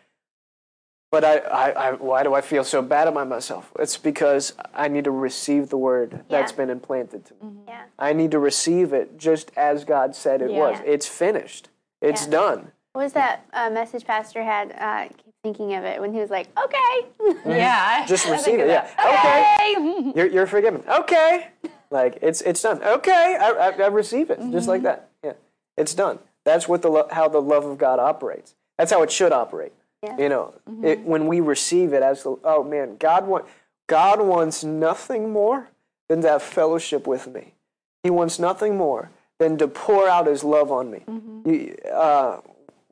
But 1.12 1.24
I, 1.24 1.38
I, 1.38 1.68
I, 1.70 1.92
why 1.92 2.24
do 2.24 2.34
I 2.34 2.40
feel 2.40 2.64
so 2.64 2.82
bad 2.82 3.06
about 3.08 3.28
myself? 3.28 3.70
It's 3.78 3.96
because 3.96 4.54
I 4.74 4.88
need 4.88 5.04
to 5.04 5.10
receive 5.12 5.68
the 5.68 5.78
word 5.78 6.24
that's 6.28 6.50
been 6.52 6.68
implanted 6.68 7.24
to 7.26 7.34
me. 7.34 7.52
Yeah. 7.68 7.84
I 7.98 8.12
need 8.12 8.32
to 8.32 8.38
receive 8.40 8.92
it 8.92 9.16
just 9.16 9.52
as 9.56 9.84
God 9.84 10.16
said 10.16 10.42
it 10.42 10.50
was. 10.50 10.76
Yeah. 10.78 10.92
It's 10.92 11.06
finished. 11.06 11.68
It's 12.02 12.24
Yeah. 12.24 12.30
done. 12.32 12.72
What 12.92 13.04
was 13.04 13.12
that 13.12 13.46
uh, 13.52 13.70
message 13.70 14.04
Pastor 14.04 14.42
had? 14.42 14.72
Uh, 14.72 15.08
keep 15.16 15.34
thinking 15.44 15.74
of 15.74 15.84
it 15.84 16.00
when 16.00 16.12
he 16.12 16.18
was 16.18 16.28
like, 16.30 16.48
"Okay." 16.58 17.06
Yeah. 17.46 18.04
Just 18.06 18.26
receive 18.36 18.58
it. 18.58 18.68
Yeah. 18.68 18.90
that. 18.96 19.68
Okay. 19.70 20.12
You're, 20.16 20.26
you're 20.26 20.46
forgiven. 20.46 20.82
Okay. 20.88 21.48
Like 21.90 22.18
it's 22.20 22.40
it's 22.40 22.60
done. 22.62 22.82
Okay. 22.82 23.36
I, 23.40 23.50
I, 23.50 23.68
I 23.70 23.86
receive 23.86 24.30
it 24.30 24.40
just 24.50 24.66
like 24.66 24.82
that. 24.82 25.08
Yeah. 25.22 25.34
It's 25.76 25.94
done. 25.94 26.18
That's 26.44 26.66
what 26.68 26.82
the 26.82 26.88
lo- 26.90 27.08
how 27.10 27.28
the 27.28 27.40
love 27.40 27.64
of 27.64 27.78
God 27.78 27.98
operates. 28.00 28.54
That's 28.78 28.92
how 28.92 29.02
it 29.02 29.10
should 29.10 29.32
operate. 29.32 29.72
Yeah. 30.02 30.16
You 30.18 30.28
know, 30.28 30.54
it, 30.82 31.00
when 31.00 31.26
we 31.26 31.40
receive 31.40 31.92
it 31.92 32.02
as 32.02 32.22
the 32.22 32.36
oh 32.44 32.62
man, 32.62 32.96
God 32.98 33.26
want 33.26 33.46
God 33.86 34.20
wants 34.20 34.62
nothing 34.64 35.30
more 35.30 35.68
than 36.08 36.22
to 36.22 36.28
have 36.28 36.42
fellowship 36.42 37.06
with 37.06 37.26
me. 37.26 37.54
He 38.02 38.10
wants 38.10 38.38
nothing 38.38 38.76
more 38.76 39.10
than 39.38 39.56
to 39.58 39.68
pour 39.68 40.08
out 40.08 40.26
His 40.26 40.44
love 40.44 40.70
on 40.70 40.90
me. 40.90 41.02
You- 41.44 41.76
uh, 41.92 42.40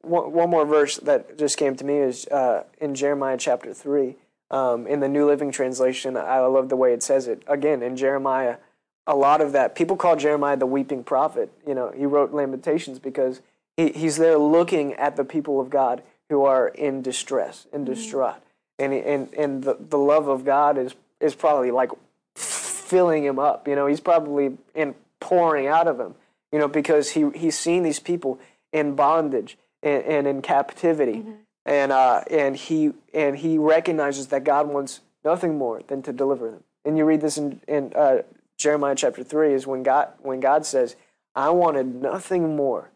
one, 0.03 0.33
one 0.33 0.51
more 0.51 0.67
verse 0.67 0.99
that 0.99 1.39
just 1.39 1.57
came 1.57 1.77
to 1.77 1.85
me 1.85 1.97
is 1.99 2.27
uh, 2.29 2.65
in 2.81 2.95
Jeremiah 2.95 3.37
chapter 3.39 3.73
3. 3.73 4.17
Um, 4.51 4.87
in 4.87 5.01
the 5.01 5.09
New 5.09 5.27
Living 5.27 5.51
Translation, 5.51 6.17
I 6.19 6.41
love 6.41 6.69
the 6.69 6.77
way 6.77 6.93
it 6.93 7.03
says 7.03 7.27
it. 7.27 7.43
Again, 7.47 7.83
in 7.83 7.97
Jeremiah, 7.97 8.59
a 9.07 9.17
lot 9.17 9.41
of 9.41 9.53
that, 9.53 9.75
people 9.75 9.97
call 9.97 10.15
Jeremiah 10.17 10.57
the 10.59 10.67
weeping 10.67 11.03
prophet. 11.03 11.51
You 11.67 11.75
know, 11.75 11.91
he 11.97 12.05
wrote 12.05 12.33
Lamentations 12.35 12.99
because 12.99 13.41
he, 13.77 13.91
he's 13.91 14.17
there 14.17 14.39
looking 14.39 14.95
at 14.95 15.17
the 15.17 15.25
people 15.25 15.61
of 15.61 15.71
God 15.71 16.03
who 16.31 16.45
are 16.45 16.69
in 16.69 17.03
distress, 17.03 17.67
in 17.73 17.85
distraught. 17.85 18.43
And, 18.79 18.93
and, 18.93 19.33
and 19.35 19.63
the, 19.63 19.77
the 19.79 19.99
love 19.99 20.29
of 20.29 20.45
God 20.45 20.79
is, 20.79 20.95
is 21.21 21.35
probably 21.35 21.71
like 21.71 21.91
filling 22.37 23.25
him 23.25 23.39
up. 23.39 23.69
You 23.69 23.75
know, 23.75 23.87
he's 23.87 24.01
probably 24.01 24.57
in 24.75 24.95
pouring 25.21 25.67
out 25.67 25.87
of 25.87 25.99
him. 25.99 26.15
You 26.53 26.61
know, 26.61 26.69
because 26.69 27.11
he 27.11 27.29
he's 27.35 27.59
seen 27.59 27.83
these 27.83 27.99
people 27.99 28.39
in 28.73 28.95
bondage 28.95 29.59
and, 29.83 30.05
and 30.05 30.27
in 30.29 30.41
captivity, 30.41 31.25
and 31.67 31.91
uh, 31.91 32.23
and 32.31 32.55
he 32.55 32.93
and 33.13 33.37
he 33.37 33.59
recognizes 33.59 34.29
that 34.29 34.45
God 34.45 34.69
wants 34.69 35.01
nothing 35.25 35.59
more 35.59 35.83
than 35.89 36.01
to 36.03 36.13
deliver 36.13 36.53
them. 36.53 36.63
And 36.85 36.97
you 36.97 37.05
read 37.05 37.23
this 37.23 37.39
in 37.39 37.61
in 37.67 37.93
uh, 37.97 38.19
Jeremiah 38.57 38.95
chapter 38.95 39.25
three 39.25 39.53
is 39.53 39.67
when 39.67 39.83
God 39.83 40.11
when 40.23 40.39
God 40.39 40.65
says, 40.65 40.95
"I 41.35 41.51
wanted 41.51 41.93
nothing 41.93 42.55
more." 42.55 42.91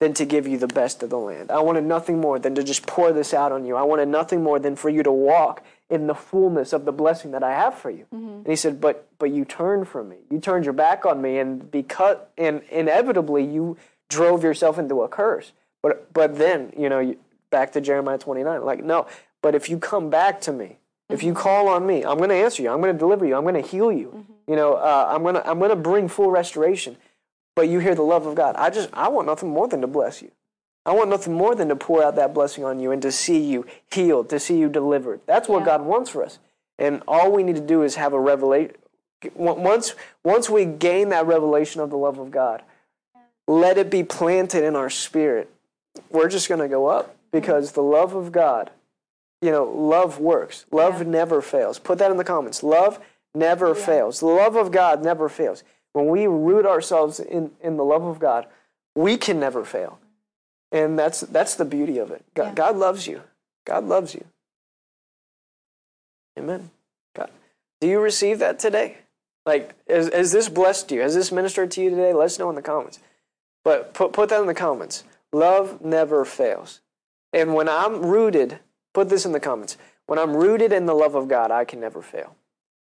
Than 0.00 0.14
to 0.14 0.24
give 0.24 0.48
you 0.48 0.56
the 0.56 0.66
best 0.66 1.02
of 1.02 1.10
the 1.10 1.18
land. 1.18 1.50
I 1.50 1.60
wanted 1.60 1.84
nothing 1.84 2.20
more 2.20 2.38
than 2.38 2.54
to 2.54 2.64
just 2.64 2.86
pour 2.86 3.12
this 3.12 3.34
out 3.34 3.52
on 3.52 3.66
you. 3.66 3.76
I 3.76 3.82
wanted 3.82 4.08
nothing 4.08 4.42
more 4.42 4.58
than 4.58 4.74
for 4.74 4.88
you 4.88 5.02
to 5.02 5.12
walk 5.12 5.62
in 5.90 6.06
the 6.06 6.14
fullness 6.14 6.72
of 6.72 6.86
the 6.86 6.92
blessing 6.92 7.32
that 7.32 7.42
I 7.42 7.50
have 7.50 7.74
for 7.74 7.90
you. 7.90 8.06
Mm-hmm. 8.14 8.28
And 8.28 8.46
he 8.46 8.56
said, 8.56 8.80
"But 8.80 9.08
but 9.18 9.30
you 9.30 9.44
turned 9.44 9.88
from 9.88 10.08
me. 10.08 10.16
You 10.30 10.40
turned 10.40 10.64
your 10.64 10.72
back 10.72 11.04
on 11.04 11.20
me 11.20 11.38
and 11.38 11.70
because 11.70 12.16
and 12.38 12.62
inevitably 12.70 13.44
you 13.44 13.76
drove 14.08 14.42
yourself 14.42 14.78
into 14.78 15.02
a 15.02 15.08
curse. 15.08 15.52
But 15.82 16.12
but 16.14 16.38
then, 16.38 16.72
you 16.76 16.88
know, 16.88 17.00
you, 17.00 17.18
back 17.50 17.72
to 17.72 17.80
Jeremiah 17.80 18.18
29, 18.18 18.64
like 18.64 18.82
no, 18.82 19.06
but 19.42 19.54
if 19.54 19.68
you 19.68 19.78
come 19.78 20.08
back 20.08 20.40
to 20.42 20.52
me, 20.52 20.78
if 21.10 21.22
you 21.22 21.32
mm-hmm. 21.32 21.42
call 21.42 21.68
on 21.68 21.86
me, 21.86 22.04
I'm 22.04 22.16
going 22.16 22.30
to 22.30 22.36
answer 22.36 22.62
you. 22.62 22.70
I'm 22.70 22.80
going 22.80 22.92
to 22.92 22.98
deliver 22.98 23.26
you. 23.26 23.36
I'm 23.36 23.42
going 23.42 23.54
to 23.54 23.60
heal 23.60 23.92
you. 23.92 24.08
Mm-hmm. 24.08 24.32
You 24.50 24.56
know, 24.56 24.74
uh, 24.74 25.10
I'm 25.10 25.22
going 25.22 25.34
to 25.34 25.46
I'm 25.46 25.58
going 25.58 25.70
to 25.70 25.76
bring 25.76 26.08
full 26.08 26.30
restoration 26.30 26.96
but 27.54 27.68
you 27.68 27.78
hear 27.78 27.94
the 27.94 28.02
love 28.02 28.26
of 28.26 28.34
God. 28.34 28.56
I 28.56 28.70
just 28.70 28.88
I 28.92 29.08
want 29.08 29.26
nothing 29.26 29.50
more 29.50 29.68
than 29.68 29.80
to 29.80 29.86
bless 29.86 30.22
you. 30.22 30.30
I 30.86 30.92
want 30.92 31.10
nothing 31.10 31.34
more 31.34 31.54
than 31.54 31.68
to 31.68 31.76
pour 31.76 32.02
out 32.02 32.16
that 32.16 32.32
blessing 32.32 32.64
on 32.64 32.80
you 32.80 32.90
and 32.90 33.02
to 33.02 33.12
see 33.12 33.38
you 33.38 33.66
healed, 33.92 34.30
to 34.30 34.40
see 34.40 34.58
you 34.58 34.68
delivered. 34.68 35.20
That's 35.26 35.48
what 35.48 35.60
Yeah. 35.60 35.66
God 35.66 35.82
wants 35.82 36.10
for 36.10 36.24
us. 36.24 36.38
And 36.78 37.02
all 37.06 37.30
we 37.30 37.42
need 37.42 37.56
to 37.56 37.60
do 37.60 37.82
is 37.82 37.96
have 37.96 38.12
a 38.14 38.20
revelation. 38.20 38.76
Once 39.34 39.94
once 40.24 40.48
we 40.48 40.64
gain 40.64 41.10
that 41.10 41.26
revelation 41.26 41.82
of 41.82 41.90
the 41.90 41.98
love 41.98 42.18
of 42.18 42.30
God, 42.30 42.62
let 43.46 43.76
it 43.76 43.90
be 43.90 44.02
planted 44.02 44.64
in 44.64 44.74
our 44.74 44.88
spirit. 44.88 45.50
We're 46.10 46.28
just 46.28 46.48
going 46.48 46.60
to 46.60 46.68
go 46.68 46.86
up 46.86 47.16
because 47.30 47.68
mm-hmm. 47.68 47.74
the 47.74 47.82
love 47.82 48.14
of 48.14 48.32
God, 48.32 48.70
you 49.42 49.50
know, 49.50 49.64
love 49.64 50.18
works. 50.18 50.64
Love 50.70 51.06
never 51.06 51.42
fails. 51.42 51.78
Put 51.78 51.98
that 51.98 52.10
in 52.10 52.16
the 52.16 52.24
comments. 52.24 52.62
Love 52.62 52.98
never 53.34 53.74
fails. 53.74 54.20
The 54.20 54.26
love 54.26 54.56
of 54.56 54.70
God 54.70 55.02
never 55.02 55.28
fails. 55.28 55.62
When 55.92 56.06
we 56.06 56.26
root 56.26 56.66
ourselves 56.66 57.20
in, 57.20 57.52
in 57.60 57.76
the 57.76 57.84
love 57.84 58.04
of 58.04 58.18
God, 58.18 58.46
we 58.94 59.16
can 59.16 59.40
never 59.40 59.64
fail. 59.64 59.98
And 60.72 60.98
that's 60.98 61.20
that's 61.20 61.56
the 61.56 61.64
beauty 61.64 61.98
of 61.98 62.10
it. 62.10 62.24
God, 62.34 62.48
Yeah. 62.48 62.54
God 62.54 62.76
loves 62.76 63.06
you. 63.06 63.22
God 63.64 63.84
loves 63.84 64.14
you. 64.14 64.24
Amen. 66.38 66.70
God. 67.14 67.30
Do 67.80 67.88
you 67.88 68.00
receive 68.00 68.38
that 68.38 68.58
today? 68.58 68.98
Like, 69.46 69.74
has, 69.88 70.12
has 70.12 70.32
this 70.32 70.48
blessed 70.48 70.90
you? 70.92 71.00
Has 71.00 71.14
this 71.14 71.32
ministered 71.32 71.70
to 71.72 71.82
you 71.82 71.90
today? 71.90 72.12
Let 72.12 72.26
us 72.26 72.38
know 72.38 72.50
in 72.50 72.56
the 72.56 72.62
comments. 72.62 73.00
But 73.64 73.94
put, 73.94 74.12
put 74.12 74.28
that 74.28 74.40
in 74.40 74.46
the 74.46 74.54
comments. 74.54 75.04
Love 75.32 75.80
never 75.82 76.24
fails. 76.24 76.80
And 77.32 77.54
when 77.54 77.68
I'm 77.68 78.02
rooted, 78.02 78.58
put 78.92 79.08
this 79.08 79.24
in 79.24 79.32
the 79.32 79.40
comments. 79.40 79.76
When 80.06 80.18
I'm 80.18 80.36
rooted 80.36 80.72
in 80.72 80.86
the 80.86 80.94
love 80.94 81.14
of 81.14 81.28
God, 81.28 81.50
I 81.50 81.64
can 81.64 81.80
never 81.80 82.02
fail. 82.02 82.36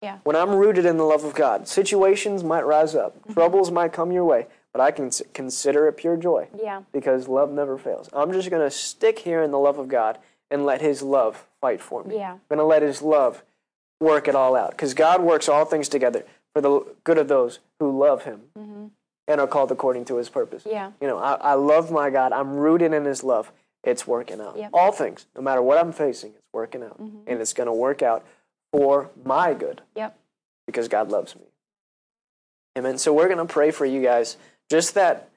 Yeah. 0.01 0.19
When 0.23 0.35
I'm 0.35 0.51
rooted 0.51 0.85
in 0.85 0.97
the 0.97 1.03
love 1.03 1.23
of 1.23 1.33
God, 1.33 1.67
situations 1.67 2.43
might 2.43 2.65
rise 2.65 2.93
up, 2.95 3.15
troubles 3.33 3.71
might 3.71 3.93
come 3.93 4.11
your 4.11 4.25
way, 4.25 4.47
but 4.71 4.79
I 4.81 4.91
can 4.91 5.09
consider 5.33 5.87
it 5.87 5.93
pure 5.97 6.17
joy 6.17 6.47
Yeah. 6.55 6.81
because 6.91 7.27
love 7.27 7.51
never 7.51 7.77
fails. 7.77 8.09
I'm 8.13 8.31
just 8.31 8.49
going 8.49 8.61
to 8.61 8.69
stick 8.71 9.19
here 9.19 9.41
in 9.41 9.51
the 9.51 9.57
love 9.57 9.79
of 9.79 9.87
God 9.87 10.19
and 10.51 10.65
let 10.65 10.81
His 10.81 11.01
love 11.01 11.47
fight 11.59 11.81
for 11.81 12.03
me. 12.03 12.15
Yeah. 12.17 12.33
I'm 12.33 12.39
going 12.49 12.59
to 12.59 12.63
let 12.65 12.83
His 12.83 13.01
love 13.01 13.43
work 13.99 14.27
it 14.27 14.35
all 14.35 14.55
out 14.55 14.71
because 14.71 14.93
God 14.93 15.21
works 15.21 15.49
all 15.49 15.65
things 15.65 15.89
together 15.89 16.23
for 16.53 16.61
the 16.61 16.85
good 17.03 17.17
of 17.17 17.27
those 17.27 17.59
who 17.79 17.97
love 17.97 18.23
Him 18.23 18.41
and 19.27 19.41
are 19.41 19.47
called 19.47 19.71
according 19.71 20.05
to 20.05 20.17
His 20.17 20.29
purpose. 20.29 20.61
Mm-hmm. 20.63 20.75
Yeah. 20.75 20.91
You 21.01 21.07
know, 21.07 21.17
I, 21.17 21.33
I 21.33 21.53
love 21.55 21.91
my 21.91 22.11
God. 22.11 22.31
I'm 22.33 22.55
rooted 22.55 22.93
in 22.93 23.05
His 23.05 23.23
love. 23.23 23.51
It's 23.83 24.05
working 24.05 24.41
out. 24.41 24.57
Yep. 24.57 24.69
All 24.73 24.91
things, 24.91 25.25
no 25.35 25.41
matter 25.41 25.61
what 25.61 25.77
I'm 25.79 25.91
facing, 25.91 26.31
it's 26.31 26.53
working 26.53 26.83
out. 26.83 27.01
Mm-hmm. 27.01 27.17
And 27.27 27.41
it's 27.41 27.53
going 27.53 27.67
to 27.67 27.73
work 27.73 28.01
out 28.03 28.25
for 28.71 29.09
my 29.23 29.53
good 29.53 29.81
Yep. 29.95 30.17
because 30.65 30.87
God 30.87 31.09
loves 31.09 31.35
me. 31.35 31.43
Amen. 32.77 32.97
So 32.97 33.13
we're 33.13 33.27
going 33.27 33.45
to 33.45 33.51
pray 33.51 33.71
for 33.71 33.85
you 33.85 34.01
guys. 34.01 34.37
Just 34.69 34.93
that, 34.95 35.29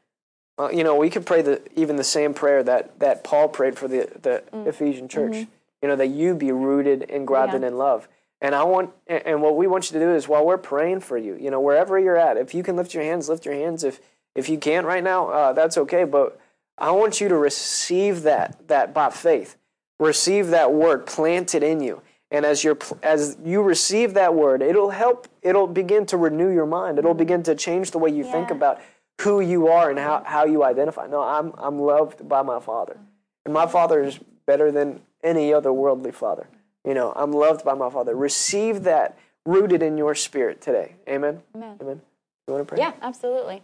uh, 0.59 0.69
you 0.73 0.85
know, 0.85 0.97
we 0.97 1.09
could 1.09 1.25
pray 1.25 1.41
the 1.43 1.63
even 1.75 1.97
the 1.97 2.05
same 2.05 2.35
prayer 2.35 2.63
that 2.63 2.99
that 3.01 3.25
Paul 3.25 3.49
prayed 3.49 3.79
for 3.79 3.89
the 3.89 4.09
the 4.21 4.43
Ephesian 4.69 5.09
church. 5.09 5.47
You 5.83 5.89
know, 5.89 5.97
that 5.97 6.09
you 6.09 6.35
be 6.35 6.53
rooted 6.53 7.11
and 7.11 7.27
grounded 7.27 7.63
Yeah. 7.63 7.69
in 7.69 7.79
love. 7.79 8.07
And 8.43 8.55
I 8.55 8.65
want, 8.65 8.91
and 9.07 9.23
and 9.27 9.43
what 9.43 9.57
we 9.57 9.67
want 9.67 9.91
you 9.91 9.99
to 9.99 10.05
do 10.05 10.15
is 10.15 10.29
while 10.29 10.45
we're 10.45 10.59
praying 10.59 11.01
for 11.01 11.17
you, 11.17 11.35
you 11.37 11.51
know, 11.51 11.61
wherever 11.61 11.99
you're 11.99 12.17
at, 12.19 12.37
if 12.37 12.55
you 12.55 12.63
can 12.63 12.77
lift 12.77 12.93
your 12.93 13.03
hands, 13.03 13.29
lift 13.31 13.47
your 13.47 13.55
hands. 13.55 13.85
If 13.85 14.01
if 14.35 14.49
you 14.51 14.59
can't 14.59 14.87
right 14.87 15.03
now, 15.03 15.29
uh, 15.29 15.53
that's 15.55 15.79
okay. 15.79 16.05
But 16.05 16.39
I 16.77 16.91
want 16.91 17.21
you 17.21 17.29
to 17.29 17.37
receive 17.37 18.23
that 18.23 18.69
that 18.69 18.93
by 18.93 19.09
faith. 19.11 19.57
Receive 19.99 20.49
that 20.49 20.73
word 20.75 21.07
planted 21.07 21.63
in 21.63 21.81
you. 21.81 22.03
And 22.31 22.47
as 22.47 22.63
you're 22.63 22.79
as 23.03 23.37
you 23.45 23.63
receive 23.63 24.15
that 24.15 24.35
word, 24.35 24.63
it'll 24.63 24.91
help. 24.91 25.27
It'll 25.43 25.67
begin 25.67 26.07
to 26.07 26.17
renew 26.17 26.53
your 26.53 26.67
mind. 26.67 26.99
It'll 26.99 27.11
mm-hmm. 27.11 27.19
begin 27.19 27.43
to 27.45 27.55
change 27.55 27.91
the 27.91 27.99
way 27.99 28.11
you 28.11 28.23
think 28.23 28.51
about 28.51 28.81
who 29.21 29.41
you 29.41 29.69
are 29.69 29.91
and 29.91 29.99
how, 29.99 30.23
how 30.25 30.45
you 30.45 30.63
identify. 30.65 31.07
No, 31.07 31.23
I'm 31.23 31.53
I'm 31.59 31.81
loved 31.81 32.29
by 32.29 32.43
my 32.43 32.61
Father, 32.61 32.95
mm-hmm. 32.95 33.05
and 33.47 33.55
my 33.55 33.67
Father 33.67 34.03
is 34.03 34.21
better 34.47 34.71
than 34.71 35.01
any 35.23 35.53
other 35.53 35.73
worldly 35.73 36.13
father. 36.13 36.49
You 36.85 36.95
know, 36.95 37.13
I'm 37.15 37.33
loved 37.33 37.65
by 37.65 37.75
my 37.75 37.91
Father. 37.91 38.15
Receive 38.15 38.85
that 38.85 39.19
rooted 39.45 39.83
in 39.83 39.99
your 39.99 40.15
spirit 40.15 40.61
today. 40.61 40.95
Amen. 41.09 41.43
Amen. 41.55 41.77
Amen. 41.81 42.01
You 42.47 42.55
want 42.55 42.67
to 42.67 42.75
pray? 42.75 42.79
Yeah, 42.79 42.93
absolutely. 43.03 43.63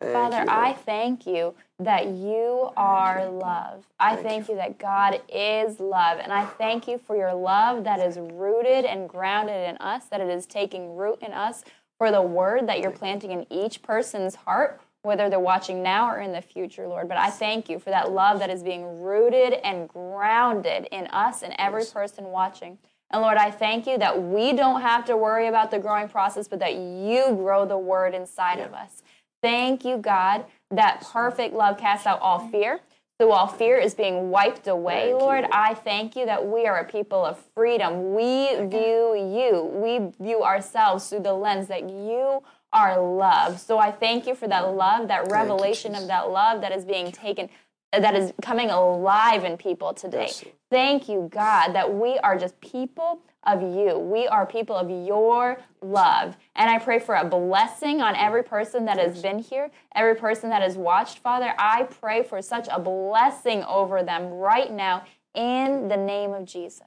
Ko 0.00 0.06
shonda 0.06 0.30
da 0.30 0.30
ba 0.30 0.30
ko 0.30 0.30
sho 0.30 0.30
da 0.30 0.30
ba 0.30 0.30
la 0.30 0.36
ro 0.36 0.40
shonda 0.40 0.40
da 0.40 0.40
ki. 0.40 0.40
Father, 0.40 0.44
you, 0.44 0.50
I 0.50 0.72
thank 0.72 1.26
you 1.26 1.54
that 1.78 2.06
you 2.06 2.70
are 2.76 3.28
love. 3.30 3.86
I 3.98 4.16
thank, 4.16 4.48
you. 4.48 4.56
that 4.56 4.78
God 4.78 5.20
is 5.28 5.80
love. 5.80 6.18
And 6.18 6.32
I 6.32 6.46
thank 6.46 6.88
you 6.88 6.98
for 6.98 7.16
your 7.16 7.34
love 7.34 7.84
that 7.84 8.00
is 8.00 8.18
rooted 8.18 8.84
and 8.84 9.08
grounded 9.08 9.68
in 9.68 9.76
us, 9.78 10.06
that 10.06 10.20
it 10.20 10.28
is 10.28 10.46
taking 10.46 10.96
root 10.96 11.18
in 11.22 11.32
us, 11.32 11.64
for 11.98 12.10
the 12.10 12.22
word 12.22 12.66
that 12.68 12.80
you're 12.80 12.90
planting 12.90 13.30
in 13.30 13.46
each 13.50 13.82
person's 13.82 14.34
heart, 14.34 14.80
whether 15.02 15.28
they're 15.28 15.38
watching 15.40 15.82
now 15.82 16.10
or 16.10 16.20
in 16.20 16.32
the 16.32 16.40
future, 16.42 16.86
Lord. 16.86 17.08
But 17.08 17.18
I 17.18 17.30
thank 17.30 17.68
you 17.68 17.78
for 17.78 17.90
that 17.90 18.10
love 18.12 18.38
that 18.38 18.50
is 18.50 18.62
being 18.62 19.00
rooted 19.02 19.54
and 19.64 19.88
grounded 19.88 20.88
in 20.92 21.06
us 21.08 21.42
and 21.42 21.54
every 21.58 21.84
person 21.84 22.26
watching. 22.26 22.78
And 23.10 23.22
Lord, 23.22 23.38
I 23.38 23.50
thank 23.50 23.86
you 23.86 23.98
that 23.98 24.22
we 24.22 24.52
don't 24.52 24.82
have 24.82 25.04
to 25.06 25.16
worry 25.16 25.48
about 25.48 25.70
the 25.70 25.78
growing 25.78 26.08
process, 26.08 26.48
but 26.48 26.60
that 26.60 26.76
you 26.76 27.34
grow 27.36 27.66
the 27.66 27.78
word 27.78 28.14
inside 28.14 28.60
of 28.60 28.72
us. 28.72 29.02
Thank 29.42 29.84
you, 29.84 29.96
God, 29.96 30.44
that 30.70 31.02
perfect 31.12 31.54
love 31.54 31.78
casts 31.78 32.06
out 32.06 32.20
all 32.20 32.48
fear. 32.48 32.80
So 33.20 33.32
all 33.32 33.46
fear 33.46 33.76
is 33.76 33.94
being 33.94 34.30
wiped 34.30 34.66
away. 34.66 35.12
Lord. 35.12 35.44
I 35.52 35.74
thank 35.74 36.16
you 36.16 36.24
that 36.24 36.46
we 36.46 36.66
are 36.66 36.78
a 36.78 36.84
people 36.86 37.22
of 37.22 37.38
freedom. 37.54 38.14
We 38.14 38.54
view 38.66 39.14
you, 39.14 39.70
we 39.74 40.10
view 40.24 40.42
ourselves 40.42 41.08
through 41.08 41.20
the 41.20 41.34
lens 41.34 41.68
that 41.68 41.90
you 41.90 42.42
are 42.72 42.98
love. 42.98 43.60
So 43.60 43.78
I 43.78 43.90
thank 43.90 44.26
you 44.26 44.34
for 44.34 44.48
that 44.48 44.74
love, 44.74 45.08
that 45.08 45.30
revelation 45.30 45.94
of 45.94 46.06
that 46.06 46.30
love 46.30 46.62
that 46.62 46.72
is 46.72 46.86
being 46.86 47.12
taken, 47.12 47.50
that 47.92 48.14
is 48.14 48.32
coming 48.40 48.70
alive 48.70 49.44
in 49.44 49.58
people 49.58 49.92
today. 49.92 50.28
Yes, 50.28 50.44
Thank 50.70 51.08
you, 51.08 51.28
God, 51.30 51.72
that 51.72 51.92
we 51.92 52.18
are 52.20 52.38
just 52.38 52.58
people 52.60 53.20
of 53.44 53.62
you. 53.62 53.98
We 53.98 54.26
are 54.26 54.44
people 54.46 54.76
of 54.76 54.90
your 54.90 55.58
love. 55.80 56.36
And 56.54 56.70
I 56.70 56.78
pray 56.78 56.98
for 56.98 57.14
a 57.14 57.24
blessing 57.24 58.00
on 58.00 58.14
every 58.16 58.42
person 58.42 58.84
that 58.84 58.98
has 58.98 59.22
been 59.22 59.38
here, 59.38 59.70
every 59.94 60.14
person 60.14 60.50
that 60.50 60.62
has 60.62 60.76
watched, 60.76 61.18
Father. 61.18 61.54
I 61.58 61.84
pray 61.84 62.22
for 62.22 62.42
such 62.42 62.68
a 62.70 62.78
blessing 62.78 63.62
over 63.64 64.02
them 64.02 64.28
right 64.30 64.70
now 64.70 65.04
in 65.34 65.88
the 65.88 65.96
name 65.96 66.32
of 66.32 66.44
Jesus. 66.44 66.82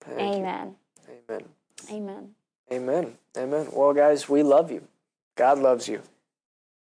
Thank 0.00 0.20
you. 0.20 0.40
Amen. 0.40 0.74
Amen. 1.28 1.44
Amen. 1.90 2.34
Amen. 2.70 3.18
Amen. 3.36 3.68
Well, 3.72 3.92
guys, 3.92 4.28
we 4.28 4.42
love 4.42 4.70
you. 4.70 4.86
God 5.36 5.58
loves 5.58 5.88
you, 5.88 6.02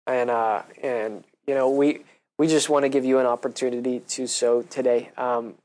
and 0.05 0.29
uh, 0.29 0.63
and 0.83 1.23
you 1.47 1.55
know 1.55 1.69
we 1.69 2.03
we 2.37 2.47
just 2.47 2.69
want 2.69 2.83
to 2.83 2.89
give 2.89 3.05
you 3.05 3.17
an 3.19 3.25
opportunity 3.25 4.01
to 4.09 4.27
sow 4.27 4.61
today. 4.63 5.09
Um, 5.17 5.55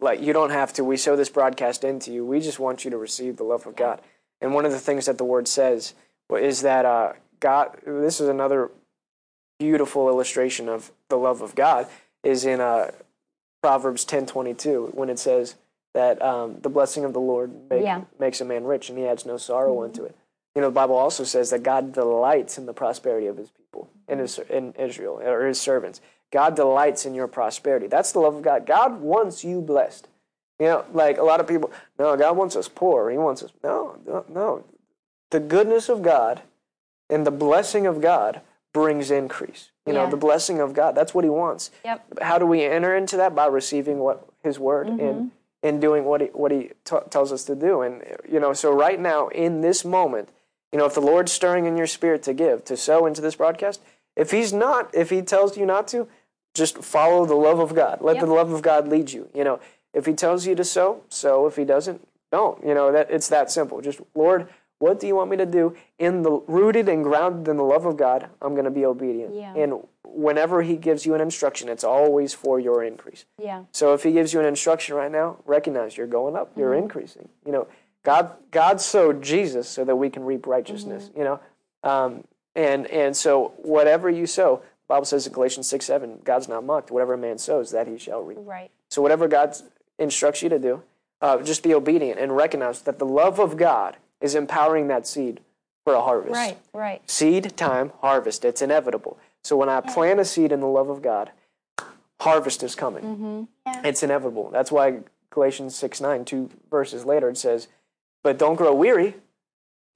like 0.00 0.20
you 0.20 0.32
don't 0.32 0.50
have 0.50 0.72
to. 0.74 0.84
We 0.84 0.96
sow 0.96 1.16
this 1.16 1.28
broadcast 1.28 1.84
into 1.84 2.12
you. 2.12 2.24
We 2.24 2.40
just 2.40 2.58
want 2.58 2.84
you 2.84 2.90
to 2.90 2.98
receive 2.98 3.36
the 3.36 3.44
love 3.44 3.66
of 3.66 3.76
God. 3.76 4.00
And 4.40 4.54
one 4.54 4.64
of 4.66 4.72
the 4.72 4.78
things 4.78 5.06
that 5.06 5.18
the 5.18 5.24
Word 5.24 5.48
says 5.48 5.94
is 6.32 6.62
that 6.62 6.84
uh, 6.84 7.12
God. 7.40 7.76
This 7.86 8.20
is 8.20 8.28
another 8.28 8.70
beautiful 9.58 10.08
illustration 10.08 10.68
of 10.68 10.92
the 11.08 11.16
love 11.16 11.40
of 11.42 11.54
God. 11.54 11.86
Is 12.22 12.44
in 12.44 12.60
uh, 12.60 12.90
Proverbs 13.62 14.04
ten 14.04 14.26
twenty 14.26 14.54
two 14.54 14.90
when 14.94 15.08
it 15.08 15.18
says 15.18 15.54
that 15.94 16.20
um, 16.20 16.58
the 16.60 16.68
blessing 16.68 17.04
of 17.04 17.12
the 17.12 17.20
Lord 17.20 17.52
make, 17.70 17.82
Yeah. 17.82 18.02
makes 18.18 18.40
a 18.40 18.44
man 18.44 18.64
rich 18.64 18.88
and 18.90 18.98
he 18.98 19.06
adds 19.06 19.24
no 19.24 19.36
sorrow 19.36 19.82
unto 19.82 20.04
it. 20.04 20.14
You 20.54 20.60
know, 20.62 20.68
the 20.68 20.74
Bible 20.74 20.96
also 20.96 21.24
says 21.24 21.50
that 21.50 21.62
God 21.62 21.92
delights 21.92 22.58
in 22.58 22.66
the 22.66 22.72
prosperity 22.74 23.26
of 23.26 23.36
his 23.36 23.50
people, 23.50 23.88
in, 24.08 24.18
his, 24.18 24.38
in 24.50 24.72
Israel, 24.78 25.20
or 25.22 25.46
his 25.46 25.60
servants. 25.60 26.00
God 26.32 26.56
delights 26.56 27.06
in 27.06 27.14
your 27.14 27.28
prosperity. 27.28 27.86
That's 27.86 28.12
the 28.12 28.20
love 28.20 28.36
of 28.36 28.42
God. 28.42 28.66
God 28.66 29.00
wants 29.00 29.44
you 29.44 29.60
blessed. 29.60 30.08
You 30.58 30.66
know, 30.66 30.84
like 30.92 31.18
a 31.18 31.22
lot 31.22 31.40
of 31.40 31.46
people, 31.46 31.70
no, 31.98 32.16
God 32.16 32.36
wants 32.36 32.56
us 32.56 32.68
poor. 32.68 33.10
He 33.10 33.18
wants 33.18 33.42
us, 33.42 33.50
no, 33.62 33.98
no, 34.06 34.24
no. 34.28 34.64
The 35.30 35.40
goodness 35.40 35.88
of 35.88 36.02
God 36.02 36.42
and 37.10 37.26
the 37.26 37.30
blessing 37.30 37.86
of 37.86 38.00
God 38.00 38.40
brings 38.72 39.10
increase. 39.10 39.70
You 39.86 39.92
know, 39.92 40.10
the 40.10 40.16
blessing 40.16 40.60
of 40.60 40.74
God, 40.74 40.96
that's 40.96 41.14
what 41.14 41.22
he 41.22 41.30
wants. 41.30 41.70
Yep. 41.84 42.18
How 42.20 42.38
do 42.38 42.46
we 42.46 42.64
enter 42.64 42.96
into 42.96 43.16
that? 43.18 43.36
By 43.36 43.46
receiving 43.46 44.00
what 44.00 44.28
his 44.42 44.58
word 44.58 44.88
and 44.88 45.00
mm-hmm. 45.00 45.26
and 45.62 45.80
doing 45.80 46.04
what 46.04 46.20
he 46.20 46.26
what 46.28 46.50
he 46.50 46.70
t- 46.84 46.96
tells 47.08 47.32
us 47.32 47.44
to 47.44 47.54
do. 47.54 47.82
And 47.82 48.02
you 48.28 48.40
know, 48.40 48.52
so 48.52 48.72
right 48.72 48.98
now 48.98 49.28
in 49.28 49.60
this 49.60 49.84
moment, 49.84 50.30
you 50.72 50.78
know, 50.78 50.86
if 50.86 50.94
the 50.94 51.00
Lord's 51.00 51.30
stirring 51.30 51.66
in 51.66 51.76
your 51.76 51.86
spirit 51.86 52.24
to 52.24 52.34
give, 52.34 52.64
to 52.64 52.76
sow 52.76 53.06
into 53.06 53.20
this 53.20 53.36
broadcast, 53.36 53.80
if 54.16 54.30
he's 54.30 54.52
not, 54.52 54.94
if 54.94 55.10
he 55.10 55.22
tells 55.22 55.56
you 55.56 55.66
not 55.66 55.86
to, 55.88 56.08
just 56.54 56.78
follow 56.78 57.26
the 57.26 57.34
love 57.34 57.58
of 57.58 57.74
God. 57.74 57.98
Let 58.00 58.18
the 58.18 58.26
love 58.26 58.50
of 58.50 58.62
God 58.62 58.88
lead 58.88 59.12
you. 59.12 59.28
You 59.34 59.44
know, 59.44 59.60
if 59.92 60.06
he 60.06 60.14
tells 60.14 60.46
you 60.46 60.54
to 60.54 60.64
sow, 60.64 61.02
sow. 61.10 61.46
If 61.46 61.56
he 61.56 61.64
doesn't, 61.64 62.06
don't. 62.32 62.64
You 62.66 62.74
know, 62.74 62.90
that 62.92 63.10
it's 63.10 63.28
that 63.28 63.50
simple. 63.50 63.82
Just 63.82 64.00
Lord, 64.14 64.48
what 64.78 64.98
do 64.98 65.06
you 65.06 65.14
want 65.14 65.30
me 65.30 65.36
to 65.36 65.46
do? 65.46 65.76
In 65.98 66.22
the 66.22 66.32
rooted 66.46 66.88
and 66.88 67.04
grounded 67.04 67.48
in 67.48 67.56
the 67.56 67.62
love 67.62 67.84
of 67.86 67.96
God, 67.96 68.28
I'm 68.40 68.52
going 68.54 68.64
to 68.64 68.70
be 68.70 68.84
obedient. 68.84 69.34
Yeah. 69.34 69.54
And 69.54 69.86
whenever 70.04 70.62
he 70.62 70.76
gives 70.76 71.06
you 71.06 71.14
an 71.14 71.20
instruction, 71.20 71.68
it's 71.68 71.84
always 71.84 72.34
for 72.34 72.58
your 72.58 72.82
increase. 72.82 73.24
Yeah. 73.38 73.64
So 73.72 73.94
if 73.94 74.02
he 74.02 74.12
gives 74.12 74.32
you 74.32 74.40
an 74.40 74.46
instruction 74.46 74.94
right 74.94 75.12
now, 75.12 75.38
recognize 75.44 75.96
you're 75.96 76.06
going 76.06 76.36
up, 76.36 76.52
you're 76.56 76.74
increasing. 76.74 77.28
You 77.44 77.52
know, 77.52 77.68
God 78.02 78.32
God 78.50 78.80
sowed 78.80 79.22
Jesus 79.22 79.68
so 79.68 79.84
that 79.84 79.96
we 79.96 80.10
can 80.10 80.24
reap 80.24 80.46
righteousness. 80.46 81.10
You 81.16 81.24
know, 81.24 81.40
um, 81.82 82.24
and 82.56 82.86
and 82.88 83.16
so 83.16 83.52
whatever 83.58 84.10
you 84.10 84.26
sow, 84.26 84.56
the 84.56 84.88
Bible 84.88 85.04
says 85.04 85.26
in 85.26 85.32
Galatians 85.32 85.68
six 85.68 85.84
seven, 85.84 86.20
God's 86.24 86.48
not 86.48 86.64
mocked. 86.64 86.90
Whatever 86.90 87.14
a 87.14 87.18
man 87.18 87.38
sows, 87.38 87.70
that 87.70 87.86
he 87.86 87.98
shall 87.98 88.22
reap. 88.22 88.38
Right. 88.40 88.70
So 88.90 89.02
whatever 89.02 89.28
God 89.28 89.54
instructs 89.98 90.42
you 90.42 90.48
to 90.48 90.58
do, 90.58 90.82
uh, 91.20 91.42
just 91.42 91.62
be 91.62 91.74
obedient 91.74 92.18
and 92.18 92.36
recognize 92.36 92.82
that 92.82 92.98
the 92.98 93.06
love 93.06 93.38
of 93.38 93.56
God 93.56 93.96
is 94.20 94.34
empowering 94.34 94.88
that 94.88 95.06
seed 95.06 95.40
for 95.84 95.94
a 95.94 96.00
harvest. 96.00 96.34
Right. 96.34 96.58
Right. 96.72 97.08
Seed 97.08 97.56
time, 97.56 97.92
harvest. 98.00 98.44
It's 98.44 98.62
inevitable. 98.62 99.18
So 99.44 99.56
when 99.56 99.68
I 99.68 99.80
plant 99.80 100.18
a 100.18 100.24
seed 100.24 100.50
in 100.50 100.60
the 100.60 100.66
love 100.66 100.88
of 100.88 101.02
God, 101.02 101.30
harvest 102.20 102.62
is 102.62 102.74
coming. 102.74 103.04
Mm-hmm. 103.04 103.86
It's 103.86 104.02
inevitable. 104.02 104.50
That's 104.50 104.72
why 104.72 105.00
Galatians 105.30 105.76
6 105.76 106.00
9, 106.00 106.24
two 106.24 106.50
verses 106.70 107.04
later, 107.04 107.28
it 107.28 107.38
says, 107.38 107.68
But 108.22 108.38
don't 108.38 108.56
grow 108.56 108.74
weary. 108.74 109.16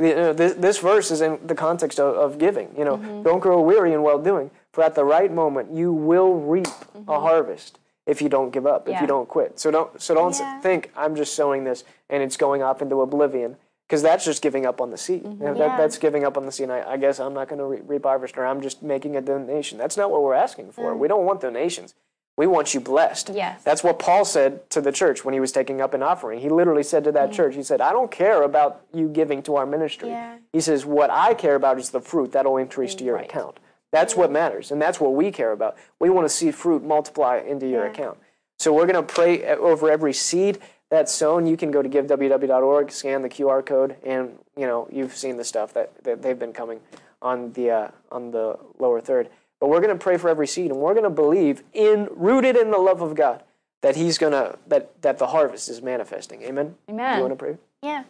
You 0.01 0.13
uh, 0.13 0.15
know, 0.15 0.33
this, 0.33 0.55
this 0.55 0.79
verse 0.79 1.11
is 1.11 1.21
in 1.21 1.39
the 1.47 1.55
context 1.55 2.01
of, 2.01 2.17
of 2.17 2.39
giving. 2.39 2.75
You 2.77 2.85
know, 2.85 2.97
mm-hmm. 2.97 3.23
don't 3.23 3.41
grow 3.41 3.61
weary 3.61 3.93
in 3.93 4.03
well 4.03 4.19
doing, 4.19 4.51
for 4.73 4.83
at 4.83 4.95
the 4.95 5.05
right 5.05 5.33
moment 5.33 5.73
you 5.73 5.93
will 5.93 6.35
reap 6.35 6.67
a 6.67 6.71
mm-hmm. 6.71 7.11
harvest 7.11 7.79
if 8.07 8.21
you 8.23 8.29
don't 8.29 8.51
give 8.51 8.67
up, 8.67 8.89
if 8.89 9.01
you 9.01 9.07
don't 9.07 9.29
quit. 9.29 9.61
So 9.61 9.71
don't 9.71 10.01
so 10.01 10.15
don't 10.15 10.37
Yeah. 10.39 10.61
think 10.61 10.91
I'm 10.97 11.15
just 11.15 11.35
sowing 11.35 11.65
this 11.65 11.85
and 12.09 12.23
it's 12.23 12.37
going 12.37 12.63
off 12.63 12.83
into 12.83 13.01
oblivion. 13.01 13.57
Because 13.87 14.03
that's 14.03 14.25
just 14.25 14.41
giving 14.41 14.67
up 14.67 14.81
on 14.81 14.91
the 14.91 14.97
seed. 14.97 15.25
You 15.25 15.35
know, 15.35 15.55
that, 15.55 15.77
that's 15.77 15.99
giving 15.99 16.25
up 16.25 16.37
on 16.37 16.47
the 16.47 16.53
seed. 16.53 16.71
I, 16.71 16.93
I 16.93 16.97
guess 16.97 17.19
I'm 17.19 17.35
not 17.35 17.49
going 17.49 17.59
to 17.59 17.65
re- 17.65 17.81
reap 17.85 18.05
harvest, 18.05 18.39
or 18.39 18.47
I'm 18.47 18.61
just 18.61 18.85
making 18.85 19.17
a 19.17 19.21
donation. 19.21 19.79
That's 19.79 19.97
not 19.97 20.13
what 20.13 20.23
we're 20.23 20.35
asking 20.35 20.71
for. 20.71 20.95
Mm. 20.95 20.99
We 20.99 21.09
don't 21.09 21.25
want 21.25 21.41
donations. 21.41 21.97
We 22.41 22.47
want 22.47 22.73
you 22.73 22.81
blessed. 22.81 23.29
Yes. 23.35 23.63
That's 23.65 23.85
what 23.85 23.99
Paul 23.99 24.25
said 24.25 24.71
to 24.71 24.81
the 24.81 24.93
church 24.93 25.27
when 25.27 25.35
he 25.35 25.41
was 25.41 25.53
taking 25.53 25.83
up 25.83 25.93
an 25.93 26.03
offering. 26.03 26.41
He 26.41 26.49
literally 26.49 26.83
said 26.83 27.05
to 27.05 27.13
that 27.13 27.33
church, 27.33 27.55
he 27.55 27.63
said, 27.63 27.83
I 27.83 27.93
don't 27.93 28.11
care 28.11 28.45
about 28.45 28.81
you 28.95 29.09
giving 29.11 29.43
to 29.43 29.57
our 29.57 29.67
ministry. 29.67 30.09
Yeah. 30.09 30.39
He 30.51 30.63
says, 30.63 30.87
What 30.87 31.11
I 31.11 31.35
care 31.35 31.55
about 31.55 31.79
is 31.79 31.91
the 31.91 32.01
fruit 32.01 32.33
that'll 32.33 32.57
increase 32.57 32.95
to 32.95 33.05
your 33.05 33.17
Right. 33.17 33.27
account. 33.27 33.61
That's 33.93 34.17
what 34.17 34.31
matters, 34.31 34.71
and 34.71 34.81
that's 34.81 34.99
what 34.99 35.13
we 35.13 35.31
care 35.31 35.53
about. 35.53 35.77
We 35.99 36.09
want 36.09 36.25
to 36.25 36.31
see 36.35 36.51
fruit 36.51 36.83
multiply 36.83 37.43
into 37.47 37.67
your 37.69 37.85
Yeah. 37.85 37.91
account. 37.91 38.17
So 38.59 38.73
we're 38.73 38.87
going 38.87 39.05
to 39.07 39.15
pray 39.15 39.45
over 39.45 39.91
every 39.91 40.15
seed 40.15 40.61
that's 40.89 41.13
sown. 41.13 41.45
You 41.45 41.59
can 41.59 41.71
go 41.71 41.83
to 41.83 41.91
giveww.org, 41.91 42.91
scan 42.91 43.21
the 43.21 43.29
QR 43.29 43.61
code, 43.63 43.97
and 44.03 44.39
you 44.57 44.67
know 44.67 44.89
you've 44.91 45.15
seen 45.15 45.37
the 45.37 45.45
stuff 45.45 45.75
that, 45.75 45.91
that 46.05 46.23
they've 46.23 46.39
been 46.39 46.55
coming 46.55 46.81
on 47.21 47.53
the 47.53 47.71
uh, 47.71 47.89
on 48.11 48.31
the 48.31 48.59
lower 48.79 49.03
third. 49.03 49.29
But 49.61 49.69
we're 49.69 49.81
going 49.81 49.97
to 49.97 50.03
pray 50.03 50.17
for 50.17 50.29
every 50.29 50.47
seed, 50.47 50.71
and 50.71 50.81
we're 50.81 50.95
going 50.95 51.05
to 51.05 51.11
believe 51.11 51.63
in 51.73 52.09
rooted 52.13 52.57
in 52.57 52.71
the 52.71 52.79
love 52.79 53.03
of 53.03 53.15
God 53.15 53.43
that 53.83 53.97
He's 53.97 54.19
gonna 54.19 54.57
that 54.67 55.01
that 55.03 55.19
the 55.19 55.27
harvest 55.29 55.69
is 55.69 55.81
manifesting. 55.83 56.43
Amen. 56.43 56.75
Amen. 56.89 57.17
You 57.17 57.23
want 57.23 57.33
to 57.33 57.37
pray? 57.37 57.57
Yeah. 57.83 58.05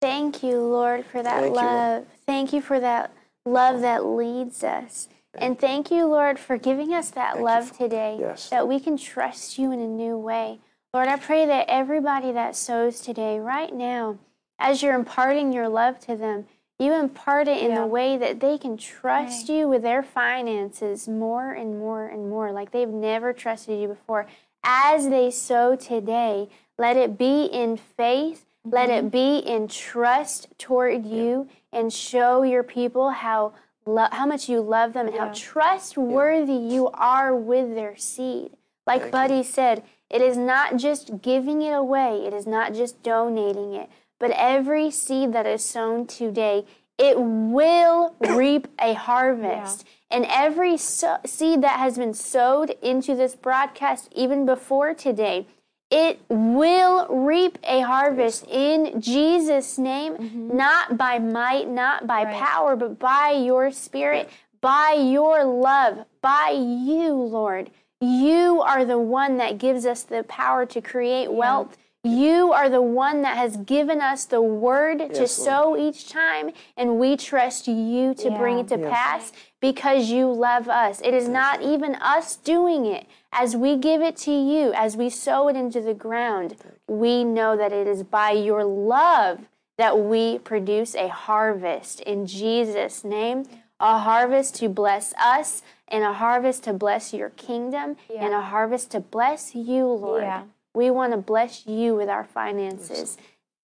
Thank 0.00 0.42
you, 0.42 0.60
Lord, 0.60 1.04
for 1.06 1.22
that 1.22 1.40
Thank 1.40 1.54
you, 1.56 1.60
Lord. 1.60 1.66
love. 1.66 2.06
Thank 2.26 2.52
you 2.52 2.60
for 2.60 2.78
that 2.78 3.12
love 3.44 3.80
that 3.80 4.04
leads 4.04 4.62
us. 4.62 5.08
And 5.34 5.58
thank 5.58 5.90
you, 5.90 6.06
Lord, 6.06 6.38
for 6.38 6.56
giving 6.56 6.92
us 6.94 7.10
that 7.10 7.34
Thank 7.34 7.44
love 7.44 7.68
Father. 7.70 7.84
today, 7.84 8.16
Yes. 8.20 8.48
that 8.50 8.66
we 8.66 8.80
can 8.80 8.96
trust 8.96 9.58
you 9.58 9.70
in 9.72 9.78
a 9.80 9.86
new 9.86 10.16
way. 10.16 10.60
Lord, 10.94 11.06
I 11.08 11.16
pray 11.16 11.46
that 11.46 11.68
everybody 11.68 12.32
that 12.32 12.56
sows 12.56 13.00
today, 13.00 13.38
right 13.38 13.72
now, 13.72 14.18
as 14.58 14.82
you're 14.82 14.94
imparting 14.94 15.52
your 15.52 15.68
love 15.68 16.00
to 16.00 16.16
them, 16.16 16.46
you 16.78 16.94
impart 16.94 17.48
it 17.48 17.62
in 17.62 17.70
Yeah. 17.70 17.80
the 17.80 17.86
way 17.86 18.16
that 18.16 18.40
they 18.40 18.56
can 18.56 18.76
trust 18.76 19.48
you 19.48 19.68
with 19.68 19.82
their 19.82 20.02
finances 20.02 21.08
more 21.08 21.52
and 21.52 21.78
more 21.78 22.06
and 22.06 22.30
more, 22.30 22.52
like 22.52 22.70
they've 22.70 22.88
never 22.88 23.32
trusted 23.32 23.80
you 23.80 23.88
before. 23.88 24.26
As 24.62 25.08
they 25.08 25.30
sow 25.30 25.74
today, 25.76 26.48
let 26.78 26.96
it 26.96 27.18
be 27.18 27.44
in 27.46 27.76
faith, 27.76 28.46
let 28.64 28.90
it 28.90 29.04
mm-hmm. 29.04 29.08
be 29.08 29.38
in 29.38 29.66
trust 29.66 30.48
toward 30.58 31.04
you, 31.04 31.48
and 31.72 31.92
show 31.92 32.42
your 32.42 32.62
people 32.62 33.10
how 33.10 33.52
lo- 33.84 34.08
how 34.12 34.26
much 34.26 34.48
you 34.48 34.60
love 34.60 34.92
them 34.92 35.08
and 35.08 35.16
how 35.16 35.32
trustworthy 35.34 36.52
you 36.52 36.88
are 36.94 37.34
with 37.34 37.74
their 37.74 37.96
seed. 37.96 38.52
Like 38.86 39.10
Buddy 39.10 39.42
said, 39.42 39.82
it 40.08 40.22
is 40.22 40.36
not 40.36 40.76
just 40.76 41.20
giving 41.20 41.60
it 41.60 41.72
away, 41.72 42.24
it 42.24 42.32
is 42.32 42.46
not 42.46 42.72
just 42.72 43.02
donating 43.02 43.74
it, 43.74 43.90
but 44.18 44.30
every 44.32 44.90
seed 44.90 45.32
that 45.32 45.46
is 45.46 45.64
sown 45.64 46.06
today 46.06 46.64
it 46.98 47.16
will 47.18 48.16
reap 48.20 48.66
a 48.80 48.92
harvest. 48.94 49.86
And 50.10 50.26
every 50.28 50.76
so- 50.76 51.18
seed 51.24 51.62
that 51.62 51.78
has 51.78 51.96
been 51.96 52.14
sowed 52.14 52.70
into 52.82 53.14
this 53.14 53.36
broadcast, 53.36 54.08
even 54.14 54.44
before 54.44 54.94
today, 54.94 55.46
it 55.90 56.20
will 56.28 57.06
reap 57.08 57.58
a 57.62 57.80
harvest 57.80 58.44
in 58.48 59.00
Jesus' 59.00 59.78
name, 59.78 60.14
mm-hmm. 60.14 60.56
not 60.56 60.98
by 60.98 61.18
might, 61.18 61.68
not 61.68 62.06
by 62.06 62.24
power, 62.26 62.76
but 62.76 62.98
by 62.98 63.30
your 63.30 63.70
spirit, 63.70 64.28
by 64.60 64.92
your 64.92 65.44
love, 65.44 66.04
by 66.20 66.50
you, 66.50 67.14
Lord. 67.14 67.70
You 68.00 68.60
are 68.60 68.84
the 68.84 68.98
one 68.98 69.38
that 69.38 69.58
gives 69.58 69.86
us 69.86 70.02
the 70.02 70.24
power 70.24 70.66
to 70.66 70.80
create 70.80 71.32
wealth. 71.32 71.78
You 72.08 72.52
are 72.52 72.70
the 72.70 72.82
one 72.82 73.22
that 73.22 73.36
has 73.36 73.56
given 73.58 74.00
us 74.00 74.24
the 74.24 74.40
word 74.40 74.98
to 75.14 75.20
Yes, 75.20 75.32
sow 75.32 75.76
each 75.76 76.08
time, 76.08 76.52
and 76.76 76.98
we 76.98 77.16
trust 77.16 77.68
you 77.68 78.14
to 78.14 78.30
bring 78.30 78.58
it 78.58 78.68
to 78.68 78.78
pass 78.78 79.32
because 79.60 80.08
you 80.08 80.32
love 80.32 80.68
us. 80.68 81.00
It 81.04 81.12
is 81.12 81.28
not 81.28 81.62
even 81.62 81.96
us 81.96 82.36
doing 82.36 82.86
it. 82.86 83.06
As 83.32 83.56
we 83.56 83.76
give 83.76 84.00
it 84.00 84.16
to 84.18 84.32
you, 84.32 84.72
as 84.72 84.96
we 84.96 85.10
sow 85.10 85.48
it 85.48 85.56
into 85.56 85.80
the 85.80 85.94
ground, 85.94 86.56
we 86.86 87.24
know 87.24 87.56
that 87.56 87.72
it 87.72 87.86
is 87.86 88.02
by 88.02 88.30
your 88.30 88.64
love 88.64 89.40
that 89.76 89.98
we 89.98 90.38
produce 90.38 90.94
a 90.94 91.08
harvest 91.08 92.00
in 92.00 92.26
Jesus' 92.26 93.04
name. 93.04 93.44
A 93.80 93.98
harvest 93.98 94.56
to 94.56 94.68
bless 94.68 95.14
us, 95.14 95.62
and 95.86 96.02
a 96.02 96.12
harvest 96.12 96.64
to 96.64 96.72
bless 96.72 97.14
your 97.14 97.30
kingdom, 97.30 97.96
and 98.18 98.34
a 98.34 98.40
harvest 98.40 98.90
to 98.90 98.98
bless 98.98 99.54
you, 99.54 99.86
Lord. 99.86 100.24
Yeah. 100.24 100.42
We 100.78 100.90
want 100.90 101.10
to 101.12 101.18
bless 101.18 101.66
you 101.66 101.96
with 101.96 102.08
our 102.08 102.22
finances. 102.22 103.16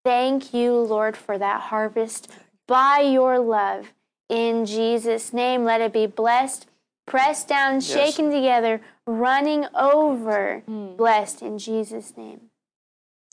Thank 0.04 0.52
you, 0.52 0.72
Lord, 0.72 1.16
for 1.16 1.38
that 1.38 1.60
harvest 1.60 2.28
by 2.66 3.02
your 3.02 3.38
love. 3.38 3.92
In 4.28 4.66
Jesus' 4.66 5.32
name, 5.32 5.62
let 5.62 5.80
it 5.80 5.92
be 5.92 6.08
blessed, 6.08 6.66
pressed 7.06 7.46
down, 7.46 7.80
shaken 7.82 8.32
together, 8.32 8.80
running 9.06 9.64
over, 9.76 10.64
blessed 10.66 11.40
in 11.42 11.56
Jesus' 11.56 12.16
name. 12.16 12.50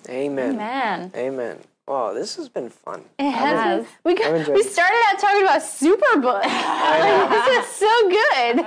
Amen. 0.07 0.57
Man. 0.57 1.11
Amen. 1.15 1.57
Wow, 1.87 2.13
this 2.13 2.35
has 2.35 2.49
been 2.49 2.69
fun. 2.69 3.05
It 3.17 3.31
has. 3.31 3.87
We, 4.03 4.13
got, 4.13 4.53
we 4.53 4.61
started 4.61 5.01
out 5.07 5.19
talking 5.19 5.41
about 5.41 5.61
Superbook. 5.61 6.43
like, 6.43 7.29
this 7.31 7.65
is 7.65 7.75
so 7.77 8.09
good. 8.09 8.57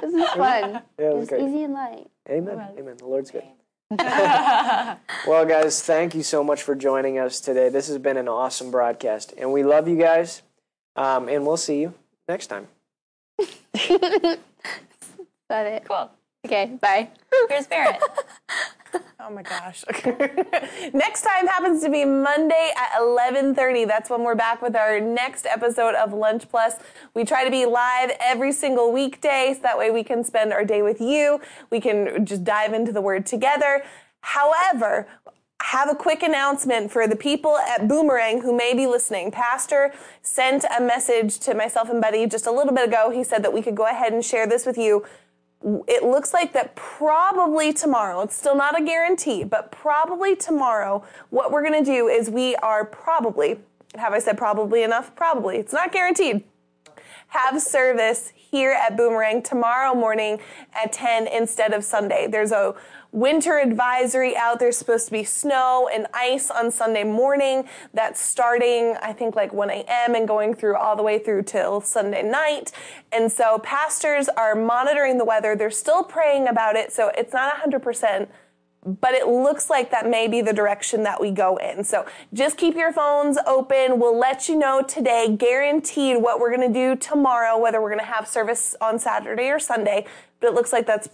This 0.00 0.14
is 0.14 0.30
fun. 0.30 0.62
Mm-hmm. 0.62 1.00
Yeah, 1.00 1.10
it 1.10 1.14
was 1.14 1.22
It's 1.22 1.28
great. 1.30 1.48
easy 1.48 1.64
and 1.64 1.74
light. 1.74 2.06
Amen. 2.30 2.68
Amen. 2.78 2.96
The 2.96 3.06
Lord's 3.06 3.32
good. 3.32 3.42
well, 5.26 5.44
guys, 5.44 5.82
thank 5.82 6.14
you 6.14 6.22
so 6.22 6.42
much 6.42 6.62
for 6.62 6.74
joining 6.74 7.18
us 7.18 7.40
today. 7.40 7.68
This 7.68 7.88
has 7.88 7.98
been 7.98 8.16
an 8.16 8.26
awesome 8.26 8.70
broadcast, 8.70 9.34
and 9.36 9.52
we 9.52 9.62
love 9.62 9.86
you 9.86 9.98
guys. 9.98 10.42
Um, 10.96 11.28
and 11.28 11.46
we'll 11.46 11.58
see 11.58 11.80
you 11.80 11.94
next 12.28 12.46
time. 12.46 12.68
Is 13.38 13.48
that 15.48 15.66
it? 15.66 15.84
Cool. 15.84 16.10
Okay, 16.46 16.78
bye. 16.80 17.10
Here's 17.48 17.66
Barrett. 17.66 18.00
Oh 19.20 19.30
my 19.30 19.42
gosh. 19.42 19.84
next 20.92 21.22
time 21.22 21.46
happens 21.46 21.82
to 21.82 21.90
be 21.90 22.04
Monday 22.04 22.72
at 22.76 23.00
11:30. 23.00 23.86
That's 23.86 24.10
when 24.10 24.22
we're 24.22 24.34
back 24.34 24.60
with 24.60 24.74
our 24.74 25.00
next 25.00 25.46
episode 25.46 25.94
of 25.94 26.12
Lunch 26.12 26.48
Plus. 26.48 26.74
We 27.14 27.24
try 27.24 27.44
to 27.44 27.50
be 27.50 27.64
live 27.64 28.10
every 28.20 28.52
single 28.52 28.92
weekday 28.92 29.54
so 29.54 29.60
that 29.62 29.78
way 29.78 29.90
we 29.90 30.02
can 30.02 30.24
spend 30.24 30.52
our 30.52 30.64
day 30.64 30.82
with 30.82 31.00
you. 31.00 31.40
We 31.70 31.80
can 31.80 32.26
just 32.26 32.44
dive 32.44 32.72
into 32.72 32.92
the 32.92 33.00
word 33.00 33.24
together. 33.24 33.84
However, 34.20 35.06
have 35.62 35.88
a 35.88 35.94
quick 35.94 36.22
announcement 36.22 36.90
for 36.90 37.06
the 37.06 37.16
people 37.16 37.56
at 37.56 37.86
Boomerang 37.86 38.42
who 38.42 38.54
may 38.54 38.74
be 38.74 38.86
listening. 38.86 39.30
Pastor 39.30 39.92
sent 40.20 40.64
a 40.76 40.82
message 40.82 41.38
to 41.40 41.54
myself 41.54 41.88
and 41.88 42.00
Buddy 42.00 42.26
just 42.26 42.46
a 42.46 42.50
little 42.50 42.74
bit 42.74 42.88
ago. 42.88 43.10
He 43.10 43.22
said 43.22 43.44
that 43.44 43.52
we 43.52 43.62
could 43.62 43.76
go 43.76 43.86
ahead 43.86 44.12
and 44.12 44.24
share 44.24 44.46
this 44.46 44.66
with 44.66 44.76
you 44.76 45.04
it 45.86 46.02
looks 46.02 46.32
like 46.32 46.52
that 46.52 46.74
probably 46.76 47.72
tomorrow, 47.72 48.20
it's 48.22 48.36
still 48.36 48.56
not 48.56 48.78
a 48.78 48.84
guarantee, 48.84 49.44
but 49.44 49.70
probably 49.70 50.34
tomorrow, 50.34 51.04
what 51.30 51.50
we're 51.52 51.62
going 51.62 51.84
to 51.84 51.90
do 51.90 52.08
is 52.08 52.28
we 52.28 52.56
are 52.56 52.84
probably, 52.84 53.58
have 53.96 54.12
I 54.12 54.18
said 54.18 54.36
probably 54.38 54.82
enough? 54.82 55.14
Probably. 55.14 55.56
It's 55.56 55.72
not 55.72 55.92
guaranteed. 55.92 56.44
Have 57.28 57.62
service 57.62 58.32
here 58.34 58.72
at 58.72 58.96
Boomerang 58.96 59.42
tomorrow 59.42 59.94
morning 59.94 60.38
at 60.74 60.92
10 60.92 61.26
instead 61.26 61.72
of 61.72 61.84
Sunday. 61.84 62.26
There's 62.26 62.52
a 62.52 62.74
winter 63.12 63.58
advisory 63.58 64.36
out. 64.36 64.58
There's 64.58 64.76
supposed 64.76 65.06
to 65.06 65.12
be 65.12 65.22
snow 65.22 65.88
and 65.92 66.06
ice 66.14 66.50
on 66.50 66.70
Sunday 66.70 67.04
morning. 67.04 67.68
That's 67.94 68.20
starting, 68.20 68.96
I 69.02 69.12
think, 69.12 69.36
like 69.36 69.52
1 69.52 69.70
a.m. 69.70 70.14
and 70.14 70.26
going 70.26 70.54
through 70.54 70.76
all 70.76 70.96
the 70.96 71.02
way 71.02 71.18
through 71.18 71.42
till 71.44 71.80
Sunday 71.82 72.22
night. 72.22 72.72
And 73.12 73.30
so 73.30 73.58
pastors 73.58 74.28
are 74.30 74.54
monitoring 74.54 75.18
the 75.18 75.24
weather. 75.24 75.54
They're 75.54 75.70
still 75.70 76.02
praying 76.02 76.48
about 76.48 76.74
it. 76.74 76.92
So 76.92 77.12
it's 77.16 77.32
not 77.32 77.54
100% 77.54 78.28
but 78.84 79.14
it 79.14 79.28
looks 79.28 79.70
like 79.70 79.92
that 79.92 80.08
may 80.08 80.26
be 80.26 80.42
the 80.42 80.52
direction 80.52 81.04
that 81.04 81.20
we 81.20 81.30
go 81.30 81.56
in. 81.56 81.84
So 81.84 82.04
just 82.32 82.56
keep 82.56 82.74
your 82.74 82.92
phones 82.92 83.38
open. 83.46 84.00
We'll 84.00 84.18
let 84.18 84.48
you 84.48 84.58
know 84.58 84.82
today, 84.82 85.36
guaranteed 85.36 86.20
what 86.20 86.40
we're 86.40 86.54
going 86.54 86.72
to 86.72 86.74
do 86.74 86.96
tomorrow, 86.96 87.56
whether 87.56 87.80
we're 87.80 87.90
going 87.90 88.00
to 88.00 88.12
have 88.12 88.26
service 88.26 88.74
on 88.80 88.98
Saturday 88.98 89.50
or 89.50 89.60
Sunday. 89.60 90.04
But 90.40 90.48
it 90.48 90.54
looks 90.54 90.72
like 90.72 90.86
that's 90.86 91.08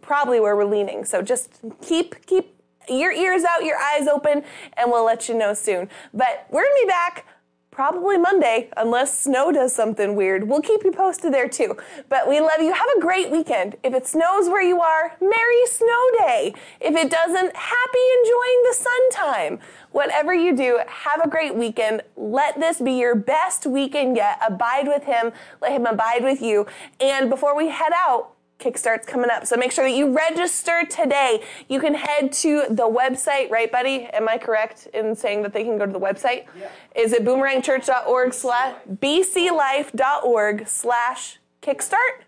probably 0.00 0.40
where 0.40 0.56
we're 0.56 0.64
leaning. 0.64 1.04
So 1.04 1.22
just 1.22 1.60
keep 1.80 2.26
keep 2.26 2.54
your 2.88 3.12
ears 3.12 3.44
out, 3.44 3.64
your 3.64 3.78
eyes 3.78 4.08
open, 4.08 4.42
and 4.76 4.90
we'll 4.90 5.04
let 5.04 5.28
you 5.28 5.36
know 5.36 5.54
soon. 5.54 5.88
But 6.12 6.46
we're 6.50 6.64
to 6.64 6.78
be 6.82 6.88
back 6.88 7.26
probably 7.72 8.18
Monday, 8.18 8.68
unless 8.76 9.18
snow 9.18 9.50
does 9.50 9.74
something 9.74 10.14
weird. 10.14 10.46
We'll 10.46 10.60
keep 10.60 10.84
you 10.84 10.92
posted 10.92 11.32
there 11.32 11.48
too. 11.48 11.76
But 12.10 12.28
we 12.28 12.38
love 12.38 12.60
you. 12.60 12.72
Have 12.72 12.88
a 12.96 13.00
great 13.00 13.30
weekend. 13.30 13.76
If 13.82 13.94
it 13.94 14.06
snows 14.06 14.48
where 14.48 14.62
you 14.62 14.80
are, 14.82 15.16
Merry 15.20 15.66
Snow 15.66 16.10
Day. 16.18 16.54
If 16.80 16.94
it 16.94 17.10
doesn't, 17.10 17.56
happy 17.56 17.98
enjoying 18.18 18.62
the 18.68 18.74
sun 18.74 19.10
time. 19.10 19.58
Whatever 19.90 20.34
you 20.34 20.54
do, 20.54 20.80
have 20.86 21.22
a 21.24 21.28
great 21.28 21.54
weekend. 21.54 22.02
Let 22.14 22.60
this 22.60 22.78
be 22.78 22.92
your 22.92 23.14
best 23.14 23.64
weekend 23.66 24.16
yet. 24.16 24.38
Abide 24.46 24.86
with 24.86 25.04
Him. 25.04 25.32
Let 25.62 25.72
Him 25.72 25.86
abide 25.86 26.22
with 26.22 26.42
you. 26.42 26.66
And 27.00 27.30
before 27.30 27.56
we 27.56 27.68
head 27.70 27.92
out, 27.94 28.31
Kickstart's 28.62 29.06
coming 29.06 29.30
up. 29.30 29.46
So 29.46 29.56
make 29.56 29.72
sure 29.72 29.84
that 29.84 29.96
you 29.96 30.12
register 30.12 30.84
today. 30.88 31.42
You 31.68 31.80
can 31.80 31.94
head 31.94 32.32
to 32.34 32.64
the 32.70 32.88
website, 32.88 33.50
right, 33.50 33.70
buddy? 33.70 34.04
Am 34.12 34.28
I 34.28 34.38
correct 34.38 34.88
in 34.94 35.16
saying 35.16 35.42
that 35.42 35.52
they 35.52 35.64
can 35.64 35.78
go 35.78 35.86
to 35.86 35.92
the 35.92 36.00
website? 36.00 36.46
Is 36.94 37.12
it 37.12 37.24
boomerangchurch.org 37.24 38.32
slash 38.32 38.76
bclife.org 38.88 40.68
slash 40.68 41.38
kickstart 41.60 42.22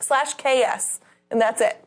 slash 0.00 0.34
KS? 0.34 1.00
And 1.30 1.40
that's 1.40 1.60
it. 1.60 1.84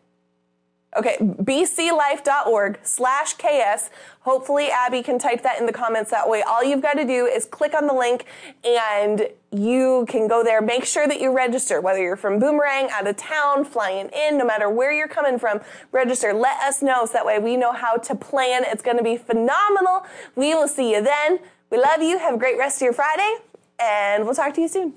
Okay, 0.95 1.17
bclife.org 1.19 2.79
slash 2.83 3.33
KS. 3.33 3.89
Hopefully, 4.21 4.69
Abby 4.69 5.01
can 5.01 5.17
type 5.17 5.41
that 5.43 5.57
in 5.57 5.65
the 5.65 5.71
comments 5.71 6.11
that 6.11 6.27
way. 6.27 6.41
All 6.41 6.63
you've 6.63 6.81
got 6.81 6.93
to 6.93 7.05
do 7.05 7.25
is 7.25 7.45
click 7.45 7.73
on 7.73 7.87
the 7.87 7.93
link 7.93 8.25
and 8.65 9.29
you 9.51 10.05
can 10.07 10.27
go 10.27 10.43
there. 10.43 10.61
Make 10.61 10.85
sure 10.85 11.07
that 11.07 11.19
you 11.19 11.31
register, 11.31 11.81
whether 11.81 12.01
you're 12.01 12.15
from 12.15 12.39
Boomerang, 12.39 12.89
out 12.91 13.05
of 13.05 13.17
town, 13.17 13.65
flying 13.65 14.09
in, 14.09 14.37
no 14.37 14.45
matter 14.45 14.69
where 14.69 14.93
you're 14.93 15.09
coming 15.09 15.37
from, 15.37 15.59
register. 15.91 16.33
Let 16.33 16.61
us 16.61 16.81
know 16.81 17.05
so 17.05 17.13
that 17.13 17.25
way 17.25 17.37
we 17.37 17.57
know 17.57 17.73
how 17.73 17.97
to 17.97 18.15
plan. 18.15 18.63
It's 18.65 18.81
going 18.81 18.97
to 18.97 19.03
be 19.03 19.17
phenomenal. 19.17 20.05
We 20.35 20.55
will 20.55 20.69
see 20.69 20.93
you 20.93 21.03
then. 21.03 21.39
We 21.69 21.77
love 21.77 22.01
you. 22.01 22.17
Have 22.17 22.35
a 22.35 22.37
great 22.37 22.57
rest 22.57 22.77
of 22.77 22.85
your 22.85 22.93
Friday, 22.93 23.35
and 23.79 24.25
we'll 24.25 24.35
talk 24.35 24.53
to 24.55 24.61
you 24.61 24.67
soon. 24.67 24.93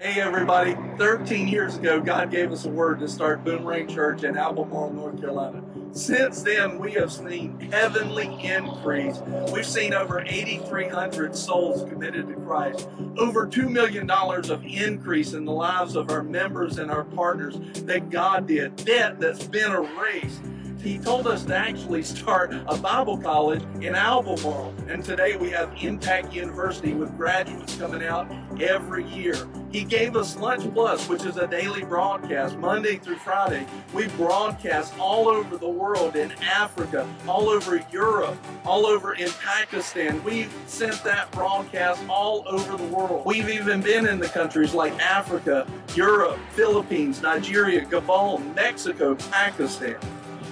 Hey 0.00 0.20
everybody, 0.20 0.76
13 0.96 1.48
years 1.48 1.76
ago, 1.76 2.00
God 2.00 2.30
gave 2.30 2.52
us 2.52 2.64
a 2.64 2.68
word 2.68 3.00
to 3.00 3.08
start 3.08 3.42
Boomerang 3.44 3.88
Church 3.88 4.22
in 4.22 4.36
Albemarle, 4.36 4.92
North 4.92 5.20
Carolina. 5.20 5.60
Since 5.92 6.42
then, 6.42 6.78
we 6.78 6.92
have 6.92 7.10
seen 7.10 7.58
heavenly 7.72 8.26
increase. 8.44 9.18
We've 9.52 9.66
seen 9.66 9.94
over 9.94 10.20
8,300 10.20 11.34
souls 11.34 11.88
committed 11.88 12.28
to 12.28 12.34
Christ, 12.34 12.88
over 13.16 13.46
$2 13.46 13.70
million 13.70 14.08
of 14.10 14.64
increase 14.64 15.32
in 15.32 15.44
the 15.44 15.52
lives 15.52 15.96
of 15.96 16.10
our 16.10 16.22
members 16.22 16.78
and 16.78 16.90
our 16.90 17.04
partners 17.04 17.58
that 17.84 18.10
God 18.10 18.46
did, 18.46 18.76
debt 18.76 19.18
that's 19.18 19.46
been 19.46 19.72
erased. 19.72 20.40
He 20.82 20.96
told 20.96 21.26
us 21.26 21.44
to 21.46 21.56
actually 21.56 22.04
start 22.04 22.54
a 22.54 22.76
Bible 22.76 23.18
college 23.18 23.62
in 23.80 23.96
Albemarle. 23.96 24.72
And 24.86 25.04
today 25.04 25.36
we 25.36 25.50
have 25.50 25.74
Impact 25.82 26.32
University 26.32 26.94
with 26.94 27.16
graduates 27.16 27.76
coming 27.76 28.04
out 28.04 28.30
every 28.60 29.04
year. 29.08 29.34
He 29.72 29.82
gave 29.82 30.14
us 30.14 30.36
Lunch 30.36 30.72
Plus, 30.72 31.08
which 31.08 31.24
is 31.24 31.36
a 31.36 31.48
daily 31.48 31.82
broadcast, 31.82 32.56
Monday 32.56 32.96
through 32.96 33.16
Friday. 33.16 33.66
We 33.92 34.06
broadcast 34.08 34.96
all 35.00 35.28
over 35.28 35.56
the 35.56 35.68
world, 35.68 36.14
in 36.14 36.30
Africa, 36.42 37.06
all 37.26 37.48
over 37.48 37.84
Europe, 37.92 38.38
all 38.64 38.86
over 38.86 39.14
in 39.14 39.30
Pakistan. 39.30 40.22
We've 40.22 40.52
sent 40.66 41.02
that 41.02 41.30
broadcast 41.32 42.02
all 42.08 42.44
over 42.46 42.76
the 42.76 42.84
world. 42.84 43.26
We've 43.26 43.48
even 43.48 43.82
been 43.82 44.06
in 44.06 44.20
the 44.20 44.28
countries 44.28 44.74
like 44.74 44.92
Africa, 45.00 45.66
Europe, 45.96 46.38
Philippines, 46.52 47.20
Nigeria, 47.20 47.84
Gabon, 47.84 48.54
Mexico, 48.54 49.16
Pakistan. 49.16 49.96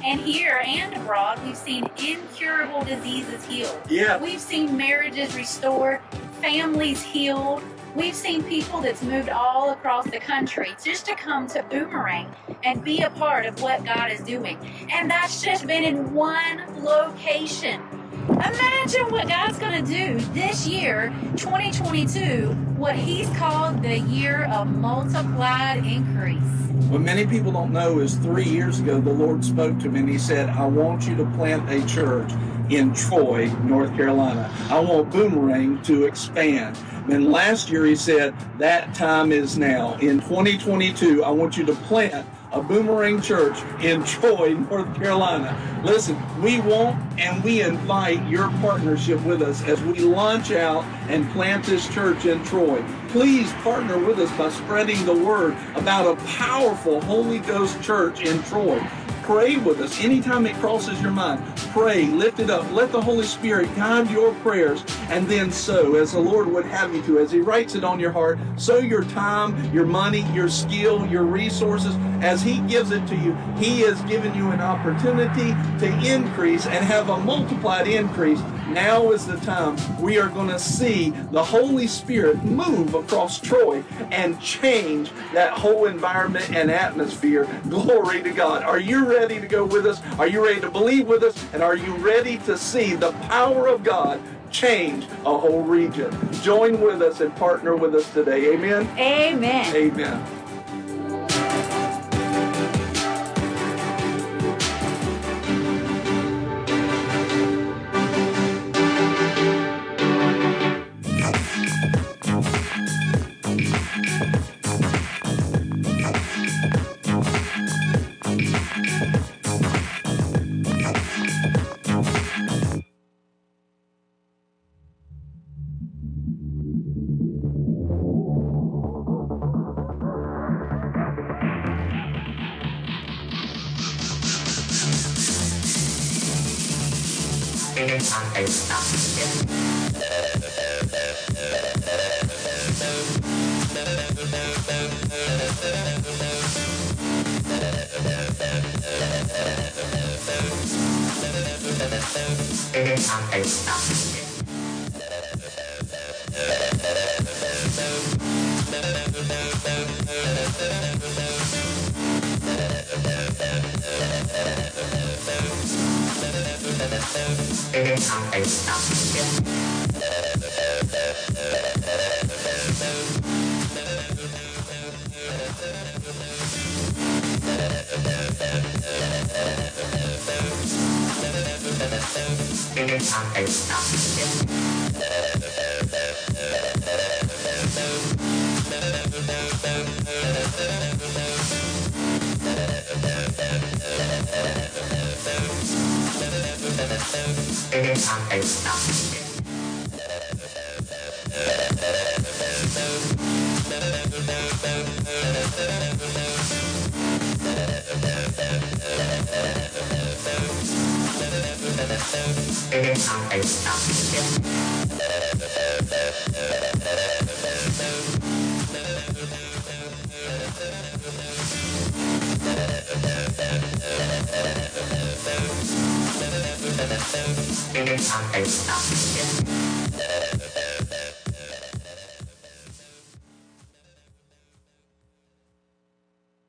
And 0.04 0.20
here 0.20 0.62
and 0.64 0.94
abroad, 0.94 1.40
we've 1.44 1.56
seen 1.56 1.88
incurable 1.98 2.84
diseases 2.84 3.44
healed. 3.46 3.80
Yeah. 3.88 4.18
We've 4.18 4.40
seen 4.40 4.76
marriages 4.76 5.34
restored, 5.34 6.00
families 6.40 7.02
healed. 7.02 7.62
We've 7.94 8.14
seen 8.14 8.42
people 8.44 8.80
that's 8.82 9.02
moved 9.02 9.30
all 9.30 9.70
across 9.70 10.04
the 10.04 10.20
country 10.20 10.76
just 10.84 11.06
to 11.06 11.14
come 11.14 11.46
to 11.48 11.62
Boomerang 11.70 12.30
and 12.62 12.84
be 12.84 13.00
a 13.02 13.10
part 13.10 13.46
of 13.46 13.62
what 13.62 13.84
God 13.84 14.12
is 14.12 14.20
doing. 14.20 14.58
And 14.92 15.10
that's 15.10 15.42
just 15.42 15.66
been 15.66 15.82
in 15.82 16.12
one 16.12 16.84
location. 16.84 17.80
Imagine 18.28 19.10
what 19.12 19.28
God's 19.28 19.58
going 19.58 19.84
to 19.84 19.88
do 19.88 20.18
this 20.32 20.66
year, 20.66 21.14
2022, 21.36 22.48
what 22.76 22.96
He's 22.96 23.28
called 23.36 23.82
the 23.82 24.00
year 24.00 24.46
of 24.52 24.66
multiplied 24.66 25.86
increase. 25.86 26.42
What 26.88 27.02
many 27.02 27.24
people 27.24 27.52
don't 27.52 27.72
know 27.72 28.00
is 28.00 28.16
three 28.16 28.44
years 28.44 28.80
ago, 28.80 29.00
the 29.00 29.12
Lord 29.12 29.44
spoke 29.44 29.78
to 29.78 29.88
me 29.88 30.00
and 30.00 30.08
He 30.08 30.18
said, 30.18 30.50
I 30.50 30.66
want 30.66 31.06
you 31.06 31.14
to 31.16 31.24
plant 31.36 31.70
a 31.70 31.86
church 31.86 32.32
in 32.68 32.92
Troy, 32.94 33.46
North 33.62 33.94
Carolina. 33.94 34.52
I 34.70 34.80
want 34.80 35.10
Boomerang 35.10 35.80
to 35.82 36.04
expand. 36.06 36.76
And 37.08 37.30
last 37.30 37.70
year, 37.70 37.86
He 37.86 37.94
said, 37.94 38.34
that 38.58 38.92
time 38.92 39.30
is 39.30 39.56
now. 39.56 39.94
In 39.98 40.18
2022, 40.20 41.22
I 41.22 41.30
want 41.30 41.56
you 41.56 41.64
to 41.66 41.74
plant 41.74 42.26
a 42.52 42.62
Boomerang 42.62 43.20
Church 43.20 43.58
in 43.82 44.04
Troy, 44.04 44.54
North 44.70 44.94
Carolina. 44.96 45.56
Listen, 45.84 46.16
we 46.42 46.60
want 46.60 46.96
and 47.18 47.42
we 47.42 47.62
invite 47.62 48.26
your 48.28 48.50
partnership 48.60 49.22
with 49.24 49.42
us 49.42 49.62
as 49.64 49.80
we 49.82 50.00
launch 50.00 50.50
out 50.50 50.84
and 51.08 51.28
plant 51.30 51.64
this 51.64 51.88
church 51.88 52.24
in 52.24 52.42
Troy. 52.44 52.84
Please 53.08 53.52
partner 53.54 53.98
with 53.98 54.18
us 54.18 54.30
by 54.36 54.50
spreading 54.50 55.04
the 55.06 55.14
word 55.14 55.56
about 55.74 56.06
a 56.06 56.16
powerful 56.24 57.00
Holy 57.02 57.38
Ghost 57.38 57.80
church 57.82 58.20
in 58.20 58.42
Troy. 58.44 58.78
Pray 59.26 59.56
with 59.56 59.80
us 59.80 60.00
anytime 60.04 60.46
it 60.46 60.54
crosses 60.60 61.02
your 61.02 61.10
mind. 61.10 61.42
Pray, 61.72 62.06
lift 62.06 62.38
it 62.38 62.48
up. 62.48 62.70
Let 62.70 62.92
the 62.92 63.00
Holy 63.00 63.26
Spirit 63.26 63.74
guide 63.74 64.08
your 64.08 64.32
prayers 64.34 64.84
and 65.10 65.26
then 65.26 65.50
sow 65.50 65.96
as 65.96 66.12
the 66.12 66.20
Lord 66.20 66.46
would 66.46 66.64
have 66.64 66.94
you 66.94 67.02
to. 67.02 67.18
As 67.18 67.32
He 67.32 67.40
writes 67.40 67.74
it 67.74 67.82
on 67.82 67.98
your 67.98 68.12
heart, 68.12 68.38
sow 68.54 68.78
your 68.78 69.02
time, 69.02 69.74
your 69.74 69.84
money, 69.84 70.22
your 70.32 70.48
skill, 70.48 71.04
your 71.08 71.24
resources. 71.24 71.96
As 72.22 72.40
He 72.40 72.60
gives 72.68 72.92
it 72.92 73.04
to 73.08 73.16
you, 73.16 73.34
He 73.58 73.80
has 73.80 74.00
given 74.02 74.32
you 74.36 74.52
an 74.52 74.60
opportunity 74.60 75.50
to 75.80 76.06
increase 76.06 76.66
and 76.66 76.84
have 76.84 77.08
a 77.08 77.18
multiplied 77.18 77.88
increase. 77.88 78.40
Now 78.68 79.12
is 79.12 79.26
the 79.26 79.36
time 79.38 79.76
we 80.00 80.18
are 80.18 80.28
going 80.28 80.48
to 80.48 80.58
see 80.58 81.10
the 81.30 81.42
Holy 81.42 81.86
Spirit 81.86 82.42
move 82.44 82.94
across 82.94 83.40
Troy 83.40 83.84
and 84.10 84.40
change 84.40 85.10
that 85.32 85.52
whole 85.52 85.86
environment 85.86 86.50
and 86.50 86.70
atmosphere. 86.70 87.48
Glory 87.68 88.22
to 88.22 88.30
God. 88.30 88.64
Are 88.64 88.80
you 88.80 89.06
ready 89.06 89.40
to 89.40 89.46
go 89.46 89.64
with 89.64 89.86
us? 89.86 90.02
Are 90.18 90.26
you 90.26 90.44
ready 90.44 90.60
to 90.60 90.70
believe 90.70 91.06
with 91.06 91.22
us? 91.22 91.36
And 91.52 91.62
are 91.62 91.76
you 91.76 91.94
ready 91.96 92.38
to 92.38 92.58
see 92.58 92.94
the 92.94 93.12
power 93.12 93.68
of 93.68 93.84
God 93.84 94.20
change 94.50 95.06
a 95.24 95.38
whole 95.38 95.62
region? 95.62 96.10
Join 96.42 96.80
with 96.80 97.02
us 97.02 97.20
and 97.20 97.34
partner 97.36 97.76
with 97.76 97.94
us 97.94 98.12
today. 98.12 98.52
Amen. 98.54 98.88
Amen. 98.98 99.76
Amen. 99.76 100.45